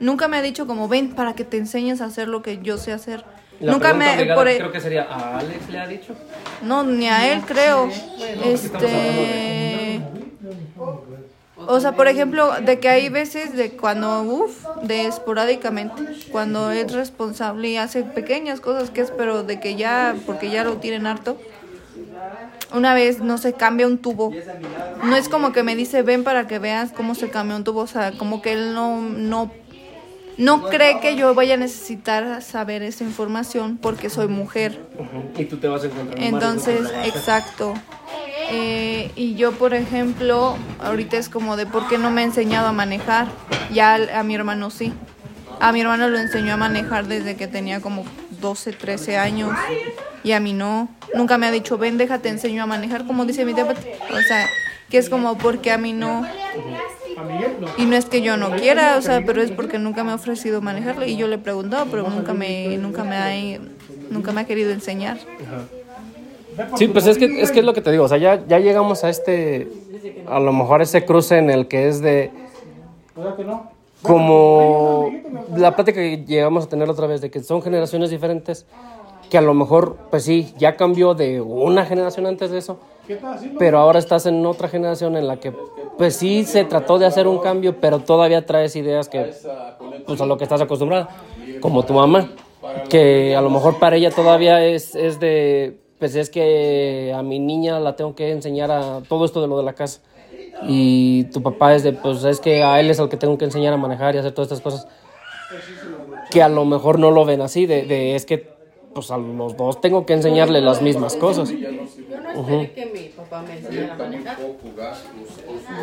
Nunca 0.00 0.28
me 0.28 0.36
ha 0.36 0.42
dicho 0.42 0.66
como, 0.66 0.88
ven, 0.88 1.14
para 1.14 1.34
que 1.34 1.44
te 1.44 1.56
enseñes 1.56 2.00
a 2.00 2.06
hacer 2.06 2.28
lo 2.28 2.42
que 2.42 2.58
yo 2.62 2.76
sé 2.76 2.92
hacer. 2.92 3.24
La 3.60 3.72
nunca 3.72 3.94
me... 3.94 4.10
obligada 4.14 4.34
por 4.34 4.48
e- 4.48 4.56
creo 4.58 4.72
que 4.72 4.80
sería, 4.80 5.04
¿a 5.04 5.38
Alex 5.38 5.70
le 5.70 5.78
ha 5.78 5.86
dicho? 5.86 6.14
No, 6.62 6.82
ni 6.82 7.08
a 7.08 7.32
él 7.32 7.42
creo. 7.46 7.88
Este. 8.44 10.00
O 11.68 11.80
sea, 11.80 11.92
por 11.92 12.06
ejemplo, 12.06 12.52
de 12.60 12.78
que 12.78 12.88
hay 12.88 13.08
veces 13.08 13.56
de 13.56 13.70
cuando, 13.72 14.22
uff, 14.22 14.66
de 14.82 15.06
esporádicamente, 15.06 16.02
cuando 16.30 16.70
es 16.70 16.92
responsable 16.92 17.68
y 17.68 17.76
hace 17.76 18.04
pequeñas 18.04 18.60
cosas 18.60 18.90
que 18.90 19.00
es, 19.00 19.10
pero 19.10 19.42
de 19.42 19.58
que 19.58 19.74
ya, 19.74 20.14
porque 20.26 20.50
ya 20.50 20.62
lo 20.62 20.76
tienen 20.76 21.06
harto. 21.06 21.38
Una 22.74 22.94
vez, 22.94 23.20
no 23.20 23.38
se 23.38 23.52
cambia 23.52 23.86
un 23.86 23.98
tubo. 23.98 24.32
No 25.04 25.14
es 25.16 25.28
como 25.28 25.52
que 25.52 25.62
me 25.62 25.76
dice, 25.76 26.02
ven 26.02 26.24
para 26.24 26.46
que 26.46 26.58
veas 26.58 26.92
cómo 26.92 27.14
se 27.14 27.30
cambia 27.30 27.56
un 27.56 27.64
tubo. 27.64 27.80
O 27.80 27.86
sea, 27.86 28.12
como 28.12 28.42
que 28.42 28.52
él 28.52 28.74
no, 28.74 29.00
no, 29.00 29.52
no 30.36 30.64
cree 30.68 30.98
que 31.00 31.14
yo 31.16 31.32
vaya 31.34 31.54
a 31.54 31.56
necesitar 31.58 32.42
saber 32.42 32.82
esa 32.82 33.04
información 33.04 33.78
porque 33.80 34.10
soy 34.10 34.26
mujer. 34.28 34.80
Y 35.38 35.44
tú 35.44 35.58
te 35.58 35.68
vas 35.68 35.84
a 35.84 35.86
encontrar 35.86 36.22
Entonces, 36.22 36.82
marido. 36.82 37.02
exacto. 37.04 37.74
Eh, 38.50 39.10
y 39.16 39.34
yo, 39.36 39.52
por 39.52 39.74
ejemplo, 39.74 40.56
ahorita 40.80 41.16
es 41.16 41.28
como 41.28 41.56
de 41.56 41.66
por 41.66 41.88
qué 41.88 41.98
no 41.98 42.10
me 42.10 42.20
ha 42.22 42.24
enseñado 42.24 42.68
a 42.68 42.72
manejar. 42.72 43.28
Ya 43.72 43.94
al- 43.94 44.10
a 44.10 44.22
mi 44.22 44.34
hermano 44.34 44.70
sí. 44.70 44.92
A 45.60 45.72
mi 45.72 45.80
hermano 45.80 46.08
lo 46.08 46.18
enseñó 46.18 46.54
a 46.54 46.56
manejar 46.56 47.06
desde 47.06 47.36
que 47.36 47.46
tenía 47.48 47.80
como 47.80 48.04
12, 48.40 48.72
13 48.72 49.16
años. 49.16 49.50
Y 50.26 50.32
a 50.32 50.40
mí 50.40 50.52
no. 50.52 50.88
Nunca 51.14 51.38
me 51.38 51.46
ha 51.46 51.52
dicho, 51.52 51.78
ven, 51.78 51.98
déjate, 51.98 52.28
enseño 52.28 52.64
a 52.64 52.66
manejar, 52.66 53.06
como 53.06 53.24
dice 53.26 53.44
mi 53.44 53.54
Pati. 53.54 53.86
O 54.12 54.20
sea, 54.26 54.48
que 54.90 54.98
es 54.98 55.08
como 55.08 55.38
porque 55.38 55.70
a 55.70 55.78
mí 55.78 55.92
no. 55.92 56.26
Y 57.78 57.84
no 57.84 57.94
es 57.94 58.06
que 58.06 58.22
yo 58.22 58.36
no 58.36 58.50
quiera, 58.56 58.96
o 58.96 59.02
sea, 59.02 59.22
pero 59.24 59.40
es 59.40 59.52
porque 59.52 59.78
nunca 59.78 60.02
me 60.02 60.10
ha 60.10 60.16
ofrecido 60.16 60.60
manejarlo. 60.60 61.06
Y 61.06 61.16
yo 61.16 61.28
le 61.28 61.36
he 61.36 61.38
preguntado, 61.38 61.86
pero 61.92 62.10
nunca 62.10 62.34
me, 62.34 62.76
nunca 62.76 63.04
me 63.04 63.16
ha, 63.16 63.60
nunca 64.10 64.32
me 64.32 64.40
ha 64.40 64.44
querido 64.46 64.72
enseñar. 64.72 65.18
Sí, 66.74 66.88
pues 66.88 67.06
es 67.06 67.18
que, 67.18 67.40
es 67.40 67.52
que 67.52 67.60
es 67.60 67.64
lo 67.64 67.72
que 67.72 67.80
te 67.80 67.92
digo, 67.92 68.02
o 68.02 68.08
sea, 68.08 68.18
ya, 68.18 68.44
ya 68.48 68.58
llegamos 68.58 69.04
a 69.04 69.10
este, 69.10 69.70
a 70.26 70.40
lo 70.40 70.52
mejor 70.52 70.82
ese 70.82 71.04
cruce 71.04 71.38
en 71.38 71.50
el 71.50 71.68
que 71.68 71.86
es 71.86 72.00
de, 72.00 72.32
como 74.02 75.12
la 75.54 75.76
plática 75.76 76.00
que 76.00 76.24
llegamos 76.26 76.64
a 76.64 76.68
tener 76.68 76.88
otra 76.88 77.06
vez, 77.06 77.20
de 77.20 77.30
que 77.30 77.42
son 77.44 77.62
generaciones 77.62 78.10
diferentes, 78.10 78.66
que 79.30 79.38
a 79.38 79.40
lo 79.40 79.54
mejor, 79.54 79.96
pues 80.10 80.24
sí, 80.24 80.52
ya 80.56 80.76
cambió 80.76 81.14
de 81.14 81.40
una 81.40 81.84
generación 81.84 82.26
antes 82.26 82.50
de 82.50 82.58
eso, 82.58 82.78
pero 83.58 83.78
ahora 83.78 83.98
estás 83.98 84.26
en 84.26 84.44
otra 84.46 84.68
generación 84.68 85.16
en 85.16 85.26
la 85.26 85.36
que, 85.38 85.52
pues 85.96 86.16
sí, 86.16 86.44
se 86.44 86.64
trató 86.64 86.98
de 86.98 87.06
hacer 87.06 87.26
un 87.26 87.38
cambio, 87.38 87.76
pero 87.80 88.00
todavía 88.00 88.46
traes 88.46 88.76
ideas 88.76 89.08
que, 89.08 89.32
pues 90.06 90.20
a 90.20 90.26
lo 90.26 90.36
que 90.36 90.44
estás 90.44 90.60
acostumbrada, 90.60 91.08
como 91.60 91.84
tu 91.84 91.92
mamá, 91.92 92.30
que 92.88 93.36
a 93.36 93.40
lo 93.40 93.50
mejor 93.50 93.78
para 93.78 93.96
ella 93.96 94.10
todavía 94.10 94.64
es, 94.64 94.94
es 94.94 95.20
de, 95.20 95.78
pues 95.98 96.14
es 96.14 96.30
que 96.30 97.12
a 97.14 97.22
mi 97.22 97.38
niña 97.38 97.80
la 97.80 97.96
tengo 97.96 98.14
que 98.14 98.30
enseñar 98.30 98.70
a 98.70 99.02
todo 99.08 99.24
esto 99.24 99.40
de 99.40 99.48
lo 99.48 99.56
de 99.58 99.64
la 99.64 99.72
casa. 99.72 100.00
Y 100.62 101.24
tu 101.24 101.42
papá 101.42 101.74
es 101.74 101.82
de, 101.82 101.92
pues 101.92 102.24
es 102.24 102.40
que 102.40 102.62
a 102.62 102.80
él 102.80 102.90
es 102.90 102.98
el 102.98 103.10
que 103.10 103.18
tengo 103.18 103.36
que 103.36 103.44
enseñar 103.44 103.74
a 103.74 103.76
manejar 103.76 104.14
y 104.14 104.18
hacer 104.18 104.32
todas 104.32 104.50
estas 104.50 104.62
cosas. 104.62 104.88
Que 106.30 106.42
a 106.42 106.48
lo 106.48 106.64
mejor 106.64 106.98
no 106.98 107.10
lo 107.10 107.24
ven 107.24 107.42
así, 107.42 107.66
de, 107.66 107.82
de 107.82 108.14
es 108.14 108.24
que 108.24 108.55
pues 108.96 109.10
a 109.10 109.18
los 109.18 109.58
dos 109.58 109.78
tengo 109.82 110.06
que 110.06 110.14
enseñarle 110.14 110.62
las 110.62 110.80
mismas 110.80 111.16
cosas. 111.16 111.50
Yo 111.50 111.70
no 111.70 111.82
esperé 111.82 112.72
que 112.72 112.86
mi 112.86 113.08
papá 113.10 113.42
me 113.42 113.58
enseñara 113.58 113.92
a 113.92 113.98
manejar. 113.98 114.38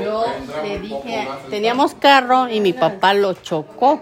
Yo 0.03 0.23
le 0.63 0.79
dije, 0.79 1.27
teníamos 1.51 1.93
carro 1.93 2.49
y 2.49 2.59
mi 2.59 2.73
papá 2.73 3.13
lo 3.13 3.33
chocó. 3.33 4.01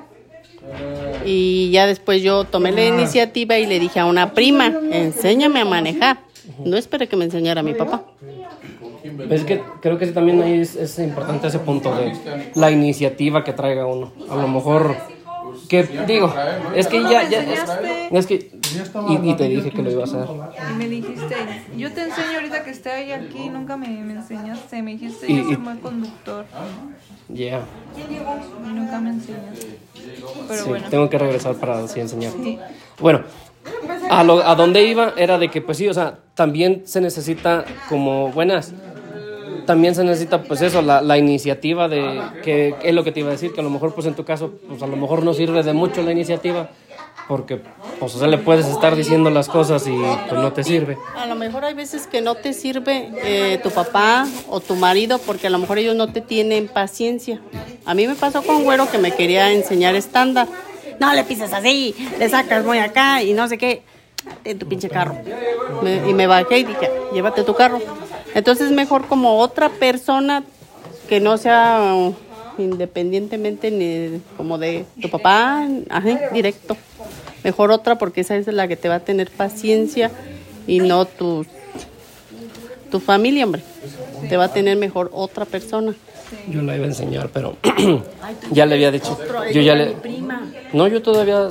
Y 1.26 1.72
ya 1.72 1.88
después 1.88 2.22
yo 2.22 2.46
tomé 2.46 2.72
la 2.72 2.86
iniciativa 2.86 3.58
y 3.58 3.66
le 3.66 3.82
dije 3.82 4.00
a 4.00 4.06
una 4.06 4.34
prima, 4.34 4.68
enséñame 4.68 5.60
a 5.60 5.66
manejar. 5.66 6.20
No 6.64 6.78
esperé 6.78 7.10
que 7.10 7.18
me 7.18 7.26
enseñara 7.26 7.64
mi 7.64 7.74
papá. 7.74 8.06
Es 9.30 9.44
que 9.44 9.62
creo 9.82 9.98
que 9.98 10.06
sí, 10.06 10.14
también 10.14 10.42
ahí 10.42 10.62
es, 10.62 10.78
es 10.78 11.00
importante 11.00 11.48
ese 11.48 11.60
punto 11.60 11.94
de 11.94 12.14
la 12.56 12.72
iniciativa 12.72 13.44
que 13.44 13.52
traiga 13.52 13.86
uno. 13.86 14.14
A 14.30 14.38
lo 14.38 14.48
mejor, 14.48 14.96
que 15.68 15.84
digo, 16.08 16.34
es 16.76 16.88
que 16.88 17.02
ya, 17.04 17.28
ya, 17.28 17.42
es, 17.42 17.62
es 18.12 18.28
que, 18.28 18.61
y, 19.10 19.30
y 19.30 19.34
te 19.36 19.48
dije 19.48 19.72
que 19.72 19.82
lo 19.82 19.92
iba 19.92 20.02
a 20.02 20.06
hacer. 20.06 20.26
Y 20.72 20.74
me 20.78 20.88
dijiste, 20.88 21.36
yo 21.78 21.92
te 21.92 22.02
enseño 22.04 22.36
ahorita 22.36 22.64
que 22.64 22.70
estoy 22.72 23.12
aquí, 23.12 23.50
nunca 23.50 23.78
me, 23.78 23.88
me 23.88 24.14
enseñaste, 24.14 24.82
me 24.82 24.92
dijiste, 24.92 25.32
Y- 25.32 25.38
yo 25.38 25.44
soy 25.46 25.58
mal 25.58 25.80
conductor. 25.80 26.46
Yeah. 27.34 27.62
Y 27.98 28.70
nunca 28.74 29.00
me 29.00 29.10
enseñaste. 29.12 29.78
Pero 30.48 30.64
Sí, 30.64 30.70
bueno. 30.70 30.88
tengo 30.90 31.10
que 31.10 31.18
regresar 31.18 31.56
para 31.56 31.80
así 31.84 32.00
enseñar. 32.00 32.32
Bueno, 33.00 33.22
a, 34.10 34.24
lo, 34.24 34.46
a 34.46 34.56
donde 34.56 34.84
iba 34.84 35.14
era 35.16 35.38
de 35.38 35.50
que, 35.50 35.62
pues 35.62 35.78
sí, 35.78 35.88
o 35.88 35.94
sea, 35.94 36.18
también 36.34 36.84
se 36.86 37.00
necesita 37.02 37.64
como 37.90 38.30
buenas. 38.32 38.74
También 39.66 39.94
se 39.94 40.04
necesita, 40.04 40.42
pues 40.42 40.62
eso, 40.62 40.82
la, 40.82 41.02
la 41.02 41.18
iniciativa 41.20 41.88
de, 41.88 42.20
que 42.44 42.76
es 42.84 42.94
lo 42.96 43.04
que 43.04 43.12
te 43.12 43.20
iba 43.20 43.30
a 43.30 43.34
decir, 43.34 43.54
que 43.54 43.62
a 43.62 43.64
lo 43.64 43.70
mejor, 43.70 43.94
pues 43.94 44.08
en 44.08 44.16
tu 44.16 44.26
caso, 44.26 44.54
pues 44.68 44.82
a 44.82 44.88
lo 44.88 44.98
mejor 44.98 45.24
no 45.24 45.34
sirve 45.34 45.62
de 45.64 45.72
mucho 45.72 46.02
la 46.02 46.12
iniciativa, 46.12 46.70
porque 47.28 47.62
pues 48.00 48.16
o 48.16 48.20
sea, 48.20 48.28
le 48.28 48.38
puedes 48.38 48.66
estar 48.66 48.96
diciendo 48.96 49.30
las 49.30 49.48
cosas 49.48 49.86
y 49.88 49.92
pues 50.30 50.42
no 50.42 50.52
te 50.54 50.64
sirve. 50.64 50.98
A 51.18 51.26
lo 51.26 51.36
mejor 51.36 51.64
hay 51.66 51.74
veces 51.74 52.08
que 52.08 52.22
no 52.22 52.36
te 52.36 52.54
sirve 52.54 53.10
eh, 53.24 53.60
tu 53.64 53.70
papá 53.72 54.28
o 54.50 54.60
tu 54.60 54.76
marido 54.76 55.18
porque 55.20 55.48
a 55.48 55.50
lo 55.50 55.58
mejor 55.60 55.78
ellos 55.78 55.96
no 55.96 56.12
te 56.12 56.22
tienen 56.22 56.68
paciencia. 56.68 57.40
A 57.86 57.94
mí 57.94 58.08
me 58.08 58.16
pasó 58.16 58.42
con 58.42 58.64
güero 58.64 58.90
que 58.92 58.98
me 58.98 59.12
quería 59.12 59.52
enseñar 59.52 59.96
estándar. 59.96 60.48
No 61.00 61.14
le 61.14 61.24
pises 61.24 61.54
así, 61.54 61.96
le 62.20 62.30
sacas 62.30 62.66
muy 62.66 62.80
acá 62.80 63.24
y 63.24 63.34
no 63.34 63.48
sé 63.48 63.58
qué. 63.58 63.82
En 64.44 64.60
tu 64.60 64.68
pinche 64.68 64.90
carro. 64.90 65.16
Me- 65.82 66.08
y 66.10 66.14
me 66.14 66.28
bajé 66.28 66.60
y 66.60 66.64
dije, 66.64 66.92
llévate 67.14 67.44
tu 67.44 67.56
carro. 67.56 67.80
Entonces 68.36 68.68
es 68.68 68.72
mejor 68.72 69.08
como 69.08 69.40
otra 69.40 69.70
persona 69.70 70.44
que 71.10 71.20
no 71.20 71.38
sea 71.38 71.96
independientemente 72.58 73.72
ni 73.72 74.22
como 74.38 74.58
de 74.58 74.86
tu 75.02 75.10
papá, 75.10 75.68
ajá, 75.90 76.20
directo. 76.32 76.76
Mejor 77.44 77.72
otra 77.72 77.98
porque 77.98 78.22
esa 78.22 78.36
es 78.36 78.48
la 78.48 78.68
que 78.68 78.76
te 78.76 78.90
va 78.90 78.96
a 78.96 79.00
tener 79.00 79.30
paciencia 79.30 80.12
y 80.68 80.80
no 80.80 81.06
tu, 81.06 81.46
tu 82.92 83.00
familia, 83.00 83.46
hombre. 83.46 83.64
Te 84.30 84.38
va 84.38 84.46
a 84.46 84.54
tener 84.54 84.78
mejor 84.78 85.10
otra 85.14 85.46
persona. 85.46 85.94
Yo 86.48 86.62
la 86.62 86.76
iba 86.76 86.86
a 86.86 86.88
enseñar, 86.88 87.30
pero 87.34 87.58
ya 88.52 88.66
le 88.66 88.76
había 88.76 88.92
dicho. 88.92 89.18
Yo 89.54 89.62
ya 89.62 89.76
le. 89.76 89.96
No, 90.74 90.88
yo 90.88 91.02
todavía. 91.02 91.50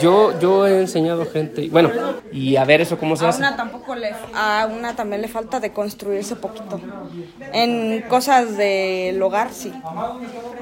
Yo, 0.00 0.38
yo 0.38 0.66
he 0.66 0.80
enseñado 0.80 1.26
gente. 1.26 1.68
Bueno, 1.70 1.90
y 2.30 2.56
a 2.56 2.64
ver 2.64 2.80
eso 2.80 2.98
cómo 2.98 3.16
se 3.16 3.24
A 3.24 3.30
hace. 3.30 3.38
una 3.40 3.56
tampoco 3.56 3.94
le, 3.94 4.12
a 4.34 4.68
una 4.70 4.94
también 4.94 5.22
le 5.22 5.28
falta 5.28 5.60
de 5.60 5.72
construirse 5.72 6.36
poquito. 6.36 6.80
En 7.52 8.02
cosas 8.02 8.56
del 8.56 9.20
hogar, 9.22 9.48
sí. 9.52 9.72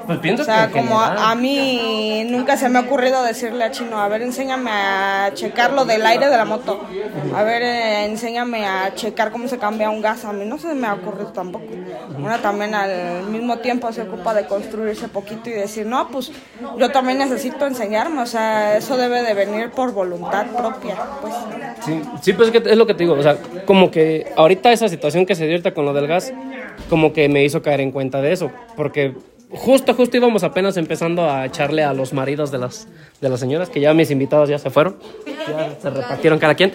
Pues 0.05 0.19
pienso 0.19 0.43
O 0.43 0.45
sea, 0.45 0.67
que 0.67 0.73
como 0.73 0.99
a 1.01 1.35
mí 1.35 2.25
nunca 2.29 2.55
se 2.57 2.69
me 2.69 2.79
ha 2.79 2.83
ocurrido 2.83 3.21
decirle 3.23 3.65
a 3.65 3.71
Chino, 3.71 3.99
a 3.99 4.07
ver, 4.07 4.21
enséñame 4.21 4.71
a 4.71 5.31
checar 5.33 5.73
lo 5.73 5.85
del 5.85 6.05
aire 6.05 6.29
de 6.29 6.37
la 6.37 6.45
moto. 6.45 6.79
A 7.35 7.43
ver, 7.43 7.61
eh, 7.61 8.05
enséñame 8.05 8.65
a 8.65 8.93
checar 8.95 9.31
cómo 9.31 9.47
se 9.47 9.57
cambia 9.57 9.89
un 9.89 10.01
gas. 10.01 10.23
A 10.25 10.31
mí 10.33 10.45
no 10.45 10.57
se 10.57 10.73
me 10.73 10.87
ha 10.87 10.93
ocurrido 10.93 11.31
tampoco. 11.33 11.65
Una 12.17 12.37
también 12.41 12.73
al 12.73 13.23
mismo 13.23 13.57
tiempo 13.57 13.91
se 13.91 14.03
ocupa 14.03 14.33
de 14.33 14.45
construirse 14.45 15.09
poquito 15.09 15.49
y 15.49 15.53
decir, 15.53 15.85
no, 15.85 16.07
pues 16.07 16.31
yo 16.77 16.89
también 16.91 17.17
necesito 17.17 17.67
enseñarme. 17.67 18.21
O 18.21 18.25
sea, 18.25 18.77
eso 18.77 18.95
debe 18.95 19.16
de 19.23 19.33
venir 19.33 19.71
por 19.71 19.91
voluntad 19.93 20.47
propia, 20.47 20.95
pues. 21.21 21.33
Sí, 21.85 22.01
sí, 22.21 22.33
pues 22.33 22.49
es, 22.49 22.61
que 22.61 22.69
es 22.69 22.77
lo 22.77 22.87
que 22.87 22.93
te 22.93 23.03
digo, 23.03 23.13
o 23.13 23.23
sea, 23.23 23.37
como 23.65 23.91
que 23.91 24.27
ahorita 24.35 24.71
esa 24.71 24.89
situación 24.89 25.25
que 25.25 25.35
se 25.35 25.47
dio 25.47 25.57
con 25.73 25.85
lo 25.85 25.93
del 25.93 26.07
gas, 26.07 26.33
como 26.89 27.13
que 27.13 27.29
me 27.29 27.43
hizo 27.43 27.61
caer 27.61 27.81
en 27.81 27.91
cuenta 27.91 28.21
de 28.21 28.31
eso, 28.31 28.51
porque 28.75 29.13
justo, 29.49 29.93
justo 29.93 30.17
íbamos 30.17 30.43
apenas 30.43 30.77
empezando 30.77 31.29
a 31.29 31.45
echarle 31.45 31.83
a 31.83 31.93
los 31.93 32.13
maridos 32.13 32.51
de 32.51 32.57
las, 32.57 32.87
de 33.21 33.29
las 33.29 33.39
señoras, 33.39 33.69
que 33.69 33.79
ya 33.79 33.93
mis 33.93 34.11
invitados 34.11 34.49
ya 34.49 34.59
se 34.59 34.69
fueron, 34.69 34.97
ya 35.25 35.75
se 35.79 35.89
repartieron 35.89 36.39
cada 36.39 36.55
quien, 36.55 36.73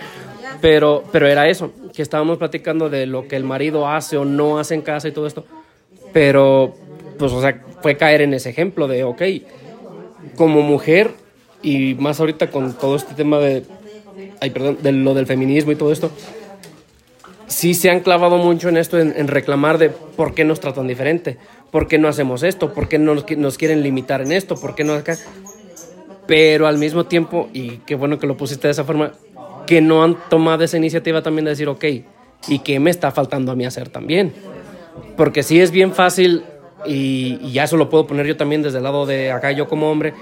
pero, 0.60 1.05
pero 1.12 1.27
era 1.27 1.48
eso, 1.48 1.73
que 1.94 2.02
estábamos 2.02 2.39
platicando 2.39 2.89
de 2.89 3.06
lo 3.06 3.28
que 3.28 3.36
el 3.36 3.44
marido 3.44 3.89
hace 3.89 4.16
o 4.16 4.24
no 4.24 4.59
hace 4.59 4.74
en 4.74 4.82
casa 4.82 5.09
y 5.09 5.12
todo 5.12 5.27
esto, 5.27 5.44
pero, 6.12 6.74
pues, 7.19 7.32
o 7.32 7.40
sea, 7.40 7.62
fue 7.81 7.97
caer 7.97 8.23
en 8.23 8.35
ese 8.35 8.51
ejemplo 8.51 8.86
de, 8.86 9.05
ok, 9.05 9.23
como 10.36 10.62
mujer 10.62 11.22
y 11.62 11.94
más 11.94 12.20
ahorita 12.20 12.51
con 12.51 12.74
todo 12.74 12.97
este 12.97 13.14
tema 13.14 13.39
de, 13.39 13.64
ay, 14.40 14.51
perdón, 14.51 14.78
de 14.82 14.93
lo 14.93 15.14
del 15.14 15.26
feminismo 15.26 15.72
y 15.72 15.76
todo 15.76 15.93
esto, 15.93 16.10
sí 17.47 17.74
se 17.74 17.90
han 17.90 18.01
clavado 18.01 18.39
mucho 18.39 18.68
en 18.68 18.76
esto, 18.76 18.98
en, 18.98 19.28
reclamar 19.28 19.78
de 19.78 19.90
por 19.90 20.34
qué 20.34 20.44
nos 20.44 20.60
tratan 20.60 20.86
diferente, 20.89 21.39
por 21.70 21.86
qué 21.86 21.98
no 21.98 22.09
hacemos 22.09 22.43
esto, 22.43 22.72
por 22.72 22.89
qué 22.89 22.98
no 22.98 23.14
nos, 23.14 23.30
nos 23.36 23.59
quieren 23.59 23.82
limitar 23.82 24.20
en 24.22 24.32
esto, 24.32 24.56
por 24.56 24.74
qué 24.74 24.84
no 24.84 24.94
acá. 24.94 25.16
Pero 26.26 26.66
al 26.66 26.78
mismo 26.78 27.05
tiempo, 27.05 27.48
y 27.52 27.78
qué 27.78 27.94
bueno 27.94 28.18
que 28.18 28.26
lo 28.26 28.36
pusiste 28.36 28.68
de 28.68 28.72
esa 28.72 28.84
forma, 28.84 29.12
que 29.66 29.80
no 29.80 30.02
han 30.02 30.16
tomado 30.28 30.64
esa 30.64 30.76
iniciativa 30.76 31.22
también 31.22 31.44
de 31.44 31.51
decir, 31.51 31.68
ok, 31.68 31.84
¿y 32.48 32.59
qué 32.60 32.80
me 32.80 32.90
está 32.90 33.10
faltando 33.10 33.52
a 33.52 33.56
mí 33.56 33.64
hacer 33.64 33.89
también? 33.89 34.32
Porque 35.16 35.43
sí 35.43 35.60
es 35.60 35.70
bien 35.70 35.93
fácil, 35.93 36.44
y 36.86 37.52
ya 37.52 37.64
eso 37.64 37.76
lo 37.76 37.89
puedo 37.89 38.06
poner 38.06 38.26
yo 38.26 38.36
también 38.36 38.62
desde 38.62 38.78
el 38.78 38.84
lado 38.84 39.06
de 39.06 39.30
acá, 39.30 39.52
yo 39.52 39.68
como 39.68 39.90
hombre, 39.90 40.14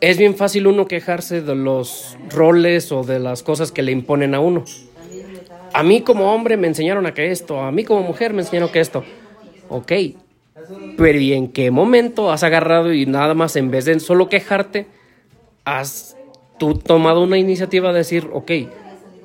es 0.00 0.18
bien 0.18 0.36
fácil 0.36 0.66
uno 0.66 0.86
quejarse 0.86 1.42
de 1.42 1.54
los 1.54 2.16
roles 2.28 2.92
o 2.92 3.02
de 3.02 3.18
las 3.18 3.42
cosas 3.42 3.72
que 3.72 3.82
le 3.82 3.92
imponen 3.92 4.34
a 4.34 4.40
uno. 4.40 4.64
A 5.72 5.82
mí 5.82 6.02
como 6.02 6.32
hombre 6.32 6.56
me 6.56 6.66
enseñaron 6.66 7.06
a 7.06 7.14
que 7.14 7.30
esto, 7.30 7.60
a 7.60 7.72
mí 7.72 7.84
como 7.84 8.02
mujer 8.02 8.32
me 8.32 8.42
enseñaron 8.42 8.70
que 8.70 8.80
esto. 8.80 9.04
Ok, 9.68 9.92
pero 10.96 11.18
¿y 11.18 11.34
en 11.34 11.48
qué 11.48 11.70
momento 11.70 12.30
has 12.30 12.42
agarrado 12.42 12.92
y 12.92 13.06
nada 13.06 13.34
más 13.34 13.56
en 13.56 13.70
vez 13.70 13.84
de 13.84 13.98
solo 14.00 14.28
quejarte, 14.28 14.86
has 15.64 16.16
tú 16.58 16.74
tomado 16.74 17.22
una 17.22 17.38
iniciativa 17.38 17.92
de 17.92 17.98
decir, 17.98 18.28
ok, 18.32 18.50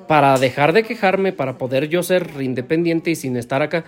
para 0.06 0.38
dejar 0.38 0.72
de 0.72 0.82
quejarme, 0.82 1.32
para 1.32 1.56
poder 1.56 1.88
yo 1.88 2.02
ser 2.02 2.30
independiente 2.40 3.10
y 3.10 3.16
sin 3.16 3.36
estar 3.36 3.62
acá, 3.62 3.84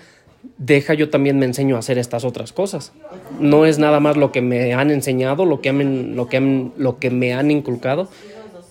deja 0.58 0.94
yo 0.94 1.10
también 1.10 1.38
me 1.38 1.46
enseño 1.46 1.76
a 1.76 1.80
hacer 1.80 1.98
estas 1.98 2.24
otras 2.24 2.52
cosas. 2.52 2.92
No 3.40 3.66
es 3.66 3.78
nada 3.78 4.00
más 4.00 4.16
lo 4.16 4.32
que 4.32 4.42
me 4.42 4.74
han 4.74 4.90
enseñado, 4.90 5.44
lo 5.44 5.60
que, 5.60 5.68
han- 5.70 6.16
lo 6.16 6.28
que, 6.28 6.36
han- 6.38 6.72
lo 6.76 6.98
que 6.98 7.10
me 7.10 7.34
han 7.34 7.50
inculcado, 7.50 8.08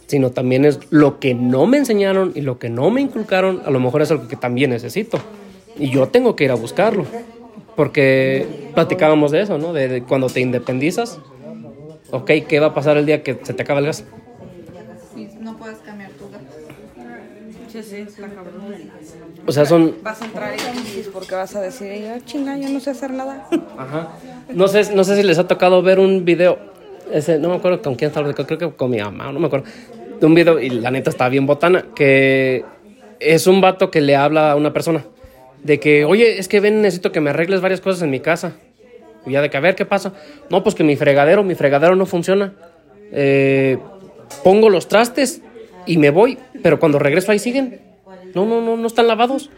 sino 0.07 0.31
también 0.31 0.65
es 0.65 0.80
lo 0.91 1.19
que 1.19 1.34
no 1.34 1.65
me 1.65 1.77
enseñaron 1.77 2.31
y 2.35 2.41
lo 2.41 2.60
que 2.60 2.69
no 2.69 2.89
me 2.91 3.02
inculcaron, 3.02 3.61
a 3.65 3.72
lo 3.72 3.80
mejor 3.80 4.02
es 4.02 4.11
algo 4.11 4.27
que 4.27 4.35
también 4.35 4.69
necesito. 4.69 5.18
Y 5.77 5.89
yo 5.89 6.07
tengo 6.07 6.35
que 6.35 6.45
ir 6.45 6.52
a 6.52 6.56
buscarlo. 6.56 7.06
Porque 7.76 8.45
platicábamos 8.73 9.31
de 9.31 9.41
eso, 9.41 9.57
¿no? 9.57 9.73
De, 9.73 9.88
de 9.89 10.03
cuando 10.03 10.27
te 10.30 10.39
independizas, 10.39 11.19
ok, 12.11 12.31
¿qué 12.47 12.60
va 12.60 12.68
a 12.68 12.73
pasar 12.73 12.95
el 12.97 13.06
día 13.06 13.22
que 13.23 13.38
se 13.43 13.53
te 13.53 13.64
acabe 13.64 13.80
el 13.81 13.88
gas? 13.88 14.06
No 15.41 15.57
puedes 15.57 15.77
cambiar 15.80 16.11
tu 16.11 16.30
gas. 16.30 16.41
Sí, 17.72 17.84
sí, 17.84 17.95
está 17.97 18.27
cabrón. 18.30 18.64
O 19.48 19.52
sea, 19.52 19.66
son... 19.66 19.96
Vas 20.02 20.22
a 20.22 20.26
entrar 20.26 20.54
en 20.54 20.60
crisis 20.60 21.08
porque 21.14 21.36
vas 21.36 21.56
a 21.56 21.62
decir, 21.62 22.08
"Ah, 22.12 22.20
chinga, 22.26 22.58
yo 22.58 22.70
no 22.70 22.80
sé 22.80 22.90
hacer 22.90 23.12
nada. 23.12 23.48
Ajá. 23.78 24.10
No 24.54 24.68
sé, 24.68 24.94
no 24.96 25.04
sé 25.04 25.16
si 25.16 25.24
les 25.24 25.38
ha 25.38 25.48
tocado 25.48 25.82
ver 25.82 26.00
un 26.00 26.26
video, 26.26 26.58
ese, 27.12 27.38
no 27.38 27.50
me 27.50 27.56
acuerdo 27.56 27.82
con 27.82 27.96
quién 27.96 28.10
estaba, 28.10 28.34
creo 28.34 28.58
que 28.58 28.72
con 28.72 28.90
mi 28.90 29.00
mamá, 29.00 29.32
no 29.32 29.40
me 29.40 29.48
acuerdo, 29.48 29.66
de 30.20 30.26
un 30.26 30.34
video, 30.34 30.60
y 30.60 30.70
la 30.70 30.90
neta 30.92 31.10
está 31.10 31.30
bien 31.30 31.46
botana, 31.46 31.86
que 31.96 32.66
es 33.20 33.46
un 33.48 33.62
vato 33.62 33.92
que 33.92 34.02
le 34.02 34.16
habla 34.16 34.52
a 34.52 34.56
una 34.56 34.74
persona, 34.74 35.06
de 35.64 35.80
que, 35.80 36.06
oye, 36.06 36.40
es 36.40 36.48
que 36.48 36.60
ven, 36.60 36.82
necesito 36.82 37.12
que 37.12 37.22
me 37.22 37.30
arregles 37.30 37.62
varias 37.62 37.82
cosas 37.82 38.02
en 38.02 38.10
mi 38.10 38.20
casa. 38.20 38.54
Y 39.26 39.32
ya 39.32 39.42
de 39.42 39.50
que, 39.50 39.58
a 39.58 39.60
ver, 39.60 39.76
¿qué 39.76 39.86
pasa? 39.86 40.14
No, 40.50 40.64
pues 40.64 40.76
que 40.76 40.84
mi 40.84 40.96
fregadero, 40.96 41.44
mi 41.44 41.56
fregadero 41.56 41.96
no 41.96 42.06
funciona. 42.06 42.54
Eh, 43.12 43.78
pongo 44.44 44.70
los 44.70 44.88
trastes 44.88 45.42
y 45.88 45.98
me 45.98 46.12
voy, 46.12 46.38
pero 46.62 46.80
cuando 46.80 47.00
regreso 47.00 47.32
ahí 47.32 47.40
siguen. 47.40 47.80
No, 48.36 48.45
no, 48.45 48.62
no, 48.62 48.78
no 48.78 48.86
están 48.88 49.07
lavados. 49.07 49.49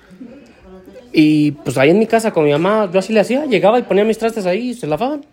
Y 1.12 1.52
pues 1.52 1.78
ahí 1.78 1.90
en 1.90 1.99
mi 1.99 2.06
casa 2.08 2.32
con 2.32 2.44
mi 2.45 2.52
mamá, 2.52 2.90
yo 2.91 2.99
así 2.99 3.12
le 3.12 3.20
hacía, 3.20 3.45
llegaba 3.45 3.80
y 3.80 3.84
ponía 3.84 4.04
mis 4.04 4.18
trastes 4.18 4.45
ahí 4.45 4.70
y 4.70 4.74
se 4.74 4.88
lavaban. 4.88 5.26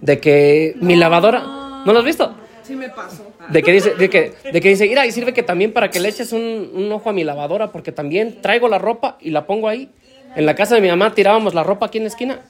De 0.00 0.18
que 0.18 0.74
mi 0.80 0.96
lavadora, 0.96 1.40
¿no 1.86 1.92
lo 1.92 1.98
has 2.00 2.04
visto? 2.04 2.34
Sí 2.62 2.74
me 2.74 2.88
pasó. 2.88 3.24
De 3.48 3.62
que 3.62 3.72
dice, 3.72 3.94
de 3.94 4.10
que, 4.10 4.32
de 4.52 4.60
que 4.60 4.68
dice, 4.68 4.86
mira, 4.88 5.06
y 5.06 5.12
sirve 5.12 5.32
que 5.32 5.42
también 5.42 5.72
para 5.72 5.90
que 5.90 6.00
le 6.00 6.08
eches 6.08 6.32
un, 6.32 6.70
un 6.74 6.92
ojo 6.92 7.08
a 7.10 7.12
mi 7.12 7.24
lavadora, 7.24 7.70
porque 7.72 7.92
también 7.92 8.40
traigo 8.42 8.68
la 8.68 8.78
ropa 8.78 9.16
y 9.20 9.30
la 9.30 9.46
pongo 9.46 9.68
ahí. 9.68 9.88
En 10.36 10.44
la 10.44 10.54
casa 10.54 10.74
de 10.74 10.80
mi 10.82 10.88
mamá 10.88 11.14
tirábamos 11.14 11.54
la 11.54 11.62
ropa 11.62 11.86
aquí 11.86 11.98
en 11.98 12.04
la 12.04 12.08
esquina 12.08 12.40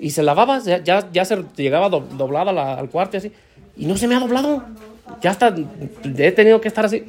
y 0.00 0.10
se 0.10 0.22
lavaba, 0.22 0.58
ya, 0.60 0.82
ya, 0.82 1.08
ya 1.12 1.24
se 1.24 1.44
llegaba 1.56 1.88
do- 1.88 2.00
doblada 2.16 2.52
la- 2.52 2.74
al 2.74 2.88
cuarto 2.90 3.16
y 3.16 3.18
así. 3.18 3.32
Y 3.76 3.86
no 3.86 3.96
se 3.96 4.08
me 4.08 4.16
ha 4.16 4.20
doblado. 4.20 4.64
Ya 5.22 5.30
está, 5.30 5.54
he 6.18 6.32
tenido 6.32 6.60
que 6.60 6.68
estar 6.68 6.84
así. 6.84 7.04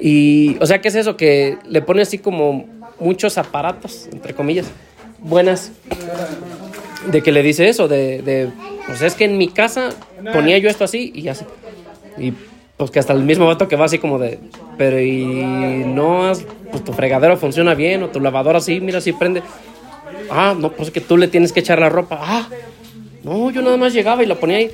Y, 0.00 0.56
o 0.60 0.66
sea, 0.66 0.80
¿qué 0.80 0.88
es 0.88 0.94
eso? 0.94 1.16
Que 1.16 1.58
le 1.68 1.82
pone 1.82 2.02
así 2.02 2.18
como 2.18 2.66
muchos 2.98 3.38
aparatos, 3.38 4.08
entre 4.12 4.34
comillas, 4.34 4.66
buenas, 5.18 5.72
de 7.10 7.22
que 7.22 7.32
le 7.32 7.42
dice 7.42 7.68
eso, 7.68 7.88
de, 7.88 8.22
de, 8.22 8.50
pues 8.86 9.02
es 9.02 9.14
que 9.14 9.24
en 9.24 9.38
mi 9.38 9.48
casa 9.48 9.90
ponía 10.32 10.58
yo 10.58 10.68
esto 10.68 10.84
así 10.84 11.12
y 11.14 11.28
así. 11.28 11.44
Y 12.18 12.32
pues 12.76 12.90
que 12.90 12.98
hasta 12.98 13.12
el 13.12 13.22
mismo 13.22 13.46
vato 13.46 13.68
que 13.68 13.76
va 13.76 13.84
así 13.86 13.98
como 13.98 14.18
de, 14.18 14.38
pero 14.78 15.00
y 15.00 15.82
no, 15.86 16.26
has- 16.28 16.44
pues 16.70 16.82
tu 16.84 16.92
fregadero 16.92 17.36
funciona 17.36 17.74
bien 17.74 18.02
o 18.02 18.08
tu 18.08 18.20
lavadora 18.20 18.58
así, 18.58 18.80
mira, 18.80 18.98
así 18.98 19.12
prende. 19.12 19.42
Ah, 20.30 20.54
no, 20.58 20.70
pues 20.72 20.88
es 20.88 20.94
que 20.94 21.00
tú 21.00 21.16
le 21.16 21.28
tienes 21.28 21.52
que 21.52 21.60
echar 21.60 21.78
la 21.80 21.88
ropa. 21.88 22.18
Ah, 22.22 22.48
no, 23.24 23.50
yo 23.50 23.60
nada 23.62 23.76
más 23.76 23.92
llegaba 23.92 24.22
y 24.22 24.26
la 24.26 24.36
ponía 24.36 24.58
ahí. 24.58 24.70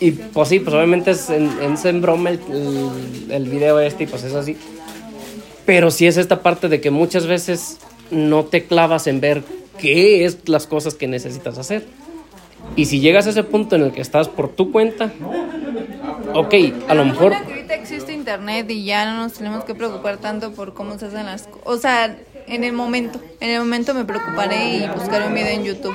Y 0.00 0.10
pues 0.12 0.48
sí, 0.48 0.58
pues 0.58 0.74
obviamente 0.74 1.12
es 1.12 1.30
en, 1.30 1.50
en, 1.60 2.02
broma 2.02 2.30
el, 2.30 2.40
el, 3.30 3.48
video 3.48 3.80
este 3.80 4.04
y 4.04 4.06
pues 4.06 4.24
es 4.24 4.34
así. 4.34 4.56
Pero 5.64 5.90
sí 5.90 6.06
es 6.06 6.16
esta 6.16 6.42
parte 6.42 6.68
de 6.68 6.80
que 6.80 6.90
muchas 6.90 7.26
veces 7.26 7.78
no 8.10 8.44
te 8.44 8.64
clavas 8.64 9.06
en 9.06 9.20
ver 9.20 9.42
qué 9.78 10.24
es 10.24 10.48
las 10.48 10.66
cosas 10.66 10.94
que 10.94 11.06
necesitas 11.06 11.56
hacer. 11.56 11.86
Y 12.76 12.86
si 12.86 13.00
llegas 13.00 13.26
a 13.26 13.30
ese 13.30 13.44
punto 13.44 13.76
en 13.76 13.82
el 13.82 13.92
que 13.92 14.00
estás 14.00 14.28
por 14.28 14.48
tu 14.48 14.72
cuenta, 14.72 15.12
ok, 16.34 16.54
a 16.88 16.94
lo 16.94 17.04
mejor... 17.04 17.34
Ahorita 17.34 17.74
existe 17.74 18.12
internet 18.12 18.70
y 18.70 18.84
ya 18.84 19.04
no 19.04 19.22
nos 19.22 19.34
tenemos 19.34 19.64
que 19.64 19.74
preocupar 19.74 20.18
tanto 20.18 20.52
por 20.52 20.74
cómo 20.74 20.98
se 20.98 21.06
hacen 21.06 21.26
las 21.26 21.46
cosas. 21.46 21.62
O 21.64 21.76
sea, 21.76 22.16
en 22.46 22.64
el 22.64 22.72
momento, 22.72 23.20
en 23.40 23.50
el 23.50 23.58
momento 23.60 23.94
me 23.94 24.04
preocuparé 24.04 24.76
y 24.76 24.88
buscaré 24.88 25.26
un 25.26 25.34
video 25.34 25.48
en 25.48 25.64
YouTube. 25.64 25.94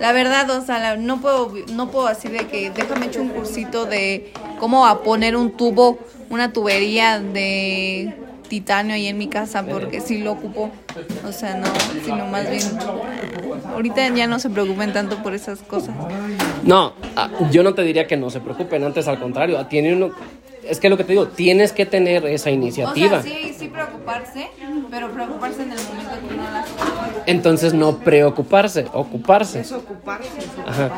La 0.00 0.12
verdad, 0.12 0.48
o 0.50 0.64
sea, 0.64 0.78
la- 0.78 0.96
no 0.96 1.20
puedo, 1.20 1.52
no 1.72 1.90
puedo 1.90 2.06
así 2.06 2.28
de 2.28 2.46
que 2.46 2.70
déjame 2.70 3.06
echar 3.06 3.22
un 3.22 3.28
cursito 3.30 3.86
de 3.86 4.32
cómo 4.60 4.86
a 4.86 5.02
poner 5.02 5.36
un 5.36 5.52
tubo, 5.52 5.98
una 6.30 6.52
tubería 6.52 7.18
de 7.20 8.14
titanio 8.48 8.94
ahí 8.94 9.06
en 9.08 9.18
mi 9.18 9.26
casa, 9.28 9.64
porque 9.64 10.00
sí 10.00 10.18
lo 10.18 10.32
ocupo. 10.32 10.70
O 11.26 11.32
sea, 11.32 11.56
no, 11.56 11.66
sino 12.04 12.26
más 12.26 12.48
bien. 12.48 12.62
Ahorita 13.72 14.08
ya 14.14 14.26
no 14.26 14.38
se 14.38 14.50
preocupen 14.50 14.92
tanto 14.92 15.22
por 15.22 15.34
esas 15.34 15.60
cosas. 15.60 15.94
No, 16.62 16.92
ah, 17.16 17.30
yo 17.50 17.62
no 17.62 17.74
te 17.74 17.82
diría 17.82 18.06
que 18.06 18.16
no 18.16 18.30
se 18.30 18.40
preocupen, 18.40 18.84
antes 18.84 19.08
al 19.08 19.18
contrario, 19.18 19.64
tiene 19.66 19.94
uno, 19.94 20.10
es 20.68 20.80
que 20.80 20.88
lo 20.88 20.96
que 20.96 21.04
te 21.04 21.12
digo, 21.12 21.28
tienes 21.28 21.72
que 21.72 21.86
tener 21.86 22.26
esa 22.26 22.50
iniciativa. 22.50 23.18
O 23.18 23.22
sea, 23.22 23.32
sí, 23.32 23.54
sí 23.58 23.68
preocuparse, 23.68 24.48
pero 24.90 25.10
preocuparse 25.10 25.62
en 25.62 25.72
el 25.72 25.78
momento 25.78 26.10
que 26.28 26.34
uno 26.34 26.42
las 26.52 26.66
Entonces 27.26 27.74
no 27.74 27.98
preocuparse, 27.98 28.86
ocuparse. 28.92 29.60
Ocuparse. 29.74 30.28
Ajá. 30.66 30.90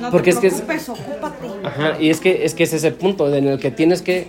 No 0.00 0.10
Porque 0.10 0.32
te 0.32 0.46
es 0.48 0.60
que 0.64 0.74
es, 0.74 0.88
ocúpate. 0.88 1.48
ajá, 1.64 1.96
y 2.00 2.10
es 2.10 2.20
que 2.20 2.44
es 2.44 2.54
que 2.54 2.64
es 2.64 2.72
ese 2.72 2.92
punto 2.92 3.32
en 3.34 3.46
el 3.48 3.58
que 3.58 3.70
tienes 3.70 4.02
que 4.02 4.28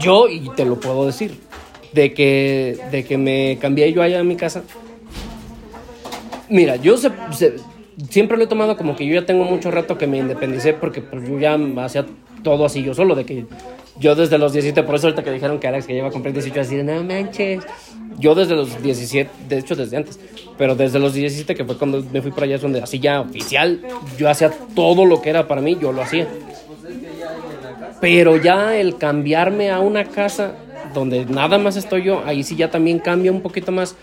yo 0.00 0.28
y 0.28 0.50
te 0.56 0.64
lo 0.64 0.78
puedo 0.78 1.06
decir 1.06 1.38
de 1.92 2.12
que 2.12 2.78
de 2.90 3.04
que 3.04 3.16
me 3.18 3.58
cambié 3.60 3.92
yo 3.92 4.02
allá 4.02 4.18
en 4.20 4.28
mi 4.28 4.36
casa. 4.36 4.62
Mira, 6.50 6.76
yo 6.76 6.96
se- 6.96 7.10
se- 7.32 7.56
siempre 8.10 8.36
lo 8.38 8.44
he 8.44 8.46
tomado 8.46 8.76
como 8.76 8.96
que 8.96 9.06
yo 9.06 9.14
ya 9.20 9.26
tengo 9.26 9.44
mucho 9.44 9.70
rato 9.70 9.98
que 9.98 10.06
me 10.06 10.18
independicé 10.18 10.72
porque 10.72 11.02
pues, 11.02 11.28
yo 11.28 11.38
ya 11.38 11.58
hacía 11.84 12.06
todo 12.48 12.64
así 12.64 12.82
yo 12.82 12.94
solo, 12.94 13.14
de 13.14 13.26
que 13.26 13.44
yo 14.00 14.14
desde 14.14 14.38
los 14.38 14.54
17, 14.54 14.82
por 14.84 14.94
eso 14.94 15.08
ahorita 15.08 15.22
que 15.22 15.30
dijeron 15.30 15.58
que 15.58 15.68
Alex 15.68 15.86
que 15.86 15.92
lleva 15.92 16.08
a 16.08 16.10
cumplir 16.10 16.32
18, 16.32 16.58
así 16.58 16.76
de 16.76 16.82
no 16.82 17.04
manches. 17.04 17.62
Yo 18.18 18.34
desde 18.34 18.56
los 18.56 18.82
17, 18.82 19.30
de 19.50 19.58
hecho 19.58 19.76
desde 19.76 19.98
antes, 19.98 20.18
pero 20.56 20.74
desde 20.74 20.98
los 20.98 21.12
17 21.12 21.54
que 21.54 21.64
fue 21.66 21.76
cuando 21.76 22.02
me 22.10 22.22
fui 22.22 22.30
para 22.30 22.44
allá, 22.44 22.56
es 22.56 22.62
donde 22.62 22.80
así 22.80 23.00
ya 23.00 23.20
oficial, 23.20 23.82
yo 24.16 24.30
hacía 24.30 24.50
todo 24.74 25.04
lo 25.04 25.20
que 25.20 25.28
era 25.28 25.46
para 25.46 25.60
mí, 25.60 25.76
yo 25.78 25.92
lo 25.92 26.00
hacía. 26.00 26.26
Pero 28.00 28.38
ya 28.38 28.74
el 28.76 28.96
cambiarme 28.96 29.70
a 29.70 29.80
una 29.80 30.06
casa 30.06 30.54
donde 30.94 31.26
nada 31.26 31.58
más 31.58 31.76
estoy 31.76 32.04
yo, 32.04 32.22
ahí 32.24 32.44
sí 32.44 32.56
ya 32.56 32.70
también 32.70 33.00
cambia 33.00 33.30
un 33.30 33.42
poquito 33.42 33.72
más, 33.72 33.94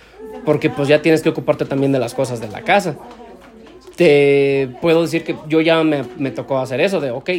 porque 0.45 0.69
pues 0.69 0.88
ya 0.88 1.01
tienes 1.01 1.23
que 1.23 1.30
ocuparte 1.30 1.65
también 1.65 1.91
de 1.91 1.97
las 1.97 2.13
cosas 2.13 2.39
de 2.39 2.47
la 2.47 2.61
casa. 2.61 2.95
Te 3.95 4.69
puedo 4.81 5.01
decir 5.01 5.23
que 5.23 5.35
yo 5.47 5.61
ya 5.61 5.84
me, 5.84 6.03
me 6.17 6.30
tocó 6.30 6.59
hacer 6.59 6.80
eso, 6.80 6.99
de, 7.01 7.09
ok, 7.09 7.30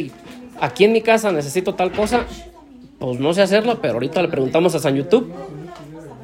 aquí 0.59 0.85
en 0.85 0.93
mi 0.93 1.01
casa 1.01 1.31
necesito 1.31 1.75
tal 1.75 1.91
cosa, 1.91 2.25
pues 2.99 3.19
no 3.19 3.33
sé 3.33 3.41
hacerla, 3.41 3.79
pero 3.81 3.95
ahorita 3.95 4.21
le 4.21 4.27
preguntamos 4.27 4.75
a 4.75 4.79
San 4.79 4.95
YouTube. 4.95 5.31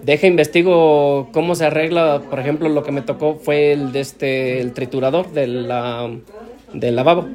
Deja 0.03 0.27
investigo 0.27 1.29
cómo 1.31 1.55
se 1.55 1.65
arregla, 1.65 2.21
por 2.29 2.39
ejemplo, 2.39 2.67
lo 2.67 2.83
que 2.83 2.91
me 2.91 3.01
tocó 3.01 3.35
fue 3.35 3.71
el 3.71 3.93
de 3.93 4.01
este 4.01 4.59
el 4.59 4.73
triturador 4.73 5.31
de 5.31 5.47
la, 5.47 6.09
del 6.73 6.95
lavabo 6.95 7.25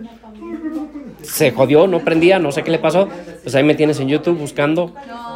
se 1.23 1.51
jodió, 1.51 1.87
no 1.87 2.01
prendía, 2.01 2.39
no 2.39 2.53
sé 2.53 2.63
qué 2.63 2.71
le 2.71 2.79
pasó. 2.79 3.09
Pues 3.43 3.55
ahí 3.55 3.65
me 3.65 3.75
tienes 3.75 4.01
en 4.01 4.09
YouTube 4.09 4.39
buscando 4.39 4.95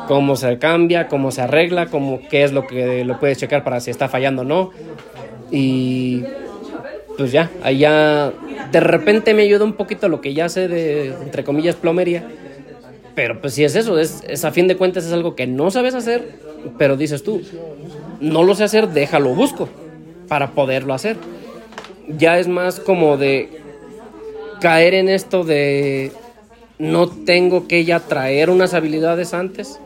cómo 0.09 0.37
se 0.37 0.59
cambia, 0.59 1.09
cómo 1.09 1.31
se 1.31 1.43
arregla, 1.43 1.87
cómo, 1.87 2.21
qué 2.31 2.45
es 2.45 2.53
lo 2.53 2.67
que 2.67 3.05
lo 3.05 3.19
puedes 3.19 3.39
checar 3.39 3.65
para 3.65 3.81
si 3.81 3.91
está 3.91 4.09
fallando 4.09 4.43
o 4.43 4.45
no. 4.45 4.71
Y 5.51 6.25
pues 7.17 7.33
ya, 7.33 7.51
ahí 7.63 7.79
ya 7.79 8.33
de 8.71 8.81
repente 8.81 9.35
me 9.35 9.43
ayuda 9.43 9.65
un 9.65 9.75
poquito 9.75 10.09
lo 10.09 10.21
que 10.21 10.35
ya 10.35 10.49
sé 10.49 10.69
de, 10.69 11.09
entre 11.23 11.45
comillas, 11.45 11.77
plomería. 11.77 12.25
Pero 13.15 13.41
pues 13.41 13.55
sí 13.55 13.65
es 13.65 13.77
eso, 13.77 13.99
es, 13.99 14.23
es 14.27 14.45
a 14.45 14.53
fin 14.53 14.69
de 14.69 14.77
cuentas 14.77 15.05
es 15.05 15.13
algo 15.13 15.35
que 15.37 15.47
no 15.47 15.71
sabes 15.71 15.95
hacer, 15.95 16.39
pero 16.79 16.97
dices 16.97 17.23
tú, 17.23 17.43
no 18.21 18.43
lo 18.43 18.55
sé 18.55 18.65
hacer, 18.65 18.89
déjalo 18.89 19.35
busco 19.35 19.69
para 20.29 20.53
poderlo 20.53 20.95
hacer. 20.95 21.17
Ya 22.09 22.39
es 22.39 22.49
más 22.49 22.81
como 22.81 23.17
de 23.17 23.51
caer 24.61 24.95
en 24.95 25.09
esto 25.09 25.45
de 25.45 26.13
no 26.79 27.09
tengo 27.09 27.69
que 27.69 27.85
ya 27.85 28.01
traer 28.01 28.49
unas 28.49 28.75
habilidades 28.75 29.35
antes, 29.35 29.79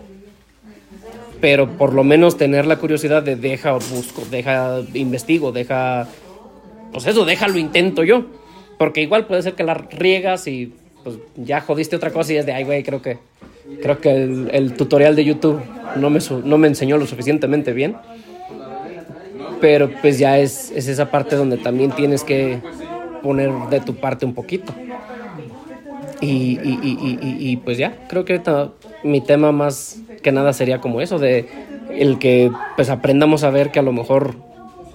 pero 1.41 1.69
por 1.77 1.93
lo 1.93 2.05
menos 2.05 2.37
tener 2.37 2.65
la 2.67 2.77
curiosidad 2.77 3.23
de 3.23 3.37
deja 3.37 3.73
busco, 3.73 4.23
deja 4.31 4.81
investigo, 4.95 5.51
deja 5.53 6.07
pues 6.97 7.09
eso, 7.09 7.27
déjalo 7.27 7.59
intento 7.59 8.05
yo, 8.05 8.25
porque 8.79 9.03
igual 9.03 9.27
puede 9.27 9.43
ser 9.43 9.53
que 9.53 9.65
la 9.65 9.75
riegas 9.75 10.47
y 10.47 10.73
pues 11.05 11.17
ya 11.37 11.61
jodiste 11.61 11.95
otra 11.95 12.11
cosa 12.11 12.33
y 12.33 12.37
es 12.37 12.47
de 12.47 12.55
ay 12.55 12.65
güey, 12.65 12.83
creo 12.83 13.03
que 13.03 13.19
creo 13.83 14.01
que 14.01 14.11
el, 14.51 14.73
tutorial 14.79 15.15
de 15.15 15.27
YouTube 15.27 15.61
no 15.97 16.09
me 16.09 16.21
no 16.43 16.57
me 16.57 16.69
enseñó 16.69 16.97
lo 16.97 17.07
suficientemente 17.07 17.75
bien. 17.75 17.97
Pero 19.61 19.91
pues 20.01 20.19
ya 20.19 20.39
es, 20.39 20.71
es 20.75 20.89
esa 20.89 21.11
parte 21.11 21.37
donde 21.37 21.59
también 21.59 21.91
tienes 21.91 22.25
que 22.25 22.61
poner 23.23 23.51
de 23.69 23.81
tu 23.81 23.97
parte 23.97 24.25
un 24.25 24.33
poquito. 24.33 24.73
Y, 26.23 26.59
y- 26.63 26.79
y- 26.83 27.51
y- 27.51 27.57
pues 27.59 27.77
ya, 27.77 28.07
creo 28.09 28.25
que 28.25 28.41
mi 29.05 29.21
tema 29.21 29.53
más 29.53 29.99
que 30.23 30.33
nada 30.33 30.55
sería 30.55 30.81
como 30.81 31.03
eso, 31.03 31.19
de 31.19 31.47
el 31.91 32.19
que 32.19 32.51
pues 32.75 32.89
aprendamos 32.89 33.45
a 33.45 33.51
ver 33.51 33.71
que 33.71 33.81
a 33.81 33.83
lo 33.83 33.93
mejor 33.93 34.35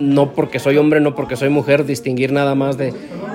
no 0.02 0.34
porque 0.34 0.60
soy 0.60 0.78
hombre, 0.78 0.99
no 0.99 1.15
porque 1.15 1.36
soy 1.36 1.49
mujer, 1.49 1.86
distinguir 1.86 2.32
nada 2.32 2.56
más 2.56 2.78
de, 2.78 2.94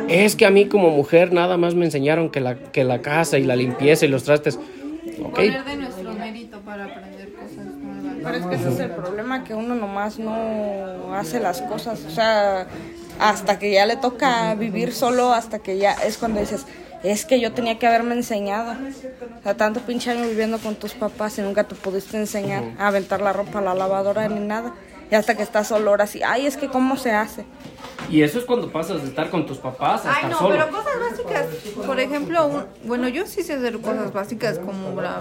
es 0.09 0.36
que 0.36 0.47
a 0.47 0.51
mí 0.51 0.66
como 0.66 0.90
mujer 0.90 1.32
nada 1.32 1.56
más 1.56 1.74
me 1.74 1.84
enseñaron 1.84 2.30
que 2.30 2.40
la, 2.40 2.56
que 2.56 2.84
la 2.84 3.02
casa 3.02 3.38
y 3.38 3.44
la 3.44 3.56
limpieza 3.56 4.05
y 4.05 4.09
los 4.09 4.24
trastes. 4.24 4.59
Ok, 5.22 5.34
Poner 5.36 5.64
de 5.64 5.76
nuestro 5.76 6.12
mérito 6.12 6.60
para 6.60 6.84
aprender 6.84 7.32
cosas 7.32 7.64
nuevas. 7.64 8.14
Pero 8.22 8.36
es 8.36 8.47
que 8.47 8.55
ese 8.56 8.68
es 8.74 8.80
el 8.80 8.90
problema, 8.90 9.44
que 9.44 9.55
uno 9.55 9.74
nomás 9.74 10.18
no 10.18 11.14
hace 11.14 11.40
las 11.40 11.62
cosas. 11.62 12.05
O 12.06 12.10
sea, 12.10 12.66
hasta 13.18 13.59
que 13.59 13.72
ya 13.72 13.86
le 13.86 13.97
toca 13.97 14.55
vivir 14.55 14.93
solo, 14.93 15.32
hasta 15.32 15.60
que 15.60 15.78
ya 15.78 15.93
es 15.93 16.18
cuando 16.18 16.40
dices, 16.40 16.66
es 17.02 17.24
que 17.24 17.40
yo 17.40 17.52
tenía 17.52 17.78
que 17.78 17.86
haberme 17.86 18.14
enseñado. 18.14 18.72
O 18.72 19.43
sea, 19.43 19.56
tanto 19.56 19.80
pinche 19.80 20.10
año 20.10 20.26
viviendo 20.28 20.59
con 20.59 20.74
tus 20.74 20.94
papás 20.94 21.38
y 21.38 21.43
nunca 21.43 21.64
te 21.64 21.74
pudiste 21.74 22.16
enseñar 22.16 22.64
a 22.78 22.88
aventar 22.88 23.20
la 23.20 23.32
ropa 23.32 23.60
a 23.60 23.62
la 23.62 23.74
lavadora 23.74 24.28
ni 24.28 24.40
nada. 24.40 24.74
Y 25.11 25.15
hasta 25.15 25.37
que 25.37 25.43
estás 25.43 25.69
solo 25.69 25.91
ahora 25.91 26.05
así, 26.05 26.23
ay, 26.24 26.47
es 26.47 26.57
que 26.57 26.69
cómo 26.69 26.97
se 26.97 27.12
hace. 27.12 27.45
y 28.11 28.23
eso 28.23 28.39
es 28.41 28.45
cuando 28.45 28.73
pasas 28.73 29.03
de 29.03 29.09
estar 29.09 29.31
con 29.31 29.47
tus 29.47 29.59
papás 29.59 30.05
a 30.05 30.11
Ay, 30.11 30.15
estar 30.16 30.31
no, 30.33 30.39
solo. 30.39 30.55
pero 30.57 30.69
cosas 30.70 30.93
básicas. 31.11 31.47
Por 31.87 32.01
ejemplo, 32.01 32.47
un- 32.47 32.65
bueno, 32.85 33.07
yo 33.09 33.24
sí 33.27 33.43
sé 33.43 33.55
hacer 33.55 33.78
cosas 33.81 34.12
básicas 34.12 34.59
como 34.59 35.01
la... 35.01 35.20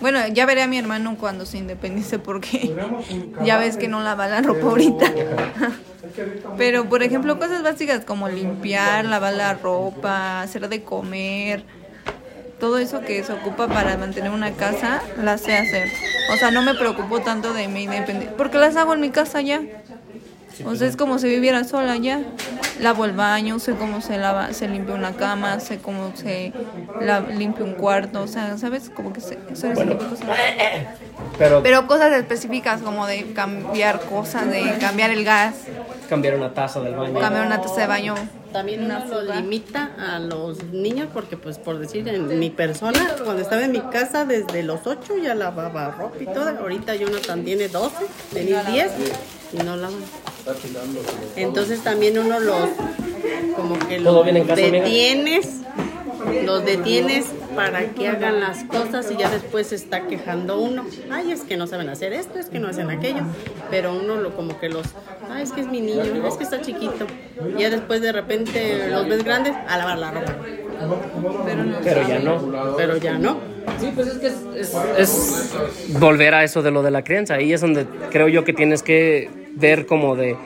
Bueno, 0.00 0.20
ya 0.28 0.46
veré 0.46 0.62
a 0.62 0.68
mi 0.68 0.78
hermano 0.78 1.16
cuando 1.18 1.46
se 1.46 1.58
independice 1.58 2.18
porque 2.20 2.74
ya 3.44 3.58
ves 3.58 3.76
que 3.76 3.88
no 3.88 4.02
lava 4.02 4.28
la 4.28 4.40
ropa 4.42 4.66
ahorita. 4.68 5.12
Pero, 6.56 6.88
por 6.88 7.02
ejemplo, 7.02 7.38
cosas 7.38 7.62
básicas 7.62 8.04
como 8.04 8.28
limpiar, 8.28 9.04
lavar 9.04 9.34
la 9.34 9.54
ropa, 9.54 10.42
hacer 10.42 10.68
de 10.68 10.82
comer, 10.84 11.64
todo 12.58 12.78
eso 12.78 13.00
que 13.00 13.22
se 13.24 13.32
ocupa 13.32 13.68
para 13.68 13.96
mantener 13.96 14.30
una 14.30 14.52
casa, 14.52 15.02
las 15.22 15.42
sé 15.42 15.56
hacer. 15.56 15.88
O 16.32 16.36
sea, 16.36 16.50
no 16.50 16.62
me 16.62 16.74
preocupo 16.74 17.20
tanto 17.20 17.52
de 17.52 17.68
mi 17.68 17.84
independencia, 17.84 18.36
porque 18.36 18.58
las 18.58 18.76
hago 18.76 18.94
en 18.94 19.00
mi 19.00 19.10
casa 19.10 19.40
ya. 19.40 19.62
O 20.64 20.76
sea, 20.76 20.86
es 20.86 20.96
como 20.96 21.18
si 21.18 21.28
viviera 21.28 21.64
sola 21.64 21.96
ya. 21.96 22.22
Lavo 22.80 23.04
el 23.04 23.12
baño, 23.12 23.58
sé 23.58 23.74
cómo 23.74 24.00
se 24.00 24.18
lava, 24.18 24.52
se 24.52 24.68
limpia 24.68 24.94
una 24.94 25.12
cama, 25.12 25.58
sé 25.60 25.78
cómo 25.78 26.12
se 26.14 26.52
la, 27.00 27.20
limpia 27.20 27.64
un 27.64 27.74
cuarto, 27.74 28.22
o 28.22 28.26
sea, 28.26 28.56
¿sabes? 28.58 28.90
Como 28.90 29.12
que 29.12 29.20
sé, 29.20 29.36
tipo 29.36 29.84
de 29.84 29.96
cosas. 29.96 30.28
pero, 31.38 31.62
Pero 31.62 31.86
cosas 31.86 32.12
específicas 32.12 32.82
como 32.82 33.06
de 33.06 33.32
cambiar 33.32 34.00
cosas, 34.00 34.50
de 34.50 34.76
cambiar 34.80 35.10
el 35.10 35.24
gas, 35.24 35.54
cambiar 36.08 36.34
una 36.34 36.52
taza 36.52 36.80
del 36.80 36.94
baño. 36.94 37.18
cambiar 37.18 37.46
una 37.46 37.60
taza 37.60 37.80
de 37.80 37.86
baño. 37.86 38.14
También 38.54 38.84
uno 38.84 39.04
lo 39.04 39.34
limita 39.34 39.96
a 39.98 40.20
los 40.20 40.62
niños 40.66 41.08
porque, 41.12 41.36
pues, 41.36 41.58
por 41.58 41.80
decir, 41.80 42.06
en 42.06 42.38
mi 42.38 42.50
persona, 42.50 43.16
cuando 43.24 43.42
estaba 43.42 43.64
en 43.64 43.72
mi 43.72 43.80
casa, 43.80 44.24
desde 44.24 44.62
los 44.62 44.86
8 44.86 45.16
ya 45.20 45.34
lavaba 45.34 45.90
ropa 45.90 46.18
y 46.20 46.26
todo. 46.26 46.50
Ahorita 46.50 46.94
Jonathan 46.94 47.44
tiene 47.44 47.66
12, 47.66 47.96
tenía 48.32 48.62
10 48.62 48.92
y 49.54 49.56
no 49.56 49.74
lavan. 49.74 49.98
Entonces 51.34 51.82
también 51.82 52.16
uno 52.16 52.38
los, 52.38 52.68
como 53.56 53.76
que 53.88 53.98
¿Todo 53.98 54.24
los 54.24 54.46
detienes, 54.56 55.48
los 56.44 56.64
detienes 56.64 57.26
para 57.54 57.86
que 57.90 58.08
hagan 58.08 58.40
las 58.40 58.64
cosas 58.64 59.10
y 59.10 59.16
ya 59.16 59.28
después 59.30 59.68
se 59.68 59.74
está 59.76 60.06
quejando 60.06 60.58
uno. 60.60 60.84
Ay, 61.10 61.32
es 61.32 61.42
que 61.42 61.56
no 61.56 61.66
saben 61.66 61.88
hacer 61.88 62.12
esto, 62.12 62.38
es 62.38 62.46
que 62.46 62.58
no 62.58 62.68
hacen 62.68 62.90
aquello. 62.90 63.22
Pero 63.70 63.92
uno 63.94 64.16
lo 64.16 64.34
como 64.36 64.58
que 64.58 64.68
los, 64.68 64.86
ay, 65.30 65.42
es 65.42 65.52
que 65.52 65.60
es 65.62 65.66
mi 65.66 65.80
niño, 65.80 66.02
es 66.26 66.36
que 66.36 66.44
está 66.44 66.60
chiquito. 66.60 67.06
Y 67.56 67.62
ya 67.62 67.70
después 67.70 68.00
de 68.00 68.12
repente 68.12 68.88
los 68.90 69.08
ves 69.08 69.24
grandes 69.24 69.54
a 69.68 69.76
lavar 69.78 69.98
la 69.98 70.10
ropa. 70.10 70.34
Pero 71.84 72.08
ya 72.08 72.18
no. 72.18 72.74
Pero 72.76 72.96
ya 72.96 73.18
no. 73.18 73.38
Sí, 73.80 73.90
pues 73.94 74.08
es 74.08 74.18
que 74.18 74.26
es, 74.26 74.34
es- 74.56 74.74
es 74.98 75.54
volver 75.98 76.34
a 76.34 76.44
eso 76.44 76.62
de 76.62 76.70
lo 76.70 76.82
de 76.82 76.90
la 76.90 77.02
crianza. 77.02 77.34
Ahí 77.34 77.52
es 77.52 77.60
donde 77.60 77.86
creo 78.10 78.28
yo 78.28 78.44
que 78.44 78.52
tienes 78.52 78.82
que 78.82 79.30
ver 79.54 79.86
como 79.86 80.16
de 80.16 80.36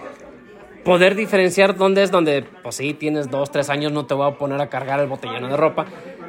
poder 0.82 1.14
diferenciar 1.14 1.76
dónde 1.76 2.02
es 2.02 2.10
donde, 2.10 2.42
pues 2.62 2.76
sí, 2.76 2.94
tienes 2.94 3.30
dos, 3.30 3.50
tres 3.50 3.70
años, 3.70 3.92
no 3.92 4.06
te 4.06 4.14
voy 4.14 4.28
a 4.30 4.38
poner 4.38 4.60
a 4.60 4.68
cargar 4.70 5.00
el 5.00 5.06
botellón 5.09 5.48
de 5.48 5.56
ropa. 5.56 5.86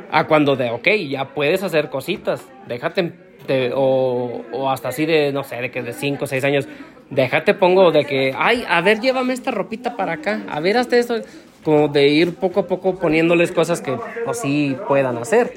A 0.10 0.28
cuando 0.28 0.56
de, 0.56 0.72
ok, 0.72 0.88
ya 1.10 1.34
puedes 1.34 1.62
hacer 1.64 1.90
cositas, 1.90 2.52
déjate, 2.66 3.14
te- 3.46 3.72
o, 3.76 4.48
o 4.50 4.70
hasta 4.72 4.90
así 4.90 5.06
de, 5.06 5.32
no 5.32 5.44
sé, 5.44 5.58
de 5.62 5.70
que 5.72 5.84
de 5.84 5.94
cinco, 5.94 6.26
seis 6.28 6.44
años, 6.44 6.68
déjate 7.10 7.54
pongo 7.54 7.92
de 7.92 8.06
que, 8.06 8.34
ay, 8.36 8.66
a 8.68 8.82
ver, 8.82 9.00
llévame 9.00 9.34
esta 9.34 9.52
ropita 9.52 9.96
para 9.96 10.14
acá, 10.14 10.44
a 10.48 10.60
ver, 10.60 10.78
hasta 10.78 10.98
esto. 10.98 11.16
como 11.64 11.88
de 11.90 12.08
ir 12.08 12.40
poco 12.40 12.62
a 12.62 12.68
poco 12.68 13.00
poniéndoles 13.00 13.52
cosas 13.52 13.82
que 13.82 14.02
pues, 14.24 14.40
sí 14.40 14.84
puedan 14.88 15.18
hacer. 15.18 15.54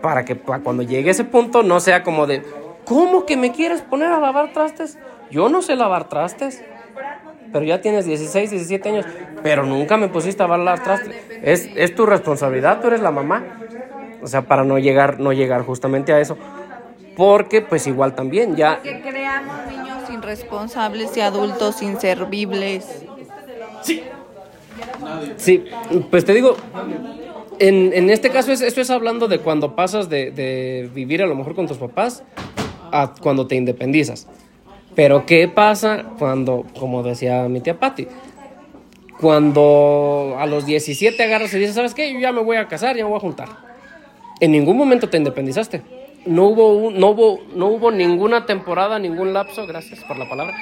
Para 0.00 0.24
que 0.24 0.36
pa- 0.36 0.62
cuando 0.62 0.82
llegue 0.82 1.10
ese 1.10 1.24
punto 1.24 1.62
no 1.62 1.80
sea 1.80 2.02
como 2.02 2.26
de, 2.26 2.44
¿cómo 2.84 3.26
que 3.26 3.36
me 3.36 3.52
quieres 3.52 3.82
poner 3.82 4.08
a 4.12 4.20
lavar 4.20 4.52
trastes? 4.52 4.98
Yo 5.30 5.48
no 5.48 5.62
sé 5.62 5.76
lavar 5.76 6.08
trastes. 6.08 6.64
Pero 7.52 7.64
ya 7.64 7.80
tienes 7.80 8.04
16, 8.06 8.50
17 8.50 8.88
años, 8.88 9.06
pero 9.42 9.64
nunca 9.64 9.96
me 9.96 10.08
pusiste 10.08 10.42
a 10.42 10.48
lavar 10.48 10.82
trastes. 10.82 11.14
Es, 11.42 11.70
es 11.74 11.94
tu 11.94 12.06
responsabilidad, 12.06 12.80
tú 12.80 12.88
eres 12.88 13.00
la 13.00 13.10
mamá. 13.10 13.44
O 14.22 14.26
sea, 14.26 14.42
para 14.42 14.64
no 14.64 14.78
llegar, 14.78 15.20
no 15.20 15.32
llegar 15.32 15.62
justamente 15.62 16.12
a 16.12 16.20
eso. 16.20 16.36
Porque 17.16 17.62
pues 17.62 17.86
igual 17.86 18.14
también 18.14 18.56
ya 18.56 18.82
Que 18.82 19.00
creamos 19.00 19.56
niños 19.68 20.10
irresponsables 20.10 21.16
y 21.16 21.20
adultos 21.20 21.82
inservibles. 21.82 23.04
Sí, 25.36 25.64
pues 26.10 26.24
te 26.24 26.34
digo, 26.34 26.56
en, 27.58 27.92
en 27.94 28.10
este 28.10 28.30
caso 28.30 28.52
es, 28.52 28.60
esto 28.60 28.80
es 28.80 28.90
hablando 28.90 29.28
de 29.28 29.38
cuando 29.38 29.74
pasas 29.74 30.08
de, 30.08 30.30
de 30.30 30.90
vivir 30.92 31.22
a 31.22 31.26
lo 31.26 31.34
mejor 31.34 31.54
con 31.54 31.66
tus 31.66 31.78
papás 31.78 32.22
a 32.92 33.14
cuando 33.20 33.46
te 33.46 33.54
independizas. 33.56 34.26
Pero 34.96 35.26
¿qué 35.26 35.46
pasa 35.46 36.06
cuando, 36.18 36.64
como 36.80 37.02
decía 37.02 37.46
mi 37.48 37.60
tía 37.60 37.78
Patti, 37.78 38.08
cuando 39.20 40.36
a 40.38 40.46
los 40.46 40.64
17 40.66 41.22
agarras 41.22 41.52
y 41.52 41.58
dices, 41.58 41.74
¿sabes 41.74 41.94
qué? 41.94 42.12
Yo 42.12 42.18
ya 42.18 42.32
me 42.32 42.40
voy 42.40 42.56
a 42.56 42.66
casar, 42.66 42.96
ya 42.96 43.04
me 43.04 43.10
voy 43.10 43.18
a 43.18 43.20
juntar. 43.20 43.48
En 44.40 44.52
ningún 44.52 44.76
momento 44.76 45.08
te 45.08 45.18
independizaste. 45.18 45.82
No 46.24 46.46
hubo, 46.46 46.90
no 46.90 47.10
hubo, 47.10 47.40
no 47.54 47.66
hubo 47.66 47.90
ninguna 47.90 48.46
temporada, 48.46 48.98
ningún 48.98 49.34
lapso, 49.34 49.66
gracias 49.66 50.02
por 50.02 50.18
la 50.18 50.28
palabra, 50.28 50.56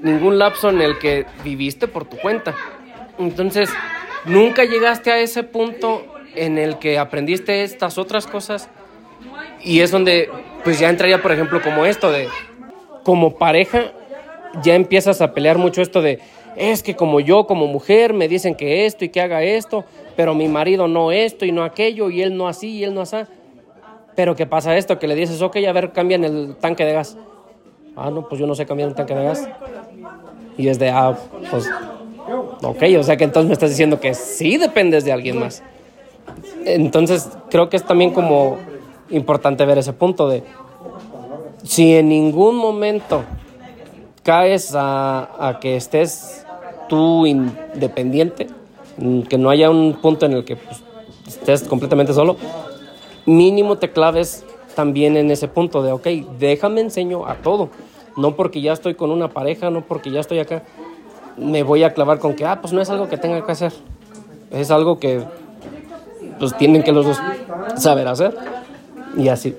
ningún 0.00 0.38
lapso 0.38 0.70
en 0.70 0.80
el 0.80 0.98
que 0.98 1.26
viviste 1.44 1.88
por 1.88 2.04
tu 2.04 2.16
cuenta. 2.16 2.54
Entonces, 3.18 3.70
nunca 4.24 4.64
llegaste 4.64 5.10
a 5.10 5.18
ese 5.18 5.42
punto 5.42 6.06
en 6.36 6.58
el 6.58 6.78
que 6.78 6.96
aprendiste 6.96 7.64
estas 7.64 7.98
otras 7.98 8.28
cosas 8.28 8.68
y 9.62 9.80
es 9.80 9.90
donde, 9.90 10.30
pues 10.64 10.78
ya 10.78 10.88
entraría, 10.88 11.20
por 11.20 11.32
ejemplo, 11.32 11.60
como 11.60 11.84
esto 11.84 12.10
de, 12.10 12.28
como 13.04 13.36
pareja, 13.36 13.92
ya 14.62 14.74
empiezas 14.74 15.20
a 15.20 15.32
pelear 15.32 15.58
mucho 15.58 15.82
esto 15.82 16.02
de, 16.02 16.18
es 16.56 16.82
que 16.82 16.96
como 16.96 17.20
yo, 17.20 17.46
como 17.46 17.66
mujer, 17.66 18.12
me 18.12 18.28
dicen 18.28 18.54
que 18.54 18.86
esto 18.86 19.04
y 19.04 19.08
que 19.08 19.20
haga 19.20 19.42
esto, 19.42 19.84
pero 20.16 20.34
mi 20.34 20.48
marido 20.48 20.88
no 20.88 21.12
esto 21.12 21.44
y 21.44 21.52
no 21.52 21.64
aquello, 21.64 22.10
y 22.10 22.22
él 22.22 22.36
no 22.36 22.48
así 22.48 22.68
y 22.68 22.84
él 22.84 22.94
no 22.94 23.02
así. 23.02 23.16
Pero 24.14 24.34
¿qué 24.36 24.46
pasa 24.46 24.76
esto? 24.76 24.98
Que 24.98 25.06
le 25.06 25.14
dices, 25.14 25.40
ok, 25.40 25.56
a 25.68 25.72
ver, 25.72 25.92
cambian 25.92 26.24
el 26.24 26.56
tanque 26.56 26.84
de 26.84 26.92
gas. 26.92 27.16
Ah, 27.96 28.10
no, 28.10 28.28
pues 28.28 28.40
yo 28.40 28.46
no 28.46 28.54
sé 28.54 28.66
cambiar 28.66 28.88
un 28.88 28.94
tanque 28.94 29.14
de 29.14 29.24
gas. 29.24 29.48
Y 30.58 30.68
es 30.68 30.78
de, 30.78 30.90
ah, 30.90 31.16
pues, 31.50 31.70
ok, 32.62 32.82
o 32.98 33.02
sea 33.02 33.16
que 33.16 33.24
entonces 33.24 33.48
me 33.48 33.52
estás 33.54 33.70
diciendo 33.70 34.00
que 34.00 34.14
sí 34.14 34.58
dependes 34.58 35.04
de 35.04 35.12
alguien 35.12 35.38
más. 35.38 35.62
Entonces, 36.64 37.30
creo 37.50 37.68
que 37.70 37.76
es 37.76 37.84
también 37.84 38.12
como 38.12 38.58
importante 39.10 39.64
ver 39.64 39.78
ese 39.78 39.92
punto 39.92 40.28
de, 40.28 40.42
si 41.62 41.94
en 41.94 42.08
ningún 42.08 42.56
momento 42.56 43.22
caes 44.22 44.74
a, 44.74 45.48
a 45.48 45.60
que 45.60 45.76
estés 45.76 46.46
tú 46.88 47.26
independiente, 47.26 48.48
que 49.28 49.38
no 49.38 49.50
haya 49.50 49.70
un 49.70 49.94
punto 49.94 50.26
en 50.26 50.32
el 50.32 50.44
que 50.44 50.56
pues, 50.56 50.82
estés 51.26 51.62
completamente 51.62 52.12
solo, 52.12 52.36
mínimo 53.26 53.78
te 53.78 53.90
claves 53.90 54.44
también 54.74 55.16
en 55.16 55.30
ese 55.30 55.48
punto 55.48 55.82
de, 55.82 55.92
ok, 55.92 56.06
déjame 56.38 56.80
enseño 56.80 57.26
a 57.26 57.36
todo. 57.36 57.70
No 58.16 58.34
porque 58.34 58.60
ya 58.60 58.72
estoy 58.72 58.94
con 58.94 59.10
una 59.10 59.28
pareja, 59.28 59.70
no 59.70 59.82
porque 59.82 60.10
ya 60.10 60.20
estoy 60.20 60.40
acá, 60.40 60.62
me 61.36 61.62
voy 61.62 61.84
a 61.84 61.94
clavar 61.94 62.18
con 62.18 62.34
que, 62.34 62.44
ah, 62.44 62.60
pues 62.60 62.72
no 62.72 62.80
es 62.80 62.90
algo 62.90 63.08
que 63.08 63.16
tenga 63.16 63.44
que 63.44 63.52
hacer. 63.52 63.72
Es 64.50 64.70
algo 64.70 64.98
que, 64.98 65.22
pues 66.38 66.56
tienen 66.56 66.82
que 66.82 66.92
los 66.92 67.06
dos 67.06 67.18
saber 67.76 68.08
hacer. 68.08 68.36
Y 69.16 69.28
así. 69.28 69.56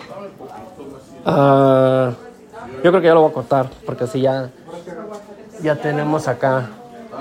Ah, 1.25 2.11
yo 2.83 2.91
creo 2.91 3.01
que 3.01 3.07
ya 3.07 3.13
lo 3.13 3.21
voy 3.21 3.31
a 3.31 3.33
cortar, 3.33 3.69
porque 3.85 4.05
así 4.05 4.21
ya, 4.21 4.49
ya 5.61 5.75
tenemos 5.75 6.27
acá 6.27 6.69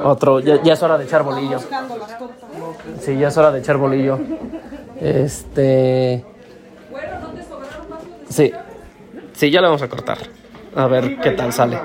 otro, 0.03 0.41
ya, 0.41 0.63
ya 0.63 0.73
es 0.73 0.83
hora 0.83 0.97
de 0.97 1.05
echar 1.05 1.23
bolillo. 1.23 1.59
Sí, 3.01 3.17
ya 3.19 3.29
es 3.29 3.37
hora 3.37 3.51
de 3.51 3.59
echar 3.61 3.77
bolillo. 3.77 4.19
Este. 5.01 6.25
Sí, 8.29 8.53
sí, 9.33 9.51
ya 9.51 9.61
lo 9.61 9.69
vamos 9.69 9.83
a 9.83 9.89
cortar. 9.89 10.19
A 10.75 10.87
ver 10.87 11.21
qué 11.21 11.33
tal 11.33 11.53
sale. 11.53 11.79